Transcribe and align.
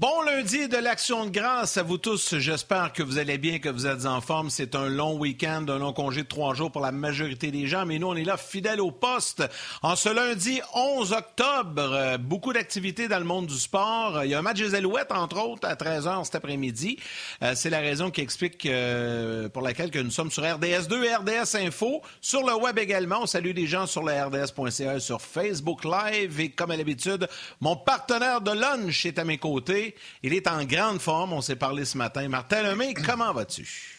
Bon 0.00 0.22
lundi 0.22 0.68
de 0.68 0.76
l'Action 0.76 1.26
de 1.26 1.30
grâce 1.30 1.76
à 1.76 1.82
vous 1.82 1.98
tous. 1.98 2.38
J'espère 2.38 2.92
que 2.92 3.02
vous 3.02 3.18
allez 3.18 3.36
bien, 3.36 3.58
que 3.58 3.68
vous 3.68 3.84
êtes 3.84 4.06
en 4.06 4.20
forme. 4.20 4.48
C'est 4.48 4.76
un 4.76 4.88
long 4.88 5.18
week-end, 5.18 5.64
un 5.66 5.78
long 5.78 5.92
congé 5.92 6.22
de 6.22 6.28
trois 6.28 6.54
jours 6.54 6.70
pour 6.70 6.82
la 6.82 6.92
majorité 6.92 7.50
des 7.50 7.66
gens, 7.66 7.84
mais 7.84 7.98
nous, 7.98 8.06
on 8.06 8.14
est 8.14 8.22
là 8.22 8.36
fidèles 8.36 8.80
au 8.80 8.92
poste. 8.92 9.42
En 9.82 9.96
ce 9.96 10.08
lundi 10.08 10.60
11 10.72 11.12
octobre, 11.14 11.82
euh, 11.82 12.16
beaucoup 12.16 12.52
d'activités 12.52 13.08
dans 13.08 13.18
le 13.18 13.24
monde 13.24 13.48
du 13.48 13.58
sport. 13.58 14.20
Il 14.22 14.30
y 14.30 14.34
a 14.34 14.38
un 14.38 14.42
match 14.42 14.58
des 14.58 14.76
Alouettes, 14.76 15.10
entre 15.10 15.44
autres, 15.44 15.66
à 15.66 15.74
13h 15.74 16.26
cet 16.26 16.36
après-midi. 16.36 17.00
Euh, 17.42 17.54
c'est 17.56 17.70
la 17.70 17.80
raison 17.80 18.12
qui 18.12 18.20
explique 18.20 18.66
euh, 18.66 19.48
pour 19.48 19.62
laquelle 19.62 19.90
que 19.90 19.98
nous 19.98 20.12
sommes 20.12 20.30
sur 20.30 20.44
RDS2 20.44 21.02
et 21.02 21.14
RDS 21.16 21.56
Info. 21.56 22.02
Sur 22.20 22.46
le 22.46 22.54
web 22.54 22.78
également, 22.78 23.22
on 23.22 23.26
salue 23.26 23.50
les 23.52 23.66
gens 23.66 23.86
sur 23.86 24.04
le 24.04 24.12
RDS.ca, 24.12 25.00
sur 25.00 25.20
Facebook 25.20 25.84
Live. 25.84 26.38
Et 26.38 26.50
comme 26.50 26.70
à 26.70 26.76
l'habitude, 26.76 27.26
mon 27.60 27.74
partenaire 27.74 28.40
de 28.40 28.52
lunch 28.52 29.04
est 29.04 29.18
à 29.18 29.24
mes 29.24 29.38
côtés. 29.38 29.87
Il 30.22 30.34
est 30.34 30.46
en 30.46 30.64
grande 30.64 31.00
forme. 31.00 31.32
On 31.32 31.40
s'est 31.40 31.56
parlé 31.56 31.84
ce 31.84 31.96
matin. 31.98 32.28
Martin 32.28 32.62
Lemay, 32.62 32.94
comment 32.94 33.32
vas-tu? 33.32 33.97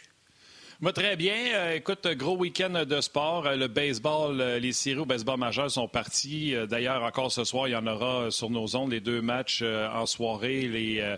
Moi, 0.81 0.93
très 0.93 1.17
bien. 1.17 1.35
Euh, 1.55 1.75
écoute, 1.75 2.07
gros 2.15 2.37
week-end 2.37 2.85
de 2.85 3.01
sport. 3.01 3.45
Euh, 3.45 3.57
le 3.57 3.67
baseball, 3.67 4.39
euh, 4.39 4.59
les 4.59 4.71
séries 4.71 5.01
au 5.01 5.05
baseball 5.05 5.37
majeur 5.37 5.69
sont 5.69 5.89
partis. 5.89 6.55
D'ailleurs, 6.69 7.03
encore 7.03 7.33
ce 7.33 7.43
soir, 7.43 7.67
il 7.67 7.71
y 7.71 7.75
en 7.75 7.85
aura 7.85 8.31
sur 8.31 8.49
nos 8.49 8.77
ondes 8.77 8.91
les 8.91 9.01
deux 9.01 9.21
matchs 9.21 9.61
en 9.61 10.05
soirée. 10.05 10.69
Les, 10.69 11.17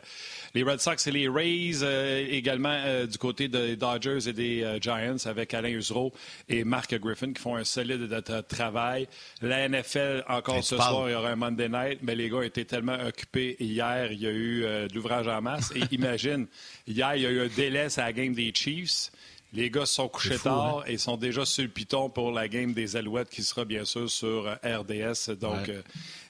les 0.56 0.64
Red 0.64 0.80
Sox 0.80 1.06
et 1.06 1.12
les 1.12 1.30
Rays, 1.30 1.84
également 2.32 3.06
du 3.06 3.18
côté 3.20 3.50
des 3.50 3.76
Dodgers 3.76 4.28
et 4.28 4.34
des 4.34 4.80
Giants 4.82 5.18
avec 5.26 5.54
Alain 5.54 5.70
Usereau 5.70 6.12
et 6.50 6.64
Mark 6.64 6.96
Griffin 6.96 7.32
qui 7.32 7.42
font 7.42 7.56
un 7.56 7.64
solide 7.64 8.10
travail. 8.48 9.08
La 9.42 9.70
NFL, 9.70 10.24
encore 10.28 10.64
ce 10.64 10.76
soir, 10.76 11.08
il 11.08 11.12
y 11.12 11.16
aura 11.16 11.30
un 11.30 11.36
Monday 11.36 11.70
Night, 11.70 12.00
mais 12.02 12.16
les 12.16 12.30
gars 12.30 12.42
étaient 12.44 12.66
tellement 12.66 12.98
occupés 13.06 13.58
hier, 13.60 14.12
il 14.12 14.22
y 14.22 14.28
a 14.28 14.32
eu 14.32 14.62
de 14.62 14.94
l'ouvrage 14.96 15.28
en 15.28 15.42
masse. 15.42 15.72
Et 15.76 15.82
imagine, 15.94 16.48
hier, 16.88 17.16
il 17.16 17.22
y 17.22 17.26
a 17.28 17.30
eu 17.30 17.42
un 17.42 17.50
délai 17.56 17.88
à 18.00 18.06
la 18.06 18.14
game 18.14 18.34
des 18.34 18.52
Chiefs. 18.56 19.12
Les 19.54 19.70
gars 19.70 19.86
sont 19.86 20.08
couchés 20.08 20.40
tard 20.40 20.80
hein? 20.80 20.84
et 20.88 20.98
sont 20.98 21.18
déjà 21.18 21.46
sur 21.46 21.64
le 21.64 21.70
piton 21.70 22.10
pour 22.10 22.32
la 22.32 22.48
game 22.48 22.74
des 22.74 22.96
Alouettes 22.96 23.30
qui 23.30 23.44
sera 23.44 23.66
bien 23.66 23.84
sûr 23.84 24.10
sur 24.10 24.48
euh, 24.48 24.56
RDS. 24.64 25.36
Donc, 25.36 25.68
euh, 25.68 25.82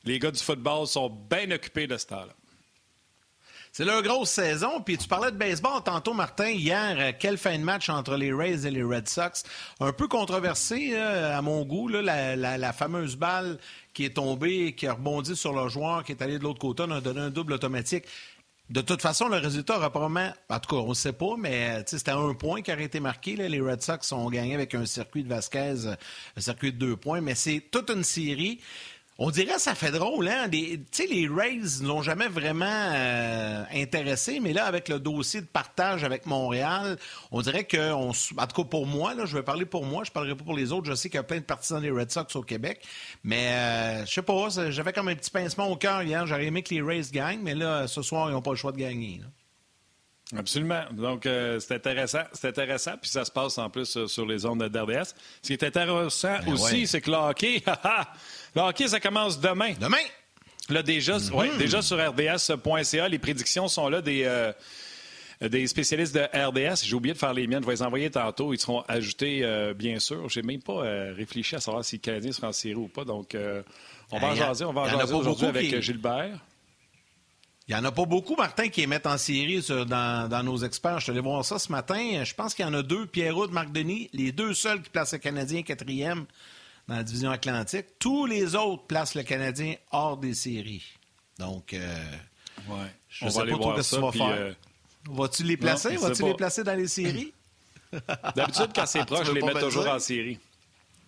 les 0.05 0.17
gars 0.17 0.31
du 0.31 0.39
football 0.39 0.87
sont 0.87 1.09
bien 1.29 1.51
occupés 1.51 1.85
de 1.85 1.97
ce 1.97 2.07
temps-là. 2.07 2.33
C'est 3.71 3.85
leur 3.85 4.01
grosse 4.01 4.31
saison. 4.31 4.81
Puis 4.81 4.97
tu 4.97 5.07
parlais 5.07 5.31
de 5.31 5.37
baseball 5.37 5.83
tantôt, 5.85 6.13
Martin. 6.13 6.49
Hier, 6.49 6.95
euh, 6.99 7.11
quelle 7.17 7.37
fin 7.37 7.57
de 7.57 7.63
match 7.63 7.89
entre 7.89 8.15
les 8.15 8.33
Rays 8.33 8.65
et 8.65 8.71
les 8.71 8.83
Red 8.83 9.07
Sox? 9.07 9.43
Un 9.79 9.93
peu 9.93 10.07
controversé 10.07 10.95
à 10.95 11.41
mon 11.43 11.63
goût, 11.63 11.87
la, 11.89 12.35
la, 12.35 12.73
fameuse 12.73 13.15
balle 13.15 13.59
qui 13.93 14.03
est 14.03 14.15
tombée, 14.15 14.73
qui 14.73 14.87
a 14.87 14.93
rebondi 14.93 15.35
sur 15.35 15.53
le 15.53 15.69
joueur, 15.69 16.03
qui 16.03 16.11
est 16.11 16.23
allé 16.23 16.39
de 16.39 16.43
l'autre 16.43 16.59
côté. 16.59 16.83
On 16.87 16.91
a 16.91 17.01
donné 17.01 17.21
un 17.21 17.29
double 17.29 17.53
automatique. 17.53 18.05
De 18.71 18.79
toute 18.79 19.01
façon, 19.01 19.27
le 19.27 19.35
résultat 19.35 19.75
aura 19.75 19.89
probablement, 19.89 20.31
en 20.49 20.59
tout 20.59 20.73
cas, 20.73 20.81
on 20.81 20.87
ne 20.87 20.93
sait 20.93 21.11
pas, 21.11 21.35
mais 21.37 21.83
c'était 21.85 22.11
un 22.11 22.33
point 22.33 22.61
qui 22.61 22.71
aurait 22.71 22.85
été 22.85 23.01
marqué. 23.01 23.35
Les 23.35 23.59
Red 23.59 23.81
Sox 23.81 24.13
ont 24.13 24.29
gagné 24.29 24.53
avec 24.53 24.73
un 24.73 24.85
circuit 24.85 25.25
de 25.25 25.27
Vasquez, 25.27 25.87
un 26.37 26.39
circuit 26.41 26.71
de 26.71 26.77
deux 26.77 26.95
points, 26.95 27.19
mais 27.19 27.35
c'est 27.35 27.59
toute 27.69 27.89
une 27.89 28.05
série. 28.05 28.61
On 29.17 29.29
dirait 29.29 29.53
que 29.53 29.61
ça 29.61 29.75
fait 29.75 29.91
drôle, 29.91 30.27
hein? 30.27 30.49
Tu 30.49 30.83
sais, 30.91 31.05
les 31.05 31.27
Rays 31.27 31.81
n'ont 31.81 32.01
jamais 32.01 32.27
vraiment 32.27 32.65
euh, 32.65 33.63
intéressé, 33.73 34.39
mais 34.39 34.51
là, 34.51 34.65
avec 34.65 34.89
le 34.89 34.99
dossier 34.99 35.41
de 35.41 35.45
partage 35.45 36.03
avec 36.03 36.25
Montréal, 36.25 36.97
on 37.31 37.41
dirait 37.41 37.65
que, 37.65 37.91
en 37.91 38.13
tout 38.13 38.63
cas 38.63 38.67
pour 38.67 38.87
moi, 38.87 39.13
là, 39.13 39.25
je 39.25 39.37
vais 39.37 39.43
parler 39.43 39.65
pour 39.65 39.85
moi, 39.85 40.03
je 40.03 40.09
ne 40.09 40.13
parlerai 40.13 40.35
pas 40.35 40.43
pour 40.43 40.55
les 40.55 40.71
autres. 40.71 40.87
Je 40.87 40.95
sais 40.95 41.09
qu'il 41.09 41.17
y 41.17 41.19
a 41.19 41.23
plein 41.23 41.37
de 41.37 41.43
partisans 41.43 41.81
des 41.81 41.91
Red 41.91 42.09
Sox 42.09 42.35
au 42.35 42.41
Québec, 42.41 42.83
mais 43.23 43.49
euh, 43.49 44.05
je 44.05 44.11
sais 44.11 44.21
pas, 44.21 44.47
j'avais 44.69 44.93
comme 44.93 45.09
un 45.09 45.15
petit 45.15 45.29
pincement 45.29 45.67
au 45.67 45.75
cœur 45.75 46.01
hier. 46.01 46.25
J'aurais 46.25 46.45
aimé 46.45 46.63
que 46.63 46.73
les 46.73 46.81
Rays 46.81 47.11
gagnent, 47.11 47.41
mais 47.41 47.53
là, 47.53 47.87
ce 47.87 48.01
soir, 48.01 48.29
ils 48.29 48.33
n'ont 48.33 48.41
pas 48.41 48.51
le 48.51 48.57
choix 48.57 48.71
de 48.71 48.77
gagner. 48.77 49.21
Absolument. 50.37 50.83
Donc, 50.91 51.25
euh, 51.25 51.59
c'est 51.59 51.75
intéressant. 51.75 52.23
C'est 52.33 52.47
intéressant. 52.47 52.93
Puis 53.01 53.11
ça 53.11 53.25
se 53.25 53.31
passe 53.31 53.57
en 53.57 53.69
plus 53.69 54.05
sur 54.07 54.25
les 54.25 54.45
ondes 54.45 54.63
d'RDS. 54.63 55.13
Ce 55.41 55.47
qui 55.47 55.53
est 55.53 55.63
intéressant 55.63 56.37
ben 56.45 56.53
aussi, 56.53 56.87
c'est 56.87 57.01
que 57.01 57.11
le 57.11 57.17
hockey, 57.17 57.61
Le 58.55 58.61
hockey, 58.61 58.87
ça 58.87 58.99
commence 58.99 59.39
demain. 59.39 59.73
Demain? 59.79 59.97
Là, 60.69 60.83
déjà, 60.83 61.17
mm-hmm. 61.17 61.57
déjà 61.57 61.81
sur 61.81 61.97
RDS.ca, 61.97 63.07
les 63.07 63.19
prédictions 63.19 63.67
sont 63.67 63.89
là 63.89 64.01
des, 64.01 64.23
euh, 64.25 64.51
des 65.41 65.67
spécialistes 65.67 66.13
de 66.13 66.21
RDS. 66.21 66.85
J'ai 66.85 66.95
oublié 66.95 67.13
de 67.13 67.19
faire 67.19 67.33
les 67.33 67.47
miennes. 67.47 67.61
Je 67.61 67.67
vais 67.67 67.73
les 67.73 67.81
envoyer 67.81 68.09
tantôt. 68.09 68.53
Ils 68.53 68.59
seront 68.59 68.81
ajoutés, 68.87 69.41
euh, 69.43 69.73
bien 69.73 69.99
sûr. 69.99 70.29
J'ai 70.29 70.41
même 70.41 70.61
pas 70.61 70.83
euh, 70.83 71.13
réfléchi 71.15 71.55
à 71.55 71.59
savoir 71.59 71.83
si 71.83 71.97
le 71.97 72.01
Canadien 72.01 72.31
sera 72.31 72.49
en 72.49 72.53
série 72.53 72.75
ou 72.75 72.87
pas. 72.87 73.05
Donc, 73.05 73.35
on 74.11 74.19
va 74.19 74.27
en 74.27 74.35
jaser. 74.35 74.65
On 74.65 74.73
va 74.73 74.81
en 74.81 74.89
jaser 74.89 75.13
aujourd'hui 75.13 75.47
avec 75.47 75.81
Gilbert. 75.81 76.39
Il 77.67 77.75
n'y 77.75 77.79
en 77.79 77.85
a 77.85 77.91
pas 77.91 78.05
beaucoup, 78.05 78.35
Martin, 78.35 78.67
qui 78.67 78.81
émettent 78.81 79.07
en 79.07 79.17
série 79.17 79.63
dans, 79.69 80.27
dans, 80.27 80.43
nos 80.43 80.57
experts. 80.57 80.99
Je 80.99 81.03
suis 81.03 81.11
allé 81.11 81.21
voir 81.21 81.45
ça 81.45 81.57
ce 81.57 81.71
matin. 81.71 82.23
Je 82.23 82.33
pense 82.33 82.53
qu'il 82.53 82.65
y 82.65 82.67
en 82.67 82.73
a 82.73 82.81
deux, 82.81 83.05
Pierrot 83.05 83.47
Marc 83.47 83.71
Denis, 83.71 84.09
les 84.13 84.33
deux 84.33 84.53
seuls 84.53 84.81
qui 84.81 84.89
placent 84.89 85.13
le 85.13 85.19
Canadien 85.19 85.61
quatrième 85.61 86.25
dans 86.87 86.95
la 86.95 87.03
division 87.03 87.31
Atlantique. 87.31 87.85
Tous 87.99 88.25
les 88.25 88.55
autres 88.55 88.83
placent 88.87 89.15
le 89.15 89.23
Canadien 89.23 89.75
hors 89.91 90.17
des 90.17 90.33
séries. 90.33 90.83
Donc, 91.39 91.73
euh, 91.73 92.03
ouais. 92.67 92.75
je 93.09 93.25
ne 93.25 93.29
sais 93.29 93.45
pas 93.45 93.51
trop 93.51 93.81
ce 93.81 93.91
que 93.91 93.95
tu 93.95 94.01
vas 94.01 94.11
faire. 94.11 94.27
Euh, 94.29 94.53
Vas-tu 95.09 95.43
les 95.43 95.57
placer? 95.57 95.95
Vas-tu 95.95 96.23
les 96.23 96.33
placer 96.33 96.63
dans 96.63 96.75
les 96.75 96.87
séries? 96.99 97.33
D'habitude, 98.35 98.69
quand 98.75 98.85
c'est 98.85 99.05
proche, 99.05 99.27
je 99.27 99.31
les 99.31 99.41
mets 99.41 99.59
toujours 99.59 99.87
en 99.87 99.99
série. 99.99 100.37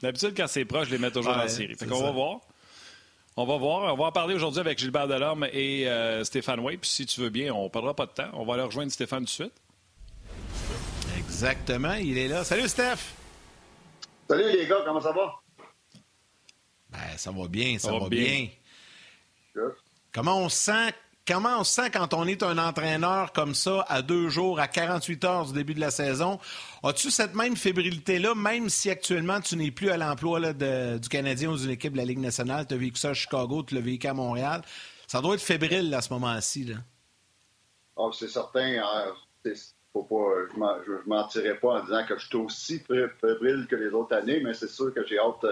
D'habitude, 0.01 0.33
quand 0.35 0.47
c'est 0.47 0.66
proche, 0.66 0.88
je 0.88 0.94
les 0.94 0.97
mets 1.00 1.12
toujours 1.12 1.38
en 1.38 1.47
série. 1.47 1.75
Fait 1.75 1.85
qu'on 1.85 2.01
va 2.01 2.12
voir. 2.12 2.39
On 3.35 3.45
va 3.45 3.57
voir. 3.57 3.94
On 3.94 3.97
va 3.97 4.06
en 4.06 4.12
parler 4.12 4.35
aujourd'hui 4.35 4.59
avec 4.59 4.78
Gilbert 4.78 5.07
Delorme 5.07 5.47
et 5.51 5.88
euh, 5.88 6.23
Stéphane 6.23 6.59
Way. 6.59 6.78
Puis 6.78 6.89
si 6.89 7.06
tu 7.06 7.22
veux 7.22 7.29
bien, 7.29 7.53
on 7.53 7.63
ne 7.63 7.69
perdra 7.69 7.95
pas 7.95 8.06
de 8.06 8.12
temps. 8.12 8.29
On 8.33 8.45
va 8.45 8.56
aller 8.56 8.63
rejoindre 8.63 8.91
Stéphane 8.91 9.22
tout 9.22 9.25
de 9.25 9.29
suite. 9.29 9.53
Exactement. 11.17 11.94
Il 11.94 12.17
est 12.17 12.28
là. 12.28 12.44
Salut, 12.44 12.67
Steph. 12.67 13.13
Salut, 14.29 14.51
les 14.51 14.67
gars. 14.67 14.81
Comment 14.85 15.01
ça 15.01 15.12
va? 15.12 15.33
Ben, 16.94 17.18
ça 17.18 17.31
va 17.31 17.48
bien, 17.48 17.78
ça, 17.80 17.92
va, 17.92 18.08
bien. 18.08 18.48
Comment 20.14 20.38
on 20.38 20.50
sent 20.50 20.94
Comment 21.26 21.62
on 21.62 21.64
sent 21.64 21.90
quand 21.92 22.14
on 22.14 22.28
est 22.28 22.44
un 22.44 22.58
entraîneur 22.58 23.31
comme 23.31 23.56
ça, 23.56 23.86
à 23.88 24.02
deux 24.02 24.28
jours, 24.28 24.59
à 24.59 24.68
48 24.68 25.24
heures 25.24 25.46
du 25.46 25.54
début 25.54 25.74
de 25.74 25.80
la 25.80 25.90
saison? 25.90 26.38
As-tu 26.84 27.12
cette 27.12 27.34
même 27.34 27.56
fébrilité-là, 27.56 28.36
même 28.36 28.68
si 28.68 28.90
actuellement 28.90 29.40
tu 29.40 29.56
n'es 29.56 29.72
plus 29.72 29.90
à 29.90 29.96
l'emploi 29.96 30.52
du 30.52 31.09
Canadien 31.09 31.52
ou 31.52 31.58
d'une 31.58 31.70
équipe 31.70 31.94
de 31.94 31.98
la 31.98 32.04
Ligue 32.04 32.20
nationale? 32.20 32.68
Tu 32.68 32.74
as 32.74 32.78
vécu 32.78 33.00
ça 33.00 33.12
à 33.12 33.13
Chicago, 33.13 33.63
tu 33.63 33.75
l'as 33.75 33.81
vécu 33.81 34.06
à 34.06 34.13
Montréal. 34.13 34.63
Ça 35.07 35.22
doit 35.22 35.36
être 35.36 35.42
fébrile 35.42 35.94
à 35.94 36.01
ce 36.01 36.12
moment-ci. 36.12 36.74
Oh, 37.96 38.12
c'est 38.12 38.28
certain. 38.28 38.84
Hein. 38.84 39.13
faut 39.94 40.04
pas, 40.04 40.81
je 40.86 40.92
ne 40.92 41.07
mentirais 41.07 41.56
pas 41.56 41.80
en 41.80 41.84
disant 41.86 42.06
que 42.06 42.18
je 42.18 42.25
suis 42.25 42.36
aussi 42.36 42.80
fébrile 42.80 43.66
que 43.69 43.78
les 43.78 43.92
autres 43.92 44.13
années, 44.13 44.42
mais 44.44 44.54
c'est 44.54 44.69
sûr 44.69 44.94
que 44.94 45.07
j'ai 45.07 45.19
hâte 45.19 45.46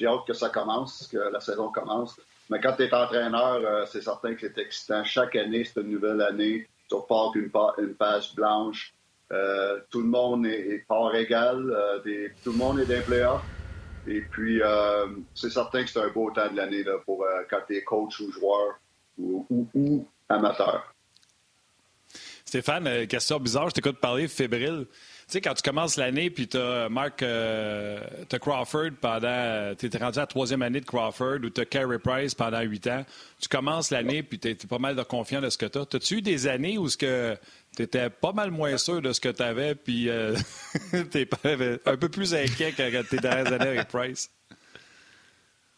j'ai 0.00 0.06
hâte 0.06 0.26
que 0.26 0.32
ça 0.32 0.48
commence, 0.48 1.06
que 1.12 1.18
la 1.18 1.40
saison 1.40 1.70
commence. 1.70 2.18
Mais 2.48 2.58
quand 2.58 2.72
tu 2.72 2.84
es 2.84 2.94
entraîneur, 2.94 3.60
euh, 3.62 3.84
c'est 3.86 4.00
certain 4.00 4.34
que 4.34 4.40
c'est 4.40 4.58
excitant. 4.58 5.04
Chaque 5.04 5.36
année, 5.36 5.62
c'est 5.62 5.82
une 5.82 5.90
nouvelle 5.90 6.22
année. 6.22 6.66
Tu 6.88 6.94
repars 6.94 7.32
une, 7.36 7.94
page 7.94 8.34
blanche. 8.34 8.94
Euh, 9.30 9.78
tout 9.90 10.00
le 10.00 10.08
monde 10.08 10.46
est, 10.46 10.84
part 10.88 11.14
égal. 11.14 11.70
Euh, 11.70 12.28
tout 12.42 12.52
le 12.52 12.56
monde 12.56 12.80
est 12.80 12.86
d'un 12.86 13.02
playoff. 13.02 13.42
Et 14.06 14.22
puis, 14.22 14.62
c'est 15.34 15.50
certain 15.50 15.84
que 15.84 15.90
c'est 15.90 16.00
un 16.00 16.08
beau 16.08 16.30
temps 16.30 16.50
de 16.50 16.56
l'année 16.56 16.82
pour 17.04 17.24
quand 17.50 17.60
tu 17.66 17.76
es 17.76 17.82
coach 17.82 18.18
ou 18.20 18.32
joueur 18.32 18.80
ou, 19.18 19.46
ou 19.74 20.06
amateur. 20.26 20.94
Stéphane, 22.46 23.06
question 23.06 23.38
bizarre, 23.38 23.68
je 23.68 23.74
t'écoute 23.74 24.00
parler 24.00 24.26
fébrile. 24.26 24.86
Sais, 25.30 25.40
quand 25.40 25.54
tu 25.54 25.62
commences 25.62 25.96
l'année, 25.96 26.30
puis 26.30 26.48
tu 26.48 26.56
as 26.56 26.88
Mark, 26.88 27.22
euh, 27.22 28.00
Crawford 28.40 28.92
pendant. 29.00 29.74
Tu 29.76 29.88
rendu 29.98 30.18
à 30.18 30.22
la 30.22 30.26
troisième 30.26 30.62
année 30.62 30.80
de 30.80 30.86
Crawford 30.86 31.38
ou 31.44 31.50
tu 31.50 31.60
as 31.60 31.64
Carey 31.64 31.98
Price 31.98 32.34
pendant 32.34 32.60
huit 32.60 32.86
ans. 32.86 33.04
Tu 33.40 33.48
commences 33.48 33.90
l'année, 33.90 34.22
puis 34.22 34.38
tu 34.38 34.48
es, 34.48 34.54
pas 34.54 34.78
mal 34.78 34.96
de 34.96 35.02
confiant 35.02 35.40
de 35.40 35.50
ce 35.50 35.58
que 35.58 35.66
tu 35.66 35.78
as. 35.78 35.82
As-tu 35.82 36.18
eu 36.18 36.22
des 36.22 36.46
années 36.46 36.78
où 36.78 36.88
tu 36.88 37.06
étais 37.78 38.10
pas 38.10 38.32
mal 38.32 38.50
moins 38.50 38.76
sûr 38.76 39.02
de 39.02 39.12
ce 39.12 39.20
que 39.20 39.28
tu 39.28 39.42
avais, 39.42 39.74
puis 39.74 40.08
euh, 40.08 40.36
tu 41.10 41.20
es 41.20 41.28
un 41.86 41.96
peu 41.96 42.08
plus 42.08 42.34
inquiet 42.34 42.72
que 42.72 43.02
tes 43.02 43.18
dernières 43.18 43.52
années 43.52 43.68
avec 43.68 43.88
Price? 43.88 44.30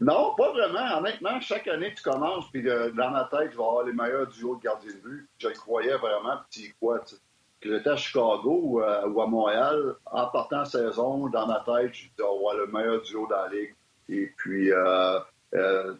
Non, 0.00 0.34
pas 0.36 0.50
vraiment. 0.50 0.98
Honnêtement, 0.98 1.40
chaque 1.40 1.68
année 1.68 1.94
tu 1.94 2.02
commences, 2.02 2.50
puis 2.50 2.62
dans 2.62 3.10
ma 3.10 3.28
tête, 3.30 3.52
je 3.52 3.56
vais 3.56 3.62
avoir 3.62 3.84
les 3.84 3.92
meilleurs 3.92 4.26
duos 4.26 4.56
de 4.56 4.62
gardien 4.62 4.92
de 4.92 4.98
but. 4.98 5.28
Je 5.38 5.48
croyais 5.48 5.96
vraiment, 5.96 6.38
puis 6.50 6.62
tu 6.62 7.14
que 7.62 7.70
j'étais 7.70 7.90
à 7.90 7.96
Chicago 7.96 8.60
ou 8.64 8.80
à, 8.80 9.26
Montréal, 9.26 9.94
en 10.06 10.26
partant 10.26 10.64
saison, 10.64 11.28
dans 11.28 11.46
ma 11.46 11.60
tête, 11.60 11.94
je 11.94 12.02
disais, 12.02 12.22
on 12.22 12.46
va 12.46 12.56
le 12.56 12.66
meilleur 12.66 13.00
duo 13.02 13.26
dans 13.30 13.42
la 13.42 13.48
ligue. 13.48 13.74
Et 14.08 14.32
puis, 14.36 14.72
euh, 14.72 15.20
euh, 15.54 15.94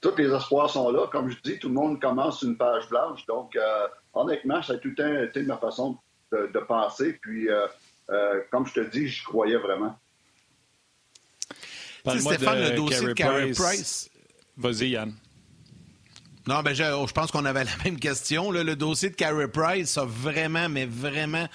tous 0.00 0.16
les 0.16 0.32
espoirs 0.32 0.70
sont 0.70 0.90
là. 0.90 1.08
Comme 1.10 1.28
je 1.28 1.36
dis, 1.42 1.58
tout 1.58 1.68
le 1.68 1.74
monde 1.74 2.00
commence 2.00 2.42
une 2.42 2.56
page 2.56 2.88
blanche. 2.88 3.26
Donc, 3.26 3.56
euh, 3.56 3.88
honnêtement, 4.14 4.62
ça 4.62 4.74
a 4.74 4.76
tout 4.76 4.88
le 4.88 4.94
temps 4.94 5.22
été 5.22 5.42
ma 5.42 5.56
façon 5.58 5.98
de, 6.30 6.58
penser. 6.60 7.18
Puis, 7.20 7.48
comme 8.50 8.66
je 8.66 8.74
te 8.74 8.90
dis, 8.90 9.08
je 9.08 9.24
croyais 9.24 9.56
vraiment. 9.56 9.98
Stéphane, 12.06 12.60
le 12.60 12.76
dossier 12.76 13.08
de 13.08 13.12
Carey 13.12 13.50
Price. 13.50 14.08
Vas-y, 14.56 14.90
Yann. 14.90 15.12
Non, 16.48 16.62
ben 16.62 16.72
je, 16.72 16.82
oh, 16.82 17.06
je, 17.06 17.12
pense 17.12 17.30
qu'on 17.30 17.44
avait 17.44 17.64
la 17.76 17.76
même 17.84 18.00
question. 18.00 18.50
Le 18.50 18.74
dossier 18.74 19.10
de 19.10 19.14
Carey 19.14 19.48
Price 19.48 19.98
a 19.98 20.06
vraiment, 20.06 20.70
mais 20.70 20.86
vraiment 20.86 21.46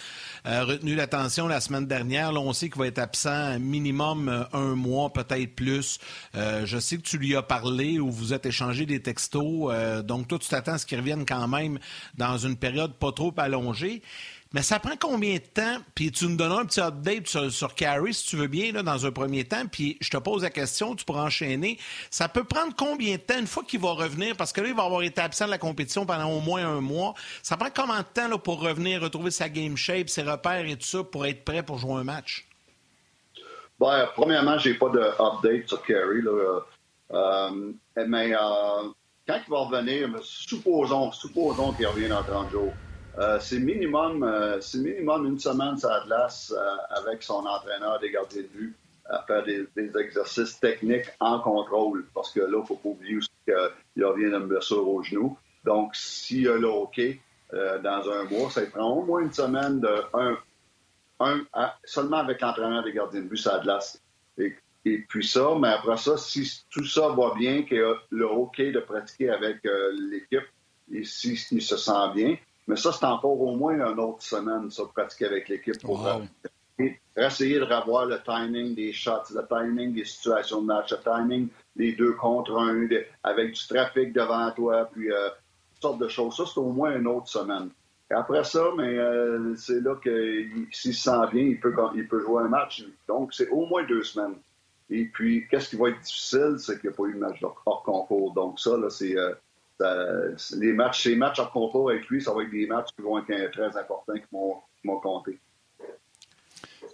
euh, 0.46 0.64
retenu 0.66 0.94
l'attention 0.94 1.48
la 1.48 1.62
semaine 1.62 1.88
dernière. 1.88 2.32
Là, 2.32 2.40
on 2.40 2.54
sait 2.54 2.70
qu'il 2.70 2.78
va 2.78 2.86
être 2.86 3.00
absent 3.00 3.58
minimum 3.60 4.30
euh, 4.30 4.44
un 4.54 4.76
mois, 4.76 5.12
peut-être 5.12 5.56
plus. 5.56 5.98
Euh, 6.36 6.68
je 6.68 6.78
sais 6.78 6.98
que 6.98 7.02
tu 7.02 7.18
lui 7.18 7.36
as 7.36 7.42
parlé 7.42 8.00
ou 8.00 8.12
vous 8.12 8.34
êtes 8.34 8.46
échangé 8.46 8.86
des 8.86 9.02
textos. 9.02 9.74
donc, 10.04 10.28
toi, 10.28 10.38
tu 10.38 10.48
t'attends 10.48 10.74
à 10.74 10.78
ce 10.78 10.86
qu'il 10.86 11.00
revienne 11.00 11.26
quand 11.26 11.48
même 11.48 11.80
dans 12.16 12.38
une 12.38 12.56
période 12.56 12.94
pas 12.94 13.12
trop 13.12 13.34
allongée. 13.38 14.04
Mais 14.54 14.62
ça 14.62 14.80
prend 14.80 14.96
combien 15.00 15.34
de 15.36 15.40
temps? 15.40 15.78
Puis 15.96 16.12
tu 16.12 16.28
nous 16.28 16.36
donnes 16.36 16.52
un 16.52 16.66
petit 16.66 16.80
update 16.80 17.28
sur, 17.28 17.74
Carrie, 17.74 18.14
si 18.14 18.28
tu 18.28 18.36
veux 18.36 18.48
bien, 18.48 18.72
là, 18.72 18.84
dans 18.84 19.04
un 19.06 19.12
premier 19.12 19.44
temps. 19.46 19.66
Puis 19.66 19.98
je 20.00 20.12
te 20.12 20.18
pose 20.18 20.44
la 20.44 20.52
question, 20.52 20.96
tu 20.96 21.04
pourras 21.06 21.24
enchaîner. 21.24 21.80
Ça 22.12 22.30
peut 22.30 22.44
prendre 22.44 22.76
combien 22.76 23.16
de 23.16 23.22
temps 23.22 23.40
une 23.40 23.48
fois 23.48 23.64
qu'il 23.64 23.80
va 23.80 23.94
revenir? 23.94 24.38
Parce 24.38 24.54
que 24.54 24.62
là, 24.62 24.68
il 24.68 24.76
va 24.76 24.84
avoir 24.84 25.02
été 25.02 25.22
absent 25.22 25.46
de 25.46 25.50
la 25.50 25.58
compétition 25.58 26.06
pendant 26.06 26.30
au 26.30 26.40
moins 26.40 26.68
un 26.68 26.82
mois. 26.82 27.16
Ça 27.42 27.58
prend 27.58 27.70
combien 27.76 28.00
de 28.00 28.06
temps 28.14 28.28
là, 28.28 28.38
pour 28.38 28.62
revenir, 28.62 29.02
retrouver 29.02 29.32
sa 29.32 29.50
game 29.50 29.76
shape, 29.76 30.08
ses 30.08 30.22
repères 30.22 30.66
et 30.66 30.76
tout 30.76 30.86
ça 30.86 31.04
pour 31.04 31.26
être 31.26 31.44
prêt 31.44 31.64
pour 31.64 31.80
jouer 31.80 31.96
un 31.96 32.04
match? 32.04 32.48
Ben, 33.80 34.08
premièrement, 34.14 34.60
j'ai 34.60 34.76
pas 34.76 34.90
d'update 34.90 35.68
sur 35.68 35.82
Carrie. 35.82 36.22
Euh, 37.12 37.74
mais 38.08 38.34
euh, 38.36 38.38
quand 39.28 39.40
il 39.48 39.52
va 39.52 39.60
revenir, 39.60 40.10
supposons, 40.22 41.12
supposons 41.12 41.74
qu'il 41.74 41.88
revient 41.88 42.10
dans 42.10 42.24
30 42.24 42.52
jours. 42.52 42.74
Euh, 43.20 43.38
c'est 43.40 43.60
minimum, 43.60 44.24
euh, 44.24 44.60
minimum 44.76 45.28
une 45.28 45.40
semaine 45.40 45.78
sur 45.78 45.90
la 45.90 46.28
euh, 46.28 46.78
avec 46.90 47.22
son 47.22 47.46
entraîneur 47.46 48.00
des 48.00 48.10
gardiens 48.10 48.42
de 48.42 48.48
but 48.48 48.76
à 49.06 49.22
faire 49.28 49.44
des, 49.44 49.68
exercices 50.00 50.60
techniques 50.60 51.06
en 51.20 51.40
contrôle. 51.40 52.06
Parce 52.16 52.32
que 52.32 52.40
là, 52.40 52.48
il 52.54 52.62
ne 52.62 52.66
faut 52.66 52.76
pas 52.76 52.90
oublier 52.90 53.18
aussi 53.18 53.30
qu'il 53.46 54.06
revient 54.06 54.32
d'une 54.32 54.48
blessure 54.48 54.88
au 54.88 55.04
genou. 55.04 55.38
Donc, 55.64 55.96
s'il 55.96 56.48
a 56.48 56.58
le 56.58 56.70
OK 56.70 57.00
dans 57.84 58.10
un 58.10 58.24
mois, 58.24 58.50
ça 58.50 58.66
prend 58.66 58.98
au 58.98 59.04
moins 59.04 59.22
une 59.22 59.32
semaine 59.32 59.80
de 59.80 59.96
un, 60.14 60.38
un 61.54 61.72
seulement 61.84 62.18
avec 62.18 62.42
l'entraîneur 62.42 62.84
des 62.84 62.94
gardiens 62.94 63.22
de 63.22 63.28
but 63.28 63.38
sur 63.38 63.52
la 63.52 63.60
glace. 63.60 64.02
Et, 64.40 64.98
puis 65.08 65.26
ça, 65.28 65.54
mais 65.60 65.68
après 65.68 65.98
ça, 65.98 66.18
si 66.18 66.64
tout 66.72 66.86
ça 66.86 67.10
va 67.10 67.36
bien, 67.36 67.64
a 67.72 67.94
le 68.10 68.28
OK 68.28 68.58
de 68.58 68.80
pratiquer 68.80 69.30
avec 69.30 69.60
l'équipe, 70.10 70.48
et 70.92 71.04
s'il 71.04 71.62
se 71.62 71.78
sent 71.78 71.92
bien, 72.16 72.38
mais 72.68 72.76
ça, 72.76 72.92
c'est 72.92 73.06
encore 73.06 73.40
au 73.40 73.56
moins 73.56 73.74
une 73.74 74.00
autre 74.00 74.22
semaine, 74.22 74.72
ça, 74.72 74.84
de 74.84 74.90
pratiquer 74.90 75.26
avec 75.26 75.50
l'équipe 75.50 75.82
pour 75.82 76.08
essayer 77.16 77.60
de 77.60 77.66
revoir 77.66 78.06
le 78.06 78.20
timing 78.24 78.74
des 78.74 78.94
shots, 78.94 79.34
le 79.34 79.46
timing 79.48 79.94
des 79.94 80.06
situations 80.06 80.62
de 80.62 80.68
match, 80.68 80.92
le 80.92 80.98
timing 81.04 81.48
des 81.76 81.94
deux 81.94 82.14
contre 82.14 82.58
un, 82.58 82.88
avec 83.24 83.54
du 83.54 83.68
trafic 83.68 84.14
devant 84.14 84.50
toi, 84.52 84.90
puis 84.92 85.12
euh, 85.12 85.30
toutes 85.74 85.82
sortes 85.82 86.00
de 86.00 86.08
choses. 86.08 86.36
Ça, 86.36 86.44
c'est 86.52 86.60
au 86.60 86.72
moins 86.72 86.96
une 86.98 87.08
autre 87.08 87.28
semaine. 87.28 87.70
Et 88.10 88.14
après 88.14 88.44
ça, 88.44 88.72
mais 88.78 88.98
euh, 88.98 89.56
c'est 89.56 89.82
là 89.82 89.96
que 89.96 90.46
s'il 90.72 90.94
se 90.94 91.04
sent 91.04 91.28
bien, 91.32 91.44
il 91.44 91.60
peut, 91.60 91.74
il 91.96 92.08
peut 92.08 92.22
jouer 92.22 92.44
un 92.44 92.48
match. 92.48 92.86
Donc, 93.08 93.34
c'est 93.34 93.50
au 93.50 93.66
moins 93.66 93.84
deux 93.84 94.04
semaines. 94.04 94.36
Et 94.90 95.06
puis, 95.06 95.48
qu'est-ce 95.50 95.70
qui 95.70 95.76
va 95.76 95.90
être 95.90 96.02
difficile, 96.02 96.56
c'est 96.58 96.80
qu'il 96.80 96.90
n'y 96.90 96.96
a 96.96 96.98
pas 96.98 97.06
eu 97.06 97.14
de 97.14 97.20
match 97.20 97.44
hors 97.44 97.84
concours. 97.84 98.34
Donc, 98.34 98.60
ça, 98.60 98.78
là, 98.78 98.90
c'est. 98.90 99.18
Euh, 99.18 99.34
les 99.80 100.74
matchs, 100.74 101.04
ces 101.04 101.16
matchs 101.16 101.40
en 101.40 101.48
contrôle 101.48 101.94
avec 101.94 102.08
lui, 102.08 102.22
ça 102.22 102.34
va 102.34 102.44
être 102.44 102.52
des 102.52 102.68
matchs 102.68 102.90
qui 102.96 103.02
vont 103.02 103.20
être 103.20 103.52
très 103.52 103.78
importants, 103.78 104.14
qui 104.14 104.28
m'ont 104.86 105.00
compté. 105.00 105.40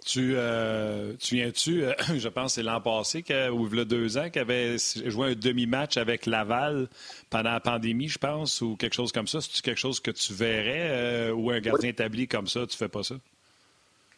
Tu, 0.04 0.32
euh, 0.34 1.12
tu 1.18 1.34
viens-tu, 1.34 1.84
euh, 1.84 1.92
je 2.16 2.28
pense 2.28 2.54
c'est 2.54 2.62
l'an 2.62 2.80
passé, 2.80 3.24
ou 3.52 3.66
il 3.66 3.76
y 3.76 3.80
a 3.80 3.84
deux 3.84 4.16
ans, 4.16 4.30
qu'il 4.30 4.40
avait 4.40 4.76
joué 5.06 5.32
un 5.32 5.34
demi-match 5.34 5.96
avec 5.96 6.26
Laval 6.26 6.88
pendant 7.28 7.52
la 7.52 7.60
pandémie, 7.60 8.08
je 8.08 8.18
pense, 8.18 8.60
ou 8.62 8.76
quelque 8.76 8.94
chose 8.94 9.12
comme 9.12 9.26
ça. 9.26 9.40
C'est-tu 9.40 9.62
quelque 9.62 9.78
chose 9.78 10.00
que 10.00 10.10
tu 10.10 10.32
verrais, 10.32 10.90
euh, 10.90 11.32
ou 11.32 11.50
un 11.50 11.60
gardien 11.60 11.90
établi 11.90 12.28
comme 12.28 12.46
ça, 12.46 12.66
tu 12.66 12.76
fais 12.76 12.88
pas 12.88 13.02
ça? 13.02 13.16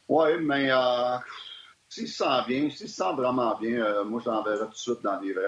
Oui, 0.08 0.28
mais 0.40 0.70
s'il 1.88 2.08
se 2.08 2.18
sent 2.18 2.44
bien, 2.46 2.70
s'il 2.70 2.88
se 2.88 2.96
sent 2.96 3.14
vraiment 3.16 3.58
bien, 3.58 4.04
moi, 4.04 4.20
je 4.24 4.30
l'enverrai 4.30 4.66
tout 4.66 4.72
de 4.72 4.76
suite 4.76 5.02
dans 5.02 5.18
les 5.20 5.32
vrais 5.32 5.42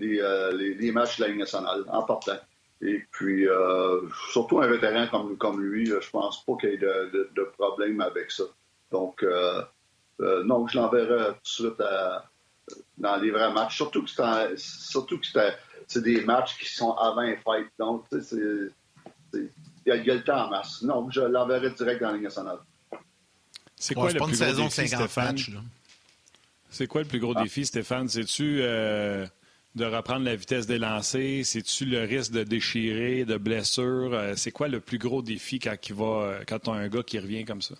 euh, 0.00 0.52
les, 0.56 0.74
les, 0.74 0.92
matchs 0.92 1.18
de 1.18 1.22
la 1.22 1.28
Ligue 1.28 1.38
nationale 1.38 1.84
en 1.88 2.02
partant. 2.02 2.38
Et 2.80 3.04
puis, 3.12 3.48
euh, 3.48 4.00
surtout 4.32 4.60
un 4.60 4.66
vétéran 4.66 5.06
comme, 5.08 5.36
comme 5.36 5.62
lui, 5.62 5.86
je 5.86 6.10
pense 6.10 6.44
pas 6.44 6.54
qu'il 6.60 6.70
y 6.70 6.74
ait 6.74 6.78
de, 6.78 7.30
de, 7.34 7.42
problème 7.56 8.00
avec 8.00 8.30
ça. 8.30 8.44
Donc, 8.90 9.22
euh, 9.22 9.62
non, 10.18 10.66
je 10.66 10.78
l'enverrai 10.78 11.32
tout 11.34 11.40
de 11.40 11.68
suite 11.68 11.82
dans 12.98 13.16
les 13.16 13.30
vrais 13.30 13.52
matchs. 13.52 13.76
Surtout 13.76 14.02
que 14.02 14.10
c'est, 14.10 14.58
surtout 14.58 15.18
que 15.18 15.26
c'est, 15.86 16.02
des 16.02 16.24
matchs 16.24 16.58
qui 16.58 16.68
sont 16.68 16.92
avant 16.92 17.22
les 17.22 17.36
fêtes. 17.36 17.70
Donc, 17.78 18.04
il 18.12 18.70
y, 19.86 19.90
a 19.90 19.96
le 19.96 20.24
temps 20.24 20.46
en 20.46 20.50
masse. 20.50 20.82
Non, 20.82 21.08
je 21.10 21.20
l'enverrai 21.20 21.70
direct 21.70 22.00
dans 22.00 22.08
la 22.08 22.14
Ligue 22.14 22.24
nationale. 22.24 22.58
C'est 23.76 23.94
quoi 23.94 24.10
le 24.10 24.18
plus 24.18 24.38
gros 24.38 24.64
défi, 24.64 24.88
Stéphane? 24.88 25.36
C'est 26.70 26.86
quoi 26.88 27.02
le 27.02 27.08
plus 27.08 27.20
gros 27.20 27.34
défi, 27.34 27.64
Stéphane? 27.64 28.08
C'est-tu 28.08 28.62
de 29.74 29.84
reprendre 29.84 30.24
la 30.24 30.36
vitesse 30.36 30.66
des 30.66 30.78
lancers? 30.78 31.44
C'est-tu 31.44 31.84
le 31.84 32.00
risque 32.00 32.32
de 32.32 32.44
déchirer, 32.44 33.24
de 33.24 33.36
blessure? 33.36 34.12
Euh, 34.12 34.34
c'est 34.36 34.50
quoi 34.50 34.68
le 34.68 34.80
plus 34.80 34.98
gros 34.98 35.22
défi 35.22 35.58
quand, 35.58 35.76
va, 35.92 36.04
euh, 36.04 36.42
quand 36.46 36.58
tu 36.60 36.70
as 36.70 36.74
un 36.74 36.88
gars 36.88 37.02
qui 37.02 37.18
revient 37.18 37.44
comme 37.44 37.62
ça? 37.62 37.74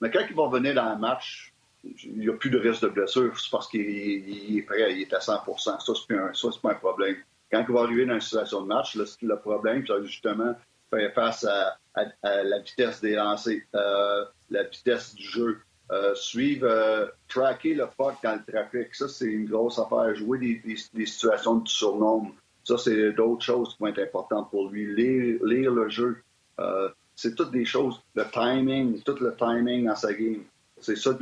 Mais 0.00 0.10
quand 0.10 0.20
il 0.28 0.36
va 0.36 0.42
revenir 0.44 0.74
dans 0.74 0.92
le 0.92 0.98
match, 0.98 1.52
il 1.84 2.18
n'y 2.18 2.28
a 2.28 2.34
plus 2.34 2.50
de 2.50 2.58
risque 2.58 2.82
de 2.82 2.88
blessure. 2.88 3.38
C'est 3.38 3.50
parce 3.50 3.68
qu'il 3.68 4.58
est 4.58 4.62
prêt, 4.62 4.92
il 4.92 5.02
est 5.02 5.12
à 5.12 5.18
100% 5.18 5.58
Ça, 5.58 5.78
c'est 5.80 6.60
pas, 6.60 6.68
pas 6.68 6.74
un 6.74 6.78
problème. 6.78 7.16
Quand 7.50 7.64
il 7.66 7.74
va 7.74 7.80
arriver 7.80 8.04
dans 8.04 8.14
une 8.14 8.20
situation 8.20 8.62
de 8.62 8.66
match, 8.66 8.96
le 8.96 9.36
problème, 9.36 9.84
c'est 9.86 10.04
justement 10.04 10.54
faire 10.90 11.12
face 11.14 11.44
à, 11.44 11.78
la 12.22 12.58
vitesse 12.60 13.00
des 13.00 13.14
lancers, 13.14 13.60
euh, 13.74 14.24
la 14.50 14.62
vitesse 14.64 15.14
du 15.14 15.24
jeu, 15.24 15.60
euh, 15.90 16.14
suivre, 16.14 16.66
euh, 16.66 17.06
tracker 17.28 17.72
le 17.72 17.86
puck 17.86 18.16
dans 18.22 18.34
le 18.34 18.52
trafic. 18.52 18.94
Ça, 18.94 19.08
c'est 19.08 19.26
une 19.26 19.46
grosse 19.46 19.78
affaire. 19.78 20.14
Jouer 20.14 20.60
des, 20.62 21.06
situations 21.06 21.56
de 21.56 21.68
surnombre. 21.68 22.32
Ça, 22.62 22.76
c'est 22.76 23.12
d'autres 23.12 23.44
choses 23.44 23.70
qui 23.70 23.76
vont 23.80 23.86
être 23.86 24.00
importantes 24.00 24.50
pour 24.50 24.68
lui. 24.68 24.94
Lire, 24.94 25.72
le 25.72 25.88
jeu. 25.88 26.18
Euh, 26.60 26.90
c'est 27.16 27.34
toutes 27.34 27.52
des 27.52 27.64
choses. 27.64 28.02
Le 28.14 28.24
timing, 28.30 29.00
tout 29.02 29.16
le 29.20 29.34
timing 29.34 29.86
dans 29.86 29.96
sa 29.96 30.12
game. 30.12 30.42
C'est 30.80 30.96
ça, 30.96 31.16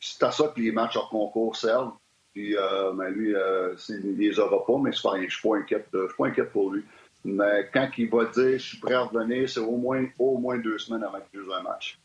c'est 0.00 0.22
à 0.22 0.30
ça 0.30 0.48
que 0.54 0.60
les 0.60 0.70
matchs 0.70 0.96
hors 0.96 1.10
concours 1.10 1.56
servent. 1.56 1.92
Puis, 2.32 2.54
ben, 2.54 3.08
lui, 3.10 3.34
il 3.88 4.16
les 4.16 4.38
aura 4.38 4.64
pas, 4.64 4.78
mais 4.78 4.92
je 4.92 5.08
ne 5.08 5.28
suis 5.28 5.48
pas 5.48 5.56
inquiète, 5.56 6.50
pour 6.52 6.70
lui. 6.70 6.84
Mais 7.24 7.68
quand 7.72 7.90
il 7.98 8.08
va 8.08 8.26
dire 8.26 8.58
je 8.58 8.64
suis 8.64 8.78
prêt 8.78 8.94
à 8.94 9.02
revenir, 9.02 9.50
c'est 9.50 9.60
au 9.60 9.76
moins, 9.76 10.06
au 10.18 10.38
moins 10.38 10.56
deux 10.56 10.78
semaines 10.78 11.02
avant 11.02 11.18
qu'il 11.30 11.40
joue 11.40 11.52
un 11.52 11.62
match. 11.62 11.98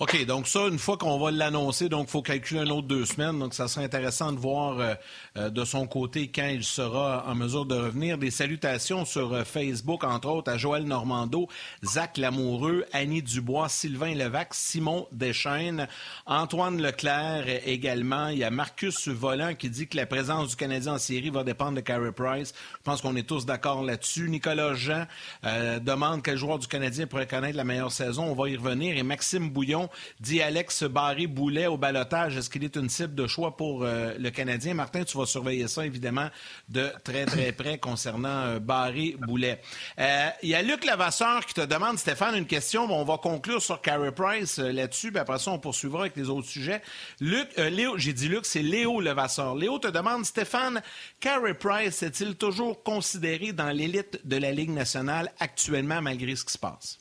OK, 0.00 0.24
donc 0.24 0.48
ça, 0.48 0.60
une 0.60 0.78
fois 0.78 0.96
qu'on 0.96 1.18
va 1.18 1.30
l'annoncer, 1.30 1.90
donc 1.90 2.06
il 2.08 2.10
faut 2.10 2.22
calculer 2.22 2.60
un 2.60 2.70
autre 2.70 2.88
deux 2.88 3.04
semaines. 3.04 3.38
Donc, 3.38 3.52
ça 3.52 3.68
serait 3.68 3.84
intéressant 3.84 4.32
de 4.32 4.38
voir 4.38 4.80
euh, 4.80 4.94
euh, 5.36 5.50
de 5.50 5.62
son 5.66 5.86
côté 5.86 6.28
quand 6.34 6.48
il 6.48 6.64
sera 6.64 7.26
en 7.28 7.34
mesure 7.34 7.66
de 7.66 7.74
revenir. 7.74 8.16
Des 8.16 8.30
salutations 8.30 9.04
sur 9.04 9.34
euh, 9.34 9.44
Facebook, 9.44 10.02
entre 10.02 10.30
autres, 10.30 10.50
à 10.50 10.56
Joël 10.56 10.84
Normando, 10.84 11.48
Zach 11.84 12.16
Lamoureux, 12.16 12.86
Annie 12.94 13.20
Dubois, 13.20 13.68
Sylvain 13.68 14.14
Levac, 14.14 14.54
Simon 14.54 15.06
Deschaines, 15.12 15.86
Antoine 16.24 16.80
Leclerc 16.80 17.44
également. 17.66 18.28
Il 18.28 18.38
y 18.38 18.44
a 18.44 18.50
Marcus 18.50 19.06
Volant 19.08 19.54
qui 19.54 19.68
dit 19.68 19.86
que 19.86 19.98
la 19.98 20.06
présence 20.06 20.48
du 20.48 20.56
Canadien 20.56 20.94
en 20.94 20.98
série 20.98 21.28
va 21.28 21.44
dépendre 21.44 21.74
de 21.74 21.82
Carey 21.82 22.12
Price. 22.12 22.54
Je 22.78 22.82
pense 22.84 23.02
qu'on 23.02 23.16
est 23.16 23.28
tous 23.28 23.44
d'accord 23.44 23.82
là-dessus. 23.82 24.30
Nicolas 24.30 24.72
Jean 24.72 25.04
demande 25.42 26.22
quel 26.22 26.38
joueur 26.38 26.58
du 26.58 26.68
Canadien 26.68 27.06
pourrait 27.06 27.26
connaître 27.26 27.58
la 27.58 27.64
meilleure 27.64 27.92
saison. 27.92 28.24
On 28.24 28.34
va 28.34 28.48
y 28.48 28.56
revenir. 28.56 28.96
Et 28.96 29.02
Maxime 29.02 29.50
Bouillon 29.50 29.89
dit 30.20 30.42
Alex 30.42 30.84
Barré-Boulet 30.84 31.66
au 31.66 31.76
balotage. 31.76 32.36
Est-ce 32.36 32.50
qu'il 32.50 32.64
est 32.64 32.76
une 32.76 32.88
cible 32.88 33.14
de 33.14 33.26
choix 33.26 33.56
pour 33.56 33.82
euh, 33.82 34.14
le 34.18 34.30
Canadien? 34.30 34.74
Martin, 34.74 35.04
tu 35.04 35.16
vas 35.18 35.26
surveiller 35.26 35.68
ça, 35.68 35.84
évidemment, 35.84 36.28
de 36.68 36.90
très, 37.04 37.26
très 37.26 37.52
près 37.60 37.78
concernant 37.78 38.28
euh, 38.28 38.58
Barré-Boulet. 38.58 39.60
Euh, 39.98 40.28
il 40.42 40.50
y 40.50 40.54
a 40.54 40.62
Luc 40.62 40.84
Lavasseur 40.84 41.44
qui 41.46 41.54
te 41.54 41.60
demande, 41.60 41.98
Stéphane, 41.98 42.36
une 42.36 42.46
question. 42.46 42.84
on 42.90 43.04
va 43.04 43.18
conclure 43.18 43.60
sur 43.60 43.80
Carey 43.80 44.12
Price 44.12 44.58
là-dessus, 44.58 45.10
puis 45.10 45.20
après 45.20 45.38
ça, 45.38 45.50
on 45.50 45.58
poursuivra 45.58 46.02
avec 46.02 46.16
les 46.16 46.28
autres 46.28 46.48
sujets. 46.48 46.82
Luc, 47.20 47.48
Léo, 47.56 47.98
j'ai 47.98 48.12
dit 48.12 48.28
Luc, 48.28 48.46
c'est 48.46 48.62
Léo 48.62 49.00
Levasseur. 49.00 49.54
Léo 49.54 49.78
te 49.78 49.88
demande, 49.88 50.24
Stéphane, 50.24 50.82
Carey 51.20 51.54
Price 51.54 52.02
est-il 52.02 52.36
toujours 52.36 52.82
considéré 52.82 53.52
dans 53.52 53.70
l'élite 53.70 54.20
de 54.24 54.36
la 54.36 54.52
Ligue 54.52 54.70
nationale 54.70 55.32
actuellement, 55.40 56.00
malgré 56.02 56.36
ce 56.36 56.44
qui 56.44 56.52
se 56.52 56.58
passe? 56.58 56.99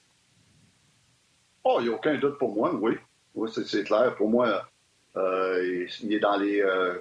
Oh, 1.71 1.77
il 1.79 1.83
n'y 1.83 1.93
a 1.93 1.95
aucun 1.95 2.15
doute 2.17 2.39
pour 2.39 2.55
moi, 2.55 2.73
oui. 2.73 2.97
Oui, 3.35 3.47
c'est 3.53 3.83
clair. 3.83 4.15
Pour 4.15 4.27
moi, 4.27 4.67
euh, 5.15 5.85
il 6.01 6.13
est 6.13 6.19
dans 6.19 6.35
les. 6.37 6.61
Euh, 6.63 6.95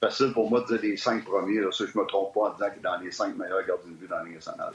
facile 0.00 0.32
pour 0.32 0.48
moi 0.48 0.62
de 0.62 0.66
dire 0.78 0.80
les 0.80 0.96
cinq 0.96 1.26
premiers. 1.26 1.60
Là, 1.60 1.70
ça, 1.70 1.84
je 1.84 1.96
ne 1.96 2.02
me 2.02 2.08
trompe 2.08 2.32
pas 2.32 2.40
en 2.40 2.52
disant 2.54 2.70
qu'il 2.70 2.78
est 2.78 2.82
dans 2.82 2.96
les 2.96 3.10
cinq 3.10 3.36
meilleurs 3.36 3.66
gardiens 3.66 3.90
de 3.90 3.96
vue 3.96 4.08
dans 4.08 4.16
la 4.16 4.24
Ligue 4.24 4.36
nationale. 4.36 4.72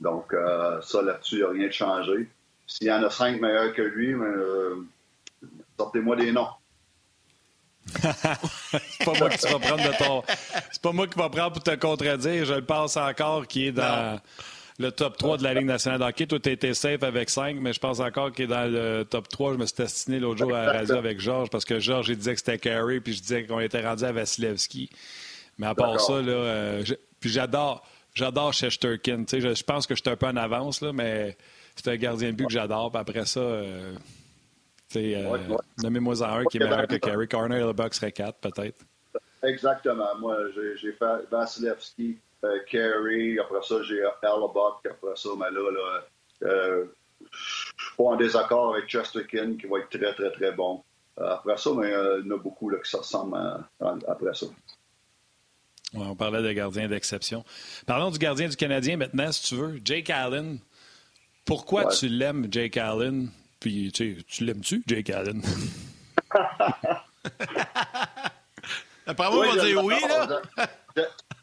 Donc, 0.00 0.34
euh, 0.34 0.82
ça, 0.82 1.00
là-dessus, 1.00 1.36
il 1.36 1.38
n'y 1.38 1.44
a 1.44 1.48
rien 1.48 1.66
de 1.68 1.72
changé. 1.72 2.28
S'il 2.66 2.88
y 2.88 2.92
en 2.92 3.02
a 3.02 3.08
cinq 3.08 3.40
meilleurs 3.40 3.72
que 3.72 3.80
lui, 3.80 4.14
sortez-moi 5.78 6.16
des 6.16 6.32
noms. 6.32 6.48
c'est 7.86 9.04
pas 9.04 9.18
moi 9.18 9.30
qui 9.30 9.46
va 9.50 9.58
prendre 9.58 9.82
de 9.82 9.96
ton. 9.98 10.22
C'est 10.70 10.82
pas 10.82 10.92
moi 10.92 11.06
qui 11.06 11.18
va 11.18 11.30
prendre 11.30 11.52
pour 11.52 11.62
te 11.62 11.74
contredire. 11.74 12.44
Je 12.44 12.54
le 12.54 12.64
pense 12.64 12.98
encore 12.98 13.46
qui 13.46 13.68
est 13.68 13.72
dans 13.72 14.20
le 14.82 14.92
top 14.92 15.16
3 15.16 15.38
de 15.38 15.44
la 15.44 15.54
Ligue 15.54 15.66
nationale 15.66 16.00
d'hockey. 16.00 16.26
Toi, 16.26 16.40
tu 16.40 16.50
été 16.50 16.74
safe 16.74 17.02
avec 17.02 17.30
5, 17.30 17.56
mais 17.60 17.72
je 17.72 17.80
pense 17.80 18.00
encore 18.00 18.32
qu'il 18.32 18.44
est 18.44 18.48
dans 18.48 18.70
le 18.70 19.04
top 19.04 19.28
3. 19.28 19.54
Je 19.54 19.58
me 19.58 19.66
suis 19.66 19.76
destiné 19.76 20.18
l'autre 20.18 20.38
jour 20.38 20.54
à 20.54 20.66
la 20.66 20.72
radio 20.72 20.96
avec 20.96 21.20
Georges 21.20 21.48
parce 21.48 21.64
que 21.64 21.78
Georges, 21.78 22.08
il 22.08 22.16
disait 22.18 22.34
que 22.34 22.40
c'était 22.40 22.58
Carey, 22.58 23.00
puis 23.00 23.14
je 23.14 23.22
disais 23.22 23.46
qu'on 23.46 23.60
était 23.60 23.86
rendu 23.86 24.04
à 24.04 24.12
Vasilevski. 24.12 24.90
Mais 25.58 25.66
à 25.66 25.74
part 25.74 26.00
ça, 26.00 26.20
là, 26.20 26.32
euh, 26.32 26.84
puis 27.20 27.30
j'adore, 27.30 27.86
j'adore 28.14 28.52
Shesterkin. 28.52 29.24
Je, 29.30 29.54
je 29.54 29.62
pense 29.62 29.86
que 29.86 29.94
je 29.94 30.02
suis 30.02 30.10
un 30.10 30.16
peu 30.16 30.26
en 30.26 30.36
avance, 30.36 30.80
là, 30.80 30.92
mais 30.92 31.36
c'est 31.76 31.88
un 31.88 31.96
gardien 31.96 32.30
de 32.30 32.36
but 32.36 32.46
que 32.46 32.52
j'adore. 32.52 32.90
Puis 32.90 33.00
après 33.00 33.26
ça, 33.26 33.40
euh, 33.40 33.94
euh, 34.96 35.38
nommez-moi 35.82 36.14
un 36.26 36.44
qui 36.44 36.58
est 36.58 36.60
meilleur 36.60 36.86
que 36.86 36.96
Carey. 36.96 37.26
Corner 37.26 37.58
et 37.58 37.66
le 37.66 37.72
Buck 37.72 37.94
serait 37.94 38.12
4, 38.12 38.38
peut-être. 38.38 38.84
Exactement. 39.42 40.14
Moi, 40.18 40.36
j'ai 40.80 40.92
fait 40.92 41.30
Vasilevski, 41.30 42.18
euh, 42.44 42.58
Carey, 42.70 43.36
après 43.38 43.62
ça, 43.62 43.82
j'ai 43.82 44.02
Buck, 44.22 44.86
après 44.90 45.16
ça, 45.16 45.28
mais 45.38 45.50
là, 45.50 45.70
là 45.70 46.04
euh, 46.42 46.84
je 47.30 47.84
suis 47.84 47.96
pas 47.96 48.04
en 48.04 48.16
désaccord 48.16 48.74
avec 48.74 48.88
Chesterkin, 48.88 49.56
qui 49.56 49.66
va 49.66 49.78
être 49.78 49.90
très, 49.90 50.14
très, 50.14 50.30
très 50.32 50.52
bon. 50.52 50.82
Euh, 51.20 51.34
après 51.34 51.56
ça, 51.56 51.70
mais 51.76 51.90
il 51.90 52.26
y 52.26 52.32
en 52.32 52.36
a 52.36 52.38
beaucoup 52.38 52.68
là, 52.68 52.78
qui 52.82 52.90
se 52.90 52.96
ressemblent 52.96 53.36
après 53.80 54.34
ça. 54.34 54.46
on 55.94 56.16
parlait 56.16 56.42
de 56.42 56.52
gardien 56.52 56.88
d'exception. 56.88 57.44
Parlons 57.86 58.10
du 58.10 58.18
gardien 58.18 58.48
du 58.48 58.56
Canadien 58.56 58.96
maintenant, 58.96 59.30
si 59.30 59.44
tu 59.48 59.54
veux. 59.56 59.80
Jake 59.84 60.10
Allen. 60.10 60.58
Pourquoi 61.44 61.86
tu 61.86 62.08
l'aimes, 62.08 62.48
Jake 62.50 62.76
Allen? 62.76 63.28
Puis, 63.60 63.92
tu, 63.92 64.24
tu 64.24 64.44
l'aimes-tu, 64.44 64.82
Jake 64.86 65.10
Allen? 65.10 65.42
Après 69.06 69.30
moi, 69.30 69.46
on 69.46 69.54
va 69.54 69.64
dire 69.64 69.84
oui, 69.84 69.94
là. 70.08 70.42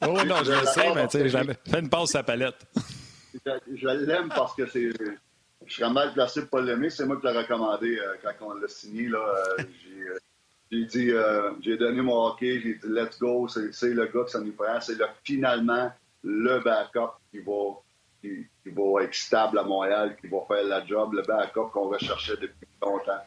Oh 0.01 0.23
non, 0.25 0.43
je 0.43 0.59
le 0.59 0.65
sais, 0.65 0.93
mais 0.93 1.07
tu 1.07 1.17
sais, 1.17 1.29
jamais. 1.29 1.55
Fais 1.69 1.79
une 1.79 1.89
passe 1.89 2.15
à 2.15 2.23
palette. 2.23 2.65
Je, 3.73 3.87
l'aime 3.87 4.29
parce 4.29 4.55
que 4.55 4.65
c'est. 4.67 4.89
Je 5.65 5.73
serais 5.73 5.91
mal 5.91 6.13
placé 6.13 6.41
pour 6.41 6.59
pas 6.59 6.61
l'aimer. 6.61 6.89
C'est 6.89 7.05
moi 7.05 7.17
qui 7.17 7.27
l'ai 7.27 7.37
recommandé 7.37 7.97
euh, 7.99 8.15
quand 8.23 8.47
on 8.47 8.53
l'a 8.55 8.67
signé. 8.67 9.07
Là, 9.07 9.19
euh, 9.19 9.63
j'ai, 9.83 10.01
euh, 10.01 10.17
j'ai 10.71 10.85
dit, 10.85 11.11
j'ai 11.61 11.77
donné 11.77 12.01
mon 12.01 12.27
hockey, 12.27 12.61
j'ai 12.61 12.73
dit 12.75 12.87
let's 12.87 13.19
go, 13.19 13.47
c'est, 13.47 13.89
le 13.89 14.05
gars 14.05 14.23
que 14.23 14.29
ça 14.29 14.39
nous 14.39 14.53
prend. 14.53 14.79
C'est 14.81 14.97
finalement 15.23 15.91
le 16.23 16.59
backup 16.59 17.13
qui 17.31 17.39
va 17.39 17.75
qui, 18.21 18.45
va 18.65 19.03
être 19.03 19.13
stable 19.13 19.59
à 19.59 19.63
Montréal, 19.63 20.17
qui 20.19 20.27
va 20.27 20.39
faire 20.47 20.63
la 20.65 20.85
job, 20.85 21.13
le 21.13 21.21
backup 21.21 21.71
qu'on 21.71 21.89
recherchait 21.89 22.35
depuis 22.35 22.67
longtemps. 22.81 23.21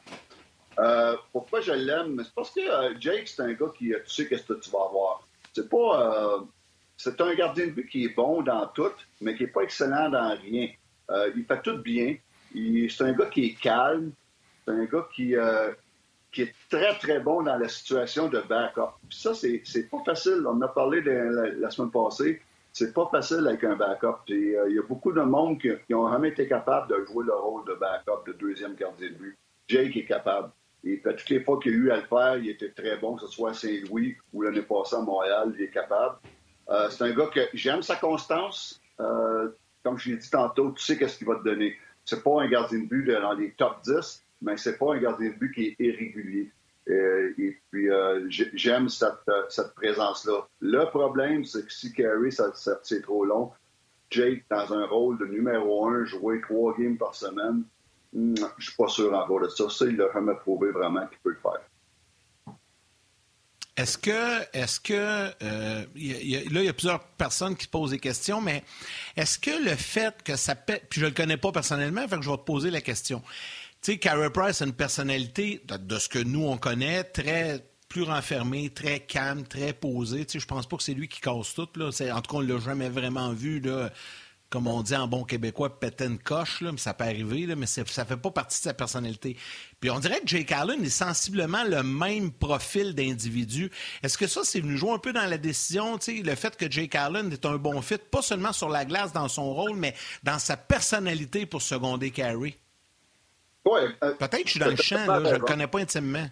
Euh, 0.79 1.17
pourquoi 1.33 1.61
je 1.61 1.73
l'aime? 1.73 2.23
C'est 2.25 2.35
parce 2.35 2.51
que 2.51 2.61
euh, 2.61 2.95
Jake, 2.99 3.29
c'est 3.29 3.43
un 3.43 3.53
gars 3.53 3.71
qui, 3.77 3.93
euh, 3.93 3.99
tu 4.07 4.15
sais 4.15 4.29
qu'est-ce 4.29 4.45
que 4.45 4.55
tu 4.55 4.71
vas 4.71 4.85
avoir. 4.89 5.27
C'est 5.53 5.69
pas. 5.69 6.45
C'est 7.03 7.21
un 7.21 7.35
gardien 7.35 7.67
de 7.67 7.71
but 7.73 7.89
qui 7.89 8.05
est 8.05 8.15
bon 8.15 8.43
dans 8.43 8.67
tout, 8.69 8.93
mais 9.21 9.35
qui 9.35 9.45
n'est 9.45 9.51
pas 9.51 9.63
excellent 9.63 10.09
dans 10.09 10.37
rien. 10.41 10.69
il 11.37 11.45
fait 11.45 11.63
tout 11.63 11.79
bien. 11.79 12.17
C'est 12.55 13.05
un 13.05 13.13
gars 13.13 13.27
qui 13.27 13.47
est 13.47 13.61
calme. 13.61 14.13
C'est 14.65 14.73
un 14.73 14.85
gars 14.85 15.09
qui, 15.15 15.35
qui 16.33 16.43
est 16.43 16.55
très, 16.71 16.95
très 16.99 17.21
bon 17.21 17.43
dans 17.43 17.57
la 17.57 17.69
situation 17.69 18.29
de 18.29 18.41
backup. 18.41 18.95
Puis 19.09 19.19
ça, 19.19 19.35
c'est 19.35 19.91
pas 19.91 20.03
facile. 20.05 20.43
On 20.47 20.51
en 20.51 20.61
a 20.63 20.69
parlé 20.69 21.01
la, 21.03 21.71
semaine 21.71 21.91
passée 21.91 22.41
c'est 22.73 22.95
pas 22.95 23.07
facile 23.11 23.47
avec 23.47 23.63
un 23.65 23.77
backup. 23.77 24.17
Euh, 24.31 24.67
il 24.69 24.75
y 24.75 24.79
a 24.79 24.83
beaucoup 24.83 25.13
de 25.13 25.21
monde 25.21 25.61
qui, 25.61 25.69
n'ont 25.91 26.11
jamais 26.11 26.31
été 26.31 26.49
capables 26.49 26.89
de 26.89 27.05
jouer 27.05 27.25
le 27.27 27.35
rôle 27.35 27.65
de 27.67 27.75
backup, 27.75 28.27
de 28.27 28.33
deuxième 28.33 28.75
gardien 28.75 29.11
de 29.11 29.15
but. 29.15 29.39
Jake 29.69 29.97
est 29.97 30.07
capable. 30.07 30.51
Et 30.85 31.01
toutes 31.01 31.29
les 31.29 31.41
fois 31.41 31.61
qu'il 31.61 31.73
a 31.73 31.77
eu 31.77 31.91
à 31.91 31.97
le 31.97 32.03
faire, 32.03 32.37
il 32.39 32.49
était 32.49 32.71
très 32.71 32.97
bon, 32.97 33.15
que 33.15 33.23
ce 33.23 33.29
soit 33.29 33.51
à 33.51 33.55
Saint-Louis 33.55 34.17
ou 34.33 34.43
l'année 34.43 34.63
passée 34.63 34.97
à 34.97 35.01
Montréal, 35.01 35.53
il 35.57 35.65
est 35.65 35.71
capable. 35.71 36.17
Euh, 36.69 36.89
c'est 36.91 37.05
un 37.05 37.13
gars 37.13 37.27
que 37.27 37.41
j'aime 37.55 37.83
sa 37.83 37.97
constance. 37.97 38.81
Euh, 39.01 39.51
comme 39.83 39.99
je 39.99 40.11
l'ai 40.11 40.17
dit 40.17 40.31
tantôt, 40.31 40.73
tu 40.73 40.85
sais 40.85 40.97
qu'est-ce 40.97 41.19
qu'il 41.19 41.27
va 41.27 41.37
te 41.37 41.45
donner. 41.45 41.77
C'est 42.05 42.23
pas 42.23 42.43
un 42.43 42.49
gardien 42.49 42.81
de 42.81 42.87
but 42.87 43.05
dans 43.05 43.33
les 43.33 43.53
top 43.53 43.83
10, 43.85 44.25
mais 44.43 44.57
c'est 44.57 44.79
pas 44.79 44.95
un 44.95 44.99
gardien 44.99 45.31
de 45.31 45.35
but 45.35 45.53
qui 45.53 45.67
est 45.67 45.77
irrégulier. 45.79 46.51
Euh, 46.89 47.33
et 47.39 47.57
puis, 47.71 47.91
euh, 47.91 48.27
j'aime 48.29 48.89
euh, 49.03 49.43
cette, 49.49 49.75
présence-là. 49.75 50.47
Le 50.61 50.85
problème, 50.87 51.45
c'est 51.45 51.65
que 51.65 51.73
si 51.73 51.93
Carey, 51.93 52.31
c'est 52.83 53.03
trop 53.03 53.25
long, 53.25 53.53
Jake, 54.11 54.45
dans 54.51 54.73
un 54.75 54.87
rôle 54.87 55.19
de 55.19 55.27
numéro 55.27 55.87
un, 55.89 56.05
jouer 56.05 56.41
trois 56.41 56.77
games 56.77 56.99
par 56.99 57.15
semaine, 57.15 57.63
hmm, 58.13 58.35
je 58.59 58.65
suis 58.67 58.77
pas 58.77 58.89
sûr 58.89 59.15
encore 59.15 59.41
de 59.41 59.49
ça. 59.49 59.69
Ça, 59.69 59.87
il 59.87 60.01
a 60.03 60.13
jamais 60.13 60.35
prouvé 60.35 60.71
vraiment 60.71 61.07
qu'il 61.07 61.19
peut 61.19 61.31
le 61.31 61.37
faire. 61.37 61.61
Est-ce 63.77 63.97
que, 63.97 64.43
est-ce 64.53 64.81
que, 64.81 64.93
là, 64.93 65.85
il 65.95 66.65
y 66.65 66.69
a 66.69 66.73
plusieurs 66.75 67.01
personnes 67.01 67.57
qui 67.57 67.67
posent 67.67 67.93
des 67.93 67.99
questions, 67.99 68.41
mais 68.41 68.65
est-ce 69.17 69.39
que 69.39 69.65
le 69.65 69.75
fait 69.77 70.23
que 70.23 70.37
ça 70.37 70.55
pète, 70.55 70.87
puis 70.91 71.01
je 71.01 71.07
le 71.07 71.13
connais 71.13 71.39
pas 71.39 71.53
personnellement, 71.53 72.07
fait 72.07 72.17
que 72.17 72.23
je 72.23 72.31
vais 72.31 72.37
te 72.37 72.43
poser 72.43 72.71
la 72.71 72.83
question. 72.83 73.23
Tu 73.81 73.93
sais, 73.93 73.99
Carey 73.99 74.31
Price 74.31 74.61
a 74.61 74.67
une 74.67 74.75
personnalité, 74.75 75.63
de, 75.67 75.99
ce 75.99 76.09
que 76.09 76.19
nous, 76.19 76.45
on 76.45 76.59
connaît, 76.59 77.03
très 77.03 77.65
plus 77.89 78.03
renfermée, 78.03 78.71
très 78.71 79.01
calme, 79.01 79.47
très 79.47 79.73
posée. 79.73 80.25
Tu 80.25 80.33
sais, 80.33 80.41
je 80.41 80.47
pense 80.47 80.67
pas 80.67 80.77
que 80.77 80.83
c'est 80.83 80.95
lui 80.95 81.09
qui 81.09 81.21
casse 81.21 81.55
tout. 81.55 81.69
Là. 81.77 81.87
En 81.87 82.21
tout 82.21 82.31
cas, 82.31 82.37
on 82.37 82.41
l'a 82.41 82.59
jamais 82.59 82.89
vraiment 82.89 83.33
vu, 83.33 83.61
là, 83.61 83.91
comme 84.53 84.67
on 84.67 84.83
dit 84.83 84.95
en 84.95 85.09
bon 85.09 85.25
québécois, 85.25 85.81
péter 85.81 86.05
une 86.05 86.19
coche. 86.19 86.61
Là, 86.61 86.73
mais 86.73 86.79
ça 86.79 86.93
peut 86.93 87.05
arriver, 87.05 87.47
là, 87.47 87.57
mais 87.57 87.65
ça 87.65 87.85
fait 87.87 88.17
pas 88.19 88.31
partie 88.31 88.59
de 88.59 88.65
sa 88.65 88.75
personnalité. 88.75 89.35
Puis 89.81 89.89
on 89.89 89.99
dirait 89.99 90.21
que 90.21 90.27
Jake 90.27 90.53
Allen 90.53 90.85
est 90.85 90.91
sensiblement 90.91 91.65
le 91.65 91.83
même 91.83 92.31
profil 92.31 92.95
d'individu. 92.95 93.71
Est-ce 94.03 94.19
que 94.19 94.27
ça, 94.27 94.43
c'est 94.45 94.61
venu 94.61 94.77
jouer 94.77 94.93
un 94.93 94.99
peu 94.99 95.15
dans 95.15 95.25
la 95.25 95.39
décision, 95.39 95.99
le 96.07 96.35
fait 96.35 96.55
que 96.59 96.71
Jake 96.71 96.95
Allen 96.95 97.33
est 97.33 97.47
un 97.47 97.57
bon 97.57 97.81
fit, 97.81 97.97
pas 97.97 98.21
seulement 98.21 98.53
sur 98.53 98.69
la 98.69 98.85
glace 98.85 99.15
dans 99.15 99.29
son 99.29 99.55
rôle, 99.55 99.75
mais 99.75 99.95
dans 100.23 100.39
sa 100.39 100.59
personnalité 100.59 101.47
pour 101.47 101.63
seconder 101.63 102.11
Carey? 102.11 102.59
Euh, 103.67 103.89
Peut-être 104.19 104.43
que 104.43 104.47
je 104.47 104.51
suis 104.51 104.61
dans 104.61 104.67
le 104.67 104.77
champ, 104.77 105.07
là, 105.07 105.23
je 105.25 105.29
ne 105.31 105.39
le 105.39 105.45
connais 105.45 105.67
pas 105.67 105.79
intimement. 105.79 106.29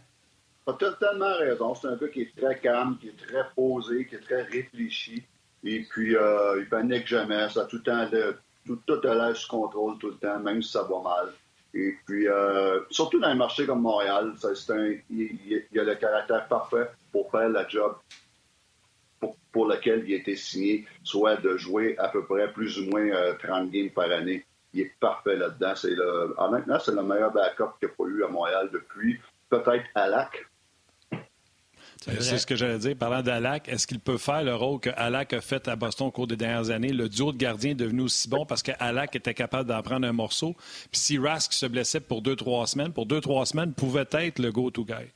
Tu 0.67 0.73
as 0.73 0.77
totalement 0.77 1.39
raison. 1.39 1.75
C'est 1.75 1.89
un 1.89 1.97
gars 1.97 2.09
qui 2.09 2.21
est 2.21 2.37
très 2.37 2.59
calme, 2.59 2.99
qui 3.01 3.09
est 3.09 3.17
très 3.17 3.49
posé, 3.57 4.07
qui 4.07 4.17
est 4.17 4.21
très 4.21 4.43
réfléchi. 4.43 5.25
Et 5.65 5.85
puis, 5.91 6.17
euh, 6.17 6.61
il 6.61 6.69
panique 6.69 7.07
jamais. 7.07 7.49
Ça 7.51 7.63
a 7.63 7.65
tout 7.65 7.77
le 7.77 7.83
temps, 7.83 8.09
tout, 8.67 8.79
tout 8.87 9.07
à 9.07 9.15
l'air 9.15 9.37
sous 9.37 9.49
contrôle 9.49 9.99
tout 9.99 10.09
le 10.09 10.17
temps, 10.17 10.39
même 10.39 10.63
si 10.63 10.73
ça 10.73 10.83
va 10.83 11.01
mal. 11.03 11.33
Et 11.73 11.95
puis, 12.07 12.29
euh, 12.29 12.81
surtout 12.91 13.21
dans 13.21 13.29
un 13.29 13.35
marché 13.35 13.67
comme 13.67 13.83
Montréal, 13.83 14.35
un, 14.43 14.95
il, 15.11 15.79
a 15.79 15.85
le 15.85 15.95
caractère 15.95 16.49
parfait 16.49 16.91
pour 17.13 17.31
faire 17.31 17.49
la 17.49 17.69
job 17.69 17.97
pour, 19.21 19.37
pour 19.53 19.67
lequel 19.67 20.05
il 20.07 20.15
a 20.15 20.17
été 20.17 20.35
signé, 20.35 20.87
soit 21.05 21.37
de 21.37 21.57
jouer 21.57 21.97
à 21.99 22.09
peu 22.09 22.25
près 22.25 22.53
plus 22.53 22.81
ou 22.81 22.87
moins 22.87 23.09
30 23.41 23.71
games 23.71 23.91
par 23.91 24.11
année 24.11 24.45
il 24.73 24.81
est 24.83 24.95
parfait 25.01 25.37
là-dedans. 25.37 25.75
C'est 25.75 25.95
le, 25.95 26.35
honnêtement, 26.39 26.79
c'est 26.79 26.95
le 26.95 27.03
meilleur 27.03 27.33
backup 27.33 27.79
qu'il 27.79 27.89
n'y 27.89 27.93
a 27.93 27.97
pas 27.97 28.05
eu 28.05 28.25
à 28.25 28.29
Montréal 28.29 28.71
depuis 28.73 29.21
peut-être 29.49 29.85
Alak. 29.95 30.47
C'est 32.19 32.39
ce 32.39 32.47
que 32.47 32.57
j'allais 32.57 32.79
dire. 32.79 32.97
Parlant 32.97 33.23
d'Alak, 33.23 33.69
est-ce 33.69 33.87
qu'il 33.87 34.01
peut 34.01 34.19
faire 34.19 34.43
le 34.43 34.55
rôle 34.55 34.81
que 34.81 34.91
Alak 34.97 35.33
a 35.35 35.41
fait 35.41 35.69
à 35.69 35.77
Boston 35.77 36.09
au 36.09 36.11
cours 36.11 36.27
des 36.27 36.37
dernières 36.37 36.71
années? 36.71 36.93
Le 36.93 37.09
duo 37.09 37.33
de 37.33 37.37
gardiens 37.37 37.71
est 37.73 37.75
devenu 37.75 38.03
aussi 38.03 38.29
bon 38.29 38.45
parce 38.47 38.63
qu'Alak 38.63 39.15
était 39.17 39.35
capable 39.35 39.69
d'en 39.69 39.83
prendre 39.83 40.07
un 40.07 40.13
morceau. 40.13 40.55
Puis 40.91 41.01
si 41.01 41.19
Rask 41.19 41.53
se 41.53 41.67
blessait 41.67 42.01
pour 42.01 42.23
deux, 42.23 42.37
trois 42.37 42.67
semaines, 42.67 42.93
pour 42.93 43.07
deux, 43.07 43.21
trois 43.21 43.47
semaines, 43.47 43.73
pouvait 43.73 44.07
être 44.13 44.39
le 44.39 44.51
go-to 44.51 44.85
guy. 44.85 45.11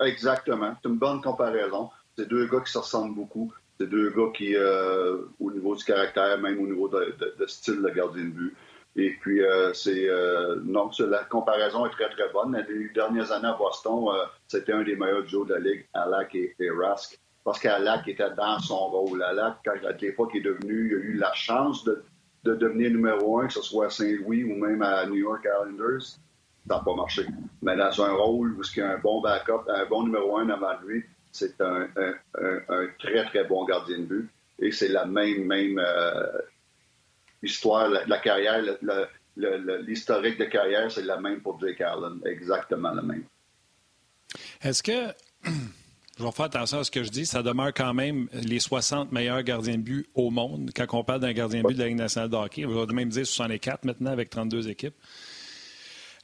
Exactement. 0.00 0.74
C'est 0.82 0.88
une 0.88 0.98
bonne 0.98 1.20
comparaison. 1.20 1.90
C'est 2.16 2.28
deux 2.28 2.46
gars 2.46 2.60
qui 2.60 2.72
se 2.72 2.78
ressemblent 2.78 3.14
beaucoup. 3.14 3.52
C'est 3.78 3.88
deux 3.88 4.10
gars 4.10 4.30
qui, 4.34 4.54
euh, 4.54 5.18
au 5.40 5.50
niveau 5.50 5.74
du 5.74 5.84
caractère, 5.84 6.38
même 6.38 6.60
au 6.60 6.66
niveau 6.66 6.88
de, 6.88 7.46
style 7.46 7.82
de 7.82 7.88
gardien 7.90 8.24
de 8.24 8.28
but, 8.28 8.54
Et 8.96 9.10
puis, 9.20 9.42
euh, 9.42 9.72
c'est 9.72 10.08
euh, 10.08 10.56
non, 10.64 10.90
la 11.00 11.24
comparaison 11.24 11.84
est 11.86 11.90
très, 11.90 12.08
très 12.10 12.28
bonne. 12.32 12.56
Les 12.68 12.88
dernières 12.90 13.32
années 13.32 13.48
à 13.48 13.54
Boston, 13.54 14.04
euh, 14.08 14.24
c'était 14.46 14.72
un 14.72 14.84
des 14.84 14.94
meilleurs 14.94 15.24
duos 15.24 15.44
de 15.44 15.54
la 15.54 15.60
Ligue, 15.60 15.86
Alak 15.92 16.34
et, 16.36 16.54
et 16.60 16.70
Rask. 16.70 17.18
Parce 17.42 17.58
qu'Alak 17.58 18.06
était 18.06 18.30
dans 18.36 18.58
son 18.60 18.86
rôle. 18.88 19.22
Alak, 19.22 19.56
quand, 19.64 19.72
à 19.84 19.92
l'époque, 19.92 20.36
est 20.36 20.40
devenu, 20.40 20.88
il 20.88 20.94
a 20.94 20.98
eu 20.98 21.14
la 21.14 21.32
chance 21.32 21.84
de, 21.84 22.04
de 22.44 22.54
devenir 22.54 22.90
numéro 22.90 23.40
un, 23.40 23.48
que 23.48 23.54
ce 23.54 23.62
soit 23.62 23.86
à 23.86 23.90
Saint-Louis 23.90 24.44
ou 24.44 24.54
même 24.54 24.82
à 24.82 25.04
New 25.06 25.16
York 25.16 25.44
Islanders. 25.44 26.02
Ça 26.02 26.76
n'a 26.76 26.78
pas 26.78 26.94
marché. 26.94 27.26
Mais 27.62 27.76
dans 27.76 28.02
un 28.02 28.12
rôle 28.12 28.52
où 28.52 28.62
il 28.62 28.78
y 28.78 28.82
a 28.82 28.92
un 28.92 28.98
bon 28.98 29.20
backup, 29.20 29.68
un 29.68 29.86
bon 29.86 30.04
numéro 30.04 30.38
un 30.38 30.48
avant 30.50 30.78
lui, 30.84 31.04
c'est 31.32 31.60
un, 31.60 31.88
un, 31.96 32.14
un, 32.68 32.86
très, 33.00 33.24
très 33.24 33.44
bon 33.44 33.64
gardien 33.64 33.98
de 33.98 34.04
but. 34.04 34.30
Et 34.60 34.70
c'est 34.70 34.88
la 34.88 35.04
même, 35.04 35.44
même 35.46 35.80
l'histoire, 37.44 37.88
la, 37.88 38.06
la, 38.06 38.18
carrière, 38.18 38.62
l'historique 39.36 40.38
de 40.38 40.46
carrière, 40.46 40.90
c'est 40.90 41.02
la 41.02 41.20
même 41.20 41.40
pour 41.40 41.60
Jake 41.60 41.80
Allen, 41.82 42.20
exactement 42.24 42.92
la 42.92 43.02
même. 43.02 43.24
Est-ce 44.62 44.82
que, 44.82 45.12
je 46.18 46.24
vais 46.24 46.32
faire 46.32 46.46
attention 46.46 46.78
à 46.78 46.84
ce 46.84 46.90
que 46.90 47.04
je 47.04 47.10
dis, 47.10 47.26
ça 47.26 47.42
demeure 47.42 47.74
quand 47.74 47.92
même 47.92 48.28
les 48.32 48.60
60 48.60 49.12
meilleurs 49.12 49.42
gardiens 49.42 49.76
de 49.76 49.82
but 49.82 50.08
au 50.14 50.30
monde. 50.30 50.70
Quand 50.74 50.86
on 50.92 51.04
parle 51.04 51.20
d'un 51.20 51.32
gardien 51.32 51.62
de 51.62 51.68
but 51.68 51.74
de 51.74 51.80
la 51.80 51.88
Ligue 51.88 51.98
nationale 51.98 52.30
de 52.30 52.36
hockey, 52.36 52.64
on 52.64 52.70
va 52.70 52.92
même 52.92 53.10
dire 53.10 53.26
64 53.26 53.84
maintenant 53.84 54.10
avec 54.10 54.30
32 54.30 54.68
équipes. 54.68 54.96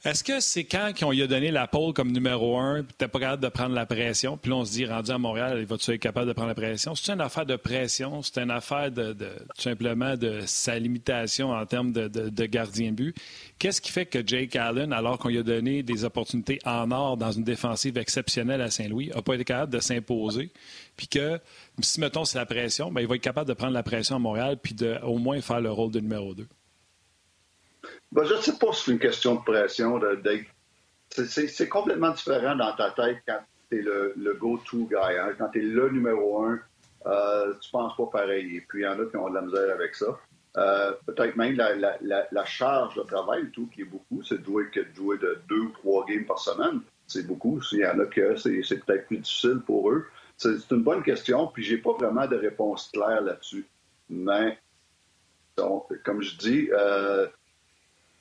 Est-ce 0.03 0.23
que 0.23 0.39
c'est 0.39 0.63
quand 0.63 0.93
qu'on 0.99 1.11
lui 1.11 1.21
a 1.21 1.27
donné 1.27 1.51
la 1.51 1.67
pole 1.67 1.93
comme 1.93 2.11
numéro 2.11 2.57
un, 2.57 2.81
puis 2.81 2.95
t'es 2.97 3.07
pas 3.07 3.19
capable 3.19 3.43
de 3.43 3.49
prendre 3.49 3.75
la 3.75 3.85
pression, 3.85 4.35
puis 4.35 4.49
là 4.49 4.57
on 4.57 4.65
se 4.65 4.71
dit 4.71 4.85
rendu 4.87 5.11
à 5.11 5.19
Montréal, 5.19 5.57
il 5.59 5.67
va-tu 5.67 5.91
être 5.91 5.99
capable 5.99 6.27
de 6.27 6.33
prendre 6.33 6.47
la 6.47 6.55
pression? 6.55 6.95
C'est 6.95 7.11
une 7.11 7.21
affaire 7.21 7.45
de 7.45 7.55
pression, 7.55 8.23
c'est 8.23 8.39
une 8.39 8.49
affaire 8.49 8.91
de, 8.91 9.13
tout 9.13 9.61
simplement 9.61 10.17
de 10.17 10.41
sa 10.47 10.79
limitation 10.79 11.51
en 11.51 11.63
termes 11.67 11.91
de, 11.91 12.45
gardien 12.47 12.89
de 12.89 12.95
but. 12.95 13.15
Qu'est-ce 13.59 13.79
qui 13.79 13.91
fait 13.91 14.07
que 14.07 14.25
Jake 14.25 14.55
Allen, 14.55 14.91
alors 14.91 15.19
qu'on 15.19 15.29
lui 15.29 15.37
a 15.37 15.43
donné 15.43 15.83
des 15.83 16.03
opportunités 16.03 16.57
en 16.65 16.89
or 16.89 17.15
dans 17.15 17.31
une 17.31 17.43
défensive 17.43 17.99
exceptionnelle 17.99 18.61
à 18.61 18.71
Saint-Louis, 18.71 19.11
n'a 19.13 19.21
pas 19.21 19.35
été 19.35 19.43
capable 19.43 19.71
de 19.71 19.79
s'imposer, 19.79 20.51
puis 20.97 21.09
que 21.09 21.39
si 21.79 21.99
mettons 21.99 22.25
c'est 22.25 22.39
la 22.39 22.47
pression, 22.47 22.91
ben, 22.91 23.01
il 23.01 23.07
va 23.07 23.17
être 23.17 23.21
capable 23.21 23.47
de 23.47 23.53
prendre 23.53 23.73
la 23.73 23.83
pression 23.83 24.15
à 24.15 24.19
Montréal, 24.19 24.57
puis 24.63 24.73
de 24.73 24.97
au 25.03 25.19
moins 25.19 25.39
faire 25.41 25.61
le 25.61 25.71
rôle 25.71 25.91
de 25.91 25.99
numéro 25.99 26.33
2? 26.33 26.47
Ben, 28.11 28.23
je 28.25 28.33
ne 28.33 28.41
sais 28.41 28.57
pas 28.57 28.73
si 28.73 28.85
c'est 28.85 28.91
une 28.91 28.99
question 28.99 29.35
de 29.35 29.41
pression. 29.41 29.99
C'est 31.09 31.69
complètement 31.69 32.11
différent 32.11 32.55
dans 32.55 32.75
ta 32.75 32.91
tête 32.91 33.17
quand 33.27 33.39
tu 33.69 33.79
es 33.79 33.81
le, 33.81 34.33
go-to 34.39 34.87
guy. 34.87 35.17
Hein. 35.17 35.33
Quand 35.37 35.49
tu 35.49 35.59
es 35.59 35.63
le 35.63 35.89
numéro 35.89 36.43
un, 36.43 36.59
euh, 37.05 37.53
tu 37.59 37.71
penses 37.71 37.95
pas 37.95 38.05
pareil. 38.11 38.57
Et 38.57 38.61
puis, 38.61 38.81
il 38.81 38.83
y 38.83 38.87
en 38.87 38.99
a 38.99 39.05
qui 39.05 39.17
ont 39.17 39.29
de 39.29 39.35
la 39.35 39.41
misère 39.41 39.73
avec 39.73 39.95
ça. 39.95 40.19
Euh, 40.57 40.91
peut-être 41.05 41.37
même 41.37 41.55
la, 41.55 42.45
charge 42.45 42.95
de 42.95 43.03
travail, 43.03 43.49
tout, 43.51 43.69
qui 43.73 43.81
est 43.81 43.85
beaucoup, 43.85 44.21
c'est 44.23 44.39
de 44.39 44.45
jouer, 44.45 44.69
que 44.69 44.81
de 44.81 44.93
jouer 44.93 45.17
de 45.17 45.39
deux 45.47 45.61
ou 45.61 45.69
trois 45.69 46.05
games 46.05 46.25
par 46.25 46.39
semaine. 46.39 46.81
C'est 47.07 47.25
beaucoup. 47.25 47.61
Il 47.71 47.79
y 47.79 47.85
en 47.85 47.99
a 47.99 48.05
que 48.05 48.35
c'est 48.35 48.85
peut-être 48.85 49.07
plus 49.07 49.17
difficile 49.19 49.61
pour 49.65 49.89
eux. 49.89 50.05
C'est 50.37 50.71
une 50.71 50.83
bonne 50.83 51.03
question, 51.03 51.47
puis 51.47 51.63
j'ai 51.63 51.77
pas 51.77 51.93
vraiment 51.93 52.25
de 52.25 52.35
réponse 52.35 52.89
claire 52.91 53.21
là-dessus. 53.21 53.65
Mais, 54.09 54.57
comme 55.55 56.21
je 56.21 56.35
dis, 56.37 56.69
euh, 56.71 57.27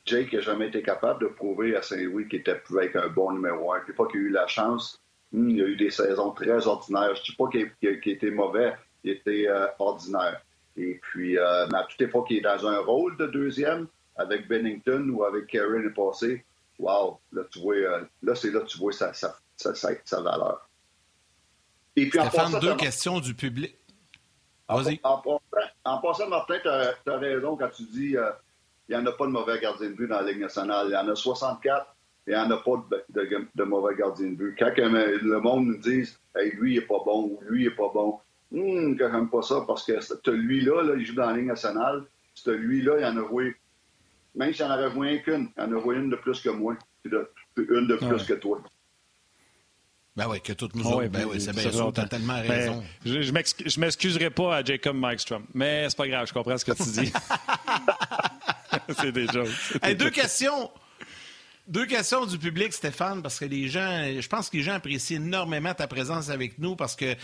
Jake 0.07 0.33
n'a 0.33 0.41
jamais 0.41 0.69
été 0.69 0.83
capable 0.83 1.23
de 1.23 1.29
prouver 1.29 1.77
à 1.77 1.83
Saint-Louis 1.83 2.29
qu'il 2.29 2.41
était 2.41 2.59
pu 2.59 2.79
être 2.83 2.97
un 2.97 3.09
bon 3.09 3.33
numéro 3.33 3.73
un. 3.73 3.81
Puis 3.81 3.93
pas 3.93 4.07
qu'il 4.07 4.21
a 4.21 4.23
eu 4.25 4.31
la 4.31 4.47
chance. 4.47 5.01
Hmm, 5.33 5.51
il 5.51 5.63
a 5.63 5.67
eu 5.67 5.77
des 5.77 5.91
saisons 5.91 6.33
très 6.33 6.67
ordinaires. 6.67 7.15
Je 7.15 7.21
ne 7.21 7.25
dis 7.25 7.37
pas 7.37 7.49
qu'il 7.49 8.13
était 8.13 8.31
mauvais, 8.31 8.75
il 9.05 9.13
était 9.13 9.47
euh, 9.49 9.67
ordinaire. 9.79 10.41
Et 10.77 10.99
puis, 11.03 11.39
euh, 11.39 11.67
mais 11.71 11.79
à 11.79 11.83
toutes 11.85 12.01
les 12.01 12.09
fois 12.09 12.25
qu'il 12.27 12.39
est 12.39 12.43
dans 12.43 12.67
un 12.67 12.79
rôle 12.79 13.17
de 13.17 13.27
deuxième, 13.27 13.87
avec 14.17 14.49
Bennington 14.49 15.09
ou 15.11 15.25
avec 15.25 15.47
Karen 15.47 15.87
est 15.87 15.95
passé, 15.95 16.45
wow, 16.79 17.21
là, 17.33 17.43
tu 17.51 17.61
vois, 17.61 17.75
euh, 17.75 18.05
là, 18.23 18.35
c'est 18.35 18.51
là 18.51 18.61
que 18.61 18.67
tu 18.67 18.79
vois 18.79 18.93
sa, 18.93 19.13
sa, 19.13 19.37
sa, 19.57 19.75
sa 19.75 20.21
valeur. 20.21 20.69
Et 21.97 22.09
puis, 22.09 22.19
Stéphane, 22.19 22.55
en 22.55 22.59
deux 22.59 22.77
questions 22.77 23.21
du 23.21 23.35
public. 23.35 23.77
Vas-y. 24.69 25.01
En, 25.03 25.23
en, 25.85 25.99
passant, 25.99 26.29
Martin, 26.29 26.59
tu 26.63 26.69
as, 26.69 27.19
raison 27.19 27.57
quand 27.57 27.69
tu 27.71 27.83
dis 27.85 28.17
il 28.91 28.97
n'y 28.97 29.03
en 29.03 29.07
a 29.07 29.13
pas 29.13 29.27
de 29.27 29.31
mauvais 29.31 29.61
gardien 29.61 29.89
de 29.89 29.95
but 29.95 30.09
dans 30.09 30.21
la 30.21 30.33
Ligue 30.33 30.41
nationale. 30.41 30.89
Il 30.89 30.93
y 30.93 30.97
en 30.97 31.09
a 31.09 31.15
64 31.15 31.95
et 32.27 32.33
il 32.33 32.35
n'y 32.35 32.41
en 32.41 32.51
a 32.51 32.57
pas 32.57 32.85
de, 33.09 33.63
mauvais 33.63 33.95
gardien 33.95 34.31
de 34.31 34.35
but. 34.35 34.57
Quand 34.59 34.73
le 34.77 35.41
monde 35.41 35.67
nous 35.67 35.79
dit 35.79 36.13
hey, 36.37 36.51
lui, 36.57 36.75
il 36.75 36.81
n'est 36.81 36.87
pas 36.87 36.99
bon 37.05 37.25
ou 37.27 37.39
lui, 37.49 37.63
il 37.63 37.69
n'est 37.69 37.75
pas 37.75 37.89
bon, 37.95 38.19
hum, 38.53 38.99
quand 38.99 39.13
même 39.13 39.31
pas 39.31 39.43
ça 39.43 39.63
parce 39.65 39.85
que 39.87 40.31
lui-là, 40.31 40.83
là, 40.83 40.95
il 40.97 41.07
joue 41.07 41.15
dans 41.15 41.27
la 41.27 41.37
Ligue 41.37 41.47
nationale. 41.47 42.03
lui-là, 42.47 42.97
il 42.99 43.05
en 43.05 43.25
a 43.25 43.29
joué. 43.29 43.55
Même 44.35 44.53
s'il 44.53 44.65
en 44.65 44.71
avait 44.71 44.91
joué 44.91 45.23
qu'une, 45.23 45.51
il 45.57 45.63
en 45.63 45.79
a 45.79 45.81
joué 45.81 45.97
une 45.97 46.11
de 46.11 46.17
plus 46.17 46.41
que 46.41 46.51
moi, 46.51 46.77
puis 47.05 47.13
une 47.57 47.87
de 47.87 47.95
plus 47.95 48.25
que 48.25 48.35
toi. 48.35 48.61
Ben 50.17 50.27
oui, 50.29 50.41
que 50.41 50.53
toutes 50.53 50.75
nous 50.75 50.85
autres. 50.85 51.07
ben 51.07 51.27
oui, 51.31 51.41
c'est 51.41 51.53
bien 51.53 51.71
sûr, 51.71 51.93
t'as 51.93 52.07
tellement 52.07 52.41
ben, 52.41 52.49
raison. 52.49 52.83
je 53.05 53.23
je 53.23 53.81
m'excuserai 53.81 54.31
pas 54.31 54.57
à 54.57 54.65
Jacob 54.65 54.97
Mikestrom, 54.97 55.45
mais 55.55 55.89
c'est 55.89 55.97
pas 55.97 56.09
grave, 56.09 56.27
je 56.27 56.33
comprends 56.33 56.59
ce 56.59 56.65
que 56.65 56.73
tu 56.73 56.91
dis. 56.91 57.13
c'est 59.01 59.13
des 59.13 59.27
jokes. 59.27 59.49
deux 59.97 60.11
questions. 60.11 60.71
Deux 61.71 61.87
questions 61.87 62.27
du 62.27 62.37
public, 62.37 62.73
Stéphane, 62.73 63.23
parce 63.23 63.39
que 63.39 63.45
les 63.45 63.69
gens, 63.69 64.03
je 64.19 64.27
pense 64.27 64.51
que 64.51 64.57
les 64.57 64.63
gens 64.65 64.73
apprécient 64.73 65.19
énormément 65.19 65.73
ta 65.73 65.87
présence 65.87 66.29
avec 66.29 66.59
nous 66.59 66.75
parce 66.75 66.97
que 66.97 67.15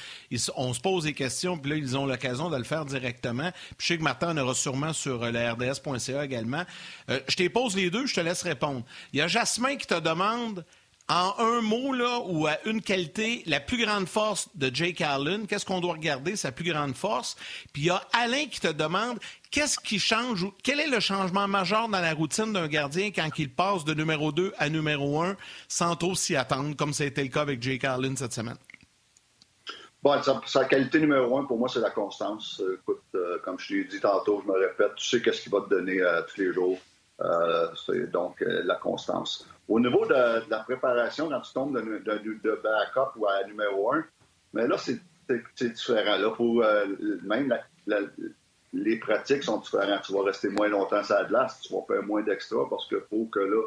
on 0.54 0.72
se 0.72 0.80
pose 0.80 1.02
des 1.02 1.14
questions, 1.14 1.58
puis 1.58 1.72
là, 1.72 1.76
ils 1.76 1.98
ont 1.98 2.06
l'occasion 2.06 2.48
de 2.48 2.56
le 2.56 2.62
faire 2.62 2.84
directement. 2.84 3.50
Puis 3.76 3.78
je 3.78 3.86
sais 3.86 3.98
que 3.98 4.04
Martin 4.04 4.30
en 4.30 4.36
aura 4.36 4.54
sûrement 4.54 4.92
sur 4.92 5.24
euh, 5.24 5.32
la 5.32 5.54
RDS.ca 5.54 6.24
également. 6.24 6.62
Euh, 7.10 7.18
je 7.26 7.34
te 7.34 7.48
pose 7.48 7.74
les 7.74 7.90
deux, 7.90 8.06
je 8.06 8.14
te 8.14 8.20
laisse 8.20 8.42
répondre. 8.42 8.84
Il 9.12 9.18
y 9.18 9.22
a 9.22 9.26
Jasmin 9.26 9.74
qui 9.74 9.86
te 9.88 9.98
demande 9.98 10.64
en 11.08 11.34
un 11.38 11.60
mot 11.60 11.92
là, 11.92 12.20
ou 12.26 12.46
à 12.46 12.58
une 12.66 12.82
qualité, 12.82 13.42
la 13.46 13.60
plus 13.60 13.84
grande 13.84 14.06
force 14.06 14.48
de 14.54 14.74
Jake 14.74 15.00
Allen, 15.00 15.46
qu'est-ce 15.46 15.64
qu'on 15.64 15.80
doit 15.80 15.94
regarder, 15.94 16.36
sa 16.36 16.50
plus 16.50 16.70
grande 16.70 16.94
force? 16.94 17.36
Puis 17.72 17.82
il 17.82 17.86
y 17.86 17.90
a 17.90 18.02
Alain 18.12 18.46
qui 18.46 18.60
te 18.60 18.72
demande 18.72 19.18
qu'est-ce 19.56 19.78
qui 19.78 19.98
change, 19.98 20.46
quel 20.62 20.80
est 20.80 20.86
le 20.86 21.00
changement 21.00 21.48
majeur 21.48 21.88
dans 21.88 22.02
la 22.02 22.12
routine 22.12 22.52
d'un 22.52 22.68
gardien 22.68 23.10
quand 23.10 23.30
il 23.38 23.50
passe 23.50 23.86
de 23.86 23.94
numéro 23.94 24.30
2 24.30 24.52
à 24.58 24.68
numéro 24.68 25.22
1 25.22 25.34
sans 25.66 25.96
trop 25.96 26.14
s'y 26.14 26.36
attendre, 26.36 26.76
comme 26.76 26.92
ça 26.92 27.04
a 27.04 27.06
été 27.06 27.22
le 27.22 27.30
cas 27.30 27.40
avec 27.40 27.62
Jake 27.62 27.82
Allen 27.84 28.18
cette 28.18 28.34
semaine? 28.34 28.58
Bon, 30.02 30.12
sa, 30.44 30.66
qualité 30.66 31.00
numéro 31.00 31.38
un, 31.38 31.44
pour 31.44 31.58
moi, 31.58 31.70
c'est 31.70 31.80
la 31.80 31.88
constance. 31.88 32.60
Euh, 32.60 32.78
écoute, 32.82 33.00
euh, 33.14 33.38
comme 33.42 33.58
je 33.58 33.76
l'ai 33.76 33.84
dit 33.84 33.98
tantôt, 33.98 34.42
je 34.44 34.52
me 34.52 34.58
répète, 34.58 34.94
tu 34.96 35.08
sais 35.08 35.22
qu'est-ce 35.22 35.40
qu'il 35.40 35.52
va 35.52 35.62
te 35.62 35.70
donner 35.70 36.02
euh, 36.02 36.20
tous 36.28 36.38
les 36.38 36.52
jours. 36.52 36.78
c'est 37.86 38.10
donc 38.10 38.44
la 38.46 38.74
constance. 38.74 39.48
Au 39.68 39.80
niveau 39.80 40.04
de, 40.04 40.50
la 40.50 40.58
préparation, 40.64 41.30
quand 41.30 41.40
tu 41.40 41.54
tombes 41.54 41.74
de, 41.80 42.02
de, 42.04 42.60
backup 42.62 43.18
ou 43.18 43.26
à 43.26 43.42
numéro 43.46 43.94
un, 43.94 44.04
mais 44.52 44.68
là, 44.68 44.76
c'est 44.76 45.00
différent. 45.58 46.18
Là, 46.18 46.30
pour, 46.32 46.62
même 47.22 47.58
les 48.72 48.98
pratiques 48.98 49.42
sont 49.42 49.58
différentes. 49.58 50.02
Tu 50.02 50.12
vas 50.12 50.22
rester 50.22 50.48
moins 50.48 50.68
longtemps 50.68 51.02
sur 51.02 51.16
la 51.30 51.48
tu 51.62 51.72
vas 51.72 51.82
faire 51.86 52.02
moins 52.02 52.22
d'extra 52.22 52.68
parce 52.68 52.86
qu'il 52.88 53.00
faut 53.10 53.26
que 53.26 53.40
là, 53.40 53.62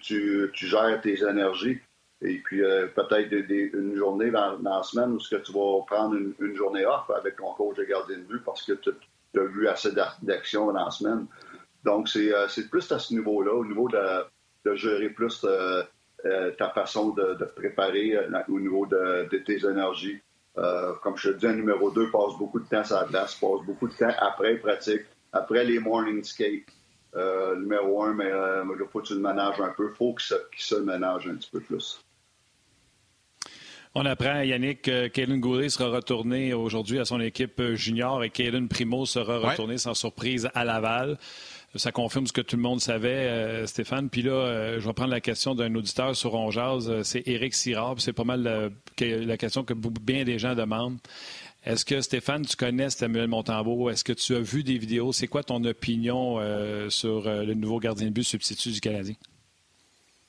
tu, 0.00 0.50
gères 0.52 1.00
tes 1.00 1.22
énergies. 1.22 1.78
Et 2.22 2.38
puis, 2.38 2.62
euh, 2.62 2.86
peut-être 2.86 3.32
une 3.32 3.96
journée 3.96 4.30
dans, 4.30 4.58
la 4.62 4.82
semaine 4.82 5.12
où 5.12 5.18
que 5.18 5.36
tu 5.36 5.52
vas 5.52 5.84
prendre 5.86 6.14
une, 6.14 6.54
journée 6.54 6.86
off 6.86 7.10
avec 7.10 7.36
ton 7.36 7.52
coach 7.54 7.76
de 7.76 7.84
gardien 7.84 8.18
de 8.18 8.22
but 8.22 8.42
parce 8.44 8.62
que 8.62 8.72
tu 8.72 8.90
as 9.36 9.44
vu 9.44 9.68
assez 9.68 9.90
d'action 10.22 10.72
dans 10.72 10.84
la 10.84 10.90
semaine. 10.90 11.26
Donc, 11.84 12.08
euh, 12.16 12.48
c'est 12.48 12.70
plus 12.70 12.90
à 12.92 12.98
ce 12.98 13.12
niveau-là, 13.12 13.52
au 13.52 13.64
niveau 13.64 13.88
de, 13.88 14.74
gérer 14.74 15.10
plus 15.10 15.44
euh, 15.44 15.82
ta 16.56 16.70
façon 16.70 17.10
de, 17.10 17.34
de 17.34 17.44
préparer 17.44 18.16
au 18.48 18.58
niveau 18.58 18.86
de, 18.86 19.28
tes 19.44 19.66
énergies. 19.66 20.20
Comme 20.54 21.16
je 21.16 21.30
te 21.30 21.36
dis, 21.38 21.46
un 21.46 21.54
numéro 21.54 21.90
2 21.90 22.10
passe 22.10 22.36
beaucoup 22.38 22.60
de 22.60 22.66
temps 22.66 22.84
sur 22.84 22.96
la 22.96 23.04
glace, 23.04 23.34
passe 23.34 23.60
beaucoup 23.66 23.88
de 23.88 23.94
temps 23.94 24.14
après 24.18 24.56
pratique, 24.56 25.02
après 25.32 25.64
les 25.64 25.78
morning 25.78 26.22
skates. 26.22 26.72
numéro 27.58 28.02
1, 28.04 28.14
mais 28.14 28.30
il 28.30 28.86
faut 28.90 29.00
que 29.00 29.06
tu 29.06 29.14
le 29.14 29.20
ménages 29.20 29.60
un 29.60 29.70
peu. 29.70 29.90
Il 29.90 29.96
faut 29.96 30.14
qu'il 30.14 30.62
se, 30.62 30.74
ménage 30.76 31.26
un 31.28 31.36
petit 31.36 31.50
peu 31.50 31.60
plus. 31.60 32.00
On 33.96 34.04
apprend, 34.06 34.40
Yannick, 34.40 34.82
que 34.82 35.06
Kaylin 35.06 35.38
Goulet 35.38 35.68
sera 35.68 35.88
retourné 35.88 36.52
aujourd'hui 36.52 36.98
à 36.98 37.04
son 37.04 37.20
équipe 37.20 37.62
junior 37.74 38.24
et 38.24 38.30
Kaylin 38.30 38.66
Primo 38.66 39.06
sera 39.06 39.38
retourné 39.38 39.78
sans 39.78 39.94
surprise 39.94 40.48
à 40.52 40.64
Laval. 40.64 41.16
Ça 41.76 41.90
confirme 41.90 42.26
ce 42.26 42.32
que 42.32 42.40
tout 42.40 42.54
le 42.54 42.62
monde 42.62 42.80
savait, 42.80 43.28
euh, 43.28 43.66
Stéphane. 43.66 44.08
Puis 44.08 44.22
là, 44.22 44.32
euh, 44.32 44.80
je 44.80 44.86
vais 44.86 44.92
prendre 44.92 45.10
la 45.10 45.20
question 45.20 45.56
d'un 45.56 45.74
auditeur 45.74 46.14
sur 46.14 46.34
Onjaz. 46.34 46.88
Euh, 46.88 47.02
c'est 47.02 47.26
Éric 47.26 47.52
Sirard. 47.52 47.96
C'est 47.98 48.12
pas 48.12 48.22
mal 48.22 48.72
la, 49.00 49.36
question 49.36 49.64
que 49.64 49.74
bien 49.74 50.24
des 50.24 50.38
gens 50.38 50.54
demandent. 50.54 50.98
Est-ce 51.64 51.84
que, 51.84 52.00
Stéphane, 52.00 52.46
tu 52.46 52.54
connais 52.56 52.90
Samuel 52.90 53.26
Montembeau? 53.26 53.90
Est-ce 53.90 54.04
que 54.04 54.12
tu 54.12 54.36
as 54.36 54.40
vu 54.40 54.62
des 54.62 54.78
vidéos? 54.78 55.12
C'est 55.12 55.26
quoi 55.26 55.42
ton 55.42 55.64
opinion 55.64 56.38
sur 56.90 57.22
le 57.24 57.54
nouveau 57.54 57.80
gardien 57.80 58.08
de 58.08 58.12
but 58.12 58.22
substitut 58.22 58.70
du 58.70 58.80
Canadien? 58.80 59.14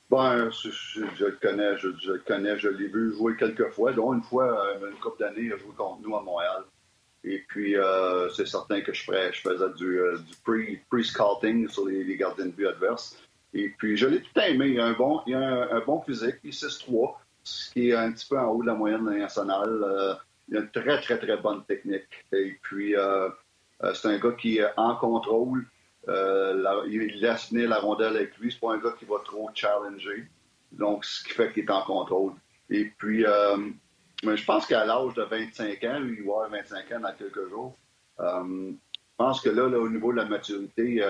Bon, 0.08 0.50
je, 0.50 1.00
le 1.00 1.38
connais, 1.42 1.76
je, 1.78 1.88
le 1.88 2.22
connais, 2.26 2.58
je 2.58 2.68
l'ai 2.68 2.88
vu 2.88 3.14
jouer 3.14 3.36
quelques 3.36 3.68
fois, 3.72 3.92
dont 3.92 4.14
une 4.14 4.22
fois, 4.22 4.66
une 4.80 4.98
couple 4.98 5.20
d'années, 5.20 5.42
il 5.42 5.52
a 5.52 5.58
joué 5.58 5.74
contre 5.76 6.00
nous 6.00 6.16
à 6.16 6.22
Montréal. 6.22 6.64
Et 7.26 7.44
puis, 7.48 7.74
c'est 8.34 8.46
certain 8.46 8.80
que 8.80 8.92
je, 8.92 9.02
ferais, 9.02 9.32
je 9.32 9.40
faisais 9.40 9.70
du, 9.76 10.00
du 10.46 10.82
pre-scouting 10.88 11.68
sur 11.68 11.86
les, 11.86 12.16
gardiens 12.16 12.46
de 12.46 12.52
but 12.52 12.68
adverses. 12.68 13.18
Et 13.52 13.68
puis, 13.70 13.96
je 13.96 14.06
l'ai 14.06 14.20
tout 14.20 14.40
aimé. 14.40 14.68
Il 14.68 14.80
a 14.80 14.86
un 14.86 14.92
bon, 14.92 15.20
il 15.26 15.34
a 15.34 15.74
un, 15.74 15.80
bon 15.80 16.00
physique. 16.02 16.36
Il 16.44 16.50
6-3, 16.50 17.14
ce 17.42 17.72
qui 17.72 17.90
est 17.90 17.94
un 17.94 18.12
petit 18.12 18.26
peu 18.28 18.38
en 18.38 18.46
haut 18.46 18.62
de 18.62 18.68
la 18.68 18.74
moyenne 18.74 19.04
nationale. 19.04 20.18
il 20.48 20.56
a 20.56 20.60
une 20.60 20.70
très, 20.70 21.00
très, 21.00 21.18
très 21.18 21.36
bonne 21.36 21.64
technique. 21.64 22.06
Et 22.32 22.56
puis, 22.62 22.94
c'est 23.94 24.08
un 24.08 24.18
gars 24.18 24.32
qui 24.32 24.58
est 24.58 24.70
en 24.76 24.94
contrôle. 24.94 25.66
Euh, 26.08 26.84
il 26.88 27.20
laisse 27.20 27.50
venir 27.50 27.68
la 27.68 27.80
rondelle 27.80 28.16
avec 28.16 28.36
lui. 28.38 28.52
C'est 28.52 28.60
pas 28.60 28.74
un 28.74 28.78
gars 28.78 28.94
qui 28.98 29.04
va 29.04 29.16
trop 29.24 29.50
challenger. 29.54 30.28
Donc, 30.70 31.04
ce 31.04 31.24
qui 31.24 31.30
fait 31.30 31.52
qu'il 31.52 31.64
est 31.64 31.70
en 31.70 31.82
contrôle. 31.82 32.32
Et 32.70 32.92
puis, 32.98 33.24
euh, 34.24 34.36
je 34.36 34.44
pense 34.44 34.66
qu'à 34.66 34.84
l'âge 34.84 35.14
de 35.14 35.22
25 35.22 35.84
ans, 35.84 35.98
lui, 36.00 36.18
il 36.20 36.26
va 36.26 36.32
avoir 36.32 36.50
25 36.50 36.92
ans 36.92 37.00
dans 37.00 37.12
quelques 37.14 37.48
jours. 37.48 37.76
Euh, 38.20 38.72
je 38.72 39.24
pense 39.24 39.40
que 39.40 39.50
là, 39.50 39.64
au 39.64 39.88
niveau 39.88 40.12
de 40.12 40.18
la 40.18 40.26
maturité, 40.26 41.02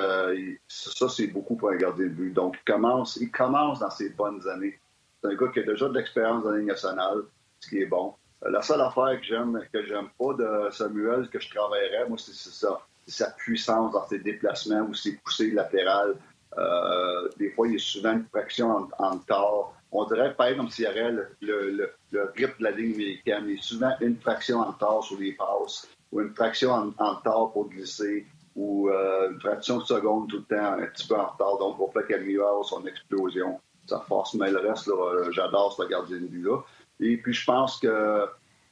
ça, 0.68 1.08
c'est 1.08 1.26
beaucoup 1.26 1.56
pour 1.56 1.70
un 1.70 1.76
gardien 1.76 2.04
de 2.04 2.10
but. 2.10 2.32
Donc, 2.32 2.56
il 2.56 2.72
commence, 2.72 3.16
il 3.16 3.32
commence 3.32 3.80
dans 3.80 3.90
ses 3.90 4.10
bonnes 4.10 4.46
années. 4.48 4.78
C'est 5.20 5.30
un 5.30 5.34
gars 5.34 5.48
qui 5.48 5.58
a 5.58 5.62
déjà 5.64 5.88
de 5.88 5.94
l'expérience 5.94 6.44
dans 6.44 6.50
la 6.50 6.58
Ligue 6.58 6.68
nationale, 6.68 7.22
ce 7.58 7.68
qui 7.68 7.78
est 7.78 7.86
bon. 7.86 8.14
La 8.48 8.62
seule 8.62 8.80
affaire 8.80 9.18
que 9.20 9.26
j'aime, 9.26 9.60
que 9.72 9.84
j'aime 9.86 10.08
pas 10.16 10.34
de 10.34 10.70
Samuel, 10.70 11.28
que 11.30 11.40
je 11.40 11.50
travaillerais, 11.50 12.08
moi, 12.08 12.16
c'est 12.16 12.32
ça 12.32 12.80
sa 13.06 13.30
puissance 13.30 13.92
dans 13.92 14.06
ses 14.06 14.18
déplacements 14.18 14.82
ou 14.82 14.94
ses 14.94 15.16
poussées 15.16 15.50
latérales. 15.52 16.16
Euh, 16.58 17.28
des 17.38 17.50
fois, 17.50 17.68
il 17.68 17.74
y 17.74 17.76
a 17.76 17.78
souvent 17.78 18.12
une 18.12 18.26
fraction 18.26 18.88
en, 18.98 19.20
en. 19.30 19.72
On 19.92 20.04
dirait 20.04 20.34
pas 20.34 20.52
comme 20.54 20.68
s'il 20.68 20.84
y 20.84 20.88
avait 20.88 21.12
le, 21.12 21.28
le, 21.40 21.90
le, 22.10 22.32
grip 22.34 22.58
de 22.58 22.64
la 22.64 22.70
ligne 22.70 22.94
américaine. 22.94 23.48
A 23.48 23.62
souvent 23.62 23.92
une 24.00 24.16
fraction 24.16 24.60
en 24.60 24.72
tort 24.72 25.04
sur 25.04 25.18
les 25.18 25.32
passes 25.32 25.88
ou 26.12 26.20
une 26.20 26.34
fraction 26.34 26.94
en, 26.98 27.14
tort 27.16 27.52
pour 27.52 27.68
glisser 27.68 28.26
ou 28.54 28.88
euh, 28.88 29.30
une 29.30 29.40
fraction 29.40 29.78
de 29.78 29.84
seconde 29.84 30.28
tout 30.28 30.38
le 30.38 30.56
temps 30.56 30.72
un 30.74 30.86
petit 30.86 31.06
peu 31.06 31.14
en 31.14 31.26
retard. 31.26 31.58
Donc, 31.58 31.76
pour 31.76 31.92
faire 31.92 32.06
qu'il 32.06 32.40
son 32.64 32.86
explosion, 32.86 33.60
ça 33.86 34.00
force. 34.08 34.34
Mais 34.34 34.50
le 34.50 34.58
reste, 34.58 34.88
euh, 34.88 35.30
j'adore 35.32 35.72
ce 35.72 35.86
gardien 35.88 36.18
de 36.18 36.26
but-là. 36.26 36.58
Et 37.00 37.16
puis, 37.18 37.34
je 37.34 37.44
pense 37.44 37.78
que, 37.78 38.26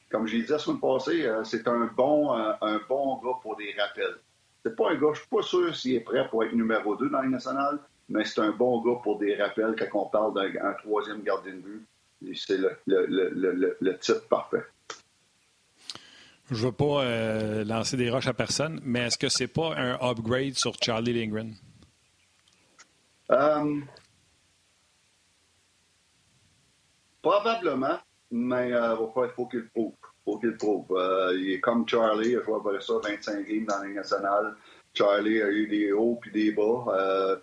comme 0.09 0.27
j'ai 0.27 0.41
dit 0.41 0.51
la 0.51 0.59
semaine 0.59 0.79
passée, 0.79 1.29
c'est 1.43 1.67
un 1.67 1.89
bon, 1.95 2.33
un 2.33 2.79
bon 2.89 3.17
gars 3.17 3.37
pour 3.41 3.55
des 3.55 3.75
rappels. 3.79 4.17
C'est 4.65 4.75
pas 4.75 4.89
un 4.89 4.95
gars, 4.95 5.13
je 5.13 5.19
suis 5.19 5.29
pas 5.29 5.43
sûr 5.43 5.75
s'il 5.75 5.93
est 5.93 5.99
prêt 5.99 6.27
pour 6.27 6.43
être 6.43 6.53
numéro 6.53 6.95
2 6.95 7.09
dans 7.09 7.21
la 7.21 7.27
nationale, 7.27 7.79
mais 8.09 8.23
c'est 8.25 8.41
un 8.41 8.51
bon 8.51 8.81
gars 8.81 8.99
pour 9.01 9.17
des 9.17 9.35
rappels 9.35 9.75
quand 9.77 9.99
on 9.99 10.09
parle 10.09 10.33
d'un 10.53 10.73
troisième 10.73 11.21
gardien 11.23 11.53
de 11.53 11.59
but. 11.59 11.85
C'est 12.35 12.57
le, 12.57 12.77
le, 12.85 13.77
le, 13.79 13.99
titre 13.99 14.27
parfait. 14.27 14.63
Je 16.49 16.55
ne 16.55 16.67
veux 16.67 16.71
pas 16.71 17.03
euh, 17.03 17.63
lancer 17.65 17.97
des 17.97 18.09
roches 18.09 18.27
à 18.27 18.33
personne, 18.33 18.79
mais 18.83 19.07
est-ce 19.07 19.17
que 19.17 19.29
c'est 19.29 19.47
pas 19.47 19.75
un 19.75 19.97
upgrade 20.01 20.53
sur 20.53 20.73
Charlie 20.81 21.13
Lindgren? 21.13 21.55
Euh, 23.31 23.81
probablement, 27.21 27.97
mais 28.31 28.71
euh, 28.71 28.95
il 28.99 29.29
faut 29.35 29.47
qu'il 29.47 29.59
le 29.59 29.67
prouve 29.67 29.93
faut 30.23 30.39
qu'il 30.39 30.57
prouve. 30.57 30.85
Il 31.35 31.51
est 31.51 31.59
comme 31.59 31.87
Charlie, 31.87 32.31
il 32.31 32.37
a 32.37 32.43
joué 32.43 32.55
après 32.55 32.81
ça 32.81 32.93
25 33.03 33.45
games 33.45 33.65
dans 33.65 33.83
la 33.83 33.89
nationale. 33.89 34.55
Charlie 34.93 35.41
a 35.41 35.49
eu 35.49 35.67
des 35.67 35.91
hauts 35.91 36.17
puis 36.19 36.31
des 36.31 36.51
bas. 36.51 37.39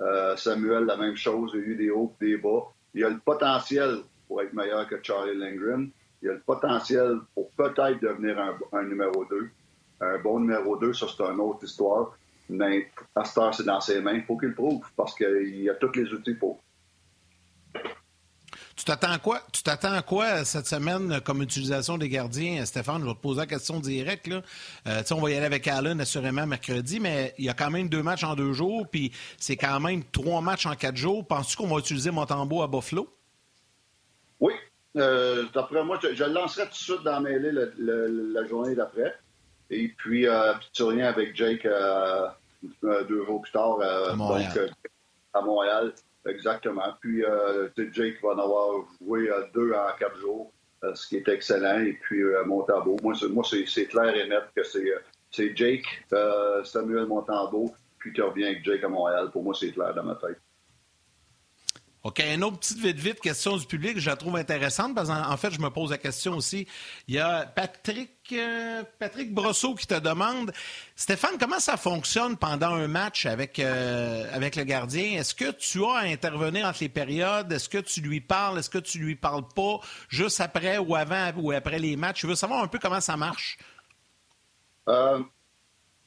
Euh, 0.00 0.36
Samuel, 0.36 0.84
la 0.84 0.96
même 0.96 1.16
chose, 1.16 1.52
il 1.54 1.60
a 1.60 1.64
eu 1.64 1.76
des 1.76 1.90
hauts 1.90 2.12
puis 2.18 2.30
des 2.30 2.36
bas. 2.36 2.64
Il 2.94 3.04
a 3.04 3.10
le 3.10 3.18
potentiel 3.18 3.98
pour 4.28 4.42
être 4.42 4.52
meilleur 4.52 4.86
que 4.88 4.96
Charlie 5.02 5.36
Lindgren. 5.36 5.90
Il 6.22 6.30
a 6.30 6.32
le 6.34 6.40
potentiel 6.40 7.18
pour 7.34 7.50
peut-être 7.52 8.00
devenir 8.00 8.38
un, 8.72 8.82
numéro 8.84 9.24
2. 9.24 9.48
Un 10.00 10.18
bon 10.18 10.40
numéro 10.40 10.76
2, 10.76 10.92
ça 10.92 11.06
c'est 11.08 11.22
une 11.22 11.40
autre 11.40 11.64
histoire. 11.64 12.16
Mais 12.48 12.90
à 13.14 13.24
c'est 13.24 13.64
dans 13.64 13.80
ses 13.80 14.00
mains. 14.00 14.14
Il 14.14 14.22
faut 14.22 14.36
qu'il 14.36 14.48
le 14.48 14.54
prouve 14.54 14.84
parce 14.96 15.14
qu'il 15.14 15.68
a 15.68 15.74
tous 15.74 15.92
les 15.94 16.12
outils 16.12 16.34
pour. 16.34 16.60
Tu 18.76 18.84
t'attends 18.84 19.18
quoi? 19.18 19.40
Tu 19.52 19.62
t'attends 19.62 19.94
à 19.94 20.02
quoi 20.02 20.44
cette 20.44 20.66
semaine 20.66 21.20
comme 21.22 21.40
utilisation 21.40 21.96
des 21.96 22.10
gardiens, 22.10 22.62
Stéphane? 22.66 23.00
Je 23.00 23.06
vais 23.06 23.14
te 23.14 23.20
poser 23.20 23.40
la 23.40 23.46
question 23.46 23.80
directe. 23.80 24.26
Là. 24.26 24.42
Euh, 24.86 25.02
on 25.12 25.20
va 25.22 25.30
y 25.30 25.34
aller 25.34 25.46
avec 25.46 25.66
Allen 25.66 25.98
assurément 25.98 26.46
mercredi, 26.46 27.00
mais 27.00 27.34
il 27.38 27.46
y 27.46 27.48
a 27.48 27.54
quand 27.54 27.70
même 27.70 27.88
deux 27.88 28.02
matchs 28.02 28.24
en 28.24 28.34
deux 28.34 28.52
jours, 28.52 28.86
puis 28.86 29.12
c'est 29.38 29.56
quand 29.56 29.80
même 29.80 30.04
trois 30.04 30.42
matchs 30.42 30.66
en 30.66 30.74
quatre 30.74 30.96
jours. 30.96 31.26
Penses-tu 31.26 31.56
qu'on 31.56 31.68
va 31.68 31.78
utiliser 31.78 32.10
Montembeau 32.10 32.60
à 32.62 32.68
Buffalo? 32.68 33.08
Oui. 34.40 34.52
Euh, 34.96 35.44
d'après 35.54 35.82
moi, 35.82 35.98
je, 36.02 36.08
le 36.24 36.32
lancerai 36.32 36.64
tout 36.64 36.70
de 36.70 36.74
suite 36.74 37.02
dans 37.02 37.20
mêlée 37.20 37.52
la 37.78 38.46
journée 38.46 38.74
d'après. 38.74 39.14
Et 39.70 39.88
puis, 39.88 40.26
euh, 40.26 40.52
puis 40.54 40.68
tu 40.74 40.82
reviens 40.82 41.08
avec 41.08 41.34
Jake 41.34 41.64
euh, 41.64 42.28
deux 42.82 43.24
jours 43.24 43.40
plus 43.40 43.52
tard 43.52 43.78
à 43.80 44.14
Montréal. 45.42 45.94
Exactement. 46.28 46.94
Puis, 47.00 47.24
euh, 47.24 47.68
Jake 47.92 48.22
va 48.22 48.30
en 48.30 48.38
avoir 48.38 48.84
joué 49.00 49.30
euh, 49.30 49.44
deux 49.54 49.72
en 49.72 49.96
quatre 49.98 50.16
jours, 50.18 50.52
euh, 50.84 50.94
ce 50.94 51.08
qui 51.08 51.16
est 51.16 51.28
excellent. 51.28 51.80
Et 51.80 51.92
puis, 51.92 52.22
euh, 52.22 52.44
Montambeau. 52.44 52.96
Moi, 53.02 53.14
c'est 53.44 53.86
clair 53.86 54.14
et 54.14 54.28
net 54.28 54.44
que 54.54 54.62
c'est 54.62 55.56
Jake, 55.56 56.04
Samuel 56.64 57.06
Montambeau, 57.06 57.74
puis 57.98 58.12
tu 58.12 58.22
reviens 58.22 58.48
avec 58.48 58.64
Jake 58.64 58.84
à 58.84 58.88
Montréal. 58.88 59.30
Pour 59.30 59.42
moi, 59.42 59.54
c'est 59.58 59.72
clair 59.72 59.94
dans 59.94 60.04
ma 60.04 60.14
tête. 60.16 60.40
OK, 62.06 62.20
une 62.20 62.44
autre 62.44 62.58
petite 62.60 62.78
vite 62.78 62.98
vite 62.98 63.20
question 63.20 63.56
du 63.56 63.66
public, 63.66 63.98
je 63.98 64.08
la 64.08 64.14
trouve 64.14 64.36
intéressante 64.36 64.94
parce 64.94 65.08
qu'en 65.08 65.36
fait, 65.36 65.50
je 65.50 65.58
me 65.58 65.70
pose 65.70 65.90
la 65.90 65.98
question 65.98 66.36
aussi. 66.36 66.68
Il 67.08 67.16
y 67.16 67.18
a 67.18 67.44
Patrick 67.46 68.12
euh, 68.30 68.84
Patrick 69.00 69.34
Brosseau 69.34 69.74
qui 69.74 69.88
te 69.88 69.98
demande 69.98 70.52
Stéphane, 70.94 71.32
comment 71.36 71.58
ça 71.58 71.76
fonctionne 71.76 72.36
pendant 72.36 72.74
un 72.74 72.86
match 72.86 73.26
avec 73.26 73.58
euh, 73.58 74.24
avec 74.32 74.54
le 74.54 74.62
gardien? 74.62 75.18
Est-ce 75.18 75.34
que 75.34 75.50
tu 75.50 75.84
as 75.84 75.96
à 75.96 76.02
intervenir 76.02 76.68
entre 76.68 76.78
les 76.82 76.88
périodes? 76.88 77.50
Est-ce 77.50 77.68
que 77.68 77.78
tu 77.78 78.00
lui 78.02 78.20
parles? 78.20 78.60
Est-ce 78.60 78.70
que 78.70 78.78
tu 78.78 78.98
lui 78.98 79.16
parles 79.16 79.48
pas 79.56 79.80
juste 80.08 80.40
après 80.40 80.78
ou 80.78 80.94
avant 80.94 81.32
ou 81.38 81.50
après 81.50 81.80
les 81.80 81.96
matchs? 81.96 82.22
Je 82.22 82.28
veux 82.28 82.36
savoir 82.36 82.62
un 82.62 82.68
peu 82.68 82.78
comment 82.78 83.00
ça 83.00 83.16
marche. 83.16 83.58
Euh, 84.88 85.24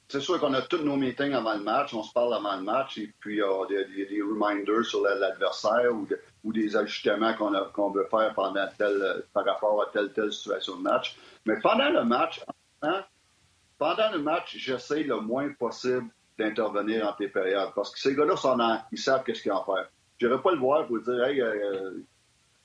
c'est 0.10 0.22
sûr 0.22 0.40
qu'on 0.40 0.54
a 0.56 0.64
tous 0.64 0.84
nos 0.84 0.96
meetings 0.96 1.34
avant 1.34 1.54
le 1.54 1.64
match, 1.64 1.94
on 1.94 2.02
se 2.02 2.12
parle 2.12 2.34
avant 2.34 2.56
le 2.58 2.64
match, 2.64 2.98
et 2.98 3.14
puis 3.20 3.36
il 3.36 3.38
y, 3.38 3.42
a 3.44 3.84
des 3.84 4.22
reminders 4.24 4.84
sur 4.84 5.02
l'adversaire 5.04 5.92
ou, 6.44 6.52
des 6.52 6.76
ajustements 6.76 7.36
qu'on 7.36 7.92
veut 7.92 8.08
faire 8.10 8.34
par 8.34 8.52
rapport 9.46 9.84
à 9.84 9.92
telle 9.94 10.12
telle 10.12 10.34
situation 10.34 10.78
de 10.78 10.82
match. 10.82 11.16
Mais 11.46 11.60
pendant 11.62 11.92
le 11.92 12.04
match, 12.06 12.44
pendant 13.78 14.12
le 14.12 14.18
match, 14.18 14.58
j'essaie 14.58 15.04
le 15.04 15.22
moins 15.22 15.54
possible 15.54 16.10
d'intervenir 16.40 17.08
en 17.08 17.14
tes 17.14 17.28
périodes, 17.28 17.72
parce 17.76 17.92
que 17.92 18.00
ces 18.00 18.16
gars-là, 18.16 18.88
ils 18.92 18.98
savent 18.98 19.24
qu'est-ce 19.24 19.44
qu'ils 19.44 19.52
vont 19.52 19.64
faire. 19.64 19.90
Je 20.18 20.26
n'irai 20.26 20.42
pas 20.42 20.52
le 20.52 20.60
voir 20.60 20.88
pour 20.88 21.00
dire, 21.02 21.24
hey, 21.24 21.40
euh, 21.40 22.00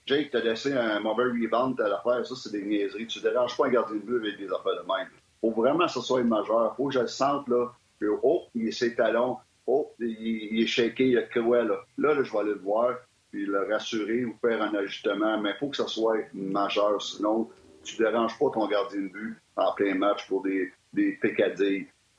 Jake, 0.07 0.31
t'as 0.33 0.41
laissé 0.41 0.73
un 0.73 0.99
mauvais 1.01 1.25
rebound, 1.25 1.79
à 1.81 1.89
l'affaire, 1.89 2.25
ça, 2.27 2.35
c'est 2.37 2.53
des 2.53 2.65
niaiseries. 2.65 3.07
Tu 3.07 3.21
déranges 3.21 3.57
pas 3.57 3.67
un 3.67 3.71
gardien 3.71 3.97
de 3.97 4.01
but 4.01 4.17
avec 4.17 4.39
des 4.39 4.47
affaires 4.47 4.83
de 4.83 4.87
même 4.87 5.09
faut 5.53 5.61
vraiment 5.61 5.87
que 5.87 5.93
ce 5.93 6.01
soit 6.01 6.23
majeur. 6.23 6.75
faut 6.77 6.89
que 6.89 6.95
je 6.95 7.01
le 7.01 7.07
sente, 7.07 7.49
là, 7.49 7.73
que, 8.01 8.07
oh, 8.23 8.43
il 8.55 8.69
est 8.69 8.73
ses 8.73 8.95
talons, 8.95 9.37
oh, 9.67 9.93
il, 10.01 10.63
est 10.63 10.67
shaké, 10.67 11.09
il 11.09 11.19
a 11.19 11.23
cruel, 11.23 11.69
là. 11.69 11.81
Là, 11.99 12.23
je 12.23 12.33
vais 12.33 12.39
aller 12.39 12.55
le 12.55 12.61
voir, 12.61 12.95
puis 13.31 13.47
le 13.47 13.67
rassurer 13.71 14.25
ou 14.25 14.35
faire 14.41 14.63
un 14.63 14.75
ajustement, 14.75 15.41
mais 15.41 15.51
il 15.51 15.57
faut 15.59 15.69
que 15.69 15.77
ce 15.77 15.87
soit 15.87 16.19
majeur, 16.33 17.01
sinon, 17.03 17.51
tu 17.83 17.97
déranges 17.97 18.39
pas 18.39 18.47
ton 18.53 18.67
gardien 18.67 19.03
de 19.03 19.09
but 19.09 19.37
en 19.57 19.73
plein 19.75 19.95
match 19.95 20.27
pour 20.29 20.43
des, 20.43 20.73
des 20.93 21.19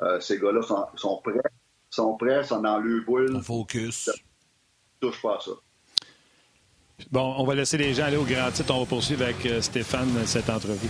euh, 0.01 0.19
ces 0.19 0.39
gars-là 0.39 0.61
sont, 0.61 0.85
sont, 0.95 1.21
prêts, 1.23 1.39
sont 1.89 2.17
prêts, 2.17 2.43
sont 2.43 2.61
dans 2.61 2.79
le 2.79 3.01
boule. 3.01 3.41
Focus. 3.41 4.11
Touche 4.99 5.21
pas 5.21 5.37
à 5.37 5.39
ça. 5.39 5.51
Bon, 7.11 7.35
on 7.37 7.45
va 7.45 7.55
laisser 7.55 7.77
les 7.77 7.93
gens 7.93 8.03
aller 8.03 8.17
au 8.17 8.23
grand 8.23 8.51
titre. 8.51 8.73
On 8.73 8.81
va 8.81 8.85
poursuivre 8.85 9.23
avec 9.23 9.45
euh, 9.45 9.61
Stéphane 9.61 10.25
cette 10.25 10.49
entrevue. 10.49 10.89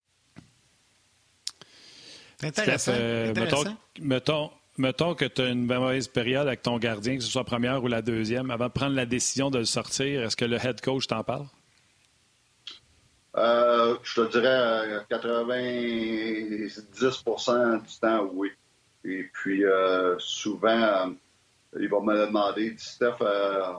Intéressant. 2.43 2.91
Euh, 2.95 3.33
mettons, 4.77 5.15
que 5.15 5.25
tu 5.25 5.41
as 5.41 5.49
une 5.49 5.65
mauvaise 5.65 6.07
période 6.07 6.47
avec 6.47 6.61
ton 6.61 6.77
gardien, 6.77 7.17
que 7.17 7.23
ce 7.23 7.29
soit 7.29 7.41
la 7.41 7.45
première 7.45 7.83
ou 7.83 7.87
la 7.87 8.01
deuxième, 8.01 8.51
avant 8.51 8.67
de 8.67 8.71
prendre 8.71 8.95
la 8.95 9.05
décision 9.05 9.51
de 9.51 9.59
le 9.59 9.65
sortir, 9.65 10.23
est-ce 10.23 10.35
que 10.35 10.45
le 10.45 10.57
head 10.57 10.81
coach 10.81 11.07
t'en 11.07 11.23
parle? 11.23 11.45
Euh, 13.37 13.95
je 14.03 14.21
te 14.21 14.31
dirais 14.31 15.05
90% 15.09 17.81
du 17.81 17.99
temps, 17.99 18.29
oui. 18.33 18.49
Et 19.03 19.23
puis, 19.33 19.63
souvent, 20.17 21.13
il 21.79 21.89
va 21.89 21.99
me 22.01 22.25
demander, 22.25 22.75
Steph, 22.77 23.15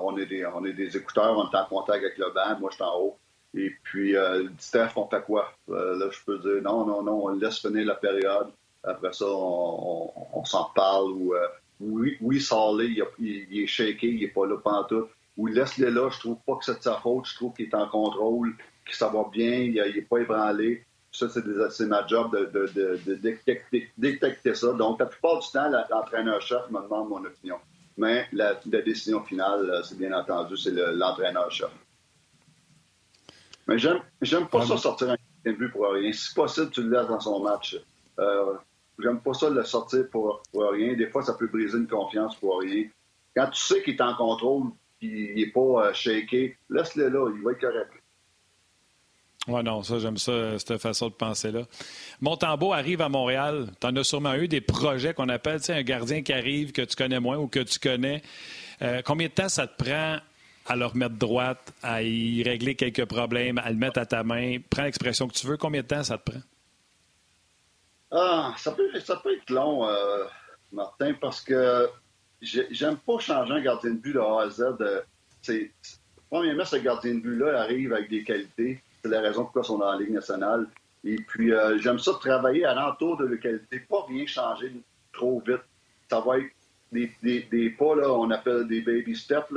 on, 0.01 0.17
est 0.19 0.27
des, 0.27 0.47
on 0.47 0.65
est 0.65 0.73
des 0.73 0.97
écouteurs, 0.97 1.37
on 1.37 1.51
est 1.51 1.57
en 1.57 1.65
contact 1.67 2.05
avec 2.05 2.17
le 2.19 2.33
band, 2.35 2.59
moi 2.61 2.71
je 2.71 2.77
suis 2.77 2.85
en 2.85 2.97
haut. 2.99 3.19
Et 3.55 3.71
puis, 3.83 4.17
euh, 4.17 4.49
Steph, 4.59 4.93
on 4.97 5.07
fait 5.09 5.23
quoi? 5.23 5.53
là, 5.69 6.09
je 6.11 6.19
peux 6.25 6.39
dire, 6.39 6.63
non, 6.63 6.87
non, 6.87 7.03
non, 7.03 7.27
on 7.27 7.29
laisse 7.29 7.59
finir 7.59 7.85
la 7.87 7.95
période. 7.95 8.49
Après 8.83 9.13
ça, 9.13 9.27
on, 9.29 10.45
s'en 10.45 10.71
parle. 10.75 11.13
Ou, 11.13 11.35
oui, 11.81 12.17
oui, 12.21 12.39
il, 12.39 13.05
il, 13.19 13.63
est 13.63 13.67
shaké, 13.67 14.09
il 14.09 14.21
n'est 14.21 14.29
pas 14.29 14.47
là 14.47 14.57
pantoute. 14.57 15.11
Ou 15.37 15.47
laisse-le 15.47 15.89
là, 15.91 16.11
je 16.11 16.19
trouve 16.21 16.39
pas 16.47 16.57
que 16.57 16.65
c'est 16.65 16.79
de 16.79 16.83
sa 16.83 16.97
faute, 16.97 17.27
je 17.27 17.37
trouve 17.37 17.55
qu'il 17.55 17.67
est 17.67 17.75
en 17.75 17.89
contrôle, 17.89 18.55
que 18.85 18.95
ça 18.95 19.09
va 19.09 19.25
bien, 19.33 19.55
il 19.61 19.75
n'est 19.75 20.03
pas 20.03 20.19
ébranlé. 20.19 20.85
Ça, 21.11 21.29
c'est 21.29 21.87
ma 21.87 22.07
job 22.07 22.35
de, 22.53 22.99
détecter, 23.99 24.55
ça. 24.55 24.73
Donc, 24.73 25.01
la 25.01 25.07
plupart 25.07 25.41
du 25.41 25.49
temps, 25.51 25.71
l'entraîneur-chef 25.91 26.71
me 26.71 26.81
demande 26.81 27.09
mon 27.09 27.25
opinion. 27.25 27.57
Mais 27.99 28.27
la, 28.33 28.55
décision 28.65 29.23
finale, 29.23 29.83
c'est 29.85 29.99
bien 29.99 30.13
entendu, 30.13 30.57
c'est 30.57 30.73
l'entraîneur-chef. 30.73 31.71
Mais 33.69 33.79
j'aime, 33.79 34.49
pas 34.49 34.67
ça 34.67 34.77
sortir 34.77 35.11
un 35.11 35.53
but 35.53 35.71
pour 35.71 35.91
rien. 35.93 36.13
Si 36.13 36.35
possible, 36.35 36.71
tu 36.71 36.83
le 36.83 36.91
laisses 36.91 37.09
dans 37.09 37.21
son 37.21 37.43
match. 37.43 37.77
Euh, 38.19 38.55
J'aime 38.99 39.21
pas 39.21 39.35
ça 39.35 39.51
de 39.51 39.55
le 39.57 39.65
sortir 39.65 40.05
pour, 40.11 40.43
rien. 40.55 40.95
Des 40.95 41.09
fois, 41.09 41.23
ça 41.23 41.35
peut 41.35 41.47
briser 41.47 41.79
une 41.79 41.89
confiance 41.89 42.37
pour 42.37 42.61
rien. 42.61 42.85
Quand 43.35 43.49
tu 43.51 43.61
sais 43.61 43.83
qu'il 43.83 43.95
est 43.95 44.03
en 44.03 44.15
contrôle, 44.15 44.71
qu'il 45.01 45.35
n'est 45.35 45.51
pas 45.51 45.87
euh, 45.89 45.93
shaké, 45.93 46.57
laisse-le 46.69 47.09
là, 47.09 47.31
il 47.35 47.43
va 47.43 47.53
être 47.53 47.61
correct. 47.61 47.91
Oui, 49.49 49.61
non, 49.65 49.83
ça, 49.83 49.99
j'aime 49.99 50.19
ça, 50.19 50.57
cette 50.59 50.79
façon 50.79 51.09
de 51.09 51.15
penser-là. 51.15 51.63
Montembeau 52.21 52.73
arrive 52.73 53.01
à 53.01 53.09
Montréal. 53.09 53.71
Tu 53.81 53.87
en 53.87 53.97
as 53.97 54.05
sûrement 54.05 54.35
eu 54.35 54.47
des 54.47 54.61
projets 54.61 55.15
qu'on 55.15 55.29
appelle, 55.29 55.59
tu 55.59 55.67
sais, 55.67 55.73
un 55.73 55.83
gardien 55.83 56.23
qui 56.23 56.33
arrive 56.33 56.71
que 56.71 56.83
tu 56.83 56.95
connais 56.95 57.19
moins 57.19 57.39
ou 57.39 57.49
que 57.49 57.59
tu 57.59 57.81
connais. 57.81 58.23
Euh, 58.83 59.03
combien 59.05 59.27
de 59.27 59.33
temps 59.33 59.49
ça 59.49 59.67
te 59.67 59.83
prend 59.83 60.19
à 60.67 60.77
le 60.77 60.87
remettre 60.87 61.17
droite, 61.17 61.73
à 61.83 62.03
y 62.03 62.43
régler 62.43 62.75
quelques 62.75 63.05
problèmes, 63.05 63.59
à 63.59 63.71
le 63.71 63.77
mettre 63.77 63.99
à 64.01 64.07
ta 64.07 64.23
main? 64.23 64.59
Prends 64.71 64.85
l'expression 64.85 65.29
que 65.29 65.35
tu 65.35 65.47
veux. 65.47 65.57
Combien 65.57 65.83
de 65.83 65.87
temps 65.87 66.03
ça 66.03 66.19
te 66.19 66.31
prend? 66.31 66.41
Ah, 68.11 68.55
ça 68.59 68.73
peut, 68.73 68.89
ça 69.01 69.17
peut 69.17 69.35
être 69.35 69.51
long, 69.51 69.89
euh, 69.89 70.25
Martin, 70.71 71.15
parce 71.15 71.41
que 71.41 71.89
j'aime 72.41 72.99
pas 72.99 73.19
changer 73.19 73.55
un 73.55 73.61
gardien 73.63 73.93
de 73.93 73.97
but 73.97 74.13
de 74.13 74.21
A 74.21 74.43
à 74.43 74.51
Z. 74.51 74.63
Euh, 74.81 75.01
premièrement, 76.29 76.65
ce 76.65 76.77
gardien 76.77 77.15
de 77.15 77.21
but-là 77.21 77.63
arrive 77.63 77.93
avec 77.95 78.11
des 78.11 78.23
qualités. 78.23 78.83
C'est 79.03 79.09
la 79.11 79.21
raison 79.23 79.45
pourquoi 79.45 79.63
ils 79.63 79.67
sont 79.67 79.79
dans 79.79 79.93
la 79.93 79.99
Ligue 79.99 80.13
nationale. 80.13 80.69
Et 81.05 81.17
puis, 81.17 81.53
euh, 81.53 81.79
j'aime 81.79 81.99
ça 81.99 82.13
travailler 82.21 82.65
à 82.65 82.75
l'entour 82.75 83.17
de 83.17 83.27
la 83.27 83.37
qualité, 83.37 83.81
pas 83.81 84.05
rien 84.07 84.27
changer 84.27 84.73
trop 85.13 85.43
vite. 85.45 85.63
Ça 86.09 86.21
va 86.21 86.39
être 86.39 86.53
des, 86.93 87.71
pas, 87.71 87.97
là, 87.97 88.13
on 88.13 88.31
appelle 88.31 88.69
des 88.69 88.83
baby 88.83 89.17
steps, 89.17 89.51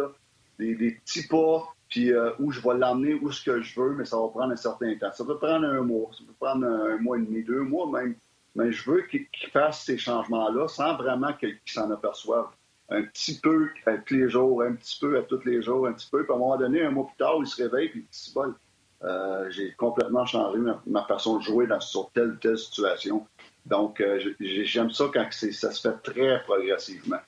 des, 0.60 0.92
petits 1.04 1.28
pas, 1.28 1.64
puis 1.90 2.12
où 2.40 2.52
je 2.52 2.62
vais 2.62 2.78
l'emmener 2.78 3.14
où 3.16 3.32
ce 3.32 3.44
que 3.44 3.62
je 3.62 3.80
veux, 3.80 3.96
mais 3.96 4.06
ça 4.06 4.18
va 4.18 4.28
prendre 4.30 4.52
un 4.52 4.56
certain 4.56 4.96
temps. 4.96 5.12
Ça 5.14 5.26
peut 5.26 5.38
prendre 5.38 5.66
un 5.66 5.82
mois, 5.82 6.10
ça 6.18 6.24
peut 6.26 6.34
prendre 6.40 6.66
un 6.66 6.98
mois 6.98 7.18
et 7.18 7.22
demi, 7.22 7.44
deux 7.44 7.62
mois 7.62 7.90
même 7.92 8.16
mais 8.56 8.72
je 8.72 8.90
veux 8.90 9.02
qu'il 9.04 9.28
fasse 9.52 9.84
ces 9.84 9.98
changements-là 9.98 10.68
sans 10.68 10.96
vraiment 10.96 11.34
qu'il 11.34 11.60
s'en 11.66 11.92
aperçoive. 11.92 12.48
Un 12.90 13.04
petit 13.04 13.40
peu 13.40 13.70
à 13.86 13.98
tous 13.98 14.14
les 14.14 14.30
jours, 14.30 14.62
un 14.62 14.74
petit 14.74 14.98
peu 15.00 15.18
à 15.18 15.24
tous 15.24 15.44
les 15.46 15.62
jours, 15.62 15.88
un 15.88 15.94
petit 15.94 16.10
peu. 16.10 16.24
Puis 16.24 16.32
à 16.32 16.36
un 16.36 16.40
moment 16.40 16.58
donné, 16.58 16.84
un 16.84 16.92
mois 16.92 17.08
plus 17.08 17.18
tard, 17.18 17.36
il 17.40 17.48
se 17.48 17.62
réveille 17.62 17.88
et 17.88 17.92
il 17.96 18.04
dit 18.04 18.32
bol. 18.34 18.56
Euh, 19.04 19.50
j'ai 19.52 19.74
complètement 19.74 20.26
changé 20.26 20.58
ma, 20.86 21.04
façon 21.04 21.38
de 21.38 21.44
jouer 21.44 21.68
dans, 21.68 21.82
sur 21.82 22.10
telle 22.12 22.32
ou 22.32 22.36
telle 22.36 22.58
situation. 22.58 23.28
Donc, 23.66 24.00
euh, 24.00 24.20
j'aime 24.40 24.92
ça 24.92 25.06
quand 25.14 25.28
ça 25.32 25.72
se 25.72 25.90
fait 25.90 26.12
très 26.12 26.42
progressivement. 26.44 27.20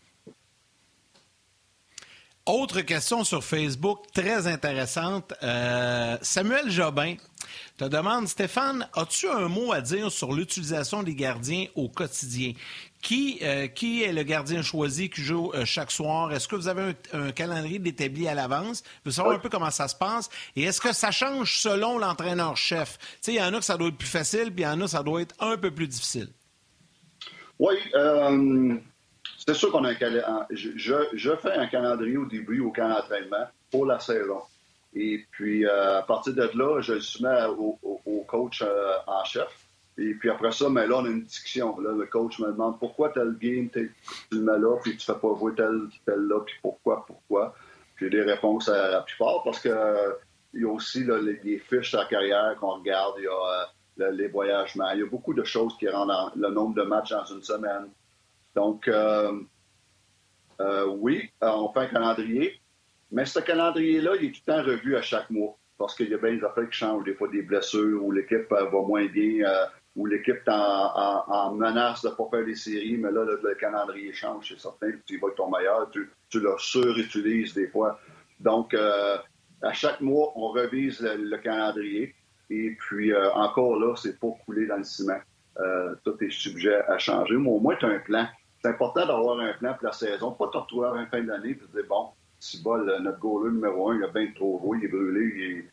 Autre 2.47 2.79
question 2.79 3.25
sur 3.25 3.43
Facebook, 3.43 4.05
très 4.13 4.47
intéressante. 4.47 5.33
Euh, 5.43 6.17
Samuel 6.21 6.71
Jobin 6.71 7.15
te 7.75 7.83
demande, 7.83 8.29
Stéphane, 8.29 8.87
as-tu 8.93 9.27
un 9.27 9.49
mot 9.49 9.73
à 9.73 9.81
dire 9.81 10.09
sur 10.09 10.31
l'utilisation 10.31 11.03
des 11.03 11.13
gardiens 11.13 11.65
au 11.75 11.89
quotidien? 11.89 12.53
Qui, 13.01 13.39
euh, 13.41 13.67
qui 13.67 14.01
est 14.01 14.13
le 14.13 14.23
gardien 14.23 14.61
choisi 14.61 15.09
qui 15.09 15.23
joue 15.23 15.51
euh, 15.55 15.65
chaque 15.65 15.91
soir? 15.91 16.31
Est-ce 16.31 16.47
que 16.47 16.55
vous 16.55 16.69
avez 16.69 16.95
un, 17.11 17.31
calendrier 17.33 17.81
établi 17.85 18.29
à 18.29 18.33
l'avance? 18.33 18.81
Je 19.03 19.09
veux 19.09 19.13
savoir 19.13 19.35
un 19.35 19.39
peu 19.39 19.49
comment 19.49 19.69
ça 19.69 19.89
se 19.89 19.95
passe. 19.95 20.29
Et 20.55 20.63
est-ce 20.63 20.79
que 20.79 20.93
ça 20.93 21.11
change 21.11 21.59
selon 21.59 21.97
l'entraîneur-chef? 21.97 22.97
Il 23.27 23.33
y 23.33 23.41
en 23.41 23.53
a 23.53 23.59
que 23.59 23.65
ça 23.65 23.75
doit 23.75 23.89
être 23.89 23.97
plus 23.97 24.07
facile, 24.07 24.53
puis 24.53 24.63
il 24.63 24.67
y 24.67 24.67
en 24.67 24.79
a 24.79 24.87
ça 24.87 25.03
doit 25.03 25.21
être 25.21 25.35
un 25.39 25.57
peu 25.57 25.71
plus 25.71 25.89
difficile. 25.89 26.29
Oui, 27.59 27.75
c'est 29.47 29.53
sûr 29.53 29.71
qu'on 29.71 29.85
a 29.85 29.91
un 29.91 30.47
Je, 30.49 31.35
fais 31.41 31.53
un 31.53 31.67
calendrier 31.67 32.17
au 32.17 32.25
début, 32.25 32.59
au 32.59 32.71
camp 32.71 32.89
d'entraînement, 32.89 33.47
pour 33.71 33.85
la 33.85 33.99
saison. 33.99 34.41
Et 34.93 35.25
puis, 35.31 35.65
euh, 35.65 35.99
à 35.99 36.01
partir 36.01 36.33
de 36.33 36.49
là, 36.53 36.81
je 36.81 36.93
le 36.93 37.01
soumets 37.01 37.45
au, 37.45 38.25
coach 38.27 38.61
euh, 38.61 38.93
en 39.05 39.23
chef. 39.23 39.47
Et 39.97 40.13
puis 40.15 40.29
après 40.29 40.51
ça, 40.51 40.69
mais 40.69 40.85
là, 40.85 40.97
on 40.97 41.05
a 41.05 41.09
une 41.09 41.23
discussion. 41.23 41.79
Le 41.79 42.05
coach 42.05 42.39
me 42.39 42.47
demande 42.47 42.77
pourquoi 42.77 43.09
tel 43.09 43.35
game, 43.39 43.69
tu 43.69 43.91
le 44.31 44.41
mets 44.41 44.59
là, 44.59 44.77
puis 44.83 44.97
tu 44.97 45.05
fais 45.05 45.13
pas 45.13 45.33
jouer 45.39 45.53
tel, 45.55 45.87
tel 46.05 46.19
là, 46.27 46.41
puis 46.41 46.55
pourquoi, 46.61 47.05
pourquoi? 47.05 47.55
Puis 47.95 48.09
des 48.09 48.21
réponses 48.21 48.69
à 48.69 48.91
la 48.91 49.01
plupart, 49.01 49.43
parce 49.43 49.59
que 49.59 49.73
il 50.53 50.61
y 50.61 50.65
a 50.65 50.69
aussi 50.69 51.03
les, 51.03 51.59
fiches 51.59 51.95
à 51.95 52.05
carrière 52.05 52.55
qu'on 52.59 52.79
regarde, 52.79 53.15
il 53.17 53.23
y 53.23 53.27
a 53.27 54.07
euh, 54.07 54.11
les 54.11 54.27
voyagements, 54.27 54.91
il 54.91 54.99
y 54.99 55.03
a 55.03 55.07
beaucoup 55.07 55.33
de 55.33 55.43
choses 55.43 55.75
qui 55.77 55.87
rendent 55.87 56.31
le 56.35 56.49
nombre 56.49 56.75
de 56.75 56.83
matchs 56.83 57.11
dans 57.11 57.25
une 57.25 57.43
semaine. 57.43 57.87
Donc, 58.57 58.89
oui, 60.87 61.29
on 61.41 61.69
fait 61.73 61.79
un 61.79 61.87
calendrier. 61.87 62.59
Mais 63.11 63.25
ce 63.25 63.39
calendrier-là, 63.39 64.15
il 64.19 64.27
est 64.27 64.31
tout 64.31 64.41
le 64.47 64.53
temps 64.53 64.63
revu 64.63 64.97
à 64.97 65.01
chaque 65.01 65.29
mois 65.29 65.57
parce 65.77 65.95
qu'il 65.95 66.09
y 66.09 66.13
a 66.13 66.17
bien 66.17 66.33
des 66.33 66.43
affaires 66.43 66.69
qui 66.69 66.77
changent, 66.77 67.03
des 67.03 67.13
fois 67.13 67.27
des 67.29 67.41
blessures, 67.41 68.03
ou 68.03 68.11
l'équipe 68.11 68.51
euh, 68.51 68.65
va 68.65 68.81
moins 68.81 69.05
bien, 69.05 69.45
euh, 69.45 69.65
ou 69.95 70.05
l'équipe 70.05 70.35
est 70.35 70.49
en, 70.49 71.53
menace 71.55 72.01
de 72.03 72.09
ne 72.09 72.13
pas 72.13 72.27
faire 72.31 72.45
les 72.45 72.55
séries, 72.55 72.97
mais 72.97 73.11
là, 73.11 73.25
le, 73.25 73.55
calendrier 73.55 74.13
change, 74.13 74.49
c'est 74.49 74.59
certain, 74.59 74.91
tu 75.05 75.19
vas 75.19 75.29
être 75.29 75.35
ton 75.35 75.49
meilleur, 75.49 75.89
tu, 75.91 76.09
le 76.33 76.55
surutilises 76.57 77.53
des 77.53 77.67
fois. 77.67 77.99
Donc, 78.39 78.73
euh, 78.73 79.17
à 79.61 79.73
chaque 79.73 80.01
mois, 80.01 80.33
on 80.35 80.49
revise 80.49 81.01
le, 81.01 81.37
calendrier, 81.37 82.13
et 82.49 82.75
puis 82.79 83.13
encore 83.33 83.79
là, 83.79 83.95
c'est 83.95 84.19
pas 84.19 84.31
coulé 84.45 84.67
dans 84.67 84.77
le 84.77 84.83
ciment. 84.83 85.19
tout 86.03 86.23
est 86.23 86.29
sujet 86.29 86.75
à 86.87 86.97
changer, 86.97 87.35
mais 87.35 87.49
au 87.49 87.59
moins, 87.59 87.75
tu 87.75 87.85
as 87.85 87.89
un 87.89 87.99
plan. 87.99 88.27
C'est 88.61 88.69
important 88.69 89.05
d'avoir 89.05 89.39
un 89.39 89.53
plan 89.53 89.73
pour 89.73 89.87
la 89.87 89.93
saison, 89.93 90.31
pas 90.31 90.47
te 90.47 90.57
retrouver 90.57 90.87
à 90.87 90.93
la 90.95 91.05
fin 91.07 91.21
de 91.21 91.27
l'année 91.27 91.51
et 91.51 91.55
dire, 91.55 91.85
bon, 91.87 92.09
si 92.39 92.61
bol, 92.61 92.85
notre 93.01 93.19
goaler 93.19 93.51
numéro 93.51 93.91
un, 93.91 93.97
il 93.97 94.03
a 94.03 94.07
bien 94.07 94.31
trop 94.35 94.59
joué, 94.63 94.79
il 94.79 94.85
est 94.85 94.87
brûlé, 94.87 95.21
il 95.35 95.69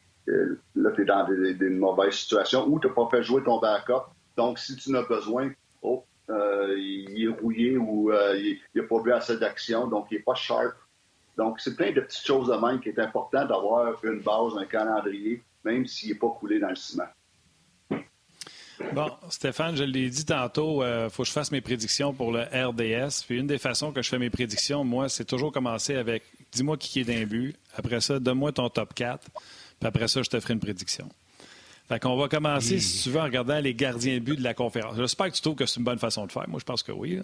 là, 0.74 0.90
tu 0.92 1.02
es 1.02 1.04
dans 1.04 1.26
des, 1.26 1.70
mauvaises 1.70 2.14
situations 2.14 2.66
ou 2.66 2.80
tu 2.80 2.88
n'as 2.88 2.94
pas 2.94 3.08
fait 3.10 3.22
jouer 3.22 3.42
ton 3.42 3.58
backup. 3.58 4.04
Donc, 4.36 4.58
si 4.58 4.76
tu 4.76 4.90
n'as 4.90 5.02
besoin, 5.02 5.50
oh, 5.82 6.04
euh, 6.30 6.74
il 6.78 7.24
est 7.24 7.28
rouillé 7.28 7.76
ou 7.76 8.10
euh, 8.10 8.36
il 8.36 8.60
n'a 8.74 8.82
pas 8.84 9.02
vu 9.02 9.12
assez 9.12 9.38
d'action, 9.38 9.86
donc 9.86 10.06
il 10.10 10.16
n'est 10.16 10.22
pas 10.22 10.34
sharp. 10.34 10.74
Donc, 11.36 11.60
c'est 11.60 11.76
plein 11.76 11.92
de 11.92 12.00
petites 12.00 12.26
choses 12.26 12.48
de 12.48 12.54
même 12.54 12.80
qui 12.80 12.88
est 12.88 12.98
important 12.98 13.44
d'avoir 13.44 14.02
une 14.04 14.20
base, 14.20 14.56
un 14.56 14.66
calendrier, 14.66 15.42
même 15.64 15.86
s'il 15.86 16.10
n'est 16.10 16.18
pas 16.18 16.30
coulé 16.30 16.58
dans 16.58 16.68
le 16.68 16.76
ciment. 16.76 17.08
Bon, 18.92 19.10
Stéphane, 19.28 19.76
je 19.76 19.84
l'ai 19.84 20.10
dit 20.10 20.24
tantôt, 20.24 20.82
il 20.82 20.86
euh, 20.86 21.10
faut 21.10 21.22
que 21.22 21.28
je 21.28 21.32
fasse 21.32 21.52
mes 21.52 21.60
prédictions 21.60 22.12
pour 22.12 22.32
le 22.32 22.42
RDS. 22.42 23.24
Puis 23.26 23.38
une 23.38 23.46
des 23.46 23.58
façons 23.58 23.92
que 23.92 24.02
je 24.02 24.08
fais 24.08 24.18
mes 24.18 24.30
prédictions, 24.30 24.84
moi, 24.84 25.08
c'est 25.08 25.24
toujours 25.24 25.52
commencer 25.52 25.94
avec 25.94 26.24
dis-moi 26.52 26.76
qui 26.76 27.00
est 27.00 27.04
d'un 27.04 27.24
but. 27.24 27.56
Après 27.76 28.00
ça, 28.00 28.18
donne-moi 28.18 28.52
ton 28.52 28.68
top 28.68 28.94
4. 28.94 29.30
Puis 29.78 29.88
après 29.88 30.08
ça, 30.08 30.22
je 30.22 30.30
te 30.30 30.38
ferai 30.40 30.54
une 30.54 30.60
prédiction. 30.60 31.08
Fait 31.88 32.00
qu'on 32.00 32.16
va 32.16 32.28
commencer, 32.28 32.80
si 32.80 33.02
tu 33.02 33.10
veux, 33.10 33.20
en 33.20 33.24
regardant 33.24 33.60
les 33.60 33.74
gardiens 33.74 34.14
de 34.14 34.20
but 34.20 34.36
de 34.36 34.42
la 34.42 34.54
conférence. 34.54 34.96
J'espère 34.96 35.30
que 35.30 35.36
tu 35.36 35.42
trouves 35.42 35.54
que 35.54 35.66
c'est 35.66 35.78
une 35.78 35.84
bonne 35.84 35.98
façon 35.98 36.24
de 36.26 36.32
faire. 36.32 36.48
Moi, 36.48 36.58
je 36.58 36.64
pense 36.64 36.82
que 36.82 36.92
oui. 36.92 37.20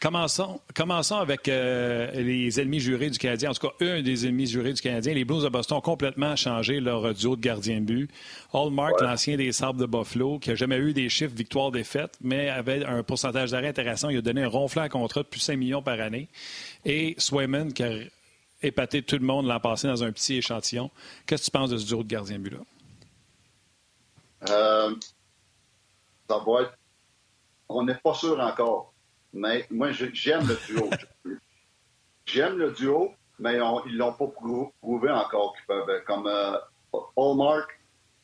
Commençons, 0.00 0.60
commençons 0.74 1.16
avec 1.16 1.48
euh, 1.48 2.10
les 2.12 2.60
ennemis 2.60 2.80
jurés 2.80 3.10
du 3.10 3.18
Canadien. 3.18 3.50
En 3.50 3.54
tout 3.54 3.68
cas, 3.68 3.74
un 3.80 4.02
des 4.02 4.26
ennemis 4.26 4.46
jurés 4.46 4.72
du 4.72 4.80
Canadien. 4.80 5.14
Les 5.14 5.24
Blues 5.24 5.42
de 5.42 5.48
Boston 5.48 5.78
ont 5.78 5.80
complètement 5.80 6.36
changé 6.36 6.80
leur 6.80 7.12
duo 7.14 7.36
de 7.36 7.40
gardiens 7.40 7.80
de 7.80 7.86
but. 7.86 8.10
Hallmark, 8.52 9.00
l'ancien 9.00 9.36
des 9.36 9.52
Sabres 9.52 9.80
de 9.80 9.86
Buffalo, 9.86 10.38
qui 10.38 10.50
n'a 10.50 10.54
jamais 10.56 10.76
eu 10.76 10.92
des 10.92 11.08
chiffres 11.08 11.34
victoire-défaite, 11.34 12.16
mais 12.20 12.48
avait 12.48 12.84
un 12.84 13.02
pourcentage 13.02 13.50
d'arrêt 13.50 13.68
intéressant. 13.68 14.08
Il 14.08 14.18
a 14.18 14.22
donné 14.22 14.42
un 14.42 14.48
ronflant 14.48 14.88
contrat 14.88 15.22
de 15.22 15.28
plus 15.28 15.40
de 15.40 15.44
5 15.44 15.56
millions 15.56 15.82
par 15.82 16.00
année. 16.00 16.28
Et 16.84 17.14
Swayman, 17.18 17.72
qui 17.72 17.82
a 17.82 17.90
épaté 18.62 19.02
tout 19.02 19.16
le 19.16 19.26
monde 19.26 19.46
l'an 19.46 19.60
passé 19.60 19.88
dans 19.88 20.02
un 20.04 20.12
petit 20.12 20.36
échantillon. 20.36 20.90
Qu'est-ce 21.26 21.42
que 21.42 21.44
tu 21.46 21.50
penses 21.50 21.70
de 21.70 21.78
ce 21.78 21.86
duo 21.86 22.02
de 22.02 22.08
gardien 22.08 22.38
but-là? 22.38 22.60
Euh, 24.48 24.94
ça 26.28 26.38
va 26.38 26.62
être... 26.62 26.78
On 27.68 27.84
n'est 27.84 27.94
pas 27.94 28.14
sûr 28.14 28.38
encore. 28.40 28.93
Mais 29.34 29.66
moi, 29.70 29.90
j'aime 29.90 30.46
le 30.46 30.56
duo. 30.66 30.88
j'aime 32.24 32.56
le 32.56 32.70
duo, 32.70 33.12
mais 33.40 33.54
ils 33.54 33.92
ne 33.92 33.98
l'ont 33.98 34.12
pas 34.12 34.28
prouvé 34.28 35.10
encore 35.10 35.54
qu'ils 35.56 35.66
peuvent. 35.66 36.04
Comme 36.06 36.28
euh, 36.28 36.56
Hallmark, 37.16 37.80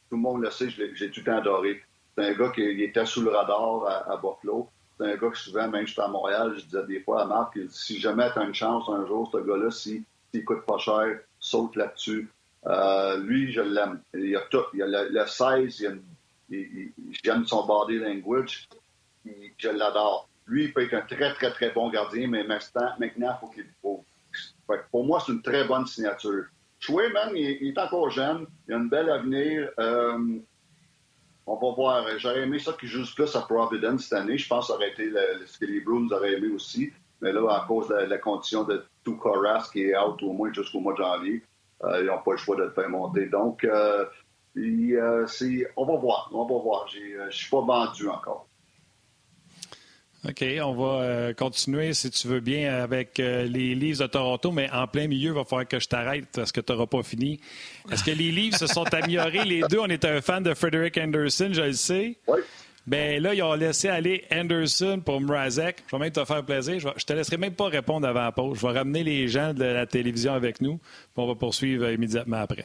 tout 0.08 0.16
le 0.16 0.22
monde 0.22 0.42
le 0.42 0.50
sait, 0.50 0.70
j'ai 0.70 1.10
tout 1.10 1.20
le 1.20 1.24
temps 1.24 1.38
adoré. 1.38 1.82
C'est 2.16 2.26
un 2.26 2.34
gars 2.34 2.50
qui 2.50 2.62
était 2.62 3.06
sous 3.06 3.22
le 3.22 3.30
radar 3.30 3.86
à, 4.08 4.16
Buffalo. 4.16 4.68
C'est 4.98 5.12
un 5.12 5.16
gars 5.16 5.30
que 5.30 5.38
souvent, 5.38 5.68
même 5.68 5.86
j'étais 5.86 6.00
à 6.00 6.08
Montréal, 6.08 6.54
je 6.56 6.64
disais 6.64 6.86
des 6.86 7.00
fois 7.00 7.22
à 7.22 7.24
Marc, 7.24 7.58
si 7.70 7.98
jamais 7.98 8.30
tu 8.32 8.38
as 8.38 8.44
une 8.44 8.54
chance 8.54 8.88
un 8.88 9.04
jour, 9.06 9.28
ce 9.32 9.38
gars-là, 9.38 9.70
s'il 9.70 10.04
si, 10.32 10.44
coûte 10.44 10.64
pas 10.64 10.78
cher, 10.78 11.20
saute 11.40 11.74
là-dessus. 11.74 12.30
Euh, 12.66 13.16
lui, 13.18 13.52
je 13.52 13.62
l'aime. 13.62 14.00
Il 14.14 14.36
a 14.36 14.42
tout. 14.42 14.58
Il 14.74 14.82
a 14.82 15.04
le, 15.08 15.26
16, 15.26 15.98
j'aime 17.24 17.46
son 17.46 17.66
body 17.66 17.98
language. 17.98 18.68
je 19.24 19.68
l'adore. 19.70 20.29
Lui, 20.50 20.64
il 20.64 20.72
peut 20.72 20.82
être 20.82 20.94
un 20.94 21.02
très, 21.02 21.32
très, 21.34 21.52
très 21.52 21.70
bon 21.70 21.90
gardien, 21.90 22.26
mais 22.26 22.42
maintenant, 22.42 22.90
il 23.00 23.36
faut 23.40 23.46
qu'il 23.48 23.66
faut. 23.80 24.04
Pour 24.90 25.04
moi, 25.04 25.22
c'est 25.24 25.32
une 25.32 25.42
très 25.42 25.64
bonne 25.64 25.86
signature. 25.86 26.44
Chouet, 26.80 27.08
man, 27.10 27.30
il, 27.36 27.68
est 27.68 27.78
encore 27.78 28.10
jeune. 28.10 28.46
Il 28.66 28.74
a 28.74 28.78
un 28.78 28.84
bel 28.84 29.08
avenir. 29.10 29.70
Euh, 29.78 30.38
on 31.46 31.54
va 31.54 31.74
voir. 31.74 32.18
J'aurais 32.18 32.42
aimé 32.42 32.58
ça 32.58 32.72
qu'il 32.72 32.88
joue 32.88 33.04
plus 33.14 33.36
à 33.36 33.42
Providence 33.42 34.04
cette 34.04 34.18
année. 34.18 34.38
Je 34.38 34.48
pense 34.48 34.66
que 34.66 34.72
ça 34.72 34.74
aurait 34.74 34.90
été 34.90 35.12
ce 35.46 35.58
que 35.58 35.66
les 35.66 35.80
Bruins 35.80 36.08
auraient 36.10 36.34
aimé 36.34 36.48
aussi. 36.48 36.92
Mais 37.20 37.32
là, 37.32 37.46
à 37.48 37.66
cause 37.68 37.88
de 37.88 37.94
la, 37.94 38.18
condition 38.18 38.64
de 38.64 38.84
Tukoras 39.04 39.68
qui 39.72 39.84
est 39.84 39.96
out 39.96 40.20
au 40.22 40.32
moins 40.32 40.52
jusqu'au 40.52 40.80
mois 40.80 40.94
de 40.94 40.98
janvier, 40.98 41.42
euh, 41.84 42.00
ils 42.00 42.06
n'ont 42.06 42.22
pas 42.22 42.32
le 42.32 42.38
choix 42.38 42.56
de 42.56 42.62
le 42.62 42.70
faire 42.70 42.88
monter. 42.88 43.26
Donc, 43.26 43.62
euh, 43.62 44.04
on 44.56 45.84
va 45.84 45.96
voir. 45.96 46.28
On 46.32 46.44
va 46.44 46.58
voir. 46.60 46.88
Je 46.88 47.24
ne 47.24 47.30
suis 47.30 47.50
pas 47.50 47.60
vendu 47.60 48.08
encore. 48.08 48.48
OK, 50.28 50.44
on 50.62 50.74
va 50.74 51.02
euh, 51.02 51.32
continuer, 51.32 51.94
si 51.94 52.10
tu 52.10 52.28
veux 52.28 52.40
bien, 52.40 52.74
avec 52.74 53.18
euh, 53.18 53.44
les 53.44 53.74
Leafs 53.74 53.98
de 53.98 54.06
Toronto, 54.06 54.52
mais 54.52 54.68
en 54.70 54.86
plein 54.86 55.08
milieu, 55.08 55.30
il 55.30 55.34
va 55.34 55.44
falloir 55.44 55.66
que 55.66 55.80
je 55.80 55.88
t'arrête 55.88 56.26
parce 56.34 56.52
que 56.52 56.60
tu 56.60 56.72
n'auras 56.72 56.86
pas 56.86 57.02
fini. 57.02 57.40
Est-ce 57.90 58.04
que 58.04 58.10
les 58.10 58.30
Leafs 58.30 58.56
se 58.56 58.66
sont 58.66 58.84
améliorés? 58.92 59.44
Les 59.46 59.62
deux, 59.62 59.78
on 59.78 59.86
est 59.86 60.04
un 60.04 60.20
fan 60.20 60.42
de 60.42 60.52
Frederick 60.52 60.98
Anderson, 60.98 61.50
je 61.52 61.62
le 61.62 61.72
sais. 61.72 62.18
Oui. 62.26 62.40
Bien 62.86 63.20
là, 63.20 63.34
ils 63.34 63.42
ont 63.42 63.54
laissé 63.54 63.88
aller 63.88 64.24
Anderson 64.32 65.00
pour 65.04 65.20
Mrazek. 65.20 65.84
Je 65.86 65.96
vais 65.96 66.00
même 66.00 66.12
te 66.12 66.24
faire 66.24 66.44
plaisir. 66.44 66.80
Je, 66.80 66.88
ne 66.88 66.92
te 66.92 67.12
laisserai 67.12 67.36
même 67.36 67.54
pas 67.54 67.68
répondre 67.68 68.06
avant 68.06 68.22
la 68.22 68.32
pause. 68.32 68.58
Je 68.58 68.66
vais 68.66 68.72
ramener 68.72 69.04
les 69.04 69.28
gens 69.28 69.54
de 69.54 69.64
la 69.64 69.86
télévision 69.86 70.32
avec 70.32 70.60
nous. 70.60 70.78
Puis 70.78 71.16
on 71.16 71.26
va 71.26 71.34
poursuivre 71.34 71.90
immédiatement 71.90 72.38
après. 72.38 72.64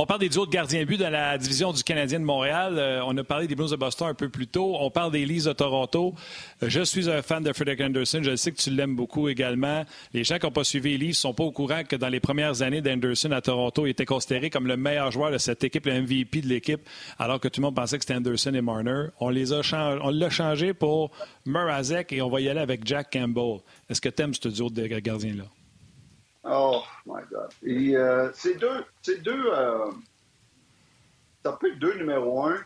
On 0.00 0.06
parle 0.06 0.20
des 0.20 0.28
duos 0.28 0.46
de 0.46 0.52
gardiens 0.52 0.84
but 0.84 0.96
dans 0.96 1.10
la 1.10 1.36
division 1.38 1.72
du 1.72 1.82
Canadien 1.82 2.20
de 2.20 2.24
Montréal. 2.24 2.76
Euh, 2.78 3.00
on 3.04 3.16
a 3.16 3.24
parlé 3.24 3.48
des 3.48 3.56
Blues 3.56 3.72
de 3.72 3.76
Boston 3.76 4.06
un 4.06 4.14
peu 4.14 4.28
plus 4.28 4.46
tôt. 4.46 4.76
On 4.78 4.92
parle 4.92 5.10
des 5.10 5.26
Leafs 5.26 5.46
de 5.46 5.52
Toronto. 5.52 6.14
Euh, 6.62 6.68
je 6.68 6.82
suis 6.82 7.10
un 7.10 7.20
fan 7.20 7.42
de 7.42 7.52
Frederick 7.52 7.80
Anderson. 7.80 8.20
Je 8.22 8.36
sais 8.36 8.52
que 8.52 8.58
tu 8.58 8.70
l'aimes 8.70 8.94
beaucoup 8.94 9.28
également. 9.28 9.84
Les 10.14 10.22
gens 10.22 10.38
qui 10.38 10.46
n'ont 10.46 10.52
pas 10.52 10.62
suivi 10.62 10.90
les 10.92 10.98
Leafs 10.98 11.08
ne 11.08 11.14
sont 11.14 11.34
pas 11.34 11.42
au 11.42 11.50
courant 11.50 11.82
que 11.82 11.96
dans 11.96 12.10
les 12.10 12.20
premières 12.20 12.62
années 12.62 12.80
d'Anderson 12.80 13.32
à 13.32 13.40
Toronto, 13.40 13.86
il 13.86 13.90
était 13.90 14.04
considéré 14.04 14.50
comme 14.50 14.68
le 14.68 14.76
meilleur 14.76 15.10
joueur 15.10 15.32
de 15.32 15.38
cette 15.38 15.64
équipe, 15.64 15.86
le 15.86 16.02
MVP 16.02 16.42
de 16.42 16.46
l'équipe, 16.46 16.82
alors 17.18 17.40
que 17.40 17.48
tout 17.48 17.60
le 17.60 17.64
monde 17.64 17.74
pensait 17.74 17.98
que 17.98 18.04
c'était 18.04 18.18
Anderson 18.18 18.54
et 18.54 18.62
Marner. 18.62 19.06
On 19.18 19.30
les 19.30 19.52
a 19.52 19.62
on 20.04 20.10
l'a 20.10 20.30
changé 20.30 20.74
pour 20.74 21.10
Murazek 21.44 22.12
et 22.12 22.22
on 22.22 22.30
va 22.30 22.40
y 22.40 22.48
aller 22.48 22.60
avec 22.60 22.86
Jack 22.86 23.12
Campbell. 23.12 23.62
Est-ce 23.90 24.00
que 24.00 24.10
tu 24.10 24.22
ce 24.40 24.48
duo 24.48 24.70
de 24.70 24.86
gardiens-là? 24.86 25.57
Oh 26.44 26.82
my 27.06 27.22
God. 27.30 27.50
Et 27.62 27.96
euh, 27.96 28.30
c'est 28.32 28.54
deux, 28.54 28.84
c'est 29.02 29.22
deux, 29.22 29.46
euh, 29.52 29.90
ça 31.44 31.52
peut 31.52 31.70
être 31.70 31.78
deux 31.78 31.94
numéros 31.98 32.46
un 32.46 32.58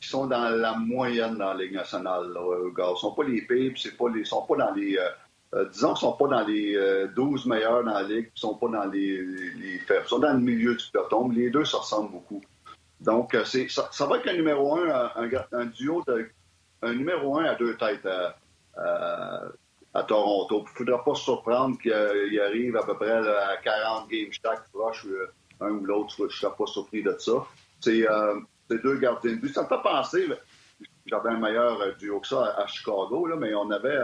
qui 0.00 0.08
sont 0.08 0.26
dans 0.26 0.48
la 0.48 0.74
moyenne 0.74 1.36
dans 1.36 1.54
la 1.54 1.62
Ligue 1.62 1.74
nationale. 1.74 2.32
Là, 2.32 2.40
Ils 2.76 2.98
sont 2.98 3.12
pas 3.12 3.24
les 3.24 3.42
pires, 3.42 3.72
c'est 3.76 3.96
pas 3.96 4.08
les, 4.08 4.24
sont 4.24 4.44
pas 4.46 4.56
dans 4.56 4.74
les, 4.74 4.98
euh, 4.98 5.08
euh 5.54 5.68
disons, 5.68 5.94
sont 5.94 6.14
pas 6.14 6.26
dans 6.26 6.46
les 6.46 7.06
12 7.14 7.46
meilleurs 7.46 7.84
dans 7.84 7.94
la 7.94 8.02
Ligue, 8.02 8.30
ils 8.34 8.40
sont 8.40 8.56
pas 8.56 8.68
dans 8.68 8.86
les, 8.86 9.22
les, 9.22 9.78
faibles. 9.78 10.02
Ils 10.04 10.08
sont 10.08 10.18
dans 10.18 10.32
le 10.32 10.40
milieu 10.40 10.74
du 10.74 10.84
peloton. 10.92 11.28
Les 11.28 11.50
deux 11.50 11.64
se 11.64 11.76
ressemblent 11.76 12.10
beaucoup. 12.10 12.42
Donc, 13.00 13.36
c'est, 13.44 13.68
ça, 13.68 13.88
ça, 13.92 14.06
va 14.06 14.18
être 14.18 14.28
un 14.28 14.34
numéro 14.34 14.76
un, 14.76 15.10
un, 15.16 15.28
un 15.52 15.66
duo 15.66 16.02
de, 16.06 16.28
un 16.82 16.94
numéro 16.94 17.38
un 17.38 17.44
à 17.44 17.54
deux 17.54 17.76
têtes 17.76 18.06
à 19.94 20.02
Toronto. 20.02 20.60
Il 20.60 20.62
ne 20.62 20.76
faudra 20.76 21.04
pas 21.04 21.14
se 21.14 21.24
surprendre 21.24 21.78
qu'il 21.78 22.40
arrive 22.40 22.76
à 22.76 22.84
peu 22.84 22.96
près 22.96 23.10
à 23.10 23.56
40 23.62 24.08
games 24.08 24.32
chaque 24.44 24.68
proche, 24.72 25.06
euh, 25.06 25.32
un 25.60 25.70
ou 25.70 25.84
l'autre. 25.84 26.14
Je 26.16 26.22
ne 26.24 26.28
serais 26.28 26.52
pas 26.56 26.66
surpris 26.66 27.02
de 27.02 27.14
ça. 27.18 27.32
C'est 27.80 28.08
euh, 28.08 28.40
deux 28.70 28.96
gardiens 28.98 29.32
de 29.32 29.36
but. 29.36 29.52
Ça 29.52 29.62
me 29.62 29.68
fait 29.68 29.82
penser, 29.82 30.28
j'avais 31.06 31.30
un 31.30 31.38
meilleur 31.38 31.80
euh, 31.80 31.92
duo 31.92 32.20
que 32.20 32.28
ça 32.28 32.54
à, 32.56 32.66
Chicago, 32.66 33.26
là, 33.26 33.36
mais 33.36 33.54
on 33.54 33.70
avait 33.70 33.98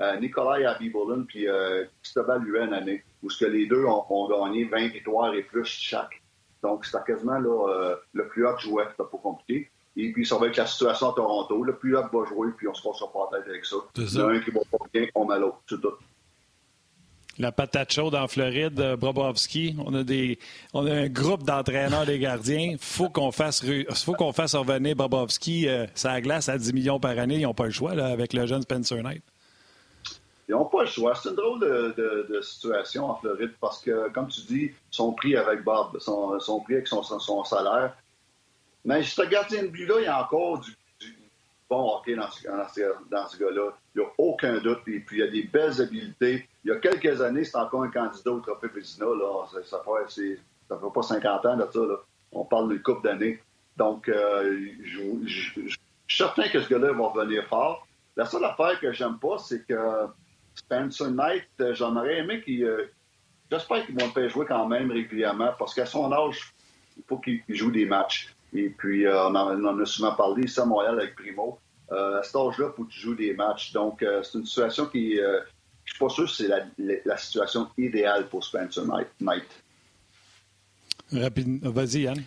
euh, 0.00 0.16
Nikolai 0.16 0.64
Abibolin 0.64 1.24
puis 1.24 1.48
euh, 1.48 1.84
Cristobal 2.02 2.42
année, 2.72 3.04
où 3.22 3.30
ce 3.30 3.44
que 3.44 3.50
les 3.50 3.66
deux 3.66 3.84
ont, 3.84 4.28
gagné 4.28 4.64
20 4.64 4.88
victoires 4.88 5.34
et 5.34 5.42
plus 5.42 5.64
chaque. 5.64 6.22
Donc, 6.62 6.84
c'était 6.84 7.04
quasiment 7.04 7.38
là, 7.38 7.96
le 8.12 8.28
plus 8.28 8.46
haut 8.46 8.58
jouait. 8.58 8.84
C'était 8.90 9.08
pas 9.10 9.18
compliqué. 9.22 9.70
Et 9.96 10.12
puis, 10.12 10.24
ça 10.24 10.38
va 10.38 10.46
être 10.46 10.56
la 10.56 10.66
situation 10.66 11.10
à 11.10 11.14
Toronto. 11.14 11.62
Le 11.64 11.76
plus 11.76 11.92
va 11.92 12.08
jouer, 12.28 12.48
puis 12.56 12.68
on 12.68 12.74
se 12.74 12.82
passe 12.82 13.00
pas 13.00 13.28
la 13.32 13.38
tête 13.38 13.48
avec 13.48 13.64
ça. 13.64 13.76
Il 13.96 14.04
y 14.04 14.22
en 14.22 14.28
a 14.28 14.32
un 14.32 14.40
qui 14.40 14.50
va 14.50 14.60
pas 14.70 14.84
bien, 14.92 15.06
on 15.14 15.24
met 15.26 15.38
l'autre. 15.38 15.58
C'est 15.68 15.80
tout. 15.80 15.94
La 17.38 17.52
patate 17.52 17.90
chaude 17.92 18.14
en 18.14 18.28
Floride, 18.28 18.78
euh, 18.80 18.96
Brobovski. 18.96 19.74
On 19.84 19.94
a 19.94 20.02
des, 20.02 20.38
on 20.74 20.86
a 20.86 20.92
un 20.92 21.08
groupe 21.08 21.42
d'entraîneurs 21.42 22.04
des 22.04 22.18
gardiens. 22.18 22.76
Faut 22.78 23.08
qu'on 23.08 23.32
fasse, 23.32 23.64
faut 24.04 24.12
qu'on 24.12 24.32
fasse 24.32 24.54
revenir 24.54 24.94
Brobovski. 24.94 25.66
Euh, 25.66 25.86
ça 25.94 26.20
glace 26.20 26.50
à 26.50 26.58
10 26.58 26.74
millions 26.74 27.00
par 27.00 27.18
année. 27.18 27.36
Ils 27.36 27.44
n'ont 27.44 27.54
pas 27.54 27.64
le 27.64 27.70
choix 27.70 27.94
là, 27.94 28.08
avec 28.08 28.34
le 28.34 28.46
jeune 28.46 28.60
Spencer 28.60 29.02
Knight. 29.02 29.22
Ils 30.48 30.52
n'ont 30.52 30.66
pas 30.66 30.82
le 30.82 30.88
choix. 30.88 31.14
C'est 31.14 31.30
une 31.30 31.36
drôle 31.36 31.60
de, 31.60 32.40
situation 32.42 33.08
en 33.08 33.14
Floride 33.14 33.52
parce 33.58 33.80
que, 33.80 34.10
comme 34.10 34.28
tu 34.28 34.40
dis, 34.42 34.70
son 34.90 35.12
prix 35.12 35.34
avec 35.36 35.64
Bob, 35.64 35.98
son, 35.98 36.38
son 36.40 36.60
prix 36.60 36.74
avec 36.74 36.88
son, 36.88 37.02
son 37.02 37.44
salaire, 37.44 37.94
mais 38.84 39.02
ce 39.02 39.22
gardien 39.22 39.62
de 39.62 39.68
but-là, 39.68 39.94
il 39.98 40.04
y 40.04 40.06
a 40.06 40.22
encore 40.22 40.60
du, 40.60 40.76
bon 41.68 41.96
hockey 41.96 42.16
dans 42.16 42.30
ce, 42.30 42.42
gars-là. 42.42 43.70
Il 43.94 44.00
n'y 44.00 44.04
a 44.04 44.10
aucun 44.18 44.58
doute. 44.58 44.80
Et 44.88 45.00
puis, 45.00 45.18
il 45.18 45.20
y 45.20 45.22
a 45.22 45.30
des 45.30 45.44
belles 45.44 45.80
habiletés. 45.80 46.48
Il 46.64 46.68
y 46.68 46.72
a 46.72 46.76
quelques 46.76 47.20
années, 47.20 47.44
c'est 47.44 47.56
encore 47.56 47.84
un 47.84 47.90
candidat 47.90 48.32
au 48.32 48.40
Trophée 48.40 48.68
Vézina. 48.74 49.06
Là. 49.06 49.46
Ça, 49.52 49.62
ça, 49.62 49.82
fait, 49.84 50.76
pas 50.94 51.02
50 51.02 51.46
ans 51.46 51.56
de 51.56 51.68
ça. 51.72 51.80
Là. 51.80 51.96
On 52.32 52.44
parle 52.44 52.68
d'une 52.70 52.82
couple 52.82 53.06
d'années. 53.06 53.40
Donc, 53.76 54.08
euh, 54.08 54.60
je, 54.82 55.28
suis 55.28 55.78
certain 56.08 56.48
que 56.48 56.60
ce 56.60 56.68
gars-là 56.68 56.92
va 56.92 57.06
revenir 57.06 57.46
fort. 57.46 57.86
La 58.16 58.26
seule 58.26 58.44
affaire 58.44 58.78
que 58.80 58.92
j'aime 58.92 59.18
pas, 59.18 59.38
c'est 59.38 59.64
que 59.66 60.06
Spencer 60.54 61.10
Knight, 61.10 61.44
euh, 61.60 61.74
j'en 61.74 61.96
aurais 61.96 62.18
aimé 62.18 62.42
qu'il. 62.42 62.64
Euh, 62.64 62.90
j'espère 63.50 63.86
qu'ils 63.86 63.98
vont 63.98 64.06
le 64.06 64.12
faire 64.12 64.28
jouer 64.28 64.46
quand 64.46 64.66
même 64.66 64.90
régulièrement 64.90 65.52
parce 65.58 65.74
qu'à 65.74 65.86
son 65.86 66.12
âge, 66.12 66.52
il 66.96 67.04
faut 67.08 67.18
qu'il 67.18 67.42
joue 67.48 67.70
des 67.70 67.86
matchs. 67.86 68.34
Et 68.52 68.70
puis, 68.70 69.06
euh, 69.06 69.28
on, 69.28 69.34
en, 69.34 69.78
a 69.78 69.86
souvent 69.86 70.14
parlé 70.14 70.44
ici 70.44 70.60
à 70.60 70.64
Montréal 70.64 70.98
avec 70.98 71.14
Primo. 71.14 71.58
Euh, 71.92 72.20
à 72.20 72.22
cet 72.22 72.36
âge-là, 72.36 72.70
il 72.72 72.76
faut 72.76 72.84
que 72.84 72.90
tu 72.90 73.00
joues 73.00 73.14
des 73.14 73.34
matchs. 73.34 73.72
Donc, 73.72 74.02
euh, 74.02 74.22
c'est 74.22 74.38
une 74.38 74.46
situation 74.46 74.86
qui. 74.86 75.16
je 75.16 75.22
ne 75.22 75.40
suis 75.86 75.98
pas 75.98 76.08
sûr 76.08 76.24
que 76.24 76.30
c'est 76.30 76.48
la, 77.04 77.16
situation 77.16 77.68
idéale 77.76 78.28
pour 78.28 78.44
Spencer 78.44 78.84
Knight. 79.20 79.46
Rapide. 81.12 81.64
Vas-y, 81.64 82.02
Yann. 82.02 82.22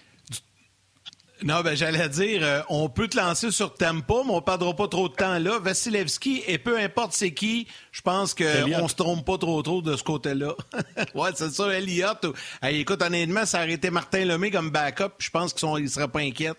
Non, 1.43 1.61
ben 1.61 1.75
j'allais 1.75 2.07
dire, 2.09 2.41
euh, 2.43 2.61
on 2.69 2.87
peut 2.87 3.07
te 3.07 3.17
lancer 3.17 3.51
sur 3.51 3.73
tempo, 3.73 4.23
mais 4.23 4.31
on 4.31 4.37
ne 4.37 4.41
perdra 4.41 4.73
pas 4.73 4.87
trop 4.87 5.09
de 5.09 5.13
temps 5.13 5.39
là. 5.39 5.59
Vasilevski, 5.59 6.43
et 6.47 6.57
peu 6.57 6.79
importe 6.79 7.11
c'est 7.13 7.33
qui, 7.33 7.67
je 7.91 8.01
pense 8.01 8.33
qu'on 8.33 8.43
ne 8.67 8.87
se 8.87 8.95
trompe 8.95 9.25
pas 9.25 9.37
trop 9.37 9.61
trop 9.61 9.81
de 9.81 9.95
ce 9.95 10.03
côté-là. 10.03 10.53
ouais, 11.15 11.29
c'est 11.35 11.49
ça, 11.49 11.67
Elliott. 11.73 12.25
écoute, 12.63 13.01
honnêtement, 13.01 13.45
ça 13.45 13.59
aurait 13.59 13.73
été 13.73 13.89
Martin 13.89 14.25
Lemay 14.25 14.51
comme 14.51 14.69
backup, 14.69 15.15
je 15.19 15.29
pense 15.29 15.53
qu'il 15.53 15.69
ne 15.69 15.87
serait 15.87 16.07
pas 16.07 16.19
inquiet. 16.19 16.53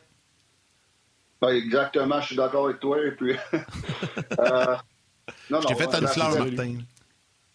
Ben, 1.40 1.48
exactement, 1.50 2.20
je 2.20 2.26
suis 2.26 2.36
d'accord 2.36 2.66
avec 2.66 2.80
toi. 2.80 2.98
Et 3.04 3.10
puis, 3.12 3.34
euh, 4.38 4.76
non, 5.50 5.60
je 5.60 5.66
t'ai 5.66 5.74
fait 5.74 5.94
une 5.94 6.08
fleur, 6.08 6.30
Martin. 6.38 6.76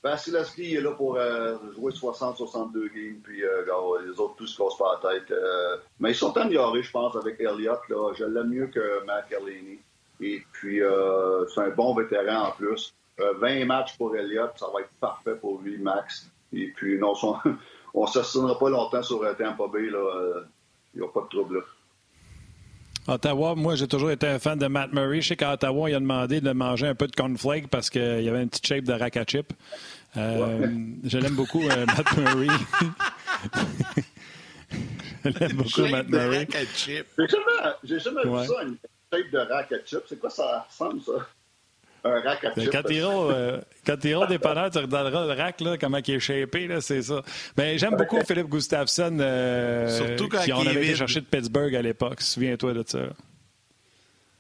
Vasilevski 0.02 0.76
est 0.76 0.82
là 0.82 0.91
pour 0.91 1.18
euh, 1.18 1.58
jouer 1.76 1.91
60-62 1.91 2.72
games, 2.93 3.20
puis 3.22 3.43
euh, 3.43 3.66
les 4.06 4.20
autres 4.20 4.36
tous 4.38 4.47
se 4.47 4.58
cassent 4.58 4.78
pas 4.78 5.00
la 5.04 5.12
tête. 5.12 5.32
Euh, 5.32 5.78
mais 6.00 6.12
ils 6.12 6.16
sont 6.16 6.36
améliorés, 6.38 6.84
je 6.84 6.91
pense, 6.91 7.16
avec 7.18 7.39
Elliott. 7.39 7.82
Là. 7.89 8.14
Je 8.18 8.24
l'aime 8.24 8.50
mieux 8.50 8.68
que 8.68 9.04
Matt 9.06 9.28
Carlini. 9.30 9.80
Et 10.22 10.41
puis, 10.52 10.82
c'est 11.54 11.62
un 11.62 11.70
bon 11.70 11.95
vétéran 11.95 12.47
en 12.47 12.52
plus. 12.52 12.93
20 13.18 13.66
matchs 13.66 13.97
pour 13.97 14.16
Elliott, 14.16 14.52
ça 14.58 14.68
va 14.74 14.82
être 14.82 14.91
parfait 15.00 15.36
pour 15.36 15.62
lui, 15.62 15.78
Max. 15.78 16.30
Et 16.54 16.68
puis, 16.68 16.97
non, 16.97 17.14
on 17.93 18.02
ne 18.02 18.08
s'assinera 18.08 18.58
pas 18.58 18.70
longtemps 18.70 19.04
sur 19.04 19.22
Tampa 19.38 19.68
Bay. 19.68 19.89
Il 20.93 21.00
n'y 21.00 21.06
a 21.06 21.10
pas 21.10 21.22
de 21.22 21.28
trouble 21.28 21.58
là. 21.58 21.62
Ottawa, 23.08 23.56
moi, 23.56 23.76
j'ai 23.76 23.88
toujours 23.88 24.12
été 24.12 24.28
un 24.28 24.39
fan 24.39 24.58
de 24.60 24.68
Matt 24.68 24.93
Murray. 24.93 25.22
Je 25.22 25.30
sais 25.30 25.36
qu'à 25.36 25.54
Ottawa, 25.54 25.89
il 25.89 25.95
a 25.95 26.00
demandé 26.00 26.41
de 26.41 26.52
manger 26.52 26.88
un 26.88 26.95
peu 26.95 27.08
de 27.08 27.16
cornflake 27.16 27.68
parce 27.70 27.89
qu'il 27.89 28.22
y 28.22 28.30
avait 28.30 28.43
une 28.43 28.50
petite 28.50 28.68
shape 28.68 28.84
de 28.84 28.93
rack 28.93 29.18
à 29.18 29.26
chip. 29.26 29.54
Euh, 30.18 30.68
Je 31.04 31.18
l'aime 31.18 31.36
beaucoup, 31.36 31.64
euh, 31.68 31.86
Matt 31.86 32.18
Murray. 32.18 32.45
je 35.26 35.30
l'aime 35.39 35.54
beaucoup, 35.54 35.88
Matt 35.88 36.08
Murray. 36.10 36.47
J'ai 36.86 37.04
jamais, 37.18 37.74
j'ai 37.84 38.00
jamais 38.00 38.24
vu 38.24 38.45
ça, 38.47 38.64
une 38.64 38.78
shape 39.12 39.32
de 39.32 39.38
rack 39.39 39.72
à 39.72 39.78
chip. 39.86 40.02
C'est 40.08 40.20
quoi 40.20 40.30
ça 40.30 40.68
ressemble, 40.70 41.02
ça? 41.02 41.14
Un 42.04 42.22
rack 42.22 42.43
à 42.43 42.54
ben, 42.56 42.64
chip. 42.64 42.72
Quand 42.72 42.84
tu 42.84 42.93
iras, 42.95 43.12
euh, 43.12 43.62
quand 43.86 43.97
tu 43.97 44.08
iras 44.10 44.26
au 44.26 44.28
dépanneur, 44.28 44.70
tu 44.70 44.78
regarderas 44.78 45.26
le 45.26 45.34
rack, 45.34 45.62
là, 45.62 45.78
comment 45.78 46.00
il 46.06 46.14
est 46.14 46.20
shapé, 46.20 46.68
là, 46.68 46.82
c'est 46.82 47.02
ça. 47.02 47.22
Ben, 47.58 47.78
j'aime 47.78 47.95
beaucoup 47.95 48.20
Philippe 48.26 48.50
Gustafsson, 48.50 49.18
euh, 49.20 49.88
Surtout 49.89 50.30
quand 50.30 50.43
qui 50.43 50.54
on 50.54 50.62
avait 50.62 50.86
été 50.86 50.95
chercher 50.95 51.22
de 51.22 51.26
Pittsburgh 51.26 51.76
à 51.76 51.82
l'époque. 51.82 52.22
Souviens-toi 52.22 52.74
de 52.74 52.84
ça. 52.88 53.00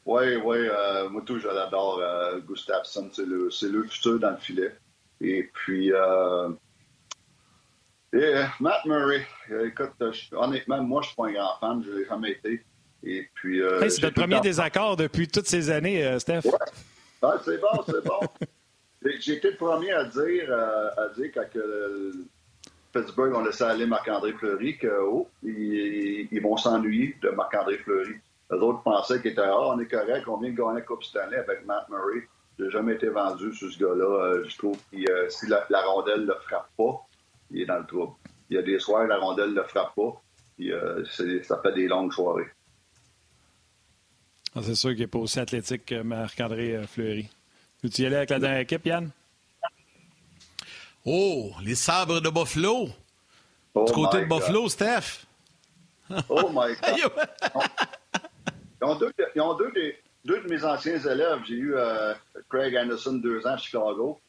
Oui, 0.09 0.37
oui. 0.43 0.57
Euh, 0.57 1.07
moi, 1.09 1.21
tout, 1.23 1.39
je 1.39 1.47
l'adore. 1.47 1.99
Euh, 2.01 2.39
Gustafsson, 2.39 3.11
c'est 3.13 3.27
le, 3.27 3.51
c'est 3.51 3.69
le 3.69 3.83
futur 3.83 4.19
dans 4.19 4.31
le 4.31 4.37
filet. 4.37 4.73
Et 5.21 5.47
puis, 5.53 5.93
euh, 5.93 6.49
et, 8.13 8.43
Matt 8.59 8.85
Murray, 8.85 9.27
écoute, 9.65 9.91
honnêtement, 10.31 10.81
moi, 10.81 11.01
je 11.03 11.09
suis 11.09 11.15
pas 11.15 11.27
un 11.27 11.33
grand 11.33 11.59
fan. 11.59 11.83
Je 11.85 11.91
l'ai 11.91 12.05
jamais 12.05 12.31
été. 12.31 12.65
Et 13.03 13.29
puis, 13.35 13.61
c'est 13.87 14.01
le 14.01 14.09
premier 14.09 14.41
désaccord 14.41 14.97
depuis 14.97 15.27
toutes 15.27 15.45
ces 15.45 15.69
années, 15.69 16.17
Steph. 16.17 16.41
Ah, 17.21 17.37
c'est 17.43 17.59
bon, 17.59 17.83
c'est 17.85 18.03
bon. 18.05 18.19
J'ai 19.19 19.33
été 19.33 19.51
le 19.51 19.57
premier 19.57 19.91
à 19.91 20.05
dire, 20.05 20.45
euh, 20.49 20.89
à 20.97 21.09
dire 21.15 21.31
quand 21.33 21.49
que 21.53 22.11
Pittsburgh 22.93 23.33
ont 23.35 23.43
laissé 23.43 23.63
aller 23.63 23.85
Marc-André 23.85 24.33
Fleury 24.33 24.77
que 24.77 24.99
oh, 25.01 25.27
ils, 25.43 26.39
vont 26.41 26.57
s'ennuyer 26.57 27.15
de 27.21 27.29
Marc-André 27.29 27.77
Fleury. 27.79 28.15
Les 28.51 28.57
autres 28.57 28.81
pensaient 28.81 29.21
qu'il 29.21 29.31
était 29.31 29.41
Ah, 29.41 29.69
on 29.73 29.79
est 29.79 29.87
correct, 29.87 30.27
on 30.27 30.37
vient 30.37 30.51
de 30.51 30.55
gagner 30.55 30.75
la 30.75 30.81
Coupe 30.81 31.03
Stanley 31.03 31.37
avec 31.37 31.65
Matt 31.65 31.87
Murray. 31.89 32.27
J'ai 32.57 32.69
jamais 32.71 32.95
été 32.95 33.07
vendu 33.07 33.53
sur 33.53 33.71
ce 33.71 33.79
gars-là. 33.79 34.05
Euh, 34.05 34.43
je 34.47 34.57
trouve 34.57 34.77
que 34.91 35.09
euh, 35.09 35.29
si 35.29 35.47
la, 35.47 35.65
rondelle 35.81 36.21
ne 36.21 36.27
le 36.27 36.35
frappe 36.47 36.69
pas, 36.77 37.05
il 37.51 37.61
est 37.61 37.65
dans 37.65 37.79
le 37.79 37.85
trouble. 37.85 38.13
Il 38.49 38.55
y 38.55 38.59
a 38.59 38.63
des 38.63 38.79
soirs, 38.79 39.07
la 39.07 39.17
rondelle 39.17 39.51
ne 39.51 39.55
le 39.55 39.63
frappe 39.63 39.95
pas. 39.95 40.21
Puis, 40.57 40.73
ça 41.43 41.61
fait 41.61 41.71
des 41.71 41.87
longues 41.87 42.11
soirées. 42.11 42.49
Ah, 44.59 44.61
c'est 44.61 44.75
sûr 44.75 44.89
qu'il 44.89 44.99
n'est 44.99 45.07
pas 45.07 45.19
aussi 45.19 45.39
athlétique 45.39 45.85
que 45.85 46.01
Marc-André 46.01 46.75
euh, 46.75 46.85
Fleury. 46.85 47.29
Veux-tu 47.81 48.01
y 48.01 48.05
aller 48.05 48.17
avec 48.17 48.29
la 48.29 48.39
dernière 48.39 48.59
équipe, 48.59 48.85
Yann? 48.85 49.09
Oh, 51.05 51.51
les 51.63 51.75
sabres 51.75 52.19
de 52.19 52.29
Buffalo. 52.29 52.89
Oh 53.73 53.85
du 53.85 53.93
côté 53.93 54.19
de 54.19 54.25
Buffalo, 54.25 54.67
Steph. 54.67 55.25
Oh 56.27 56.49
my 56.51 56.73
God. 56.81 57.11
ils 58.81 58.85
ont 58.85 58.95
deux, 58.95 59.13
ils 59.33 59.41
ont 59.41 59.53
deux, 59.53 59.71
deux, 60.25 60.41
de 60.41 60.49
mes 60.49 60.61
anciens 60.65 60.99
élèves. 60.99 61.39
J'ai 61.47 61.55
eu 61.55 61.75
euh, 61.75 62.13
Craig 62.49 62.75
Anderson 62.75 63.13
deux 63.13 63.47
ans 63.47 63.53
à 63.53 63.57
Chicago. 63.57 64.19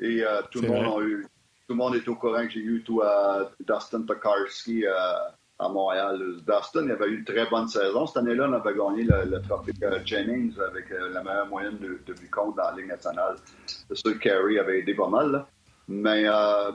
Et 0.00 0.22
euh, 0.22 0.42
tout, 0.50 0.60
le 0.60 0.68
monde 0.68 1.00
a 1.00 1.02
eu, 1.02 1.26
tout 1.66 1.72
le 1.72 1.76
monde 1.76 1.94
est 1.94 2.06
au 2.06 2.14
courant 2.14 2.44
que 2.46 2.52
j'ai 2.52 2.60
eu 2.60 2.82
tout 2.82 3.00
à 3.00 3.50
Dustin 3.58 4.02
Tokarski 4.02 4.86
à 4.86 5.34
Montréal. 5.66 6.20
Dustin 6.46 6.84
il 6.84 6.92
avait 6.92 7.08
eu 7.08 7.18
une 7.18 7.24
très 7.24 7.46
bonne 7.46 7.66
saison. 7.66 8.06
Cette 8.06 8.18
année-là, 8.18 8.46
on 8.48 8.52
avait 8.52 8.74
gagné 8.74 9.02
le, 9.02 9.42
trophée 9.42 9.72
euh, 9.82 9.98
Jennings 10.04 10.54
avec 10.60 10.90
euh, 10.92 11.08
la 11.12 11.22
meilleure 11.22 11.48
moyenne 11.48 11.78
de, 11.78 12.00
de 12.06 12.14
contre 12.30 12.56
dans 12.56 12.70
la 12.70 12.76
Ligue 12.76 12.86
nationale. 12.86 13.36
C'est 13.66 13.96
sûr 13.96 14.14
que 14.14 14.18
Carey 14.18 14.58
avait 14.58 14.80
aidé 14.80 14.94
pas 14.94 15.08
mal. 15.08 15.44
Mais, 15.88 16.24
euh, 16.26 16.72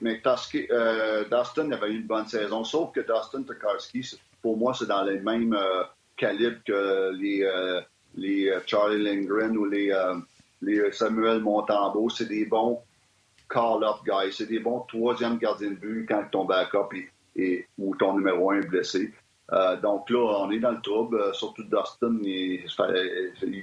mais 0.00 0.22
euh, 0.24 1.24
Dustin 1.24 1.70
avait 1.72 1.90
eu 1.90 1.96
une 1.96 2.06
bonne 2.06 2.26
saison. 2.26 2.64
Sauf 2.64 2.92
que 2.92 3.00
Dustin 3.00 3.42
Tokarski, 3.42 4.18
pour 4.40 4.56
moi, 4.56 4.72
c'est 4.72 4.86
dans 4.86 5.02
les 5.02 5.20
mêmes 5.20 5.56
calibres 6.16 6.62
que 6.64 7.10
les, 7.12 7.46
les 8.16 8.58
Charlie 8.64 9.02
Lindgren 9.02 9.56
ou 9.56 9.66
les, 9.66 9.92
Samuel 10.92 11.40
Montembeau. 11.40 12.08
C'est 12.08 12.28
des 12.28 12.46
bons 12.46 12.80
call-up 13.50 13.96
guys. 14.06 14.32
C'est 14.32 14.46
des 14.46 14.60
bons 14.60 14.80
troisième 14.88 15.36
gardiens 15.36 15.70
de 15.70 15.74
but 15.74 16.06
quand 16.08 16.24
ton 16.30 16.44
backup 16.44 16.88
et 17.38 17.66
où 17.78 17.94
ton 17.96 18.18
numéro 18.18 18.50
un 18.50 18.60
est 18.60 18.66
blessé. 18.66 19.12
Euh, 19.52 19.76
donc 19.76 20.10
là, 20.10 20.40
on 20.40 20.50
est 20.50 20.58
dans 20.58 20.72
le 20.72 20.82
trouble, 20.82 21.20
euh, 21.20 21.32
surtout 21.32 21.62
Dustin. 21.62 22.18
Il, 22.22 22.64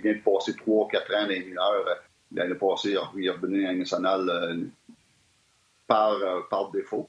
vient 0.02 0.14
de 0.14 0.24
passer 0.24 0.54
3-4 0.54 0.66
ans 0.66 1.22
dans 1.22 1.28
les 1.28 1.44
mineurs. 1.44 1.86
L'année 2.32 2.56
passée, 2.56 2.96
il 3.16 3.26
est 3.26 3.30
revenu 3.30 3.68
à 3.68 3.74
national 3.74 4.28
euh, 4.30 4.64
par, 5.86 6.18
par 6.50 6.72
défaut. 6.72 7.08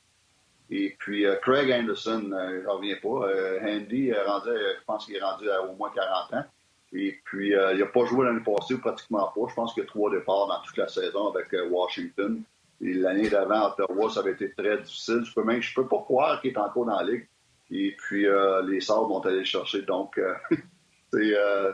Et 0.69 0.97
puis 0.99 1.25
Craig 1.43 1.71
Anderson, 1.71 2.23
il 2.25 2.31
ne 2.31 2.69
revient 2.69 2.97
pas. 2.97 3.31
Andy, 3.62 4.12
rendu, 4.12 4.51
je 4.51 4.85
pense 4.85 5.07
qu'il 5.07 5.14
est 5.14 5.23
rendu 5.23 5.49
à 5.49 5.62
au 5.62 5.75
moins 5.77 5.91
40 5.95 6.35
ans. 6.35 6.45
Et 6.93 7.19
puis, 7.25 7.51
il 7.51 7.79
n'a 7.79 7.87
pas 7.87 8.05
joué 8.05 8.27
l'année 8.27 8.43
passée, 8.45 8.75
ou 8.75 8.81
pratiquement 8.81 9.33
pas. 9.35 9.49
Je 9.49 9.55
pense 9.55 9.75
qu'il 9.75 9.85
y 9.85 9.87
a 9.87 9.89
trois 9.89 10.11
départs 10.11 10.49
dans 10.49 10.61
toute 10.62 10.77
la 10.77 10.89
saison 10.89 11.33
avec 11.33 11.55
Washington. 11.71 12.43
L'année 12.81 13.31
d'avant, 13.31 13.68
Ottawa, 13.70 14.11
ça 14.11 14.20
avait 14.20 14.33
été 14.33 14.53
très 14.53 14.79
difficile. 14.79 15.22
Je 15.24 15.33
peux 15.33 15.43
même, 15.43 15.62
je 15.62 15.74
peux 15.74 15.87
pas 15.87 15.99
croire 15.99 16.41
qu'il 16.41 16.53
est 16.53 16.59
encore 16.59 16.85
dans 16.85 17.01
la 17.01 17.11
ligue. 17.11 17.27
Et 17.70 17.97
puis, 17.99 18.27
euh, 18.27 18.62
les 18.66 18.81
Sabres 18.81 19.09
vont 19.09 19.20
aller 19.20 19.39
le 19.39 19.45
chercher. 19.45 19.83
Donc, 19.83 20.18
euh, 20.18 20.35
euh, 21.14 21.72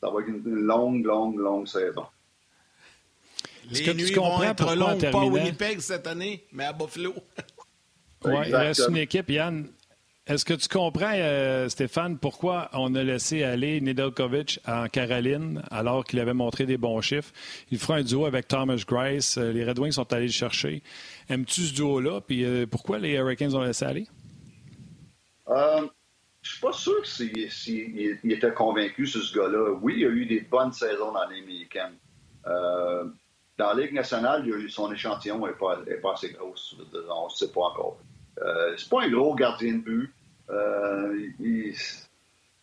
ça 0.00 0.10
va 0.10 0.20
être 0.20 0.28
une 0.28 0.42
longue, 0.44 1.04
longue, 1.04 1.38
longue 1.38 1.66
saison. 1.66 2.06
Les 3.70 3.94
nuits 3.94 4.12
vont 4.12 4.42
être 4.42 4.74
longues, 4.74 5.10
pas 5.10 5.22
à 5.22 5.24
Winnipeg 5.24 5.80
cette 5.80 6.06
année, 6.06 6.46
mais 6.52 6.64
à 6.64 6.72
Buffalo. 6.72 7.14
oui, 8.24 8.34
il 8.46 8.54
reste 8.54 8.88
une 8.88 8.96
équipe, 8.98 9.30
Yann. 9.30 9.68
Est-ce 10.28 10.44
que 10.44 10.54
tu 10.54 10.68
comprends, 10.68 11.12
euh, 11.14 11.68
Stéphane, 11.68 12.16
pourquoi 12.16 12.70
on 12.74 12.94
a 12.94 13.02
laissé 13.02 13.42
aller 13.42 13.80
Nedeljkovic 13.80 14.60
en 14.68 14.86
Caroline 14.86 15.62
alors 15.72 16.04
qu'il 16.04 16.20
avait 16.20 16.32
montré 16.32 16.64
des 16.64 16.76
bons 16.76 17.00
chiffres? 17.00 17.32
Il 17.72 17.78
fera 17.78 17.96
un 17.96 18.02
duo 18.02 18.24
avec 18.24 18.46
Thomas 18.46 18.84
Grice. 18.86 19.36
Euh, 19.36 19.50
les 19.50 19.64
Red 19.64 19.80
Wings 19.80 19.92
sont 19.92 20.12
allés 20.12 20.26
le 20.26 20.32
chercher. 20.32 20.84
Aimes-tu 21.28 21.62
ce 21.62 21.74
duo-là? 21.74 22.20
Puis 22.20 22.44
euh, 22.44 22.66
pourquoi 22.66 23.00
les 23.00 23.14
Hurricanes 23.14 23.56
ont 23.56 23.62
laissé 23.62 23.84
aller? 23.84 24.06
je 25.48 25.88
je 26.42 26.50
suis 26.50 26.60
pas 26.60 26.72
sûr 26.72 27.04
s'il 27.04 28.32
était 28.32 28.52
convaincu 28.52 29.06
sur 29.06 29.22
ce 29.22 29.36
gars-là. 29.36 29.72
Oui, 29.82 29.94
il 29.98 30.06
a 30.06 30.08
eu 30.08 30.26
des 30.26 30.40
bonnes 30.42 30.72
saisons 30.72 31.12
dans 31.12 31.28
les 31.28 31.42
dans 33.58 33.74
la 33.74 33.82
Ligue 33.82 33.92
nationale, 33.92 34.48
son 34.70 34.90
échantillon 34.92 35.46
n'est 35.46 35.52
pas, 35.52 35.78
pas, 36.02 36.12
assez 36.14 36.30
gros. 36.30 36.54
On 37.10 37.24
ne 37.26 37.30
sait 37.30 37.52
pas 37.52 37.60
encore. 37.60 37.98
Euh, 38.40 38.74
c'est 38.76 38.88
pas 38.88 39.02
un 39.02 39.10
gros 39.10 39.34
gardien 39.34 39.74
de 39.74 39.78
but. 39.78 40.14
Euh, 40.50 41.28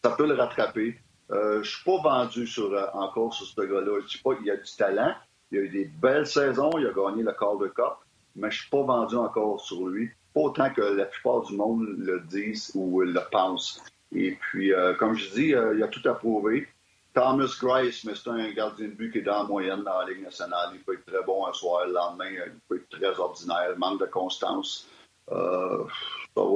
ça 0.04 0.12
peut 0.12 0.28
le 0.28 0.36
rattraper. 0.36 1.00
Euh, 1.32 1.62
je 1.62 1.70
suis 1.70 1.84
pas 1.84 2.02
vendu 2.02 2.48
encore 2.94 3.34
sur 3.34 3.46
ce 3.46 3.62
gars-là. 3.62 4.00
Je 4.02 4.08
dis 4.08 4.18
pas 4.24 4.36
qu'il 4.36 4.50
a 4.50 4.58
du 4.58 4.76
talent. 4.78 5.14
Il 5.52 5.60
a 5.60 5.62
eu 5.62 5.70
des 5.70 5.86
belles 5.86 6.28
saisons. 6.28 6.72
Il 6.78 6.88
a 6.88 6.92
gagné 6.92 7.24
le 7.24 7.34
Calder 7.34 7.72
Cup. 7.76 7.98
Mais 8.36 8.52
je 8.52 8.62
suis 8.62 8.70
pas 8.70 8.84
vendu 8.84 9.16
encore 9.16 9.60
sur 9.60 9.88
lui. 9.88 10.10
Pas 10.34 10.42
autant 10.42 10.70
que 10.72 10.82
la 10.82 11.06
plupart 11.06 11.42
du 11.42 11.56
monde 11.56 11.86
le 11.98 12.20
disent 12.22 12.72
ou 12.76 13.02
le 13.02 13.20
pensent. 13.32 13.82
Et 14.12 14.38
puis, 14.40 14.72
comme 14.98 15.16
je 15.16 15.30
dis, 15.32 15.48
il 15.50 15.84
a 15.84 15.88
tout 15.88 16.08
à 16.08 16.14
prouver. 16.14 16.68
Thomas 17.14 17.58
Grice, 17.60 18.04
mais 18.06 18.14
c'est 18.16 18.30
un 18.30 18.52
gardien 18.52 18.88
de 18.88 18.94
but 18.94 19.12
qui 19.12 19.18
est 19.18 19.24
dans 19.24 19.42
la 19.42 19.44
moyenne 19.44 19.84
dans 19.84 20.00
la 20.00 20.06
Ligue 20.06 20.24
nationale. 20.24 20.70
Il 20.74 20.82
peut 20.82 20.94
être 20.94 21.06
très 21.06 21.24
bon 21.24 21.46
un 21.48 21.54
soir, 21.54 21.86
le 21.88 21.94
lendemain, 21.94 22.30
il 22.30 22.54
peut 22.68 22.78
être 22.78 22.90
très 22.90 23.20
ordinaire, 23.20 23.74
manque 23.78 24.00
de 24.00 24.06
constance. 24.06 24.88
Euh, 25.32 25.86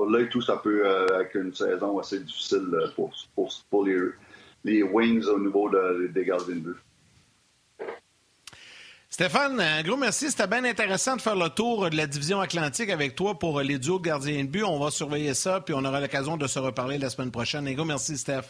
là 0.10 0.20
et 0.20 0.30
tout, 0.30 0.42
ça 0.42 0.58
peut 0.58 0.86
euh, 0.86 1.22
être 1.22 1.36
une 1.36 1.54
saison 1.54 2.00
assez 2.00 2.20
difficile 2.20 2.70
euh, 2.74 2.88
pour, 2.96 3.14
pour, 3.70 3.86
les, 3.86 4.00
les, 4.64 4.84
Wings 4.84 5.26
au 5.26 5.40
niveau 5.40 5.70
de, 5.70 6.08
des 6.08 6.26
gardiens 6.26 6.56
de 6.56 6.60
but. 6.60 6.78
Stéphane, 9.10 9.60
un 9.60 9.84
gros 9.84 9.98
merci. 9.98 10.32
C'était 10.32 10.48
bien 10.48 10.64
intéressant 10.64 11.16
de 11.16 11.22
faire 11.22 11.36
le 11.36 11.50
tour 11.50 11.90
de 11.90 11.96
la 11.96 12.08
division 12.08 12.42
atlantique 12.42 12.90
avec 12.90 13.16
toi 13.16 13.38
pour 13.38 13.62
les 13.62 13.78
duos 13.78 14.00
de 14.00 14.06
gardiens 14.06 14.44
de 14.44 14.50
but. 14.50 14.64
On 14.64 14.80
va 14.80 14.90
surveiller 14.90 15.36
ça, 15.36 15.62
puis 15.62 15.76
on 15.76 15.86
aura 15.86 16.00
l'occasion 16.00 16.36
de 16.36 16.48
se 16.48 16.58
reparler 16.58 16.98
la 16.98 17.12
semaine 17.12 17.32
prochaine. 17.32 17.68
Un 17.68 17.74
gros 17.74 17.86
merci, 17.86 18.18
Steph. 18.18 18.46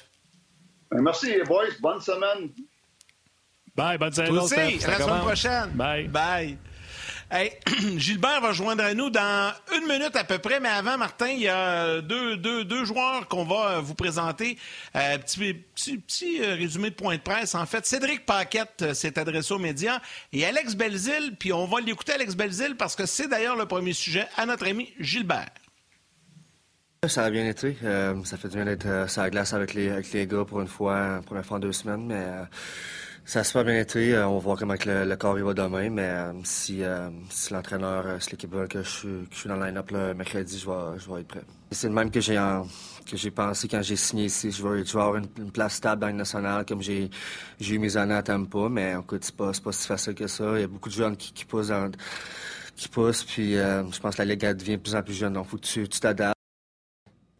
Merci, 0.92 1.34
boys. 1.48 1.66
Bonne 1.82 2.00
semaine. 2.00 2.52
Bye, 3.76 3.98
bonne 3.98 4.14
semaine. 4.14 4.30
Toi 4.30 4.44
aussi, 4.44 4.56
à 4.56 4.88
la 4.88 5.00
semaine 5.00 5.22
prochaine. 5.22 5.70
Bye. 5.74 6.08
Bye. 6.08 6.58
Hey, 7.36 7.52
Gilbert 7.98 8.42
va 8.42 8.52
joindre 8.52 8.84
à 8.84 8.94
nous 8.94 9.10
dans 9.10 9.52
une 9.76 9.88
minute 9.88 10.16
à 10.16 10.24
peu 10.24 10.38
près, 10.38 10.60
mais 10.60 10.70
avant, 10.70 11.00
Martin, 11.00 11.30
il 11.30 11.40
y 11.40 11.48
a 11.48 12.00
deux, 12.00 12.38
deux, 12.38 12.64
deux 12.64 12.86
joueurs 12.86 13.28
qu'on 13.28 13.44
va 13.44 13.80
vous 13.80 13.96
présenter. 13.96 14.56
Euh, 14.96 15.18
petit, 15.18 15.56
petit, 15.56 15.98
petit 15.98 16.44
euh, 16.44 16.54
résumé 16.54 16.92
de 16.92 16.96
point 16.96 17.16
de 17.16 17.22
presse. 17.22 17.56
En 17.56 17.66
fait, 17.66 17.88
Cédric 17.88 18.28
Paquette 18.28 18.84
euh, 18.84 18.94
s'est 18.94 19.18
adressé 19.18 19.52
aux 19.52 19.58
médias 19.58 20.00
et 20.32 20.46
Alex 20.46 20.76
Belzil, 20.76 21.36
puis 21.40 21.52
on 21.52 21.66
va 21.66 21.82
l'écouter, 21.82 22.12
Alex 22.12 22.36
Belzil, 22.36 22.76
parce 22.78 22.96
que 22.96 23.08
c'est 23.08 23.28
d'ailleurs 23.28 23.56
le 23.56 23.66
premier 23.66 23.94
sujet 23.94 24.28
à 24.38 24.46
notre 24.46 24.68
ami 24.68 24.94
Gilbert. 25.00 25.50
Ça 27.08 27.26
a 27.26 27.32
bien 27.32 27.48
été. 27.48 27.76
ça 28.26 28.38
fait 28.38 28.48
du 28.48 28.58
bien 28.58 28.66
d'être 28.66 29.10
sur 29.10 29.24
la 29.24 29.32
glace 29.32 29.54
avec 29.54 29.74
les, 29.74 29.90
avec 29.90 30.12
les 30.12 30.28
gars 30.28 30.46
pour 30.46 30.62
une 30.62 30.68
fois, 30.68 31.20
première 31.26 31.46
fois 31.46 31.58
en 31.58 31.60
deux 31.60 31.74
semaines, 31.74 32.06
mais 32.06 32.24
ça 33.26 33.40
a 33.40 33.44
super 33.44 33.64
bien 33.64 33.80
été. 33.80 34.14
Euh, 34.14 34.28
on 34.28 34.34
va 34.36 34.40
voir 34.40 34.58
comment 34.58 34.76
le, 34.86 35.16
corps 35.16 35.38
il 35.38 35.44
va 35.44 35.54
demain, 35.54 35.90
mais 35.90 36.04
euh, 36.04 36.34
si, 36.44 36.84
euh, 36.84 37.10
si 37.30 37.54
l'entraîneur, 37.54 38.22
si 38.22 38.32
l'équipe 38.32 38.54
veut 38.54 38.68
que 38.68 38.84
je, 38.84 39.02
que 39.02 39.28
je 39.32 39.38
suis 39.38 39.50
dans 39.50 39.56
le 39.56 39.66
line-up 39.66 39.92
le 39.92 40.14
mercredi, 40.14 40.60
je 40.60 40.66
vais, 40.66 41.00
je 41.00 41.12
vais 41.12 41.22
être 41.22 41.28
prêt. 41.28 41.44
C'est 41.72 41.88
le 41.88 41.94
même 41.94 42.12
que 42.12 42.20
j'ai 42.20 42.40
que 43.10 43.18
j'ai 43.18 43.32
pensé 43.32 43.68
quand 43.68 43.82
j'ai 43.82 43.96
signé 43.96 44.26
ici. 44.26 44.52
Je 44.52 44.66
vais, 44.66 44.82
avoir 44.82 45.16
une, 45.18 45.52
place 45.52 45.76
stable 45.76 46.02
dans 46.02 46.08
le 46.08 46.14
national 46.14 46.66
comme 46.66 46.82
j'ai 46.82 47.10
eu 47.60 47.80
mes 47.80 47.98
années 47.98 48.14
à 48.14 48.24
Tampa, 48.24 48.70
mais 48.70 48.94
écoute, 48.94 49.24
c'est 49.24 49.36
pas, 49.36 49.52
pas 49.64 49.72
si 49.72 49.88
facile 49.88 50.16
que 50.16 50.28
ça. 50.28 50.54
Il 50.56 50.62
y 50.62 50.64
a 50.64 50.68
beaucoup 50.68 50.90
de 50.90 50.94
jeunes 50.94 51.18
qui, 51.18 51.34
qui 51.34 51.46
poussent 51.46 51.72
qui 52.76 52.90
poussent, 52.90 53.24
puis 53.24 53.54
je 53.54 54.00
pense 54.00 54.16
que 54.16 54.22
la 54.22 54.26
Ligue 54.34 54.46
devient 54.58 54.78
de 54.78 54.82
plus 54.82 54.96
en 54.96 55.04
plus 55.04 55.14
jeune, 55.14 55.34
donc 55.34 55.48
faut 55.48 55.58
que 55.58 55.64
tu 55.64 55.88
t'adaptes 55.88 56.33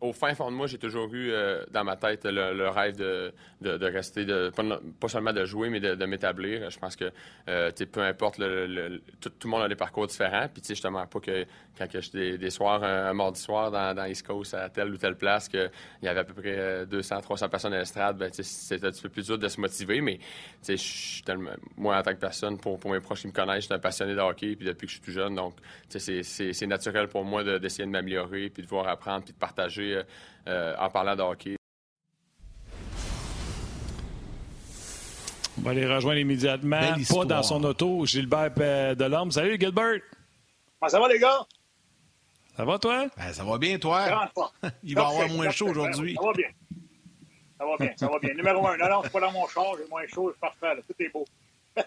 au 0.04 0.12
fin 0.12 0.36
fond 0.36 0.52
de 0.52 0.56
moi, 0.56 0.68
j'ai 0.68 0.78
toujours 0.78 1.12
eu 1.14 1.32
euh, 1.32 1.64
dans 1.72 1.86
ma 1.86 1.96
tête 1.96 2.26
le, 2.26 2.68
rêve 2.68 2.98
de, 2.98 3.34
de, 3.62 3.86
rester, 3.86 4.26
de, 4.26 4.52
pas, 5.00 5.08
seulement 5.08 5.32
de 5.32 5.46
jouer, 5.46 5.70
mais 5.70 5.80
de, 5.80 6.06
m'établir. 6.06 6.70
Je 6.70 6.78
pense 6.78 6.98
que 6.98 7.10
euh, 7.48 7.72
peu 7.90 8.02
importe, 8.02 8.38
le, 8.38 9.02
tout, 9.22 9.32
le 9.46 9.50
monde 9.50 9.62
a 9.62 9.70
des 9.70 9.76
parcours 9.76 10.06
différents. 10.06 10.48
Puis 10.54 10.62
justement, 10.68 11.08
pas 11.08 11.20
que 11.22 11.46
quand 11.78 11.88
que 11.88 12.12
des, 12.12 12.38
des 12.38 12.50
soirs, 12.50 12.84
un, 12.84 13.14
mardi 13.14 13.40
soir 13.40 13.72
dans, 13.72 13.96
dans 13.96 14.06
East 14.06 14.28
Coast 14.28 14.54
à 14.54 14.68
telle 14.70 14.92
ou 14.92 14.98
telle 14.98 15.16
place, 15.16 15.48
qu'il 15.48 15.72
y 16.02 16.08
avait 16.10 16.20
à 16.20 16.24
peu 16.26 16.34
près 16.34 16.86
200, 16.86 17.22
300 17.22 17.48
personnes 17.48 17.74
à 17.74 17.80
l'estrade, 17.80 18.18
ben, 18.18 18.30
c'était 18.34 18.86
un 18.86 18.92
petit 18.92 19.02
peu 19.02 19.10
plus 19.10 19.26
dur 19.26 19.38
de 19.38 19.48
se 19.48 19.60
motiver. 19.62 20.02
Mais 20.02 20.20
moi, 21.78 21.98
en 21.98 22.04
tant 22.04 22.14
que 22.14 22.20
personne, 22.20 22.60
pour, 22.60 22.78
pour 22.78 22.92
mes 22.92 23.00
proches 23.00 23.22
qui 23.22 23.28
me 23.28 23.32
connaissent, 23.32 23.62
je 23.62 23.66
suis 23.68 23.74
un 23.74 23.80
passionné 23.80 24.16
de 24.16 24.20
hockey 24.20 24.56
puis 24.58 24.66
depuis 24.66 24.86
que 24.86 24.92
je 24.92 24.98
suis 24.98 25.06
tout 25.06 25.12
jeune. 25.12 25.36
Donc, 25.36 25.56
c'est 25.88 26.68
naturel 26.68 27.08
pour 27.08 27.24
moi 27.24 27.44
d'essayer 27.58 27.86
de, 27.86 27.92
m'améliorer 27.92 28.50
puis 28.50 28.64
de 28.64 28.68
voir 28.68 28.90
apprendre 28.90 29.24
puis 29.24 29.34
de 29.34 29.40
partager 29.40 29.93
euh, 30.48 30.76
en 30.80 30.90
parlant 30.90 31.16
de 31.16 31.22
hockey. 31.22 31.56
On 35.58 35.62
va 35.62 35.72
aller 35.72 35.86
rejoindre 35.86 36.20
immédiatement, 36.20 36.82
pas 37.10 37.26
dans 37.26 37.44
son 37.44 37.64
auto, 37.64 38.06
Gilbert 38.06 38.52
Delorme. 38.96 39.32
Salut 39.32 39.58
Gilbert! 39.60 40.02
Comment 40.80 40.90
ça 40.90 41.00
va 41.00 41.08
les 41.08 41.20
gars? 41.20 41.46
Ça 42.58 42.66
va 42.66 42.78
toi? 42.78 43.06
Ben, 43.18 43.34
ça 43.34 43.44
va 43.44 43.58
bien 43.58 43.78
toi? 43.80 44.30
Il 44.84 44.96
va 44.96 45.08
avoir 45.08 45.30
moins 45.30 45.50
chaud 45.50 45.70
aujourd'hui. 45.70 46.16
Ça 46.16 46.26
va 46.26 46.34
bien. 46.34 46.48
Ça 47.58 47.66
va 47.66 47.78
bien, 47.80 47.94
ça 47.96 48.08
va 48.08 48.20
bien. 48.20 48.34
Numéro 48.34 48.68
un, 48.68 48.78
non, 48.78 48.90
non, 48.90 48.98
je 48.98 49.10
suis 49.10 49.14
pas 49.14 49.20
dans 49.22 49.32
mon 49.32 49.48
char, 49.48 49.66
j'ai 49.78 49.90
moins 49.90 50.06
chaud, 50.08 50.34
c'est 50.34 50.40
parfait, 50.40 50.82
tout 50.86 51.04
est 51.04 51.10
beau. 51.10 51.26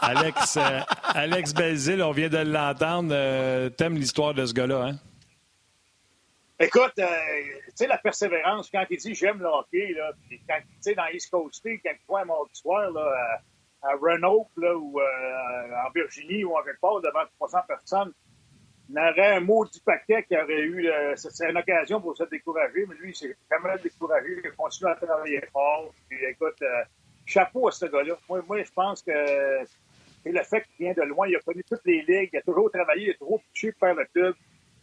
Alex, 0.00 0.56
euh, 0.56 0.80
Alex 1.14 1.52
Belzil, 1.52 2.02
on 2.02 2.12
vient 2.12 2.28
de 2.28 2.38
l'entendre. 2.38 3.10
Euh, 3.12 3.68
t'aimes 3.70 3.96
l'histoire 3.96 4.34
de 4.34 4.46
ce 4.46 4.52
gars-là, 4.52 4.84
hein? 4.84 4.96
Écoute, 6.58 6.98
euh, 6.98 7.04
tu 7.66 7.72
sais, 7.74 7.86
la 7.86 7.98
persévérance, 7.98 8.70
quand 8.70 8.84
il 8.88 8.96
dit 8.96 9.14
j'aime 9.14 9.40
le 9.40 9.46
hockey, 9.46 9.92
là, 9.92 10.12
puis 10.26 10.40
quand, 10.48 10.58
tu 10.58 10.76
sais, 10.80 10.94
dans 10.94 11.06
East 11.08 11.30
Coast 11.30 11.62
quand 11.62 11.70
il 11.84 11.98
voit 12.08 12.22
un 12.22 12.24
mardi 12.24 12.54
soir, 12.54 12.90
là, 12.92 13.42
à, 13.82 13.90
Renault, 14.00 14.48
là, 14.56 14.74
ou 14.74 14.98
euh, 14.98 15.86
en 15.86 15.90
Virginie, 15.94 16.44
ou 16.44 16.56
en 16.56 16.62
quelque 16.62 16.80
part, 16.80 17.00
devant 17.02 17.24
300 17.36 17.58
personnes, 17.68 18.12
il 18.88 18.98
aurait 18.98 19.36
un 19.36 19.40
maudit 19.40 19.80
paquet 19.80 20.22
qui 20.22 20.34
aurait 20.34 20.62
eu, 20.62 20.88
c'est 21.16 21.50
une 21.50 21.58
occasion 21.58 22.00
pour 22.00 22.16
se 22.16 22.24
décourager, 22.24 22.86
mais 22.88 22.94
lui, 22.94 23.10
il 23.10 23.16
s'est 23.16 23.36
jamais 23.50 23.76
découragé, 23.82 24.40
il 24.42 24.50
continue 24.52 24.90
à 24.90 24.94
travailler 24.94 25.42
fort, 25.52 25.92
puis 26.08 26.24
écoute, 26.24 26.62
euh, 26.62 26.84
chapeau 27.26 27.68
à 27.68 27.72
ce 27.72 27.84
gars-là. 27.86 28.14
Moi, 28.28 28.62
je 28.62 28.72
pense 28.72 29.02
que 29.02 29.12
c'est 30.22 30.32
le 30.32 30.42
fait 30.42 30.62
qu'il 30.62 30.86
vient 30.86 30.94
de 30.94 31.02
loin, 31.02 31.28
il 31.28 31.36
a 31.36 31.40
connu 31.40 31.62
toutes 31.64 31.84
les 31.84 32.02
ligues, 32.02 32.30
il 32.32 32.38
a 32.38 32.42
toujours 32.42 32.70
travaillé, 32.70 33.08
il 33.08 33.10
a 33.10 33.14
toujours 33.14 33.42
touché 33.52 33.72
pour 33.72 33.80
faire 33.80 33.94
le 33.94 34.06
club. 34.06 34.34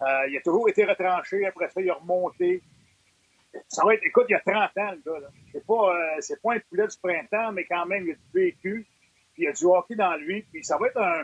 Euh, 0.03 0.27
il 0.29 0.37
a 0.37 0.41
toujours 0.41 0.67
été 0.69 0.85
retranché. 0.85 1.45
Après 1.45 1.69
ça, 1.69 1.81
il 1.81 1.89
a 1.89 1.93
remonté. 1.95 2.61
Ça 3.67 3.85
va 3.85 3.93
être, 3.93 4.03
écoute, 4.03 4.25
il 4.29 4.33
y 4.33 4.35
a 4.35 4.39
30 4.39 4.77
ans, 4.77 4.91
le 4.91 5.11
gars. 5.11 5.27
C'est 5.51 5.65
pas, 5.65 5.95
euh, 5.95 6.17
c'est 6.19 6.41
pas 6.41 6.55
un 6.55 6.59
poulet 6.59 6.87
du 6.87 6.97
printemps, 7.01 7.51
mais 7.51 7.65
quand 7.65 7.85
même, 7.85 8.05
il 8.07 8.11
a 8.11 8.15
du 8.15 8.29
vécu. 8.33 8.85
Puis 9.33 9.43
il 9.43 9.47
a 9.47 9.53
du 9.53 9.65
hockey 9.65 9.95
dans 9.95 10.15
lui. 10.15 10.41
Puis 10.51 10.63
ça 10.63 10.77
va 10.77 10.87
être 10.87 10.97
un. 10.97 11.23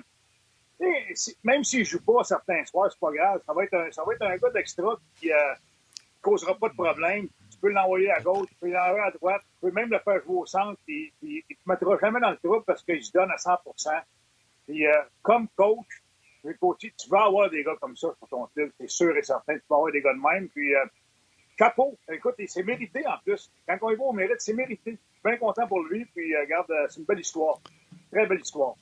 Même 1.44 1.64
s'il 1.64 1.84
joue 1.84 2.02
pas 2.02 2.24
certains 2.24 2.64
soirs, 2.66 2.90
c'est 2.92 3.00
pas 3.00 3.12
grave. 3.12 3.42
Ça 3.46 3.54
va 3.54 3.64
être 3.66 3.74
un, 3.74 3.92
ça 3.92 4.04
va 4.06 4.14
être 4.14 4.22
un 4.22 4.38
gars 4.38 4.50
d'extra 4.52 4.98
qui 5.20 5.32
euh, 5.32 5.54
causera 6.22 6.56
pas 6.56 6.70
de 6.70 6.74
problème. 6.74 7.28
Tu 7.52 7.58
peux 7.60 7.70
l'envoyer 7.70 8.12
à 8.12 8.22
gauche, 8.22 8.48
tu 8.48 8.56
peux 8.62 8.72
l'envoyer 8.72 9.04
à 9.04 9.12
droite, 9.12 9.42
tu 9.42 9.68
peux 9.68 9.72
même 9.74 9.90
le 9.90 10.00
faire 10.00 10.24
jouer 10.24 10.38
au 10.38 10.46
centre. 10.46 10.80
Puis, 10.86 11.12
il 11.22 11.44
ne 11.50 11.56
te 11.56 11.62
mettra 11.66 11.98
jamais 12.00 12.22
dans 12.22 12.32
le 12.32 12.38
trou 12.38 12.62
parce 12.62 12.82
qu'il 12.84 13.04
se 13.04 13.12
donne 13.12 13.30
à 13.30 13.36
100% 13.36 14.02
Puis 14.66 14.86
comme 15.22 15.50
coach, 15.58 16.02
tu 16.42 17.10
vas 17.10 17.26
avoir 17.26 17.50
des 17.50 17.64
gars 17.64 17.76
comme 17.82 17.96
ça 17.96 18.10
sur 18.18 18.28
ton 18.30 18.46
club, 18.48 18.72
c'est 18.80 18.90
sûr 18.90 19.16
et 19.16 19.24
certain. 19.24 19.56
Tu 19.56 19.64
vas 19.70 19.78
avoir 19.78 19.92
des 19.92 20.02
gars 20.02 20.14
de 20.14 20.20
même. 20.20 20.50
Puis, 20.50 20.76
euh, 20.76 20.86
chapeau. 21.58 21.98
Écoute, 22.12 22.36
c'est 22.48 22.64
mérité 22.64 23.06
en 23.06 23.18
plus. 23.24 23.52
Quand 23.68 23.78
on 23.82 23.92
y 23.92 23.96
va 23.96 24.04
au 24.04 24.14
mérite, 24.14 24.40
c'est 24.40 24.54
mérité. 24.54 24.92
Je 24.92 24.98
suis 24.98 25.22
bien 25.24 25.38
content 25.38 25.68
pour 25.68 25.84
lui. 25.84 26.06
Puis, 26.06 26.36
euh, 26.36 26.42
regarde, 26.42 26.72
euh, 26.72 26.88
c'est 26.90 27.00
une 27.00 27.06
belle 27.06 27.20
histoire. 27.20 27.60
Très 28.12 28.26
belle 28.26 28.42
histoire. 28.42 28.76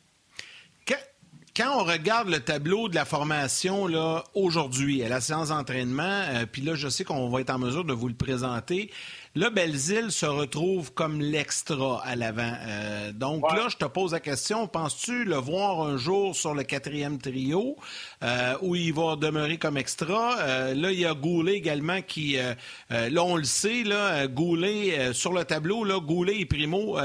Quand, 1.55 1.79
on 1.79 1.83
regarde 1.83 2.29
le 2.29 2.39
tableau 2.39 2.87
de 2.87 2.93
la 2.93 3.03
formation 3.03 3.87
aujourd'hui, 4.35 5.01
à 5.01 5.09
la 5.09 5.19
séance 5.19 5.49
d'entraînement, 5.49 6.45
puis 6.51 6.61
là, 6.61 6.75
je 6.75 6.87
sais 6.87 7.03
qu'on 7.03 7.29
va 7.29 7.41
être 7.41 7.49
en 7.49 7.57
mesure 7.57 7.83
de 7.83 7.93
vous 7.93 8.07
le 8.07 8.13
présenter. 8.13 8.91
Là, 9.37 9.51
Belzile 9.51 10.11
se 10.11 10.25
retrouve 10.25 10.93
comme 10.93 11.21
l'extra 11.21 12.01
à 12.03 12.15
l'avant. 12.15 12.53
Euh, 12.67 13.11
donc 13.11 13.43
là, 13.53 13.67
je 13.69 13.77
te 13.77 13.85
pose 13.85 14.13
la 14.13 14.19
question, 14.19 14.65
penses-tu 14.65 15.25
le 15.25 15.35
voir 15.35 15.81
un 15.81 15.95
jour 15.95 16.35
sur 16.35 16.55
le 16.55 16.63
quatrième 16.63 17.19
trio 17.19 17.75
euh, 18.23 18.55
où 18.63 18.75
il 18.75 18.91
va 18.95 19.15
demeurer 19.15 19.59
comme 19.59 19.77
extra? 19.77 20.39
Euh, 20.39 20.73
là, 20.73 20.91
il 20.91 20.99
y 20.99 21.05
a 21.05 21.13
Goulet 21.13 21.53
également 21.53 22.01
qui, 22.01 22.37
là, 22.89 23.23
on 23.23 23.35
le 23.35 23.43
sait, 23.43 23.83
là, 23.83 24.25
Goulet, 24.25 25.13
sur 25.13 25.33
le 25.33 25.45
tableau, 25.45 25.83
là, 25.83 25.99
Goulet 25.99 26.39
et 26.39 26.45
Primo 26.47 26.97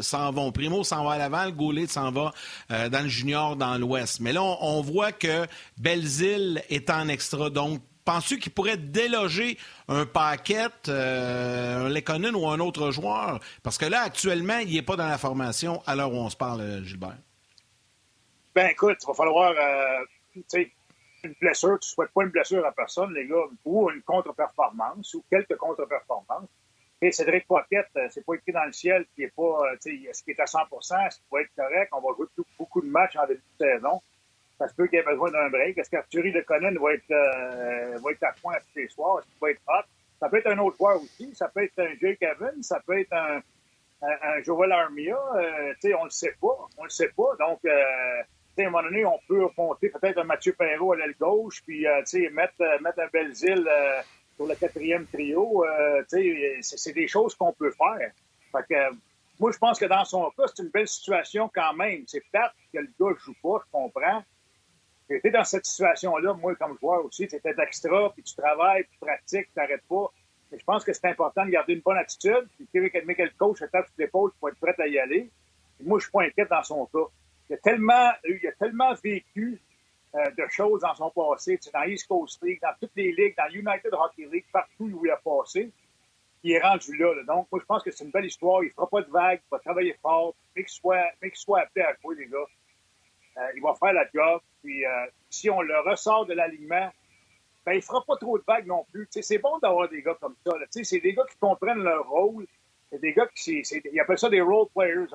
s'en 0.00 0.32
vont. 0.32 0.52
Primo 0.52 0.84
s'en 0.84 1.04
va 1.04 1.12
à 1.12 1.18
Laval, 1.18 1.52
Goulet 1.52 1.86
s'en 1.86 2.10
va 2.10 2.32
dans 2.70 3.02
le 3.02 3.10
junior 3.10 3.56
dans 3.56 3.76
l'Ouest. 3.76 4.20
Mais 4.20 4.32
là, 4.32 4.42
on, 4.42 4.56
on 4.62 4.80
voit 4.80 5.12
que 5.12 5.46
Belzile 5.76 6.62
est 6.70 6.88
en 6.88 7.08
extra. 7.08 7.50
Donc, 7.50 7.82
Penses-tu 8.04 8.38
qu'il 8.38 8.52
pourrait 8.52 8.76
déloger 8.76 9.56
un 9.88 10.04
paquet, 10.04 10.68
euh, 10.88 11.86
un 11.86 11.88
Lekonen 11.88 12.34
ou 12.34 12.46
un 12.48 12.60
autre 12.60 12.90
joueur? 12.90 13.40
Parce 13.62 13.78
que 13.78 13.86
là, 13.86 14.02
actuellement, 14.02 14.58
il 14.58 14.74
n'est 14.74 14.82
pas 14.82 14.96
dans 14.96 15.08
la 15.08 15.16
formation 15.16 15.82
à 15.86 15.96
l'heure 15.96 16.12
où 16.12 16.16
on 16.16 16.28
se 16.28 16.36
parle, 16.36 16.60
euh, 16.60 16.84
Gilbert. 16.84 17.16
Ben 18.54 18.68
écoute, 18.68 18.98
il 19.02 19.06
va 19.06 19.14
falloir, 19.14 19.52
euh, 19.52 20.04
une 21.24 21.34
blessure, 21.40 21.78
tu 21.80 21.88
ne 21.88 21.94
souhaites 21.94 22.10
pas 22.10 22.24
une 22.24 22.28
blessure 22.28 22.64
à 22.66 22.72
personne, 22.72 23.14
les 23.14 23.26
gars, 23.26 23.46
ou 23.64 23.90
une 23.90 24.02
contre-performance, 24.02 25.14
ou 25.14 25.24
quelques 25.30 25.56
contre-performances. 25.56 26.50
Et 27.00 27.10
Cédric 27.10 27.46
Pocket, 27.46 27.86
c'est 28.10 28.24
pas 28.24 28.34
écrit 28.34 28.52
dans 28.52 28.64
le 28.64 28.72
ciel, 28.72 29.06
qui 29.14 29.22
est 29.22 29.34
pas, 29.34 29.60
est-ce 29.84 30.22
qu'il 30.22 30.32
est 30.32 30.40
à 30.40 30.46
100 30.46 30.58
est-ce 31.06 31.16
qu'il 31.16 31.26
va 31.32 31.40
être 31.40 31.50
correct? 31.56 31.90
On 31.92 32.00
va 32.00 32.14
jouer 32.16 32.26
beaucoup 32.58 32.82
de 32.82 32.86
matchs 32.86 33.16
en 33.16 33.26
début 33.26 33.42
de 33.58 33.66
saison 33.66 34.00
ça 34.58 34.68
se 34.68 34.74
peut 34.74 34.86
qu'il 34.86 34.98
ait 34.98 35.02
besoin 35.02 35.30
d'un 35.30 35.48
break. 35.50 35.78
Est-ce 35.78 35.90
qu'Arthurie 35.90 36.32
de 36.32 36.40
Conan 36.42 36.72
va 36.80 36.94
être, 36.94 37.10
euh, 37.10 37.98
va 37.98 38.10
être 38.12 38.22
à 38.22 38.32
point 38.40 38.54
tous 38.54 38.78
les 38.78 38.88
soirs? 38.88 39.18
Est-ce 39.18 39.26
qu'il 39.26 39.40
va 39.40 39.50
être 39.50 39.62
hot? 39.66 39.88
Ça 40.20 40.28
peut 40.28 40.38
être 40.38 40.46
un 40.46 40.58
autre 40.58 40.76
joueur 40.76 41.02
aussi. 41.02 41.34
Ça 41.34 41.48
peut 41.48 41.64
être 41.64 41.78
un 41.78 41.94
Jake 42.00 42.22
Evans. 42.22 42.62
Ça 42.62 42.80
peut 42.86 42.98
être 43.00 43.12
un, 43.12 43.40
un, 44.02 44.42
Joel 44.42 44.72
Armia. 44.72 45.16
Euh, 45.36 45.72
tu 45.74 45.88
sais, 45.88 45.94
on 45.94 46.04
le 46.04 46.10
sait 46.10 46.34
pas. 46.40 46.56
On 46.78 46.84
le 46.84 46.90
sait 46.90 47.10
pas. 47.16 47.34
Donc, 47.38 47.60
euh, 47.64 48.22
à 48.62 48.66
un 48.66 48.70
moment 48.70 48.82
donné, 48.82 49.04
on 49.04 49.18
peut 49.26 49.46
monter 49.56 49.88
peut-être 49.88 50.18
un 50.18 50.24
Mathieu 50.24 50.52
Perrault 50.52 50.92
à 50.92 50.96
l'aile 50.96 51.14
gauche, 51.18 51.62
puis 51.64 51.86
euh, 51.86 52.02
mettre, 52.32 52.54
euh, 52.60 52.78
mettre 52.80 53.00
un 53.00 53.08
Belzile 53.12 53.66
euh, 53.68 54.00
sur 54.36 54.46
le 54.46 54.54
quatrième 54.54 55.06
trio. 55.06 55.64
sais, 56.08 56.58
c'est 56.62 56.92
des 56.92 57.08
choses 57.08 57.34
qu'on 57.34 57.52
peut 57.52 57.72
faire. 57.72 58.10
Fait 58.52 58.64
que, 58.68 58.96
moi, 59.40 59.50
je 59.50 59.58
pense 59.58 59.78
que 59.78 59.86
dans 59.86 60.04
son 60.04 60.30
cas, 60.36 60.44
c'est 60.46 60.62
une 60.62 60.70
belle 60.70 60.88
situation 60.88 61.50
quand 61.52 61.74
même. 61.74 62.04
C'est 62.06 62.22
plate 62.30 62.52
que 62.72 62.78
le 62.78 62.88
gars 62.98 63.16
joue 63.24 63.34
pas, 63.42 63.64
je 63.64 63.70
comprends. 63.72 64.22
J'étais 65.08 65.30
dans 65.30 65.44
cette 65.44 65.66
situation-là, 65.66 66.34
moi, 66.34 66.54
comme 66.56 66.78
joueur 66.80 67.04
aussi. 67.04 67.26
Tu 67.26 67.36
étais 67.36 67.54
extra, 67.58 68.10
puis 68.12 68.22
tu 68.22 68.34
travailles, 68.34 68.84
puis 68.84 68.92
tu 68.92 68.98
pratiques, 69.00 69.46
tu 69.52 69.58
n'arrêtes 69.58 69.84
pas. 69.88 70.10
Mais 70.50 70.58
je 70.58 70.64
pense 70.64 70.84
que 70.84 70.92
c'est 70.92 71.06
important 71.06 71.44
de 71.44 71.50
garder 71.50 71.74
une 71.74 71.80
bonne 71.80 71.98
attitude. 71.98 72.48
Puis 72.56 72.68
mais 73.04 73.14
quel 73.14 73.32
coach 73.34 73.58
te 73.58 73.64
tape 73.66 73.86
sur 73.86 73.94
l'épaule 73.98 74.32
pour 74.38 74.48
être 74.48 74.58
prêt 74.58 74.74
à 74.78 74.86
y 74.86 74.98
aller. 74.98 75.30
moi, 75.82 75.98
je 75.98 76.04
suis 76.04 76.12
pas 76.12 76.22
inquiet 76.22 76.46
dans 76.46 76.62
son 76.62 76.86
cas. 76.86 77.06
Il 77.50 77.54
a 77.54 77.58
tellement, 77.58 78.12
il 78.24 78.46
a 78.46 78.52
tellement 78.52 78.94
vécu 78.94 79.60
euh, 80.14 80.30
de 80.30 80.44
choses 80.48 80.80
dans 80.80 80.94
son 80.94 81.10
passé, 81.10 81.58
tu 81.58 81.70
dans 81.70 81.82
East 81.82 82.06
Coast 82.06 82.40
League, 82.42 82.60
dans 82.62 82.72
toutes 82.80 82.94
les 82.96 83.12
ligues, 83.12 83.34
dans 83.36 83.48
United 83.52 83.92
Hockey 83.92 84.28
League, 84.32 84.46
partout 84.52 84.84
où 84.84 85.04
il 85.04 85.10
a 85.10 85.16
passé. 85.16 85.70
Il 86.44 86.52
est 86.52 86.60
rendu 86.60 86.96
là, 86.96 87.14
Donc, 87.26 87.48
moi, 87.50 87.60
je 87.60 87.64
pense 87.64 87.82
que 87.82 87.90
c'est 87.90 88.04
une 88.04 88.10
belle 88.10 88.26
histoire. 88.26 88.62
Il 88.62 88.70
fera 88.70 88.88
pas 88.88 89.02
de 89.02 89.10
vagues, 89.10 89.40
il 89.44 89.50
va 89.50 89.58
travailler 89.58 89.96
fort, 90.00 90.34
mais 90.54 90.62
qu'il 90.62 90.72
soit, 90.72 91.04
mais 91.20 91.30
qu'il 91.30 91.38
soit 91.38 91.60
appelé 91.60 91.84
à 91.84 91.94
jouer, 92.00 92.16
les 92.16 92.26
gars. 92.26 92.46
Il 93.54 93.62
va 93.62 93.74
faire 93.74 93.92
la 93.92 94.06
job. 94.14 94.40
Puis 94.62 94.84
si 95.30 95.50
on 95.50 95.60
le 95.60 95.78
ressort 95.80 96.26
de 96.26 96.34
l'alignement, 96.34 96.90
ben, 97.64 97.72
il 97.72 97.82
fera 97.82 98.04
pas 98.04 98.16
trop 98.16 98.38
de 98.38 98.44
vagues 98.46 98.66
non 98.66 98.84
plus. 98.92 99.08
c'est 99.10 99.38
bon 99.38 99.58
d'avoir 99.58 99.88
des 99.88 100.02
gars 100.02 100.16
comme 100.20 100.36
ça. 100.46 100.52
C'est 100.70 101.00
des 101.00 101.14
gars 101.14 101.24
qui 101.30 101.36
comprennent 101.38 101.82
leur 101.82 102.08
rôle. 102.08 102.46
C'est 102.90 103.00
des 103.00 103.12
gars 103.12 103.26
qui, 103.34 103.62
ils 103.92 104.00
appellent 104.00 104.18
ça 104.18 104.28
des 104.28 104.40
role 104.40 104.68
players 104.74 105.06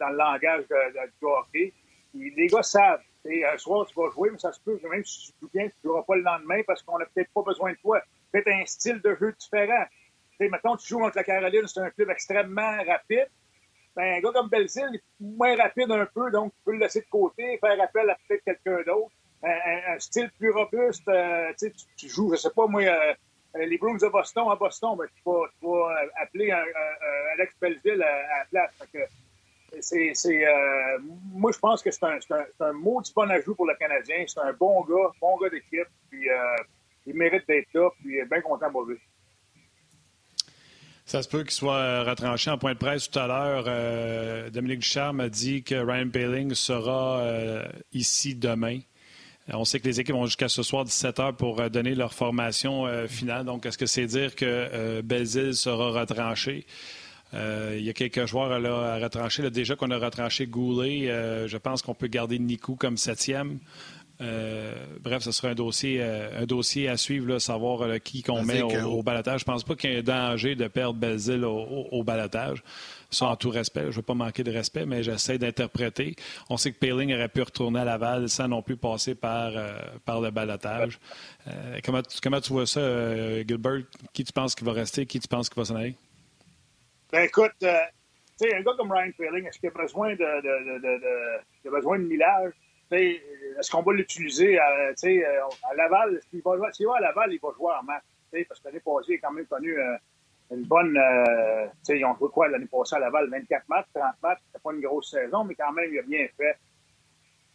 dans 0.00 0.08
le 0.08 0.16
langage 0.16 0.64
du 0.66 1.26
hockey. 1.26 1.72
les 2.14 2.46
gars 2.48 2.62
savent. 2.62 3.00
un 3.24 3.58
soir, 3.58 3.86
tu 3.86 3.94
vas 3.94 4.10
jouer, 4.10 4.30
mais 4.30 4.38
ça 4.38 4.52
se 4.52 4.60
peut 4.60 4.78
même 4.90 5.04
si 5.04 5.32
tu 5.32 5.38
joues 5.40 5.50
bien, 5.54 5.68
tu 5.68 5.74
ne 5.84 5.90
joueras 5.90 6.02
pas 6.02 6.16
le 6.16 6.22
lendemain 6.22 6.62
parce 6.66 6.82
qu'on 6.82 6.98
n'a 6.98 7.06
peut-être 7.06 7.30
pas 7.32 7.42
besoin 7.42 7.72
de 7.72 7.78
toi. 7.78 8.02
Peut-être 8.32 8.48
un 8.48 8.66
style 8.66 9.00
de 9.00 9.14
jeu 9.14 9.32
différent. 9.38 9.84
T'sais, 10.34 10.48
mettons, 10.48 10.76
tu 10.76 10.88
joues 10.88 10.98
contre 10.98 11.16
la 11.16 11.24
Caroline, 11.24 11.66
c'est 11.66 11.80
un 11.80 11.90
club 11.90 12.10
extrêmement 12.10 12.76
rapide. 12.84 13.28
Ben, 13.98 14.14
un 14.14 14.20
gars 14.20 14.30
comme 14.32 14.48
Belzile 14.48 14.94
est 14.94 15.02
moins 15.18 15.56
rapide 15.56 15.90
un 15.90 16.06
peu, 16.06 16.30
donc 16.30 16.52
tu 16.52 16.58
peux 16.64 16.70
le 16.70 16.78
laisser 16.78 17.00
de 17.00 17.06
côté, 17.10 17.58
faire 17.58 17.82
appel 17.82 18.08
à 18.08 18.16
peut-être 18.28 18.44
quelqu'un 18.44 18.80
d'autre. 18.86 19.10
Un, 19.42 19.98
style 19.98 20.30
plus 20.38 20.52
robuste, 20.52 21.08
euh, 21.08 21.52
tu, 21.96 22.08
joues, 22.08 22.30
je 22.30 22.36
sais 22.36 22.50
pas, 22.50 22.68
moi, 22.68 22.82
euh, 22.82 23.14
les 23.56 23.76
Bruins 23.76 23.96
de 23.96 24.06
Boston 24.06 24.46
à 24.52 24.54
Boston, 24.54 24.96
ben, 24.96 25.06
tu, 25.16 25.22
vas, 25.26 25.48
vas 25.60 25.96
appeler 26.22 26.52
Alex 27.32 27.54
Belzile 27.60 28.00
à, 28.04 28.44
la 28.52 28.68
place. 28.70 29.10
c'est, 29.80 30.12
c'est, 30.14 30.46
euh, 30.46 30.98
moi, 31.32 31.50
je 31.50 31.58
pense 31.58 31.82
que 31.82 31.90
c'est 31.90 32.04
un, 32.04 32.20
c'est 32.20 32.34
un, 32.34 32.46
c'est 32.56 32.64
un 32.64 32.72
maudit 32.72 33.12
bon 33.12 33.28
ajout 33.28 33.56
pour 33.56 33.66
le 33.66 33.74
Canadien. 33.74 34.24
C'est 34.28 34.40
un 34.40 34.52
bon 34.52 34.80
gars, 34.84 35.10
bon 35.20 35.36
gars 35.38 35.50
d'équipe, 35.50 35.88
puis 36.08 36.28
il 37.04 37.16
mérite 37.16 37.48
d'être 37.48 37.72
là, 37.74 37.90
puis 38.00 38.22
bien 38.30 38.40
content 38.42 38.70
pour 38.70 38.84
lui. 38.84 39.00
Ça 41.08 41.22
se 41.22 41.28
peut 41.30 41.42
qu'il 41.42 41.52
soit 41.52 42.04
retranché 42.04 42.50
en 42.50 42.58
point 42.58 42.74
de 42.74 42.78
presse 42.78 43.10
tout 43.10 43.18
à 43.18 43.26
l'heure. 43.26 43.64
Euh, 43.66 44.50
Dominique 44.50 44.80
Ducharme 44.80 45.20
a 45.20 45.30
dit 45.30 45.62
que 45.62 45.74
Ryan 45.74 46.10
Paling 46.10 46.52
sera 46.52 47.20
euh, 47.20 47.66
ici 47.94 48.34
demain. 48.34 48.80
On 49.50 49.64
sait 49.64 49.80
que 49.80 49.88
les 49.88 50.00
équipes 50.00 50.16
vont 50.16 50.26
jusqu'à 50.26 50.50
ce 50.50 50.62
soir 50.62 50.84
17h 50.84 51.36
pour 51.36 51.60
euh, 51.60 51.70
donner 51.70 51.94
leur 51.94 52.12
formation 52.12 52.86
finale. 53.08 53.46
Donc, 53.46 53.64
est-ce 53.64 53.78
que 53.78 53.86
c'est 53.86 54.04
dire 54.04 54.36
que 54.36 55.00
Belzile 55.00 55.54
sera 55.54 55.98
retranché? 55.98 56.66
il 57.32 57.82
y 57.82 57.90
a 57.90 57.92
quelques 57.92 58.26
joueurs 58.26 58.52
à 58.52 58.96
retrancher. 58.98 59.50
déjà 59.50 59.76
qu'on 59.76 59.90
a 59.90 59.98
retranché 59.98 60.46
Goulet, 60.46 61.08
je 61.46 61.56
pense 61.58 61.82
qu'on 61.82 61.94
peut 61.94 62.06
garder 62.06 62.38
Nikou 62.38 62.74
comme 62.74 62.96
septième. 62.96 63.58
Euh, 64.20 64.74
bref, 65.00 65.22
ce 65.22 65.30
sera 65.30 65.48
un 65.48 65.54
dossier, 65.54 65.98
euh, 66.00 66.42
un 66.42 66.46
dossier 66.46 66.88
à 66.88 66.96
suivre, 66.96 67.28
là, 67.28 67.38
savoir 67.38 67.82
euh, 67.82 67.98
qui 67.98 68.22
qu'on 68.22 68.42
met 68.42 68.62
au, 68.62 68.70
au, 68.70 69.02
balotage. 69.02 69.40
Je 69.40 69.44
pense 69.44 69.62
pas 69.62 69.76
qu'il 69.76 69.90
y 69.90 69.94
ait 69.94 69.98
un 69.98 70.02
danger 70.02 70.56
de 70.56 70.66
perdre 70.66 70.98
Belzile 70.98 71.44
au, 71.44 71.86
au, 71.90 72.02
balotage. 72.02 72.62
Sans 73.10 73.36
tout 73.36 73.50
respect, 73.50 73.84
je 73.84 73.86
ne 73.86 73.92
veux 73.92 74.02
pas 74.02 74.14
manquer 74.14 74.42
de 74.42 74.50
respect, 74.50 74.86
mais 74.86 75.02
j'essaie 75.02 75.38
d'interpréter. 75.38 76.16
On 76.50 76.56
sait 76.56 76.72
que 76.72 76.78
Paling 76.78 77.14
aurait 77.14 77.28
pu 77.28 77.42
retourner 77.42 77.80
à 77.80 77.84
Laval 77.84 78.28
sans 78.28 78.48
non 78.48 78.60
plus 78.60 78.76
passer 78.76 79.14
par, 79.14 79.52
par 80.04 80.20
le 80.20 80.30
balotage. 80.30 80.98
comment, 81.84 82.02
comment 82.22 82.40
tu 82.40 82.52
vois 82.52 82.66
ça, 82.66 82.80
Gilbert? 83.44 83.84
Qui 84.12 84.24
tu 84.24 84.32
penses 84.32 84.54
qui 84.54 84.62
va 84.62 84.72
rester? 84.72 85.06
Qui 85.06 85.20
tu 85.20 85.28
penses 85.28 85.48
qui 85.48 85.58
va 85.58 85.64
s'en 85.64 85.76
aller? 85.76 85.94
Ben 87.10 87.22
écoute, 87.22 87.54
tu 87.60 87.66
sais, 88.36 88.54
un 88.54 88.60
gars 88.60 88.72
comme 88.76 88.92
Ryan 88.92 89.10
Paling, 89.16 89.46
est-ce 89.46 89.58
qu'il 89.58 89.70
a 89.70 89.72
besoin 89.72 90.10
de, 90.10 90.16
de, 90.16 90.78
de, 90.78 91.00
de, 91.64 91.70
besoin 91.70 91.98
de 91.98 92.04
millage? 92.04 92.52
Est-ce 92.96 93.70
qu'on 93.70 93.82
va 93.82 93.92
l'utiliser 93.92 94.58
à, 94.58 94.90
euh, 94.90 95.74
Laval? 95.76 96.20
S'il 96.30 96.42
va, 96.42 96.56
va, 96.56 96.68
à 96.68 97.00
Laval, 97.00 97.32
il 97.32 97.40
va 97.40 97.48
jouer 97.56 97.72
en 97.78 97.82
match. 97.82 98.04
Parce 98.48 98.60
que 98.60 98.68
l'année 98.68 98.80
passée, 98.80 99.12
il 99.12 99.14
a 99.16 99.18
quand 99.18 99.32
même 99.32 99.46
connu 99.46 99.78
euh, 99.78 99.96
une 100.50 100.64
bonne. 100.64 100.96
Euh, 100.96 101.66
ils 101.88 102.04
ont 102.04 102.16
joué 102.16 102.28
quoi 102.30 102.48
l'année 102.48 102.66
passée 102.66 102.96
à 102.96 102.98
Laval? 103.00 103.28
24 103.30 103.68
matchs, 103.68 103.86
30 103.94 104.04
matchs. 104.22 104.38
C'était 104.46 104.62
pas 104.62 104.72
une 104.72 104.80
grosse 104.80 105.10
saison, 105.10 105.44
mais 105.44 105.54
quand 105.54 105.72
même, 105.72 105.92
il 105.92 105.98
a 105.98 106.02
bien 106.02 106.26
fait. 106.36 106.56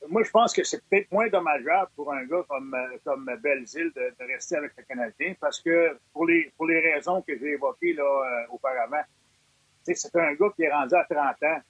Moi, 0.10 0.24
je 0.24 0.32
pense 0.32 0.54
que 0.54 0.64
c'est 0.66 0.84
peut-être 0.90 1.10
moins 1.12 1.30
dommageable 1.30 1.90
pour 1.96 2.12
un 2.12 2.26
gars 2.26 2.44
comme, 2.50 2.76
comme 3.06 3.32
Belzile 3.42 3.92
de, 3.96 4.14
de, 4.20 4.34
rester 4.34 4.58
avec 4.58 4.74
le 4.78 4.84
Canadien 4.84 5.34
parce 5.40 5.62
que 5.62 5.98
pour 6.12 6.26
les, 6.26 6.52
pour 6.58 6.68
les 6.68 6.82
raisons 6.82 7.22
que 7.22 7.38
j'ai 7.38 7.52
évoquées 7.52 7.94
là, 7.94 8.46
auparavant, 8.50 9.02
c'est 9.84 10.16
un 10.18 10.34
gars 10.34 10.50
qui 10.58 10.64
est 10.64 10.74
rendu 10.74 10.94
à 10.94 11.06
30 11.06 11.44
ans 11.44 11.62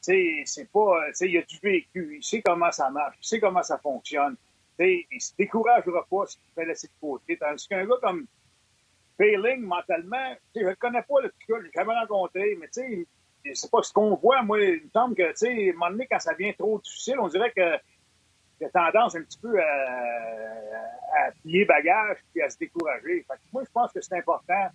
c'est 0.00 0.70
pas, 0.72 1.06
il 1.20 1.38
a 1.38 1.42
du 1.42 1.58
vécu, 1.62 2.16
il 2.16 2.24
sait 2.24 2.42
comment 2.42 2.72
ça 2.72 2.90
marche, 2.90 3.16
il 3.22 3.26
sait 3.26 3.40
comment 3.40 3.62
ça 3.62 3.78
fonctionne. 3.78 4.36
T'sais, 4.74 5.06
il 5.10 5.20
se 5.20 5.32
découragera 5.36 6.06
pas 6.10 6.26
s'il 6.26 6.40
fait 6.54 6.66
laisser 6.66 6.88
de 6.88 6.92
côté. 7.00 7.36
Tandis 7.36 7.66
qu'un 7.66 7.86
gars 7.86 7.96
comme 8.02 8.26
Failing, 9.16 9.62
mentalement, 9.62 10.34
je 10.54 10.60
ne 10.60 10.74
connais 10.74 11.02
pas, 11.02 11.20
le 11.22 11.30
petit 11.30 11.46
gars, 11.48 11.56
je 11.64 11.70
jamais 11.74 11.94
rencontré, 11.94 12.56
mais 12.60 12.68
tu 12.68 13.06
sais, 13.44 13.54
c'est 13.54 13.70
pas 13.70 13.82
ce 13.82 13.92
qu'on 13.92 14.14
voit. 14.16 14.42
Moi, 14.42 14.60
il 14.60 14.84
me 14.84 14.90
semble 14.90 15.14
que, 15.14 15.30
tu 15.30 15.36
sais, 15.36 15.68
à 15.68 15.70
un 15.70 15.72
moment 15.74 15.90
donné, 15.90 16.06
quand 16.10 16.18
ça 16.18 16.32
devient 16.34 16.54
trop 16.54 16.78
difficile, 16.80 17.18
on 17.20 17.28
dirait 17.28 17.52
que 17.56 17.78
a 18.64 18.68
tendance 18.70 19.14
un 19.14 19.22
petit 19.22 19.38
peu 19.38 19.60
à, 19.60 19.66
à 19.66 21.30
plier 21.42 21.64
bagage 21.64 22.18
et 22.34 22.42
à 22.42 22.48
se 22.48 22.58
décourager. 22.58 23.24
Fait 23.28 23.34
que 23.34 23.40
moi, 23.52 23.62
je 23.64 23.70
pense 23.70 23.92
que 23.92 24.00
c'est 24.00 24.16
important. 24.16 24.68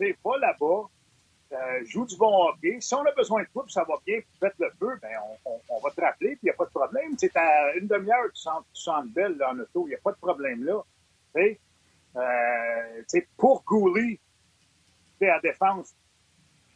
Tu 0.00 0.16
pas 0.22 0.38
là-bas, 0.38 0.88
euh, 1.52 1.84
joue 1.84 2.06
du 2.06 2.16
bon 2.16 2.48
hockey. 2.48 2.78
Si 2.80 2.94
on 2.94 3.04
a 3.04 3.12
besoin 3.12 3.42
de 3.42 3.48
toi, 3.48 3.64
puis 3.64 3.72
ça 3.72 3.84
va 3.84 3.94
bien, 4.06 4.20
puis 4.20 4.38
faites 4.38 4.54
le 4.58 4.70
feu, 4.78 4.98
ben 5.02 5.10
on, 5.44 5.80
va 5.80 5.90
te 5.90 6.00
rappeler, 6.00 6.30
puis 6.30 6.40
il 6.42 6.46
n'y 6.46 6.50
a 6.50 6.54
pas 6.54 6.66
de 6.66 6.70
problème. 6.70 7.14
C'est 7.18 7.36
à 7.36 7.74
une 7.74 7.88
demi-heure, 7.88 8.30
tu 8.34 8.40
sens, 8.40 8.62
tu 8.72 8.82
sens 8.82 9.04
belle 9.06 9.36
en 9.42 9.58
auto, 9.58 9.86
il 9.86 9.90
n'y 9.90 9.94
a 9.94 10.00
pas 10.02 10.12
de 10.12 10.18
problème 10.18 10.64
là. 10.64 10.82
Euh, 12.16 13.20
pour 13.36 13.64
Gouli, 13.64 14.18
à 15.22 15.40
défense, 15.40 15.94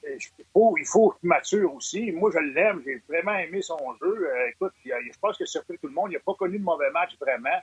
euh, 0.04 0.16
il 0.38 0.44
faut, 0.52 0.76
il 0.76 0.86
faut 0.86 1.10
qu'il 1.12 1.28
mature 1.28 1.74
aussi. 1.74 2.12
Moi, 2.12 2.30
je 2.32 2.38
l'aime, 2.38 2.82
j'ai 2.84 3.02
vraiment 3.08 3.34
aimé 3.34 3.62
son 3.62 3.78
jeu. 4.00 4.28
Euh, 4.28 4.50
écoute, 4.50 4.72
je 4.84 5.18
pense 5.20 5.38
que 5.38 5.46
surpris 5.46 5.78
tout 5.78 5.88
le 5.88 5.94
monde. 5.94 6.10
Il 6.10 6.14
n'a 6.14 6.20
pas 6.20 6.34
connu 6.34 6.58
de 6.58 6.64
mauvais 6.64 6.90
match 6.90 7.16
vraiment. 7.18 7.60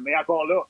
Mais 0.00 0.14
encore 0.16 0.46
là, 0.46 0.66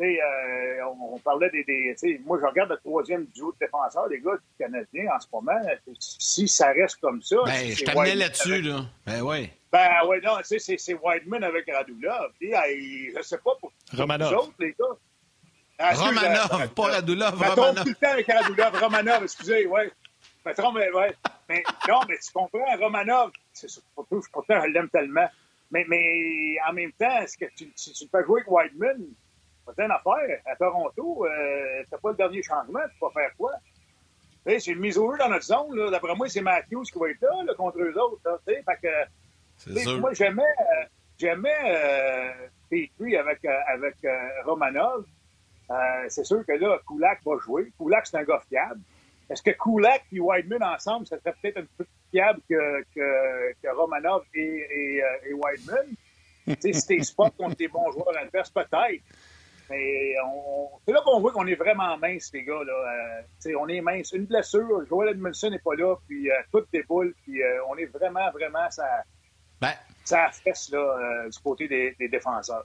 euh, 0.00 0.84
on, 1.00 1.18
parlait 1.18 1.50
des. 1.50 1.64
des 1.64 2.20
moi, 2.24 2.38
je 2.40 2.46
regarde 2.46 2.70
le 2.70 2.78
troisième 2.78 3.26
duo 3.26 3.52
de 3.52 3.66
défenseurs, 3.66 4.08
les 4.08 4.20
gars 4.20 4.36
du 4.36 4.56
Canadien 4.58 5.12
en 5.14 5.20
ce 5.20 5.26
moment. 5.32 5.60
Si 5.98 6.48
ça 6.48 6.68
reste 6.68 6.96
comme 7.00 7.20
ça. 7.22 7.36
Ben, 7.44 7.70
je 7.70 7.84
t'amenais 7.84 8.14
là-dessus, 8.14 8.62
là. 8.62 8.80
Ben, 9.06 9.20
oui. 9.22 9.50
Ben, 9.70 9.88
oui, 10.08 10.16
non, 10.24 10.38
c'est, 10.42 10.58
c'est 10.58 10.94
Whiteman 10.94 11.44
avec 11.44 11.70
Radulov. 11.70 12.32
Puis, 12.38 12.50
je 12.50 13.22
sais 13.22 13.38
pas 13.38 13.52
pour 13.60 13.72
Romanov. 13.92 14.30
les 14.30 14.36
autres, 14.36 14.54
les 14.58 14.76
gars. 14.78 14.96
Ah, 15.78 15.94
Romanov, 15.94 16.68
pas 16.74 16.82
Radulov, 16.82 17.34
Romanov. 17.34 17.82
tout 17.82 17.88
le 17.88 17.94
temps 17.94 18.12
avec 18.12 18.26
Radulov, 18.26 18.82
Romanov, 18.82 19.22
excusez, 19.24 19.66
mais, 20.74 20.90
ouais. 20.92 21.14
mais 21.48 21.62
non, 21.88 22.00
mais 22.08 22.18
tu 22.18 22.32
comprends, 22.32 22.76
Romanov, 22.78 23.30
c'est, 23.52 23.68
pourtant, 23.94 24.20
je 24.48 24.70
l'aime 24.70 24.88
tellement. 24.88 25.28
Mais, 25.70 25.84
mais 25.88 26.56
en 26.68 26.72
même 26.72 26.92
temps, 26.92 27.20
est-ce 27.20 27.38
que 27.38 27.44
tu, 27.56 27.70
tu, 27.70 27.92
tu 27.92 28.06
peux 28.08 28.24
jouer 28.24 28.40
avec 28.40 28.50
Whiteman? 28.50 29.06
C'est 29.76 29.84
une 29.84 29.90
affaire. 29.90 30.40
À 30.46 30.56
Toronto, 30.56 31.26
euh, 31.26 31.82
c'est 31.88 32.00
pas 32.00 32.10
le 32.10 32.16
dernier 32.16 32.42
changement, 32.42 32.80
tu 32.92 32.98
vas 33.00 33.10
faire 33.10 33.30
quoi? 33.36 33.52
c'est 34.44 34.72
une 34.72 34.80
mise 34.80 34.98
au 34.98 35.12
jeu 35.12 35.18
dans 35.18 35.28
notre 35.28 35.44
zone. 35.44 35.90
D'après 35.90 36.14
moi, 36.14 36.28
c'est 36.28 36.40
Matthews 36.40 36.84
qui 36.84 36.98
va 36.98 37.10
être 37.10 37.20
là, 37.20 37.54
contre 37.54 37.78
eux 37.80 37.94
autres. 37.98 38.40
fait 38.44 38.64
que, 38.82 39.98
moi, 39.98 40.12
j'aimais, 40.14 40.42
euh, 40.42 40.84
j'aimais 41.18 41.58
euh, 41.66 43.18
avec, 43.18 43.44
euh, 43.44 43.58
avec 43.68 43.96
euh, 44.04 44.28
Romanov. 44.44 45.04
c'est 46.08 46.24
sûr 46.24 46.44
que 46.46 46.52
là, 46.52 46.78
Kulak 46.86 47.20
va 47.24 47.38
jouer. 47.38 47.70
Kulak, 47.78 48.06
c'est 48.06 48.16
un 48.16 48.24
gars 48.24 48.42
fiable. 48.48 48.80
Est-ce 49.28 49.42
que 49.42 49.50
Kulak 49.50 50.04
et 50.12 50.20
Whiteman 50.20 50.62
ensemble, 50.62 51.06
ça 51.06 51.18
serait 51.18 51.34
peut-être 51.40 51.58
un 51.58 51.66
peu 51.76 51.84
plus 51.84 51.86
fiable 52.10 52.40
que, 52.48 52.82
que, 52.94 53.52
que 53.62 53.68
Romanov 53.76 54.24
et, 54.34 54.40
et, 54.40 55.02
et 55.28 55.34
Whiteman? 55.34 55.86
si 56.58 56.86
t'es 56.86 57.00
spot 57.02 57.32
contre 57.36 57.56
des 57.56 57.68
bons 57.68 57.92
joueurs 57.92 58.16
adverses, 58.16 58.50
peut-être. 58.50 59.04
Mais 59.70 60.14
c'est 60.84 60.92
là 60.92 61.00
qu'on 61.04 61.20
voit 61.20 61.30
qu'on 61.30 61.46
est 61.46 61.54
vraiment 61.54 61.96
mince, 61.96 62.30
les 62.34 62.42
gars. 62.42 62.62
Là. 62.66 63.22
Euh, 63.46 63.54
on 63.58 63.68
est 63.68 63.80
mince. 63.80 64.10
Une 64.12 64.26
blessure, 64.26 64.84
Joel 64.88 65.10
Edmondson 65.10 65.48
n'est 65.48 65.60
pas 65.60 65.76
là, 65.76 65.94
puis 66.08 66.28
euh, 66.28 66.34
tout 66.52 66.64
déboule, 66.72 67.14
puis 67.22 67.40
euh, 67.40 67.64
on 67.70 67.76
est 67.76 67.86
vraiment, 67.86 68.28
vraiment 68.32 68.68
ça, 68.70 68.84
ben, 69.60 69.72
ça 70.04 70.28
fesse 70.32 70.70
là, 70.70 71.28
du 71.30 71.38
côté 71.38 71.68
des, 71.68 72.08
défenseurs, 72.08 72.64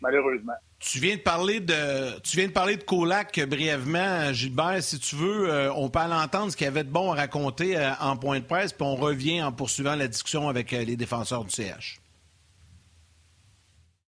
malheureusement. 0.00 0.54
Tu 0.78 1.00
viens 1.00 1.16
de 1.16 1.20
parler 1.20 1.60
de 1.60 2.18
tu 2.20 2.36
viens 2.36 2.46
de 2.46 2.52
parler 2.52 2.76
de 2.76 2.84
Colac 2.84 3.38
brièvement, 3.46 4.32
Gilbert. 4.32 4.82
Si 4.82 4.98
tu 4.98 5.16
veux, 5.16 5.70
on 5.72 5.90
peut 5.90 5.98
l'entendre 6.08 6.52
ce 6.52 6.56
qu'il 6.56 6.64
y 6.64 6.68
avait 6.68 6.84
de 6.84 6.90
bon 6.90 7.12
à 7.12 7.16
raconter 7.16 7.76
en 8.00 8.16
point 8.16 8.38
de 8.38 8.44
presse, 8.44 8.72
puis 8.72 8.86
on 8.86 8.94
revient 8.94 9.42
en 9.42 9.52
poursuivant 9.52 9.96
la 9.96 10.08
discussion 10.08 10.48
avec 10.48 10.70
les 10.70 10.96
défenseurs 10.96 11.44
du 11.44 11.50
CH. 11.50 12.00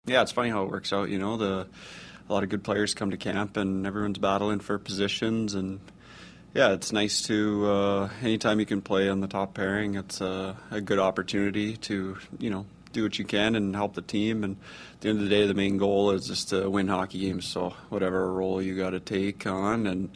Yeah, 0.06 0.22
it's 0.22 0.32
funny 0.32 0.50
how 0.50 0.64
it 0.64 0.70
works 0.70 0.92
out, 0.92 1.10
you 1.10 1.18
know. 1.18 1.36
The 1.36 1.68
a 2.32 2.34
lot 2.34 2.44
of 2.44 2.48
good 2.48 2.64
players 2.64 2.94
come 2.94 3.10
to 3.10 3.18
camp, 3.18 3.58
and 3.58 3.86
everyone's 3.86 4.16
battling 4.16 4.60
for 4.60 4.78
positions. 4.78 5.54
And 5.54 5.80
yeah, 6.54 6.72
it's 6.72 6.90
nice 6.90 7.20
to 7.22 7.66
uh, 7.66 8.10
anytime 8.22 8.58
you 8.58 8.64
can 8.64 8.80
play 8.80 9.10
on 9.10 9.20
the 9.20 9.26
top 9.26 9.52
pairing. 9.52 9.96
It's 9.96 10.22
a, 10.22 10.56
a 10.70 10.80
good 10.80 10.98
opportunity 10.98 11.76
to 11.76 12.16
you 12.38 12.48
know 12.48 12.64
do 12.92 13.02
what 13.02 13.18
you 13.18 13.26
can 13.26 13.54
and 13.54 13.76
help 13.76 13.94
the 13.94 14.02
team. 14.02 14.44
And 14.44 14.56
at 14.94 15.00
the 15.02 15.08
end 15.10 15.18
of 15.18 15.24
the 15.24 15.30
day, 15.30 15.46
the 15.46 15.52
main 15.52 15.76
goal 15.76 16.12
is 16.12 16.26
just 16.26 16.48
to 16.50 16.70
win 16.70 16.88
hockey 16.88 17.20
games. 17.20 17.44
So 17.44 17.74
whatever 17.90 18.32
role 18.32 18.62
you 18.62 18.76
got 18.76 18.90
to 18.90 19.00
take 19.00 19.46
on, 19.46 19.86
and 19.86 20.08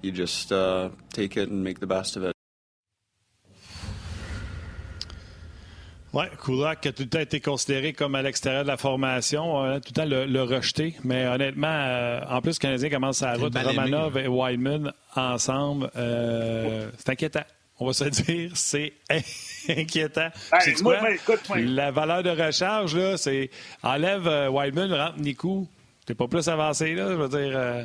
you 0.00 0.12
just 0.12 0.52
uh, 0.52 0.90
take 1.12 1.36
it 1.36 1.48
and 1.48 1.64
make 1.64 1.80
the 1.80 1.88
best 1.88 2.16
of 2.16 2.22
it. 2.22 2.33
Oui, 6.14 6.26
Kulak 6.44 6.86
a 6.86 6.92
tout 6.92 7.02
le 7.02 7.08
temps 7.08 7.18
été 7.18 7.40
considéré 7.40 7.92
comme 7.92 8.14
à 8.14 8.22
l'extérieur 8.22 8.62
de 8.62 8.68
la 8.68 8.76
formation, 8.76 9.56
on 9.56 9.62
a 9.64 9.80
tout 9.80 9.90
le 9.90 9.94
temps 9.94 10.04
le, 10.06 10.42
rejeté. 10.42 10.94
Mais 11.02 11.26
honnêtement, 11.26 11.66
euh, 11.66 12.20
en 12.28 12.40
plus, 12.40 12.52
le 12.52 12.60
Canadien 12.60 12.88
commence 12.88 13.20
à 13.24 13.32
la 13.32 13.38
route, 13.38 13.52
Romanov 13.58 14.16
et 14.16 14.28
Wideman 14.28 14.92
ensemble, 15.16 15.90
euh, 15.96 16.88
c'est 16.98 17.08
inquiétant. 17.10 17.42
On 17.80 17.86
va 17.88 17.92
se 17.92 18.04
dire, 18.22 18.52
c'est 18.54 18.92
inquiétant. 19.68 20.28
la 21.56 21.90
valeur 21.90 22.22
de 22.22 22.30
recharge, 22.30 22.96
là, 22.96 23.16
c'est 23.16 23.50
enlève 23.82 24.28
euh, 24.28 24.48
Wideman, 24.50 24.92
rentre 24.92 25.18
Nikou. 25.18 25.66
T'es 26.06 26.14
pas 26.14 26.28
plus 26.28 26.46
avancé, 26.46 26.94
là, 26.94 27.08
je 27.08 27.14
veux 27.14 27.28
dire. 27.28 27.58
Euh... 27.58 27.84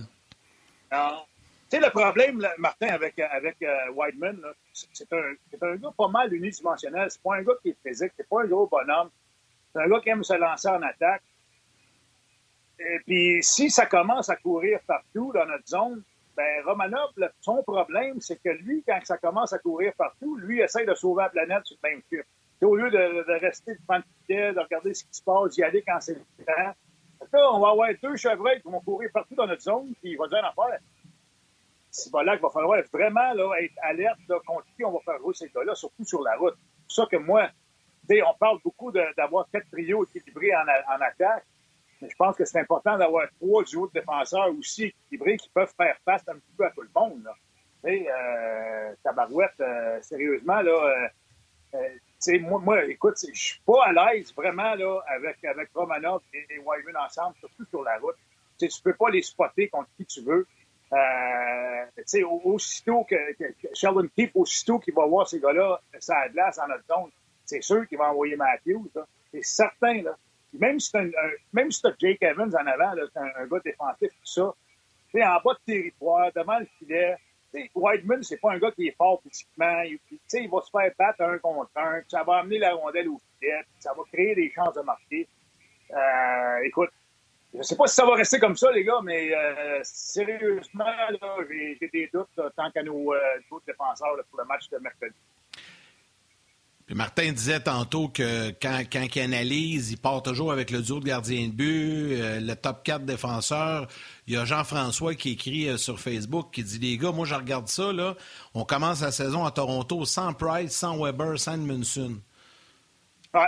Non. 0.91 1.23
Tu 1.69 1.77
sais, 1.77 1.85
le 1.85 1.91
problème, 1.91 2.41
Martin, 2.57 2.87
avec, 2.87 3.19
avec 3.19 3.61
euh, 3.61 3.91
Whiteman, 3.93 4.41
c'est 4.73 5.13
un, 5.13 5.35
un, 5.61 5.75
gars 5.75 5.93
pas 5.95 6.07
mal 6.07 6.33
unidimensionnel. 6.33 7.11
C'est 7.11 7.21
pas 7.21 7.35
un 7.35 7.43
gars 7.43 7.53
qui 7.61 7.69
est 7.69 7.77
physique, 7.87 8.11
c'est 8.17 8.27
pas 8.27 8.41
un 8.41 8.47
gros 8.47 8.65
bonhomme. 8.65 9.11
C'est 9.71 9.81
un 9.81 9.87
gars 9.87 9.99
qui 9.99 10.09
aime 10.09 10.23
se 10.23 10.33
lancer 10.33 10.67
en 10.67 10.81
attaque. 10.81 11.21
Et 12.79 12.99
puis, 13.05 13.43
si 13.43 13.69
ça 13.69 13.85
commence 13.85 14.29
à 14.29 14.35
courir 14.37 14.79
partout 14.87 15.31
dans 15.31 15.45
notre 15.45 15.67
zone, 15.67 16.01
ben 16.35 16.63
Romanov, 16.65 17.11
son 17.39 17.61
problème, 17.61 18.19
c'est 18.19 18.41
que 18.41 18.49
lui, 18.49 18.83
quand 18.87 18.99
ça 19.03 19.19
commence 19.19 19.53
à 19.53 19.59
courir 19.59 19.93
partout, 19.95 20.37
lui 20.37 20.61
essaie 20.61 20.85
de 20.85 20.95
sauver 20.95 21.23
la 21.23 21.29
planète 21.29 21.65
sur 21.65 21.77
le 21.83 21.89
même 21.89 22.01
film. 22.09 22.23
Au 22.63 22.75
lieu 22.75 22.89
de, 22.89 22.97
de 22.97 23.39
rester 23.39 23.75
devant 23.75 23.97
le 23.97 24.03
pied, 24.25 24.53
de 24.53 24.59
regarder 24.59 24.95
ce 24.95 25.03
qui 25.03 25.13
se 25.13 25.21
passe, 25.21 25.53
d'y 25.53 25.63
aller 25.63 25.83
quand 25.85 25.99
c'est 26.01 26.15
le 26.15 26.45
temps. 26.45 26.73
On 27.53 27.59
va 27.59 27.69
avoir 27.69 27.89
deux 28.01 28.15
chevreuils 28.15 28.59
qui 28.61 28.71
vont 28.71 28.79
courir 28.79 29.11
partout 29.13 29.35
dans 29.35 29.45
notre 29.45 29.61
zone, 29.61 29.93
puis 30.01 30.13
il 30.13 30.17
va 30.17 30.27
dire 30.27 30.39
une 30.39 30.45
affaire 30.45 30.79
qu'il 31.91 32.11
va 32.11 32.49
falloir 32.49 32.81
vraiment 32.93 33.33
là, 33.33 33.53
être 33.59 33.73
alerte 33.81 34.19
contre 34.45 34.65
qui 34.75 34.85
on 34.85 34.91
va 34.91 34.99
faire 34.99 35.17
jouer 35.19 35.33
ces 35.33 35.49
gars-là, 35.49 35.75
surtout 35.75 36.05
sur 36.05 36.21
la 36.21 36.35
route. 36.37 36.55
C'est 36.87 37.01
ça 37.01 37.07
que 37.09 37.17
moi, 37.17 37.49
on 38.09 38.33
parle 38.39 38.59
beaucoup 38.63 38.91
d'avoir 38.91 39.47
quatre 39.51 39.69
trios 39.71 40.05
équilibrés 40.13 40.51
en, 40.55 41.01
attaque, 41.01 41.45
mais 42.01 42.09
je 42.09 42.15
pense 42.15 42.35
que 42.35 42.45
c'est 42.45 42.59
important 42.59 42.97
d'avoir 42.97 43.27
trois 43.39 43.63
duos 43.63 43.87
de 43.87 43.99
défenseurs 43.99 44.49
aussi 44.57 44.85
équilibrés 44.85 45.37
qui 45.37 45.49
peuvent 45.49 45.73
faire 45.75 45.97
face 46.05 46.27
un 46.27 46.35
petit 46.35 46.53
peu 46.57 46.65
à 46.65 46.71
tout 46.71 46.81
le 46.81 46.89
monde. 46.95 47.23
Là. 47.23 47.33
Euh, 47.85 48.93
tabarouette, 49.03 49.59
euh, 49.61 50.01
sérieusement, 50.01 50.61
là, 50.61 51.09
euh, 51.75 52.39
moi, 52.41 52.83
écoute, 52.85 53.15
je 53.33 53.39
suis 53.39 53.61
pas 53.65 53.85
à 53.85 54.13
l'aise 54.13 54.33
vraiment 54.35 54.75
là, 54.75 54.99
avec, 55.07 55.43
avec 55.45 55.69
Romanov 55.73 56.21
et, 56.33 56.45
et 56.49 56.59
Wyman 56.59 56.97
ensemble, 56.97 57.35
surtout 57.39 57.65
sur 57.69 57.83
la 57.83 57.97
route. 57.99 58.15
Tu 58.59 58.67
tu 58.67 58.81
peux 58.81 58.93
pas 58.93 59.09
les 59.09 59.21
spotter 59.21 59.69
contre 59.69 59.89
qui 59.95 60.05
tu 60.05 60.21
veux. 60.21 60.45
Euh, 60.91 62.25
aussitôt 62.45 63.03
que, 63.03 63.15
Sheldon 63.73 64.07
Keefe, 64.15 64.31
aussitôt 64.35 64.79
qu'il 64.79 64.93
va 64.93 65.05
voir 65.05 65.27
ces 65.27 65.39
gars-là, 65.39 65.79
ça 65.99 66.17
a 66.17 66.29
glace 66.29 66.57
dans 66.57 66.67
notre 66.67 66.85
zone, 66.87 67.11
c'est 67.45 67.61
sûr 67.61 67.87
qu'il 67.87 67.97
va 67.97 68.11
envoyer 68.11 68.35
Matthews. 68.35 68.89
C'est 69.31 69.43
certain. 69.43 70.01
Là. 70.01 70.17
Même 70.53 70.79
si 70.79 70.91
tu 70.91 70.97
as 71.87 71.93
Jake 71.99 72.21
Evans 72.21 72.53
en 72.55 72.65
avant, 72.65 72.93
c'est 73.13 73.19
un, 73.19 73.47
gars 73.47 73.59
défensif, 73.63 74.09
tout 74.09 74.25
ça, 74.25 74.43
en 74.43 75.41
bas 75.43 75.53
de 75.53 75.59
territoire, 75.65 76.31
devant 76.35 76.59
le 76.59 76.67
filet, 76.77 77.15
Whiteman, 77.73 78.21
c'est 78.23 78.37
pas 78.37 78.53
un 78.53 78.59
gars 78.59 78.71
qui 78.71 78.87
est 78.87 78.95
fort 78.95 79.21
physiquement. 79.23 79.81
Il, 79.81 79.99
il 80.33 80.49
va 80.49 80.61
se 80.61 80.69
faire 80.69 80.91
battre 80.97 81.21
un 81.21 81.37
contre 81.39 81.71
un, 81.75 82.01
ça 82.07 82.23
va 82.23 82.37
amener 82.37 82.59
la 82.59 82.73
rondelle 82.73 83.09
au 83.09 83.19
filet, 83.39 83.61
ça 83.79 83.93
va 83.93 84.03
créer 84.11 84.35
des 84.35 84.51
chances 84.51 84.75
de 84.75 84.81
marquer. 84.81 85.27
Euh, 85.91 86.63
écoute, 86.65 86.91
je 87.53 87.57
ne 87.57 87.63
sais 87.63 87.75
pas 87.75 87.87
si 87.87 87.95
ça 87.95 88.05
va 88.05 88.15
rester 88.15 88.39
comme 88.39 88.55
ça, 88.55 88.71
les 88.71 88.83
gars, 88.83 88.99
mais 89.03 89.33
euh, 89.33 89.79
sérieusement, 89.83 90.85
j'ai 91.49 91.89
des 91.91 92.09
doutes 92.13 92.29
tant 92.55 92.69
qu'à 92.71 92.83
nos 92.83 93.13
euh, 93.13 93.19
autres 93.49 93.65
défenseurs 93.65 94.15
pour 94.29 94.39
le 94.39 94.45
match 94.45 94.69
de 94.69 94.77
mercredi. 94.77 95.15
Martin 96.91 97.31
disait 97.31 97.59
tantôt 97.59 98.07
que 98.07 98.49
quand, 98.59 98.81
il 98.91 99.21
analyse, 99.21 99.91
il 99.91 99.97
part 99.97 100.23
toujours 100.23 100.51
avec 100.51 100.71
le 100.71 100.81
duo 100.81 100.99
de 100.99 101.05
gardien 101.05 101.47
de 101.47 101.51
but, 101.51 102.13
euh, 102.13 102.39
le 102.39 102.55
top 102.55 102.83
4 102.83 103.05
défenseurs. 103.05 103.87
Il 104.25 104.33
y 104.33 104.37
a 104.37 104.45
Jean-François 104.45 105.13
qui 105.13 105.33
écrit 105.33 105.77
sur 105.77 105.99
Facebook 105.99 106.49
qui 106.51 106.63
dit 106.63 106.79
Les 106.79 106.97
gars, 106.97 107.11
moi 107.11 107.27
je 107.27 107.35
regarde 107.35 107.67
ça, 107.67 107.93
là, 107.93 108.15
on 108.55 108.63
commence 108.63 109.01
la 109.01 109.11
saison 109.11 109.45
à 109.45 109.51
Toronto 109.51 110.03
sans 110.05 110.33
Price, 110.33 110.71
sans 110.71 110.97
Weber, 111.03 111.39
sans 111.39 111.57
Munson. 111.57 112.21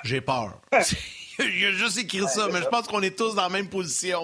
J'ai 0.04 0.22
peur. 0.22 0.62
J'ai 1.40 1.72
juste 1.74 1.98
écrit 2.00 2.28
ça, 2.28 2.48
mais 2.52 2.62
je 2.62 2.68
pense 2.68 2.88
qu'on 2.88 3.02
est 3.02 3.18
tous 3.18 3.36
dans 3.36 3.44
la 3.44 3.50
même 3.50 3.70
position. 3.70 4.24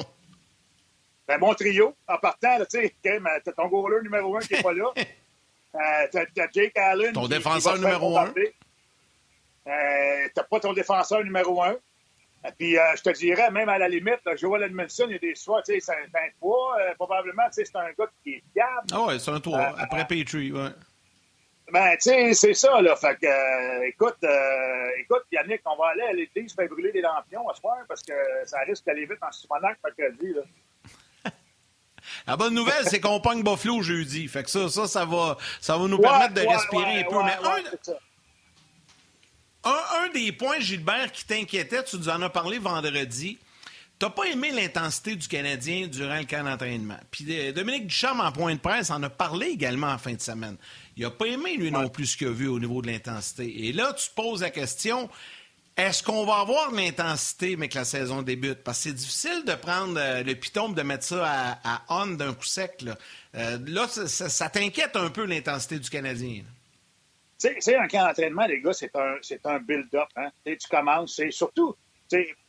Ben, 1.27 1.39
mon 1.39 1.53
trio, 1.53 1.95
en 2.07 2.17
partant, 2.17 2.57
tu 2.69 2.79
sais, 2.79 2.95
t'as 3.03 3.51
ton 3.51 3.67
goaler 3.67 4.01
numéro 4.03 4.37
un 4.37 4.39
qui 4.39 4.53
n'est 4.53 4.63
pas 4.63 4.73
là. 4.73 4.91
Euh, 5.75 6.07
t'as 6.11 6.47
Jake 6.51 6.75
Allen. 6.75 7.13
Ton 7.13 7.27
défenseur 7.27 7.77
numéro 7.77 8.17
un. 8.17 8.33
Euh, 9.67 10.27
t'as 10.33 10.43
pas 10.43 10.59
ton 10.59 10.73
défenseur 10.73 11.23
numéro 11.23 11.61
un. 11.61 11.75
Et 12.47 12.51
puis, 12.57 12.79
euh, 12.79 12.95
je 12.95 13.03
te 13.03 13.09
dirais, 13.11 13.51
même 13.51 13.69
à 13.69 13.77
la 13.77 13.87
limite, 13.87 14.21
Joel 14.37 14.63
Edmondson, 14.63 15.05
il 15.07 15.11
y 15.11 15.15
a 15.15 15.19
des 15.19 15.35
soirs, 15.35 15.61
tu 15.63 15.73
sais, 15.73 15.79
c'est 15.79 15.91
un 15.91 16.07
23. 16.11 16.77
Euh, 16.79 16.95
probablement, 16.95 17.43
tu 17.47 17.55
sais, 17.55 17.65
c'est 17.65 17.77
un 17.77 17.89
gars 17.89 18.09
qui 18.23 18.35
est 18.35 18.43
fiable. 18.53 18.87
Ah 18.91 19.01
ouais, 19.03 19.19
c'est 19.19 19.29
un 19.29 19.39
3. 19.39 19.59
Après 19.77 20.07
Petrie, 20.07 20.51
ouais. 20.51 20.69
Ben, 21.71 21.97
tu 21.97 22.09
sais, 22.09 22.33
c'est 22.33 22.53
ça, 22.53 22.81
là. 22.81 22.95
Fait 22.95 23.17
que, 23.19 23.25
euh, 23.25 23.87
écoute, 23.87 24.15
euh, 24.23 24.89
écoute, 24.99 25.23
Yannick, 25.31 25.61
on 25.65 25.75
va 25.75 25.89
aller 25.89 26.03
à 26.03 26.13
l'église 26.13 26.55
faire 26.55 26.69
brûler 26.69 26.93
des 26.93 27.01
lampions 27.01 27.49
à 27.49 27.53
ce 27.53 27.59
soir 27.59 27.77
parce 27.87 28.01
que 28.03 28.13
ça 28.45 28.59
risque 28.59 28.85
d'aller 28.85 29.05
vite 29.05 29.17
en 29.21 29.31
Simonac 29.31 29.77
mercredi, 29.83 30.33
là. 30.33 30.41
La 32.27 32.37
bonne 32.37 32.53
nouvelle, 32.53 32.85
c'est 32.85 33.01
qu'on 33.01 33.19
pogne 33.19 33.43
Buffalo 33.43 33.81
jeudi. 33.81 34.29
Fait 34.29 34.43
que 34.43 34.49
ça, 34.49 34.69
ça, 34.69 34.87
ça 34.87 35.03
va, 35.03 35.35
ça 35.59 35.77
va 35.77 35.87
nous 35.87 35.99
permettre 35.99 36.35
de 36.35 36.41
respirer 36.41 37.01
un 37.01 37.03
peu. 37.03 37.21
Mais 37.23 37.35
un, 37.43 37.63
un, 39.69 40.05
un, 40.05 40.09
des 40.13 40.31
points, 40.31 40.59
Gilbert, 40.59 41.11
qui 41.11 41.25
t'inquiétait, 41.25 41.83
tu 41.83 41.97
nous 41.97 42.07
en 42.07 42.21
as 42.21 42.29
parlé 42.29 42.59
vendredi, 42.59 43.37
T'as 43.99 44.11
pas 44.11 44.25
aimé 44.25 44.51
l'intensité 44.51 45.15
du 45.15 45.27
Canadien 45.27 45.87
durant 45.87 46.17
le 46.17 46.25
camp 46.25 46.43
d'entraînement. 46.43 46.99
Puis 47.09 47.25
euh, 47.31 47.51
Dominique 47.51 47.87
Duchamp, 47.87 48.19
en 48.19 48.31
point 48.31 48.53
de 48.53 48.59
presse, 48.59 48.91
en 48.91 49.01
a 49.01 49.09
parlé 49.09 49.47
également 49.47 49.87
en 49.87 49.97
fin 49.97 50.13
de 50.13 50.21
semaine. 50.21 50.55
Il 50.97 51.05
a 51.05 51.11
pas 51.11 51.27
aimé, 51.27 51.55
lui 51.57 51.71
non 51.71 51.89
plus, 51.89 52.07
ce 52.07 52.17
qu'il 52.17 52.27
a 52.27 52.31
vu 52.31 52.47
au 52.47 52.59
niveau 52.59 52.81
de 52.81 52.87
l'intensité. 52.87 53.67
Et 53.67 53.71
là, 53.71 53.93
tu 53.93 54.09
te 54.09 54.15
poses 54.15 54.41
la 54.41 54.49
question, 54.49 55.09
est-ce 55.75 56.01
qu'on 56.01 56.25
va 56.25 56.39
avoir 56.39 56.71
de 56.71 56.77
l'intensité, 56.77 57.55
mais 57.55 57.69
que 57.69 57.77
la 57.77 57.85
saison 57.85 58.23
débute? 58.23 58.63
Parce 58.63 58.79
que 58.79 58.83
c'est 58.89 58.95
difficile 58.95 59.43
de 59.45 59.53
prendre 59.53 59.99
euh, 59.99 60.23
le 60.23 60.33
piton 60.33 60.69
de 60.69 60.81
mettre 60.81 61.03
ça 61.03 61.59
à, 61.63 61.83
on 61.89 62.07
d'un 62.07 62.33
coup 62.33 62.45
sec. 62.45 62.81
Là, 62.81 62.97
euh, 63.35 63.87
ça, 63.87 64.49
t'inquiète 64.49 64.95
un 64.95 65.11
peu 65.11 65.25
l'intensité 65.25 65.77
du 65.77 65.89
Canadien. 65.89 66.43
C'est 67.37 67.75
un 67.75 67.87
camp 67.87 68.07
d'entraînement, 68.07 68.47
les 68.47 68.59
gars, 68.59 68.73
c'est 68.73 68.95
un, 68.95 69.17
un 69.45 69.59
build-up. 69.59 70.07
Hein? 70.15 70.29
Tu 70.43 70.57
commences, 70.67 71.15
c'est 71.15 71.29
surtout 71.29 71.75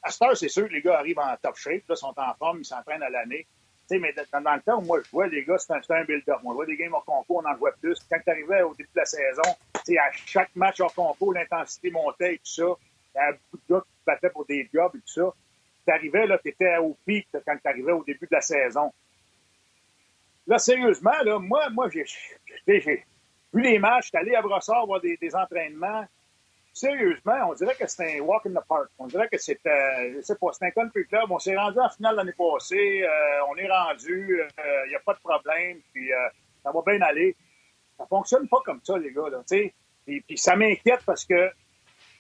à 0.02 0.10
cette 0.10 0.22
heure, 0.22 0.36
c'est 0.36 0.48
sûr 0.48 0.68
que 0.68 0.72
les 0.72 0.80
gars 0.80 0.98
arrivent 0.98 1.18
en 1.18 1.36
top 1.42 1.56
shape, 1.56 1.82
là, 1.88 1.96
sont 1.96 2.14
en 2.16 2.34
forme, 2.38 2.60
ils 2.60 2.64
s'entraînent 2.64 3.02
à 3.02 3.10
l'année. 3.10 3.46
Mais 3.90 4.12
dans, 4.12 4.54
le 4.54 4.60
temps 4.60 4.82
moi 4.82 5.00
je 5.02 5.10
vois, 5.10 5.26
les 5.28 5.44
gars, 5.44 5.56
c'est 5.58 5.72
un, 5.72 5.80
un 5.96 6.04
build-up. 6.04 6.38
On 6.44 6.52
voit 6.52 6.66
des 6.66 6.76
games 6.76 6.92
hors 6.92 7.04
concours, 7.04 7.42
on 7.44 7.48
en 7.48 7.56
voit 7.56 7.72
plus. 7.72 7.98
Quand 8.10 8.18
tu 8.22 8.30
arrivais 8.30 8.62
au 8.62 8.74
début 8.74 8.90
de 8.94 9.00
la 9.00 9.06
saison, 9.06 9.42
à 9.42 10.12
chaque 10.26 10.54
match 10.54 10.80
hors 10.80 10.94
concours, 10.94 11.32
l'intensité 11.32 11.90
montait 11.90 12.34
et 12.34 12.38
tout 12.38 12.44
ça. 12.44 12.64
Il 13.14 13.18
y 13.18 13.20
avait 13.20 13.38
beaucoup 13.50 13.64
de 13.68 13.74
gars 13.74 13.80
qui 13.80 14.04
battaient 14.06 14.30
pour 14.30 14.44
des 14.44 14.68
jobs 14.72 14.94
et 14.94 14.98
tout 14.98 15.06
ça. 15.06 15.34
Tu 15.86 15.92
arrivais, 15.92 16.26
là, 16.26 16.38
tu 16.38 16.50
étais 16.50 16.76
au 16.76 16.96
pic 17.06 17.26
quand 17.32 17.56
tu 17.56 17.68
arrivais 17.68 17.92
au 17.92 18.04
début 18.04 18.26
de 18.26 18.34
la 18.34 18.42
saison. 18.42 18.92
Là, 20.46 20.58
sérieusement, 20.58 21.22
là, 21.24 21.38
moi, 21.38 21.70
moi 21.70 21.88
j'ai 21.88 22.04
vu 22.66 23.06
les 23.54 23.78
matchs, 23.78 24.06
j'étais 24.06 24.18
allé 24.18 24.34
à 24.34 24.42
Brossard 24.42 24.86
voir 24.86 25.00
des 25.00 25.34
entraînements 25.34 26.06
sérieusement, 26.78 27.50
on 27.50 27.54
dirait 27.54 27.74
que 27.74 27.86
c'est 27.86 28.18
un 28.18 28.20
walk 28.20 28.46
in 28.46 28.50
the 28.50 28.64
park. 28.68 28.88
On 28.98 29.06
dirait 29.06 29.28
que 29.28 29.38
c'est, 29.38 29.60
euh, 29.66 30.14
je 30.16 30.20
sais 30.22 30.36
pas, 30.36 30.48
c'est 30.52 30.66
un 30.66 30.70
country 30.70 31.06
club. 31.06 31.30
On 31.30 31.38
s'est 31.38 31.56
rendu 31.56 31.78
en 31.78 31.88
finale 31.88 32.16
l'année 32.16 32.32
passée. 32.32 33.02
Euh, 33.02 33.44
on 33.50 33.56
est 33.56 33.68
rendu. 33.68 34.26
Il 34.28 34.62
euh, 34.64 34.88
n'y 34.88 34.94
a 34.94 35.00
pas 35.00 35.14
de 35.14 35.18
problème. 35.18 35.80
Puis 35.92 36.10
ça 36.62 36.70
va 36.72 36.80
bien 36.86 37.00
aller. 37.02 37.36
Ça 37.96 38.06
fonctionne 38.06 38.48
pas 38.48 38.58
comme 38.64 38.80
ça, 38.82 38.96
les 38.96 39.12
gars. 39.12 39.28
Là, 39.30 39.42
et 39.50 40.22
puis 40.26 40.38
ça 40.38 40.56
m'inquiète 40.56 41.00
parce 41.04 41.24
que 41.24 41.50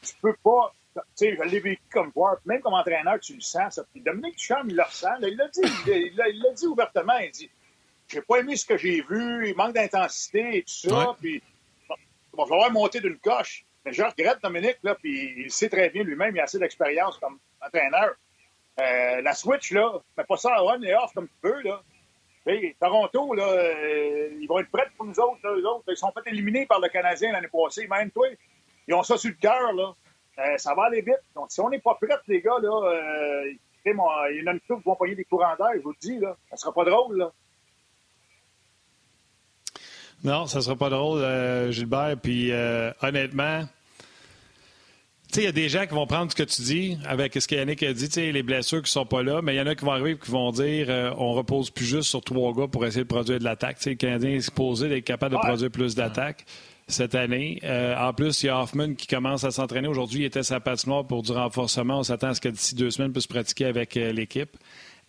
tu 0.02 0.14
peux 0.20 0.36
pas. 0.42 0.72
Tu 0.94 1.00
sais, 1.14 1.36
je 1.36 1.42
l'ai 1.42 1.60
vécu 1.60 1.82
comme 1.92 2.10
joueur, 2.12 2.38
même 2.44 2.60
comme 2.60 2.74
entraîneur, 2.74 3.20
tu 3.20 3.34
le 3.34 3.40
sens, 3.40 3.76
ça. 3.76 3.84
Puis 3.92 4.00
Dominique 4.00 4.36
Duchamp, 4.36 4.64
il 4.66 4.74
le 4.74 4.82
ressent. 4.82 5.14
il 5.22 5.36
l'a 5.36 5.48
dit, 5.48 5.60
il 5.86 6.16
l'a 6.16 6.52
dit 6.52 6.66
ouvertement. 6.66 7.16
Il 7.18 7.30
dit 7.30 7.50
J'ai 8.08 8.20
pas 8.22 8.38
aimé 8.38 8.56
ce 8.56 8.66
que 8.66 8.76
j'ai 8.76 9.02
vu, 9.02 9.48
il 9.48 9.56
manque 9.56 9.74
d'intensité 9.74 10.58
et 10.58 10.62
tout 10.62 10.88
ça. 10.88 11.16
Puis 11.20 11.40
il 11.88 12.36
va 12.36 12.46
falloir 12.46 12.72
monter 12.72 13.00
d'une 13.00 13.18
coche. 13.18 13.64
Mais 13.84 13.92
je 13.92 14.02
regrette 14.02 14.42
Dominique, 14.42 14.78
là, 14.82 14.94
puis 14.94 15.44
il 15.44 15.50
sait 15.50 15.68
très 15.68 15.90
bien 15.90 16.02
lui-même, 16.02 16.34
il 16.34 16.40
a 16.40 16.44
assez 16.44 16.58
d'expérience 16.58 17.18
comme 17.18 17.38
entraîneur. 17.64 18.14
Euh, 18.80 19.20
la 19.22 19.34
switch, 19.34 19.72
là, 19.72 20.00
mais 20.16 20.24
pas 20.24 20.36
ça 20.36 20.62
on 20.62 20.82
et 20.82 20.94
off 20.94 21.12
comme 21.14 21.28
tu 21.28 21.48
veux, 21.48 21.62
là. 21.62 21.82
Toronto, 22.80 23.34
là, 23.34 23.44
euh, 23.44 24.38
ils 24.40 24.46
vont 24.46 24.58
être 24.60 24.70
prêts 24.70 24.88
pour 24.96 25.04
nous 25.04 25.20
autres, 25.20 25.46
eux 25.46 25.66
autres. 25.66 25.84
Ils 25.88 25.96
sont 25.96 26.12
fait 26.12 26.30
éliminés 26.30 26.64
par 26.64 26.80
le 26.80 26.88
Canadien 26.88 27.32
l'année 27.32 27.48
passée, 27.48 27.86
même 27.88 28.10
toi. 28.10 28.26
Ils 28.86 28.94
ont 28.94 29.02
ça 29.02 29.18
sur 29.18 29.30
le 29.30 29.36
cœur, 29.36 29.72
là. 29.74 29.94
Euh, 30.38 30.56
ça 30.56 30.74
va 30.74 30.84
aller 30.84 31.02
vite. 31.02 31.20
Donc, 31.34 31.50
si 31.50 31.60
on 31.60 31.68
n'est 31.68 31.80
pas 31.80 31.98
prêts, 32.00 32.16
les 32.28 32.40
gars, 32.40 32.58
là, 32.62 33.44
il 33.44 33.58
y 33.84 33.92
en 33.92 34.46
a 34.46 34.52
une 34.52 34.60
qui 34.60 34.72
vont 34.82 34.96
payer 34.96 35.14
des 35.14 35.24
courants 35.24 35.56
d'air, 35.56 35.72
je 35.74 35.80
vous 35.80 35.90
le 35.90 35.96
dis, 36.00 36.18
là. 36.18 36.36
Ça 36.48 36.56
sera 36.56 36.72
pas 36.72 36.84
drôle, 36.84 37.18
là. 37.18 37.32
Non, 40.24 40.46
ça 40.46 40.60
sera 40.60 40.76
pas 40.76 40.90
drôle, 40.90 41.70
Gilbert. 41.70 42.16
Puis 42.22 42.50
honnêtement, 43.02 43.64
il 45.36 45.42
y 45.42 45.46
a 45.46 45.52
des 45.52 45.68
gens 45.68 45.86
qui 45.86 45.94
vont 45.94 46.06
prendre 46.06 46.30
ce 46.30 46.36
que 46.36 46.42
tu 46.42 46.62
dis 46.62 46.98
avec 47.06 47.34
ce 47.34 47.46
qu'Yannick 47.46 47.82
a 47.82 47.92
dit, 47.92 48.32
les 48.32 48.42
blessures 48.42 48.82
qui 48.82 48.90
sont 48.90 49.04
pas 49.04 49.22
là, 49.22 49.42
mais 49.42 49.54
il 49.54 49.58
y 49.58 49.60
en 49.60 49.66
a 49.66 49.74
qui 49.74 49.84
vont 49.84 49.92
arriver 49.92 50.12
et 50.12 50.18
qui 50.18 50.30
vont 50.30 50.50
dire 50.50 50.86
euh, 50.88 51.12
on 51.18 51.34
repose 51.34 51.70
plus 51.70 51.84
juste 51.84 52.08
sur 52.08 52.22
trois 52.22 52.52
gars 52.54 52.66
pour 52.66 52.84
essayer 52.86 53.02
de 53.02 53.08
produire 53.08 53.38
de 53.38 53.44
l'attaque. 53.44 53.84
Le 53.84 53.94
Canadien 53.94 54.30
est 54.30 54.40
supposé 54.40 54.88
d'être 54.88 55.04
capable 55.04 55.34
de 55.34 55.40
produire 55.40 55.70
plus 55.70 55.94
d'attaques 55.94 56.46
cette 56.86 57.14
année. 57.14 57.60
Euh, 57.64 57.94
en 57.96 58.14
plus, 58.14 58.42
il 58.42 58.46
y 58.46 58.48
a 58.48 58.60
Hoffman 58.60 58.94
qui 58.94 59.06
commence 59.06 59.44
à 59.44 59.50
s'entraîner. 59.50 59.86
Aujourd'hui, 59.86 60.20
il 60.20 60.24
était 60.24 60.42
sa 60.42 60.60
patinoire 60.60 61.06
pour 61.06 61.22
du 61.22 61.32
renforcement. 61.32 61.98
On 61.98 62.02
s'attend 62.02 62.28
à 62.28 62.34
ce 62.34 62.40
que 62.40 62.48
d'ici 62.48 62.74
deux 62.74 62.90
semaines, 62.90 63.12
puisse 63.12 63.26
pratiquer 63.26 63.66
avec 63.66 63.96
euh, 63.96 64.12
l'équipe. 64.12 64.56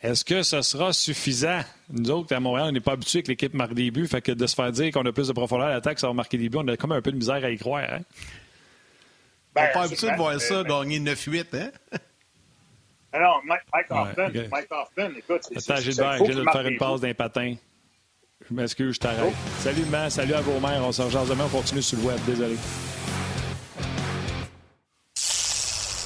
Est-ce 0.02 0.24
que 0.24 0.43
ce 0.43 0.62
sera 0.62 0.93
suffisant? 0.93 1.62
Nous 1.89 2.10
autres, 2.12 2.34
à 2.34 2.39
Montréal, 2.39 2.68
on 2.70 2.72
n'est 2.72 2.80
pas 2.80 2.93
habitués 2.93 3.22
que 3.22 3.28
l'équipe 3.28 3.54
marque 3.54 3.74
des 3.74 3.91
buts. 3.91 4.08
Fait 4.08 4.22
que 4.22 4.32
de 4.32 4.47
se 4.47 4.56
faire 4.56 4.72
dire 4.72 4.91
qu'on 4.91 5.06
a 5.06 5.12
plus 5.12 5.28
de 5.28 5.34
profondeur 5.34 5.68
à 5.68 5.72
l'attaque, 5.72 6.00
ça 6.00 6.08
va 6.08 6.14
marquer 6.14 6.38
des 6.38 6.47
buts, 6.47 6.60
on 6.62 6.68
a 6.70 6.78
comme 6.78 6.93
un 6.93 7.02
peu 7.02 7.12
de 7.12 7.18
misère 7.18 7.43
à 7.43 7.50
y 7.50 7.58
croire. 7.58 7.84
Hein? 7.84 8.00
Ben, 9.54 9.62
on 9.62 9.66
n'est 9.66 9.72
pas 9.74 9.84
habitué 9.84 10.12
de 10.12 10.16
voir 10.16 10.39
ça, 10.39 10.64
gagner 10.64 11.00
9-8, 11.00 11.45
hein? 11.54 11.72
Alors, 13.12 13.41
Mike, 13.43 13.62
Mike 13.74 13.88
Hoffman, 13.89 14.24
ouais, 14.24 14.30
okay. 14.30 14.47
Mike 14.52 14.68
Hoffman, 14.72 15.18
écoute, 15.18 15.41
c'est 15.41 15.72
Attends, 15.72 15.82
Gilbert, 15.82 16.18
j'ai 16.26 16.36
de 16.36 16.43
te 16.43 16.52
faire 16.52 16.68
une 16.68 16.78
passe 16.78 17.02
d'un 17.02 17.14
patin. 17.14 17.56
Je 18.47 18.54
m'excuse, 18.54 18.95
je 18.95 19.00
t'arrête. 19.00 19.26
Oh. 19.28 19.34
Salut, 19.60 19.86
man. 19.86 20.10
Salut 20.10 20.34
à 20.34 20.41
vos 20.41 20.60
mères. 20.60 20.82
On 20.84 20.91
se 20.91 21.02
rejoint 21.02 21.26
demain. 21.26 21.45
On 21.45 21.58
continue 21.58 21.82
sur 21.82 21.97
le 22.00 22.06
web. 22.06 22.20
Désolé. 22.26 22.56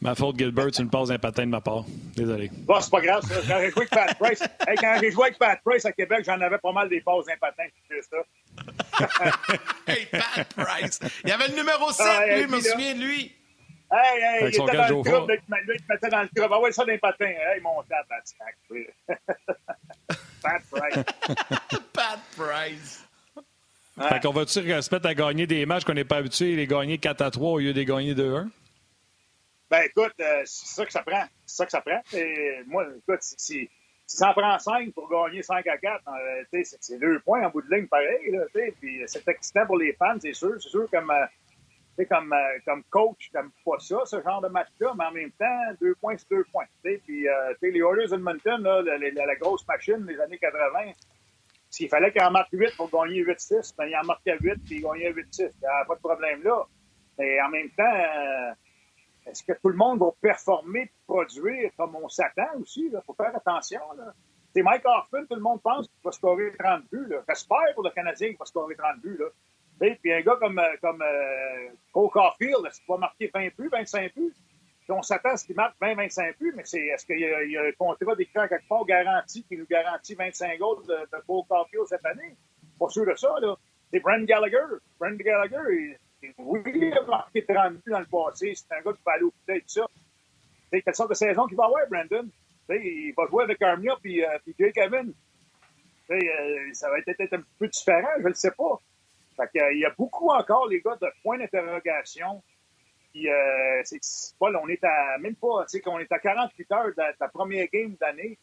Ma 0.00 0.14
faute, 0.14 0.38
Gilbert, 0.38 0.70
tu 0.70 0.84
me 0.84 0.88
passes 0.88 1.10
un 1.10 1.18
patin 1.18 1.44
de 1.44 1.50
ma 1.50 1.60
part. 1.60 1.84
Désolé. 2.14 2.48
Bon, 2.52 2.80
c'est 2.80 2.90
pas 2.90 3.00
grave, 3.00 3.24
ça. 3.24 3.34
Quand 3.48 3.58
j'ai 3.58 3.70
joué 3.70 3.82
avec 3.82 3.90
Pat 3.90 4.16
Price, 4.18 4.40
hey, 4.68 4.76
quand 4.76 4.96
j'ai 5.00 5.10
joué 5.10 5.24
avec 5.24 5.38
Pat 5.38 5.60
Price 5.64 5.84
à 5.86 5.92
Québec, 5.92 6.22
j'en 6.24 6.40
avais 6.40 6.58
pas 6.58 6.70
mal 6.70 6.88
des 6.88 7.00
passes 7.00 7.26
d'un 7.26 7.36
patin. 7.36 7.64
C'est 7.88 8.02
ça. 8.02 8.18
hey, 9.88 10.06
Pat 10.06 10.46
Price. 10.54 11.00
Il 11.24 11.30
y 11.30 11.32
avait 11.32 11.48
le 11.48 11.56
numéro 11.56 11.90
7, 11.90 12.06
ah, 12.08 12.26
lui, 12.26 12.42
je 12.42 12.46
me 12.46 12.60
souviens 12.60 12.94
de 12.94 13.00
lui. 13.00 13.34
Hey, 13.90 14.22
hey, 14.22 14.42
il 14.42 14.48
était 14.48 14.58
dans 14.58 14.88
le 14.88 15.02
groupe, 15.02 15.30
lui, 15.30 15.38
il 15.74 15.82
te 15.82 15.92
mettait 15.92 16.10
dans 16.10 16.22
le 16.22 16.28
groupe. 16.32 16.52
Ah 16.52 16.60
ouais, 16.60 16.70
ça 16.72 16.84
d'un 16.84 16.98
patin. 16.98 17.26
Hey, 17.26 17.60
mon 17.60 17.82
Pat 17.82 18.06
Price. 20.70 20.86
Pat 21.92 22.20
Price. 22.36 23.04
Ouais. 23.98 24.08
Fait 24.10 24.20
qu'on 24.20 24.30
va-tu 24.30 24.52
se 24.52 25.06
à 25.08 25.14
gagner 25.14 25.48
des 25.48 25.66
matchs 25.66 25.82
qu'on 25.82 25.92
n'est 25.92 26.04
pas 26.04 26.18
habitué, 26.18 26.54
les 26.54 26.68
gagner 26.68 26.98
4 26.98 27.20
à 27.20 27.32
3 27.32 27.50
au 27.50 27.58
lieu 27.58 27.72
de 27.72 27.82
gagner 27.82 28.14
2-1? 28.14 28.48
Ben 29.70 29.82
écoute, 29.82 30.14
euh, 30.20 30.42
c'est 30.44 30.74
ça 30.74 30.86
que 30.86 30.92
ça 30.92 31.02
prend. 31.02 31.24
C'est 31.44 31.56
ça 31.56 31.64
que 31.66 31.70
ça 31.70 31.80
prend. 31.80 32.00
Et 32.14 32.62
moi, 32.66 32.86
écoute, 32.96 33.22
si, 33.22 33.34
si, 33.38 33.70
si 34.06 34.16
ça 34.16 34.30
en 34.30 34.32
prend 34.32 34.58
5 34.58 34.92
pour 34.94 35.08
gagner 35.10 35.42
5 35.42 35.66
à 35.66 35.76
4, 35.76 36.02
euh, 36.08 36.62
c'est 36.62 36.98
deux 36.98 37.20
points 37.20 37.46
en 37.46 37.50
bout 37.50 37.60
de 37.60 37.74
ligne 37.74 37.86
pareil. 37.86 38.30
Là, 38.30 38.44
puis 38.80 39.02
c'est 39.06 39.28
excitant 39.28 39.66
pour 39.66 39.76
les 39.76 39.92
fans, 39.92 40.16
c'est 40.20 40.32
sûr. 40.32 40.54
C'est 40.62 40.70
sûr 40.70 40.88
comme, 40.90 41.10
euh, 41.10 41.26
comme, 42.04 42.32
euh, 42.32 42.58
comme 42.64 42.82
coach, 42.84 43.30
t'aimes 43.32 43.50
pas 43.64 43.78
ça, 43.78 43.98
ce 44.06 44.22
genre 44.22 44.40
de 44.40 44.48
match-là, 44.48 44.94
mais 44.96 45.04
en 45.04 45.12
même 45.12 45.30
temps, 45.32 45.74
deux 45.80 45.94
points, 45.96 46.16
c'est 46.16 46.30
deux 46.30 46.44
points. 46.52 46.64
Puis 46.82 47.28
euh, 47.28 47.54
les 47.60 47.80
Oilers 47.80 48.14
Edmonton, 48.14 48.62
là, 48.62 48.82
la, 48.82 49.36
grosse 49.36 49.66
machine 49.66 50.04
des 50.06 50.18
années 50.20 50.38
80, 50.38 50.92
s'il 51.70 51.88
fallait 51.88 52.10
qu'il 52.12 52.22
en 52.22 52.30
marque 52.30 52.48
8 52.52 52.76
pour 52.76 52.90
gagner 52.90 53.22
8-6, 53.22 53.74
ben, 53.76 53.86
il 53.86 53.96
en 53.96 54.04
marquait 54.04 54.38
8 54.40 54.54
puis 54.64 54.76
il 54.76 54.82
gagnait 54.82 55.12
8-6. 55.12 55.26
Il 55.40 55.60
n'y 55.60 55.66
a 55.66 55.84
pas 55.84 55.96
de 55.96 56.00
problème 56.00 56.42
là. 56.42 56.64
Mais 57.18 57.40
en 57.42 57.48
même 57.48 57.68
temps, 57.70 58.54
est-ce 59.30 59.42
que 59.42 59.52
tout 59.52 59.68
le 59.68 59.76
monde 59.76 60.00
va 60.00 60.10
performer, 60.20 60.90
produire 61.06 61.70
comme 61.76 61.96
on 61.96 62.08
s'attend 62.08 62.58
aussi? 62.60 62.90
Il 62.92 63.00
faut 63.06 63.14
faire 63.14 63.34
attention. 63.34 63.80
C'est 64.54 64.62
Mike 64.62 64.82
Hoffman, 64.84 65.26
tout 65.28 65.36
le 65.36 65.42
monde 65.42 65.60
pense 65.62 65.86
qu'il 65.86 66.00
va 66.02 66.12
scorer 66.12 66.52
30 66.58 66.84
buts. 66.90 67.14
J'espère 67.28 67.74
pour 67.74 67.84
le 67.84 67.90
Canadien 67.90 68.28
qu'il 68.28 68.38
va 68.38 68.46
scorer 68.46 68.74
30 68.74 69.00
buts. 69.00 69.18
Là. 69.18 69.26
Et 69.86 69.94
puis 69.96 70.12
un 70.12 70.20
gars 70.22 70.36
comme, 70.36 70.58
euh, 70.58 70.76
comme 70.80 71.02
euh, 71.02 71.68
Cole 71.92 72.10
Caulfield, 72.10 72.66
est-ce 72.66 72.80
qu'il 72.80 72.88
va 72.88 72.96
marquer 72.96 73.30
20 73.32 73.48
buts, 73.56 73.68
25 73.70 74.14
buts? 74.14 74.34
Puis 74.80 74.92
on 74.92 75.02
s'attend 75.02 75.30
à 75.30 75.36
ce 75.36 75.44
qu'il 75.44 75.54
marque 75.54 75.76
20, 75.80 75.94
25 75.94 76.38
buts, 76.38 76.52
mais 76.56 76.64
c'est, 76.64 76.80
est-ce 76.80 77.04
qu'il 77.04 77.20
y, 77.20 77.56
a, 77.56 77.62
un 77.62 77.72
contrat 77.72 78.16
d'écran 78.16 78.48
quelque 78.48 78.66
part 78.66 78.84
garanti 78.86 79.44
qui 79.44 79.56
nous 79.56 79.66
garantit 79.66 80.14
25 80.14 80.58
goals 80.58 80.86
de, 80.86 80.94
de 80.94 81.22
Cole 81.26 81.44
Caulfield 81.48 81.86
cette 81.86 82.06
année? 82.06 82.34
Pas 82.78 82.88
sûr 82.88 83.04
de 83.04 83.14
ça. 83.14 83.28
C'est 83.92 84.00
Brent 84.00 84.24
Gallagher. 84.24 84.64
Brent 84.98 85.16
Gallagher, 85.16 85.56
il, 85.70 85.96
oui, 86.38 86.92
marqué 87.06 87.44
30 87.44 87.74
buts 87.74 87.90
dans 87.90 88.00
le 88.00 88.06
passé. 88.06 88.54
C'est 88.54 88.74
un 88.74 88.82
gars 88.82 88.92
qui 88.92 89.02
va 89.04 89.12
aller 89.12 89.24
au 89.24 89.32
et 89.48 89.60
tout 89.60 89.68
ça. 89.68 89.86
C'est 90.70 90.82
quelle 90.82 90.94
sorte 90.94 91.10
de 91.10 91.14
saison 91.14 91.46
qu'il 91.46 91.56
va 91.56 91.64
avoir, 91.64 91.86
Brandon? 91.88 92.28
il 92.70 93.14
va 93.16 93.26
jouer 93.26 93.44
avec 93.44 93.62
Armia 93.62 93.96
puis, 94.02 94.22
euh, 94.22 94.38
puis. 94.44 94.54
Euh, 96.10 96.70
ça 96.72 96.90
va 96.90 96.98
être 96.98 97.04
peut-être 97.04 97.34
un 97.34 97.42
peu 97.58 97.68
différent, 97.68 98.08
je 98.18 98.22
ne 98.22 98.28
le 98.28 98.34
sais 98.34 98.50
pas. 98.52 98.80
Fait 99.36 99.48
que, 99.54 99.62
euh, 99.62 99.72
il 99.72 99.80
y 99.80 99.84
a 99.84 99.90
beaucoup 99.96 100.30
encore, 100.30 100.66
les 100.68 100.80
gars, 100.80 100.96
de 101.00 101.08
points 101.22 101.38
d'interrogation. 101.38 102.42
Euh, 103.16 103.82
on 104.40 104.68
est 104.68 104.84
à, 104.84 105.18
même 105.18 105.34
pas, 105.36 105.64
est 105.72 106.12
à 106.12 106.18
48 106.18 106.72
heures 106.72 106.88
de, 106.88 107.02
la 107.18 107.28
première 107.28 107.66
game 107.72 107.94
d'année. 108.00 108.38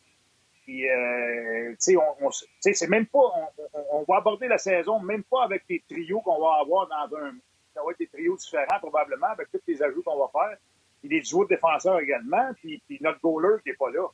On, 0.67 2.32
c'est 2.59 2.89
même 2.89 3.05
pas, 3.05 3.19
on, 3.19 3.86
on, 3.91 4.03
va 4.03 4.17
aborder 4.17 4.47
la 4.47 4.57
saison 4.57 4.99
même 4.99 5.23
pas 5.23 5.43
avec 5.43 5.63
les 5.69 5.84
trios 5.88 6.21
qu'on 6.21 6.41
va 6.41 6.59
avoir 6.61 6.88
dans 6.88 7.17
un 7.17 7.36
ça 7.76 7.82
va 7.84 7.91
être 7.91 7.99
des 7.99 8.07
trios 8.07 8.38
différents 8.38 8.80
probablement 8.80 9.28
avec 9.28 9.51
tous 9.51 9.61
les 9.67 9.84
ajouts 9.84 10.01
qu'on 10.01 10.17
va 10.17 10.30
faire. 10.32 10.57
Puis 11.01 11.09
des 11.09 11.21
duos 11.21 11.43
de 11.43 11.49
défenseurs 11.49 11.99
également, 11.99 12.51
puis, 12.55 12.82
puis 12.88 12.97
notre 13.01 13.19
goaler 13.19 13.61
qui 13.61 13.69
n'est 13.69 13.76
pas 13.76 13.91
là. 13.91 14.07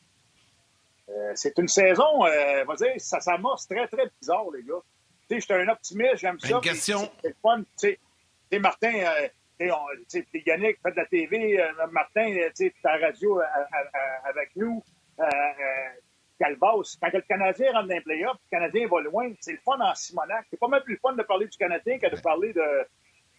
Euh, 1.10 1.32
c'est 1.36 1.58
une 1.58 1.68
saison, 1.68 2.26
euh, 2.26 2.64
on 2.64 2.66
va 2.66 2.76
dire, 2.76 2.94
ça 2.98 3.20
s'amorce 3.20 3.68
très, 3.68 3.88
très 3.88 4.10
bizarre, 4.20 4.50
les 4.54 4.64
gars. 4.64 4.82
Tu 5.30 5.36
sais, 5.36 5.42
j'étais 5.42 5.54
un 5.54 5.68
optimiste, 5.70 6.18
j'aime 6.18 6.40
ça. 6.40 6.56
Une 6.56 6.62
question. 6.62 7.10
C'est 7.24 7.36
fun, 7.42 7.62
tu 7.80 7.98
sais. 8.52 8.60
Martin, 8.60 8.94
euh, 8.94 9.28
tu 10.10 10.20
sais, 10.22 10.26
Yannick 10.46 10.80
fait 10.82 10.92
de 10.92 10.96
la 10.98 11.06
TV, 11.06 11.62
euh, 11.62 11.88
Martin, 11.92 12.34
tu 12.34 12.66
sais, 12.66 12.74
ta 12.82 12.98
radio 12.98 13.40
euh, 13.40 13.46
avec 14.26 14.56
nous. 14.56 14.84
Calvas, 16.40 16.98
quand 17.00 17.14
le 17.14 17.22
Canadien 17.22 17.72
rentre 17.72 17.88
dans 17.88 17.94
les 17.94 18.02
playoffs, 18.02 18.38
le 18.52 18.58
Canadien 18.58 18.88
va 18.88 19.02
loin, 19.02 19.32
c'est 19.40 19.52
le 19.52 19.60
fun 19.64 19.80
en 19.80 19.94
Simonac. 19.94 20.48
C'est 20.50 20.60
pas 20.60 20.68
même 20.68 20.82
plus 20.82 20.96
le 20.96 21.00
fun 21.00 21.14
de 21.14 21.22
parler 21.22 21.48
du 21.48 21.56
Canadien 21.56 22.00
que 22.00 22.08
de 22.14 22.20
parler 22.20 22.52
de, 22.54 22.62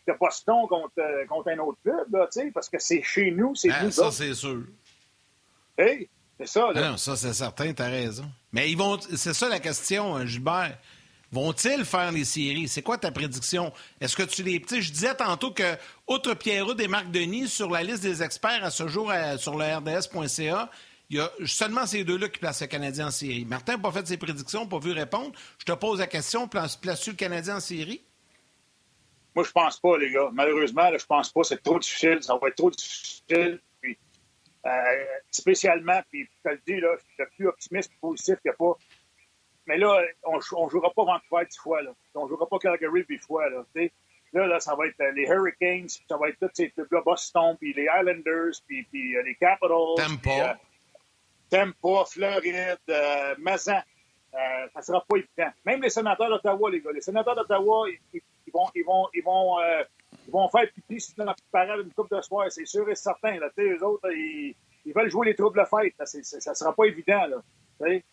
de 0.06 0.14
Boston 0.18 0.66
contre, 0.68 0.92
euh, 0.98 1.26
contre 1.26 1.50
un 1.50 1.58
autre 1.58 1.78
club, 1.82 2.12
là, 2.12 2.28
parce 2.52 2.68
que 2.68 2.78
c'est 2.78 3.02
chez 3.02 3.30
nous, 3.30 3.54
c'est 3.54 3.70
ah, 3.70 3.84
nous. 3.84 3.90
Ça, 3.90 4.10
c'est 4.10 4.34
sûr. 4.34 4.62
Hey, 5.78 6.08
c'est 6.38 6.48
ça. 6.48 6.72
Là. 6.72 6.72
Ah 6.74 6.90
non, 6.90 6.96
ça, 6.96 7.16
c'est 7.16 7.32
certain, 7.32 7.72
t'as 7.72 7.88
raison. 7.88 8.24
Mais 8.52 8.70
ils 8.70 8.76
vont. 8.76 8.98
C'est 9.00 9.34
ça 9.34 9.48
la 9.48 9.60
question, 9.60 10.16
hein, 10.16 10.26
Gilbert. 10.26 10.76
Vont-ils 11.30 11.86
faire 11.86 12.12
les 12.12 12.26
séries? 12.26 12.68
C'est 12.68 12.82
quoi 12.82 12.98
ta 12.98 13.10
prédiction? 13.10 13.72
Est-ce 14.00 14.14
que 14.14 14.22
tu 14.22 14.42
les. 14.42 14.60
Tu 14.60 14.82
je 14.82 14.92
disais 14.92 15.14
tantôt 15.14 15.50
que, 15.50 15.76
outre 16.06 16.34
Pierrot 16.34 16.76
et 16.76 16.88
Marc 16.88 17.10
Denis, 17.10 17.48
sur 17.48 17.70
la 17.70 17.82
liste 17.82 18.02
des 18.02 18.22
experts 18.22 18.62
à 18.62 18.70
ce 18.70 18.86
jour 18.86 19.10
sur 19.38 19.56
le 19.56 19.64
RDS.ca, 19.64 20.70
il 21.08 21.16
y 21.16 21.20
a 21.20 21.30
seulement 21.46 21.86
ces 21.86 22.04
deux-là 22.04 22.28
qui 22.28 22.38
placent 22.38 22.60
le 22.60 22.66
Canadien 22.66 23.06
en 23.06 23.10
série. 23.10 23.46
Martin 23.46 23.76
n'a 23.76 23.78
pas 23.78 23.92
fait 23.92 24.06
ses 24.06 24.18
prédictions, 24.18 24.66
pas 24.66 24.78
vu 24.78 24.92
répondre. 24.92 25.32
Je 25.58 25.64
te 25.64 25.72
pose 25.72 26.00
la 26.00 26.06
question, 26.06 26.48
places-tu 26.48 27.10
le 27.10 27.16
Canadien 27.16 27.56
en 27.56 27.60
série? 27.60 28.02
Moi, 29.34 29.44
je 29.44 29.52
pense 29.52 29.80
pas, 29.80 29.96
les 29.96 30.10
gars. 30.10 30.28
Malheureusement, 30.32 30.90
là, 30.90 30.98
je 30.98 31.06
pense 31.06 31.30
pas. 31.32 31.42
C'est 31.42 31.62
trop 31.62 31.78
difficile. 31.78 32.22
Ça 32.22 32.36
va 32.36 32.48
être 32.48 32.56
trop 32.56 32.70
difficile. 32.70 33.60
Puis, 33.80 33.98
euh, 34.66 35.04
spécialement, 35.30 36.00
puis 36.10 36.24
je 36.24 36.50
te 36.50 36.54
le 36.54 36.60
dis, 36.66 36.80
là, 36.80 36.94
je 36.96 37.02
suis 37.02 37.14
le 37.18 37.26
plus 37.36 37.48
optimiste 37.48 37.90
et 37.92 37.96
positif 38.00 38.34
qu'il 38.40 38.50
n'y 38.50 38.54
a 38.54 38.56
pas. 38.56 38.78
Mais 39.66 39.78
là, 39.78 40.02
on 40.24 40.36
ne 40.36 40.70
jouera 40.70 40.92
pas 40.92 41.04
Vancouver 41.04 41.46
dix 41.46 41.58
fois. 41.58 41.82
Là. 41.82 41.92
On 42.14 42.24
ne 42.24 42.28
jouera 42.28 42.46
pas 42.46 42.58
Calgary 42.58 43.04
dix 43.08 43.18
fois. 43.18 43.48
Là, 43.48 43.64
là, 44.32 44.46
là, 44.46 44.60
ça 44.60 44.74
va 44.74 44.86
être 44.86 45.00
euh, 45.00 45.12
les 45.12 45.24
Hurricanes, 45.24 45.88
ça 45.88 46.16
va 46.16 46.28
être 46.28 46.38
tous 46.40 46.50
ces 46.52 46.70
clubs-là, 46.70 47.00
Boston, 47.04 47.56
puis 47.58 47.72
les 47.72 47.84
Islanders, 47.84 48.52
puis, 48.66 48.82
puis 48.84 49.16
euh, 49.16 49.22
les 49.22 49.34
Capitals. 49.36 49.94
Tampa. 49.96 50.58
Tampa, 51.48 52.04
Floride, 52.06 52.78
Mazan. 53.38 53.82
ça 54.32 54.68
ne 54.76 54.82
sera 54.82 55.04
pas 55.06 55.16
évident. 55.16 55.52
Même 55.64 55.82
les 55.82 55.90
sénateurs 55.90 56.28
d'Ottawa, 56.28 56.70
les 56.70 56.80
gars. 56.80 56.92
Les 56.92 57.02
sénateurs 57.02 57.36
d'Ottawa, 57.36 57.88
ils, 57.90 57.98
ils 58.14 58.22
vont, 58.52 58.68
ils 58.74 58.84
vont, 58.84 59.08
ils 59.14 59.22
vont, 59.22 59.60
euh, 59.60 59.82
ils 60.26 60.30
vont 60.30 60.48
faire 60.48 60.70
pipi 60.72 61.00
si 61.00 61.14
dans 61.16 61.24
la 61.24 61.36
parade 61.50 61.80
une 61.84 61.92
coupe 61.92 62.10
de 62.10 62.20
soir, 62.20 62.46
c'est 62.50 62.66
sûr 62.66 62.88
et 62.88 62.94
certain. 62.94 63.38
Là. 63.38 63.48
Eux 63.58 63.84
autres, 63.84 64.10
ils, 64.12 64.54
ils, 64.84 64.92
veulent 64.92 65.10
jouer 65.10 65.28
les 65.28 65.34
troubles 65.34 65.58
de 65.60 65.64
fête. 65.64 65.94
Là. 65.98 66.06
C 66.06 66.22
ça 66.22 66.54
sera 66.54 66.74
pas 66.74 66.84
évident. 66.84 67.26
Là. 67.26 67.36
T'sais? 67.80 68.04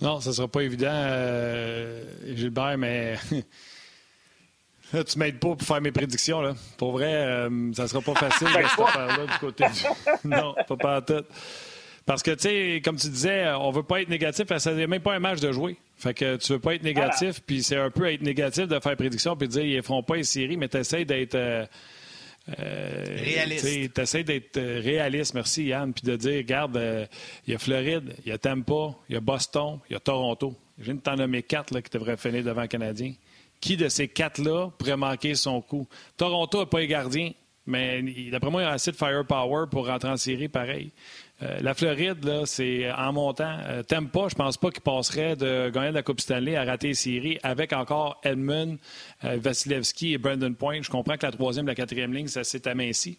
Non, 0.00 0.20
ça 0.20 0.32
sera 0.32 0.46
pas 0.46 0.60
évident, 0.60 0.90
euh, 0.92 2.04
Gilbert, 2.34 2.76
mais 2.76 3.16
Là, 4.92 5.02
tu 5.02 5.18
m'aides 5.18 5.40
pas 5.40 5.56
pour 5.56 5.62
faire 5.62 5.80
mes 5.80 5.90
prédictions. 5.90 6.40
Là. 6.40 6.54
Pour 6.78 6.92
vrai, 6.92 7.12
euh, 7.12 7.72
ça 7.72 7.88
sera 7.88 8.00
pas 8.00 8.14
facile 8.14 8.46
de 8.46 8.52
cette 8.52 8.80
affaire-là 8.80 9.26
du 9.26 9.38
côté 9.38 9.64
du... 9.64 10.28
Non, 10.28 10.54
pas 10.68 10.76
pas 10.76 11.02
tout. 11.02 11.24
Parce 12.04 12.22
que, 12.22 12.30
tu 12.32 12.42
sais, 12.42 12.82
comme 12.84 12.96
tu 12.96 13.08
disais, 13.08 13.48
on 13.58 13.70
veut 13.72 13.82
pas 13.82 14.00
être 14.00 14.08
négatif, 14.08 14.46
que 14.46 14.58
c'est 14.58 14.86
même 14.86 15.02
pas 15.02 15.14
un 15.14 15.18
match 15.18 15.40
de 15.40 15.50
jouer. 15.50 15.76
Fait 15.96 16.12
que 16.12 16.36
tu 16.36 16.52
veux 16.52 16.58
pas 16.58 16.74
être 16.74 16.82
négatif, 16.82 17.40
puis 17.46 17.62
c'est 17.62 17.76
un 17.76 17.90
peu 17.90 18.12
être 18.12 18.20
négatif 18.20 18.68
de 18.68 18.78
faire 18.80 18.96
prédiction, 18.96 19.34
puis 19.34 19.48
de 19.48 19.52
dire 19.52 19.64
ils 19.64 19.82
feront 19.82 20.02
pas 20.02 20.16
les 20.16 20.24
séries, 20.24 20.56
mais 20.56 20.68
tu 20.68 20.76
essaies 20.76 21.04
d'être. 21.04 21.34
Euh, 21.34 21.64
euh, 22.60 23.16
réaliste. 23.18 23.94
Tu 23.94 24.00
essaies 24.00 24.22
d'être 24.22 24.56
euh, 24.58 24.80
réaliste, 24.84 25.34
merci 25.34 25.64
Yann, 25.64 25.92
puis 25.92 26.06
de 26.06 26.16
dire 26.16 26.36
regarde, 26.36 27.08
il 27.46 27.52
y 27.52 27.56
a 27.56 27.58
Floride, 27.58 28.14
il 28.24 28.28
y 28.28 28.32
a 28.32 28.38
Tampa, 28.38 28.94
il 29.08 29.14
y 29.14 29.16
a 29.16 29.20
Boston, 29.20 29.78
il 29.88 29.94
y 29.94 29.96
a 29.96 30.00
Toronto. 30.00 30.54
Je 30.78 30.84
viens 30.84 30.94
de 30.94 31.00
t'en 31.00 31.16
nommer 31.16 31.42
quatre 31.42 31.72
là, 31.72 31.80
qui 31.80 31.90
devraient 31.90 32.18
finir 32.18 32.44
devant 32.44 32.62
le 32.62 32.68
Canadien. 32.68 33.14
Qui 33.58 33.78
de 33.78 33.88
ces 33.88 34.06
quatre-là 34.06 34.70
pourrait 34.76 34.98
manquer 34.98 35.34
son 35.34 35.62
coup? 35.62 35.88
Toronto 36.18 36.60
n'a 36.60 36.66
pas 36.66 36.80
les 36.80 36.88
gardiens, 36.88 37.32
mais 37.66 38.02
d'après 38.30 38.50
moi, 38.50 38.62
il 38.62 38.64
y 38.66 38.68
a 38.68 38.72
assez 38.72 38.92
de 38.92 38.96
firepower 38.96 39.64
pour 39.70 39.86
rentrer 39.86 40.10
en 40.10 40.18
série 40.18 40.48
pareil. 40.48 40.92
Euh, 41.42 41.58
la 41.60 41.74
Floride, 41.74 42.24
là, 42.24 42.46
c'est 42.46 42.90
en 42.90 43.12
montant. 43.12 43.58
Euh, 43.66 43.82
pas, 43.82 44.28
je 44.28 44.34
pense 44.34 44.56
pas 44.56 44.70
qu'il 44.70 44.80
passerait 44.80 45.36
de 45.36 45.68
gagner 45.68 45.92
la 45.92 46.02
Coupe 46.02 46.20
Stanley 46.20 46.56
à 46.56 46.64
rater 46.64 46.88
les 46.88 46.94
séries 46.94 47.38
avec 47.42 47.74
encore 47.74 48.18
Edmund, 48.24 48.78
euh, 49.24 49.36
Vasilevski 49.38 50.14
et 50.14 50.18
Brandon 50.18 50.54
Point. 50.54 50.80
Je 50.80 50.90
comprends 50.90 51.16
que 51.18 51.26
la 51.26 51.32
troisième 51.32 51.66
et 51.66 51.72
la 51.72 51.74
quatrième 51.74 52.14
ligne, 52.14 52.28
ça 52.28 52.42
s'est 52.42 52.66
aminci. 52.66 53.18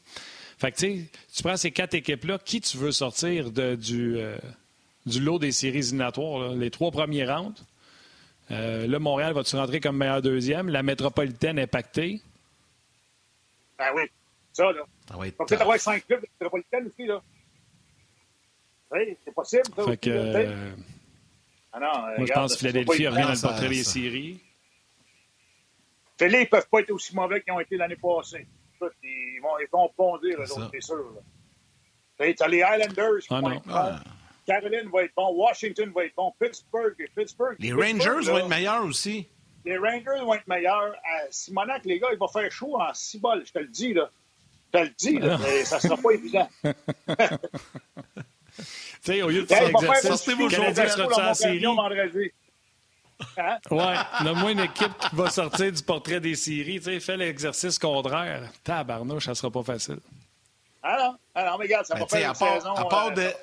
Fait 0.58 0.72
que, 0.72 0.80
tu 0.80 1.44
prends 1.44 1.58
ces 1.58 1.70
quatre 1.70 1.94
équipes-là, 1.94 2.40
qui 2.40 2.60
tu 2.60 2.78
veux 2.78 2.92
sortir 2.92 3.52
de, 3.52 3.76
du, 3.76 4.18
euh, 4.18 4.36
du 5.06 5.20
lot 5.20 5.38
des 5.38 5.52
séries 5.52 5.80
éliminatoires? 5.80 6.54
Les 6.54 6.72
trois 6.72 6.90
premiers 6.90 7.26
rounds. 7.32 7.64
là, 8.50 8.98
Montréal 8.98 9.34
va-tu 9.34 9.56
rentrer 9.56 9.80
comme 9.80 9.98
meilleur 9.98 10.24
deuxième? 10.24 10.70
La 10.70 10.82
métropolitaine 10.82 11.60
est 11.60 11.68
pactée. 11.68 12.20
Ben 13.78 13.90
oui, 13.96 14.04
ça, 14.54 14.72
là. 14.72 14.82
Ça 15.08 15.16
va 15.16 15.28
être... 15.28 15.38
peut-être 15.38 15.62
avoir 15.62 15.80
cinq 15.80 16.08
clubs 16.08 16.22
de 16.22 16.28
métropolitaine 16.40 16.88
aussi, 16.88 17.06
là. 17.06 17.22
Oui, 18.92 19.18
c'est 19.24 19.34
possible. 19.34 19.64
Ça, 19.76 19.84
fait 19.84 19.98
que, 19.98 20.10
euh... 20.10 20.72
ah 21.74 21.80
non, 21.80 21.88
moi, 21.88 22.12
regarde, 22.20 22.28
je 22.28 22.34
pense 22.34 22.54
que 22.54 22.60
Philadelphie 22.60 23.08
rien 23.08 23.26
dans 23.26 23.34
le 23.34 23.42
portrait 23.42 23.70
des 23.70 23.84
séries. 23.84 24.42
Philly, 26.18 26.34
ils 26.34 26.40
ne 26.40 26.46
peuvent 26.46 26.68
pas 26.70 26.80
être 26.80 26.92
aussi 26.92 27.16
mauvais 27.16 27.42
qu'ils 27.42 27.54
ont 27.54 27.60
été 27.60 27.78
l'année 27.78 27.96
passée. 27.96 28.48
Ils 28.82 29.40
vont, 29.42 29.60
ils 29.60 29.68
vont 29.72 29.90
bondir, 29.98 30.40
c'est 30.72 30.82
sûr. 30.82 31.14
Tu 32.20 32.36
as 32.40 32.48
les 32.48 32.58
Islanders 32.58 33.20
qui 33.20 33.28
ah, 33.30 33.42
vont 33.42 33.52
être 33.52 33.64
bons. 33.64 33.74
Ah. 33.74 34.00
Caroline 34.48 34.90
va 34.92 35.04
être 35.04 35.14
bon. 35.16 35.34
Washington 35.36 35.92
va 35.94 36.06
être 36.06 36.16
bon. 36.16 36.34
Pittsburgh. 36.40 36.96
Pittsburgh 37.16 37.58
les 37.60 37.74
Rangers 37.74 38.32
vont 38.32 38.38
être 38.38 38.48
meilleurs 38.48 38.86
aussi. 38.86 39.28
Les 39.66 39.78
Rangers 39.78 40.22
vont 40.22 40.34
être 40.34 40.48
meilleurs. 40.48 40.94
À 40.94 41.30
Simonac, 41.30 41.84
les 41.86 42.00
gars, 42.00 42.08
il 42.14 42.18
va 42.18 42.28
faire 42.28 42.50
chaud 42.52 42.80
en 42.80 42.94
six 42.94 43.20
balles. 43.20 43.44
Je 43.46 43.52
te 43.52 43.60
le 43.60 43.68
dis. 43.68 43.94
Là. 43.94 44.10
Je 44.74 44.80
te 44.80 44.84
le 44.86 44.90
dis. 44.98 45.20
Là, 45.20 45.38
mais 45.42 45.66
ça 45.66 45.76
ne 45.76 45.82
sera 45.82 45.98
pas 45.98 46.12
évident. 46.12 46.50
Tu 49.04 49.14
sais, 49.14 49.22
au 49.22 49.30
lieu 49.30 49.44
de 49.44 49.48
faire 49.48 49.68
l'exercice, 49.68 50.10
sortez-vous 50.10 50.50
sera 50.50 51.30
en 51.30 51.34
série. 51.34 51.66
Hein? 53.38 53.58
Ouais, 53.72 53.96
le 54.24 54.34
moins 54.34 54.52
une 54.52 54.60
équipe 54.60 54.98
qui 54.98 55.16
va 55.16 55.30
sortir 55.30 55.72
du 55.72 55.82
portrait 55.84 56.20
des 56.20 56.36
séries. 56.36 56.80
Tu 56.80 56.86
sais, 56.86 57.00
fait 57.00 57.18
l'exercice 57.18 57.80
contraire. 57.80 58.50
Tabarnouche, 58.64 59.26
ça 59.26 59.36
sera 59.36 59.52
pas 59.52 59.64
facile. 59.64 60.00
Ah 60.84 60.98
non, 61.00 61.18
ah 61.36 61.56
mais 61.58 61.66
regarde, 61.66 61.86
ça 61.86 61.96
ben, 61.96 62.02
va 62.02 62.08
faire 62.08 62.30
une 62.30 62.36
saison... 62.36 62.74
À 62.74 62.86
part, 62.86 63.08
euh, 63.08 63.12
de... 63.12 63.34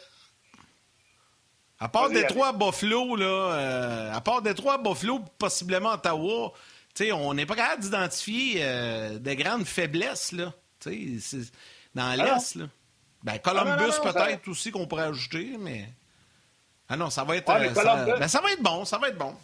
À 1.79 1.89
part 1.89 2.09
Détroit, 2.09 2.53
Buffalo, 2.53 3.17
là, 3.17 3.27
euh, 3.27 4.15
à 4.15 4.21
part 4.21 4.41
Détroit, 4.41 4.79
Buffalo, 4.79 5.21
possiblement 5.39 5.93
Ottawa, 5.93 6.53
tu 6.95 7.05
sais, 7.05 7.13
on 7.13 7.35
n'est 7.35 7.47
pas 7.47 7.57
capable 7.57 7.83
d'identifier 7.83 8.61
euh, 8.61 9.19
des 9.19 9.37
grandes 9.37 9.67
faiblesses, 9.67 10.33
là, 10.33 10.53
tu 10.81 11.21
sais, 11.21 11.39
dans 11.95 12.11
ah 12.11 12.17
l'Est, 12.17 12.55
là. 12.55 12.67
Ben, 13.25 13.39
Columbus, 13.39 13.95
ah, 14.05 14.13
peut-être 14.13 14.49
aussi 14.49 14.71
qu'on 14.71 14.87
pourrait 14.87 15.05
ajouter, 15.05 15.57
mais. 15.59 15.89
Ah 16.89 16.97
non, 16.97 17.09
ça 17.09 17.25
va 17.25 17.37
être. 17.37 17.49
Euh, 17.49 17.75
ça... 17.75 18.05
Ben, 18.05 18.29
ça 18.29 18.41
va 18.43 18.53
être 18.53 18.63
bon, 18.63 18.85
ça 18.85 18.99
va 18.99 19.09
être 19.09 19.17
bon. 19.17 19.35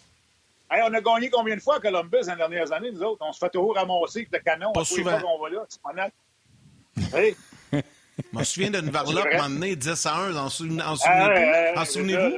Hey, 0.70 0.82
on 0.84 0.92
a 0.92 1.00
gagné 1.00 1.30
combien 1.30 1.56
de 1.56 1.60
fois 1.60 1.76
à 1.76 1.80
Columbus 1.80 2.26
dans 2.26 2.32
les 2.32 2.36
dernières 2.36 2.72
années, 2.72 2.92
nous 2.92 3.02
autres? 3.02 3.24
On 3.26 3.32
se 3.32 3.38
fait 3.38 3.48
toujours 3.48 3.74
ramasser 3.74 4.20
avec 4.20 4.32
le 4.32 4.38
canon. 4.40 4.72
Pas 4.72 4.84
souvent. 4.84 5.18
On 5.26 5.42
va 5.42 5.48
là, 5.48 5.64
c'est 5.68 7.18
hey. 7.18 7.36
Je 7.72 8.38
me 8.38 8.44
souviens 8.44 8.70
d'une 8.70 8.90
varlope 8.90 9.32
m'emmener 9.34 9.74
10 9.74 10.06
à 10.06 10.14
1, 10.14 10.36
en, 10.36 10.44
en 10.44 10.48
souvenez-vous? 10.50 11.78
en 11.80 11.84
souvenez-vous? 11.86 12.36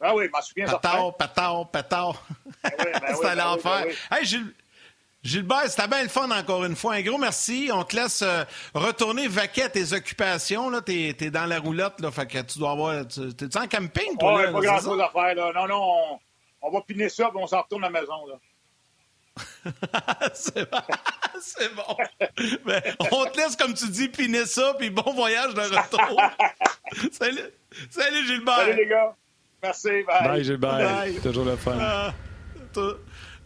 Ah 0.00 0.14
oui, 0.14 0.24
je 0.26 0.30
m'en 0.30 0.42
souviens. 0.42 0.66
Patard, 0.66 1.16
patard, 1.16 1.70
patard. 1.70 2.26
C'était 2.64 3.36
l'enfer. 3.36 3.86
Hey, 4.10 4.24
Gilles, 4.24 4.52
Gilbert, 5.22 5.68
c'était 5.68 5.86
bien 5.86 6.02
le 6.02 6.08
fun 6.08 6.30
encore 6.30 6.64
une 6.64 6.76
fois. 6.76 6.94
Un 6.94 7.02
gros 7.02 7.18
merci. 7.18 7.70
On 7.72 7.84
te 7.84 7.94
laisse 7.94 8.22
euh, 8.22 8.44
retourner 8.72 9.28
vaquer 9.28 9.68
tes 9.68 9.92
occupations. 9.92 10.70
Tu 10.80 10.92
es, 11.08 11.30
dans 11.30 11.44
la 11.44 11.58
roulotte, 11.58 12.00
là, 12.00 12.10
fait 12.10 12.26
que 12.26 12.40
tu 12.40 12.58
dois 12.58 12.70
avoir. 12.70 13.06
T'es-tu 13.06 13.58
en 13.58 13.66
camping, 13.66 14.16
toi? 14.18 14.36
Ouais, 14.36 14.50
pas 14.50 14.60
grand-chose 14.60 15.00
à 15.00 15.10
faire. 15.10 15.34
Là. 15.34 15.52
Non, 15.54 15.68
non, 15.68 16.18
on, 16.62 16.70
va 16.70 16.80
piner 16.80 17.10
ça 17.10 17.24
et 17.24 17.36
on 17.36 17.46
s'en 17.46 17.60
retourne 17.60 17.84
à 17.84 17.90
la 17.90 18.00
maison. 18.00 18.26
Là. 18.28 18.36
c'est 20.34 20.70
bon. 20.70 20.78
c'est 21.40 21.74
bon. 21.74 21.96
Ben, 22.64 22.82
on 23.12 23.26
te 23.26 23.36
laisse, 23.36 23.56
comme 23.56 23.74
tu 23.74 23.88
dis, 23.90 24.08
piner 24.08 24.46
ça, 24.46 24.74
puis 24.78 24.88
bon 24.88 25.12
voyage 25.12 25.52
de 25.52 25.60
retour. 25.60 26.22
salut. 27.12 27.40
Salut, 27.90 28.26
Gilbert. 28.26 28.56
Salut, 28.56 28.76
les 28.76 28.86
gars. 28.86 29.14
Merci. 29.62 30.02
Bye. 30.06 30.28
Bye, 30.28 30.44
Gilbert. 30.44 31.04
Toujours 31.22 31.44
le 31.44 31.56
fun. 31.56 31.76
Ah, 31.78 32.14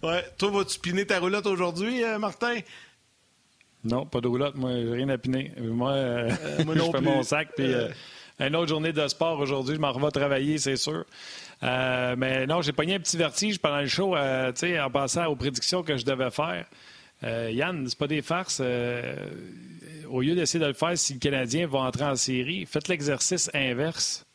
Ouais. 0.04 0.22
Toi, 0.36 0.50
vas-tu 0.50 0.78
piner 0.80 1.06
ta 1.06 1.18
roulotte 1.18 1.46
aujourd'hui, 1.46 2.04
euh, 2.04 2.18
Martin? 2.18 2.58
Non, 3.84 4.04
pas 4.04 4.20
de 4.20 4.28
roulotte. 4.28 4.54
Moi, 4.54 4.72
j'ai 4.72 4.92
rien 4.92 5.08
à 5.08 5.16
piner. 5.16 5.52
Moi, 5.58 5.92
euh, 5.92 6.30
euh, 6.42 6.58
je 6.74 6.90
fais 6.90 7.00
mon 7.00 7.22
sac. 7.22 7.48
Puis, 7.56 7.72
une 8.38 8.54
autre 8.54 8.68
journée 8.68 8.92
de 8.92 9.08
sport 9.08 9.38
aujourd'hui. 9.38 9.76
Je 9.76 9.80
m'en 9.80 9.92
revois 9.92 10.10
travailler, 10.10 10.58
c'est 10.58 10.76
sûr. 10.76 11.06
mais 11.62 12.46
non, 12.46 12.60
j'ai 12.60 12.72
pogné 12.72 12.96
un 12.96 13.00
petit 13.00 13.16
vertige 13.16 13.58
pendant 13.58 13.80
le 13.80 13.86
show 13.86 14.14
en 14.14 14.90
passant 14.92 15.26
aux 15.26 15.36
prédictions 15.36 15.82
que 15.82 15.96
je 15.96 16.04
devais 16.04 16.30
faire. 16.30 16.66
Yann, 17.22 17.86
c'est 17.88 17.98
pas 17.98 18.06
des 18.06 18.20
farces. 18.20 18.60
au 18.60 20.20
lieu 20.20 20.34
d'essayer 20.34 20.60
de 20.62 20.68
le 20.68 20.74
faire 20.74 20.98
si 20.98 21.14
le 21.14 21.18
Canadien 21.18 21.66
va 21.66 21.78
entrer 21.78 22.04
en 22.04 22.16
série, 22.16 22.66
faites 22.66 22.88
l'exercice 22.88 23.50
inverse. 23.54 24.26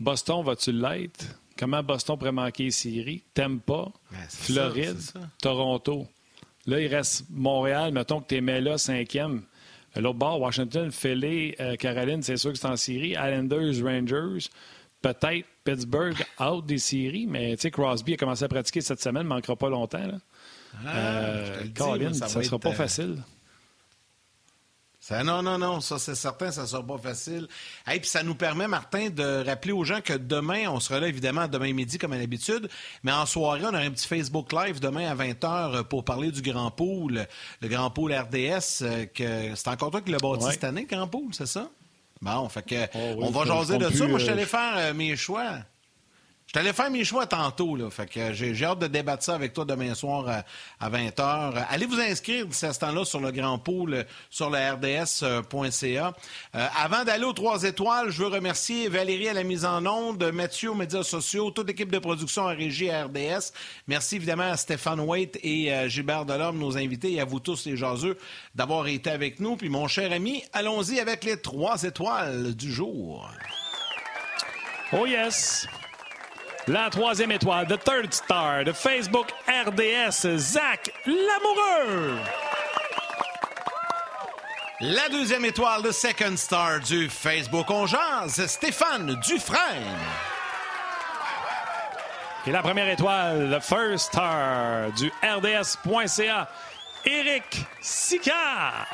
Boston, 0.00 0.42
va-tu 0.42 0.72
l'être? 0.72 1.26
Comment 1.58 1.82
Boston 1.82 2.18
pourrait 2.18 2.32
manquer 2.32 2.64
les 2.64 2.70
séries? 2.70 3.22
Ben, 4.10 4.18
Floride, 4.28 4.98
Toronto. 5.40 6.06
Là, 6.66 6.80
il 6.80 6.94
reste 6.94 7.24
Montréal. 7.30 7.92
Mettons 7.92 8.20
que 8.20 8.34
tu 8.34 8.40
mets 8.40 8.60
là 8.60 8.76
cinquième. 8.78 9.42
L'autre 9.94 10.18
bord, 10.18 10.40
Washington, 10.40 10.90
Philly, 10.92 11.54
euh, 11.58 11.76
Caroline, 11.76 12.22
c'est 12.22 12.36
sûr 12.36 12.52
que 12.52 12.58
c'est 12.58 12.66
en 12.66 12.76
série. 12.76 13.10
Islanders, 13.12 13.82
Rangers. 13.82 14.48
Peut-être 15.00 15.46
Pittsburgh 15.64 16.16
out 16.40 16.66
des 16.66 16.78
séries, 16.78 17.26
mais 17.26 17.56
tu 17.56 17.62
sais, 17.62 17.70
Crosby 17.70 18.14
a 18.14 18.16
commencé 18.16 18.44
à 18.44 18.48
pratiquer 18.48 18.80
cette 18.80 19.00
semaine, 19.00 19.22
ne 19.22 19.28
manquera 19.28 19.56
pas 19.56 19.70
longtemps. 19.70 20.06
Là. 20.06 20.18
Ah, 20.84 20.96
euh, 20.96 21.64
Caroline, 21.74 22.12
ça 22.14 22.38
ne 22.38 22.42
sera 22.42 22.58
pas 22.58 22.70
euh, 22.70 23.16
non, 25.10 25.42
non, 25.42 25.58
non, 25.58 25.80
ça 25.80 25.98
c'est 25.98 26.14
certain, 26.14 26.50
ça 26.50 26.62
ne 26.62 26.66
sera 26.66 26.82
pas 26.82 26.98
facile. 26.98 27.46
Et 27.92 28.00
puis 28.00 28.08
ça 28.08 28.22
nous 28.22 28.34
permet, 28.34 28.66
Martin, 28.66 29.10
de 29.10 29.44
rappeler 29.44 29.72
aux 29.72 29.84
gens 29.84 30.00
que 30.00 30.12
demain, 30.12 30.68
on 30.68 30.80
sera 30.80 31.00
là 31.00 31.08
évidemment 31.08 31.48
demain 31.48 31.72
midi 31.72 31.98
comme 31.98 32.12
à 32.12 32.18
l'habitude, 32.18 32.68
mais 33.02 33.12
en 33.12 33.26
soirée, 33.26 33.62
on 33.64 33.68
aura 33.68 33.78
un 33.78 33.90
petit 33.90 34.08
Facebook 34.08 34.52
Live 34.52 34.80
demain 34.80 35.10
à 35.10 35.14
20h 35.14 35.84
pour 35.84 36.04
parler 36.04 36.30
du 36.30 36.42
Grand 36.42 36.70
Pool, 36.70 37.26
le 37.60 37.68
Grand 37.68 37.90
Pool 37.90 38.12
RDS, 38.12 38.82
euh, 38.82 39.06
que 39.06 39.54
c'est 39.54 39.68
encore 39.68 39.90
toi 39.90 40.00
qui 40.00 40.10
l'as 40.10 40.18
bâti 40.18 40.46
cette 40.50 40.64
année, 40.64 40.86
le 40.90 40.96
Grand 40.96 41.08
Pool, 41.08 41.28
c'est 41.32 41.46
ça? 41.46 41.68
Bon, 42.20 42.48
fait 42.48 42.62
que 42.62 42.86
oh 42.94 43.20
on 43.20 43.30
va 43.30 43.44
jaser 43.44 43.78
de 43.78 43.90
ça. 43.90 44.06
Moi, 44.06 44.18
je 44.18 44.24
suis 44.24 44.32
allé 44.32 44.42
euh, 44.42 44.46
faire 44.46 44.74
euh, 44.76 44.94
mes 44.94 45.16
choix. 45.16 45.58
Je 46.56 46.62
t'allais 46.62 46.72
faire 46.72 46.90
mes 46.90 47.04
choix 47.04 47.26
tantôt, 47.26 47.76
là. 47.76 47.90
Fait 47.90 48.06
que 48.06 48.32
j'ai 48.32 48.64
hâte 48.64 48.78
de 48.78 48.86
débattre 48.86 49.22
ça 49.22 49.34
avec 49.34 49.52
toi 49.52 49.66
demain 49.66 49.94
soir 49.94 50.42
à, 50.80 50.88
20h. 50.88 51.66
Allez 51.68 51.84
vous 51.84 52.00
inscrire 52.00 52.46
d'ici 52.46 52.64
à 52.64 52.72
ce 52.72 52.80
temps-là 52.80 53.04
sur 53.04 53.20
le 53.20 53.30
Grand 53.30 53.58
Pool 53.58 54.06
sur 54.30 54.48
le 54.48 54.56
rds.ca. 54.56 56.14
Euh, 56.54 56.66
avant 56.82 57.04
d'aller 57.04 57.24
aux 57.24 57.34
trois 57.34 57.62
étoiles, 57.64 58.08
je 58.08 58.22
veux 58.22 58.28
remercier 58.28 58.88
Valérie 58.88 59.28
à 59.28 59.34
la 59.34 59.42
mise 59.42 59.66
en 59.66 59.84
onde, 59.84 60.32
Mathieu 60.32 60.70
aux 60.70 60.74
médias 60.74 61.02
sociaux, 61.02 61.50
toute 61.50 61.66
l'équipe 61.66 61.92
de 61.92 61.98
production 61.98 62.48
à 62.48 62.52
régie 62.52 62.88
à 62.88 63.04
RDS. 63.04 63.52
Merci 63.86 64.16
évidemment 64.16 64.50
à 64.50 64.56
Stéphane 64.56 65.00
Waite 65.00 65.38
et 65.42 65.70
euh, 65.74 65.90
Gilbert 65.90 66.24
Delorme, 66.24 66.58
nos 66.58 66.78
invités, 66.78 67.12
et 67.12 67.20
à 67.20 67.26
vous 67.26 67.38
tous 67.38 67.66
les 67.66 67.76
jaseux 67.76 68.16
d'avoir 68.54 68.86
été 68.86 69.10
avec 69.10 69.40
nous. 69.40 69.56
Puis 69.56 69.68
mon 69.68 69.88
cher 69.88 70.10
ami, 70.10 70.42
allons-y 70.54 71.00
avec 71.00 71.22
les 71.22 71.36
trois 71.36 71.82
étoiles 71.82 72.54
du 72.54 72.72
jour. 72.72 73.28
Oh 74.94 75.04
yes! 75.04 75.68
La 76.68 76.90
troisième 76.90 77.30
étoile, 77.30 77.68
The 77.68 77.78
Third 77.78 78.12
Star 78.12 78.64
de 78.64 78.72
Facebook 78.72 79.28
RDS, 79.48 80.36
Zach 80.36 80.92
Lamoureux. 81.06 82.18
La 84.80 85.08
deuxième 85.08 85.44
étoile, 85.44 85.82
de 85.82 85.92
Second 85.92 86.36
Star 86.36 86.80
du 86.80 87.08
Facebook 87.08 87.66
On 87.70 87.86
Stéphane 88.28 89.14
Dufresne. 89.24 89.96
Et 92.48 92.50
la 92.50 92.62
première 92.62 92.88
étoile, 92.88 93.48
le 93.48 93.60
First 93.60 94.08
Star 94.08 94.90
du 94.90 95.12
RDS.ca, 95.22 96.48
Éric 97.04 97.64
Sicard. 97.80 98.86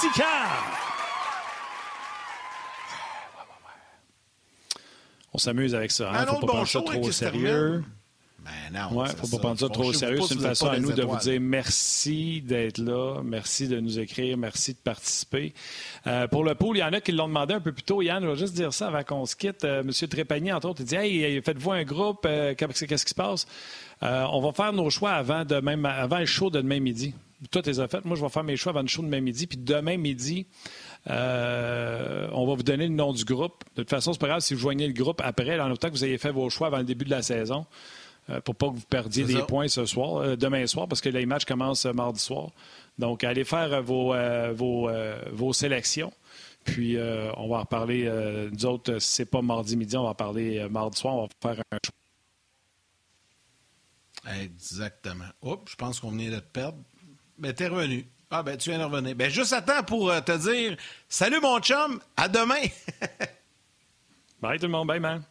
Sicard. 0.00 0.81
On 5.32 5.38
s'amuse 5.38 5.74
avec 5.74 5.90
ça. 5.90 6.10
Hein? 6.10 6.22
Un 6.22 6.26
Faut 6.26 6.40
pas 6.40 6.46
prendre 6.46 6.68
ça 6.68 6.82
trop 6.82 7.00
au 7.00 7.12
sérieux. 7.12 7.82
Ben 8.44 8.50
non, 8.72 8.98
Ouais, 8.98 9.08
faut 9.08 9.36
pas 9.36 9.38
prendre 9.38 9.60
ça 9.60 9.68
trop 9.68 9.84
au 9.84 9.92
sérieux. 9.92 10.18
C'est 10.26 10.34
une 10.34 10.40
façon 10.40 10.66
à 10.66 10.78
nous 10.78 10.92
de 10.92 11.02
vous 11.02 11.16
dire 11.18 11.40
merci 11.40 12.42
d'être 12.42 12.78
là, 12.78 13.20
merci 13.22 13.68
de 13.68 13.78
nous 13.78 14.00
écrire, 14.00 14.36
merci 14.36 14.72
de 14.72 14.78
participer. 14.78 15.54
Euh, 16.08 16.26
pour 16.26 16.42
le 16.42 16.56
pool, 16.56 16.76
il 16.76 16.80
y 16.80 16.82
en 16.82 16.92
a 16.92 17.00
qui 17.00 17.12
l'ont 17.12 17.28
demandé 17.28 17.54
un 17.54 17.60
peu 17.60 17.70
plus 17.72 17.84
tôt. 17.84 18.02
Yann, 18.02 18.22
je 18.24 18.28
vais 18.28 18.36
juste 18.36 18.54
dire 18.54 18.72
ça 18.72 18.88
avant 18.88 19.04
qu'on 19.04 19.26
se 19.26 19.36
quitte. 19.36 19.64
Euh, 19.64 19.84
Monsieur 19.84 20.08
Trépanier, 20.08 20.52
entre 20.52 20.68
autres, 20.68 20.80
il 20.80 20.86
dit 20.86 20.96
Hey, 20.96 21.40
faites-vous 21.40 21.70
un 21.70 21.84
groupe, 21.84 22.26
euh, 22.26 22.54
qu'est-ce 22.56 22.84
qui 22.84 22.98
se 22.98 23.14
passe? 23.14 23.46
Euh, 24.02 24.26
on 24.32 24.40
va 24.40 24.52
faire 24.52 24.72
nos 24.72 24.90
choix 24.90 25.12
avant, 25.12 25.44
demain, 25.44 25.82
avant 25.84 26.18
le 26.18 26.26
show 26.26 26.50
de 26.50 26.60
demain 26.60 26.80
midi. 26.80 27.14
Toi, 27.50 27.62
tu 27.62 27.70
les 27.70 27.80
as 27.80 27.88
faites. 27.88 28.04
Moi, 28.04 28.16
je 28.16 28.22
vais 28.22 28.28
faire 28.28 28.44
mes 28.44 28.56
choix 28.56 28.70
avant 28.70 28.82
le 28.82 28.88
show 28.88 29.02
de 29.02 29.06
demain 29.06 29.20
midi. 29.20 29.46
Puis 29.46 29.58
demain 29.58 29.96
midi, 29.96 30.46
euh, 31.10 32.28
on 32.32 32.46
va 32.46 32.54
vous 32.54 32.62
donner 32.62 32.86
le 32.86 32.94
nom 32.94 33.12
du 33.12 33.24
groupe. 33.24 33.64
De 33.76 33.82
toute 33.82 33.90
façon, 33.90 34.12
c'est 34.12 34.20
pas 34.20 34.28
grave 34.28 34.40
si 34.40 34.54
vous 34.54 34.60
joignez 34.60 34.86
le 34.86 34.92
groupe 34.92 35.20
après, 35.24 35.58
en 35.58 35.70
autant 35.70 35.88
que 35.88 35.94
vous 35.94 36.04
ayez 36.04 36.18
fait 36.18 36.30
vos 36.30 36.48
choix 36.50 36.68
avant 36.68 36.78
le 36.78 36.84
début 36.84 37.04
de 37.04 37.10
la 37.10 37.22
saison, 37.22 37.66
euh, 38.30 38.40
pour 38.40 38.54
pas 38.54 38.68
que 38.68 38.74
vous 38.74 38.86
perdiez 38.88 39.24
des 39.24 39.42
points 39.42 39.68
ce 39.68 39.84
soir, 39.84 40.18
euh, 40.18 40.36
demain 40.36 40.66
soir, 40.66 40.86
parce 40.86 41.00
que 41.00 41.08
les 41.08 41.26
matchs 41.26 41.44
commencent 41.44 41.86
mardi 41.86 42.20
soir. 42.20 42.50
Donc, 42.98 43.24
allez 43.24 43.44
faire 43.44 43.82
vos, 43.82 44.14
vos, 44.54 44.90
vos 45.32 45.52
sélections. 45.52 46.12
Puis, 46.64 46.96
on 46.98 47.48
va 47.48 47.56
en 47.56 47.60
reparler. 47.60 48.04
Euh, 48.06 48.50
nous 48.52 48.66
autres, 48.66 48.98
si 48.98 49.08
c'est 49.16 49.24
pas 49.24 49.42
mardi 49.42 49.76
midi, 49.76 49.96
on 49.96 50.04
va 50.04 50.10
en 50.10 50.14
parler 50.14 50.68
mardi 50.68 50.98
soir. 50.98 51.14
On 51.14 51.22
va 51.22 51.28
faire 51.40 51.64
un 51.72 51.78
choix. 51.84 51.94
Exactement. 54.40 55.24
Oups, 55.42 55.72
je 55.72 55.76
pense 55.76 55.98
qu'on 55.98 56.10
venait 56.10 56.30
de 56.30 56.38
te 56.38 56.52
perdre. 56.52 56.78
Ben, 57.38 57.52
t'es 57.52 57.66
revenu. 57.66 58.06
Ah, 58.34 58.42
ben, 58.42 58.56
tu 58.56 58.70
viens 58.70 58.78
de 58.78 58.84
revenir. 58.84 59.14
Ben, 59.14 59.30
juste 59.30 59.54
temps 59.66 59.82
pour 59.82 60.10
euh, 60.10 60.22
te 60.22 60.32
dire 60.32 60.78
Salut, 61.06 61.38
mon 61.40 61.60
chum, 61.60 62.00
à 62.16 62.28
demain. 62.28 62.62
Bye 64.40 64.58
tout 64.58 64.66
le 64.66 64.72
monde, 64.72 64.88
bye 64.88 64.98
man. 64.98 65.22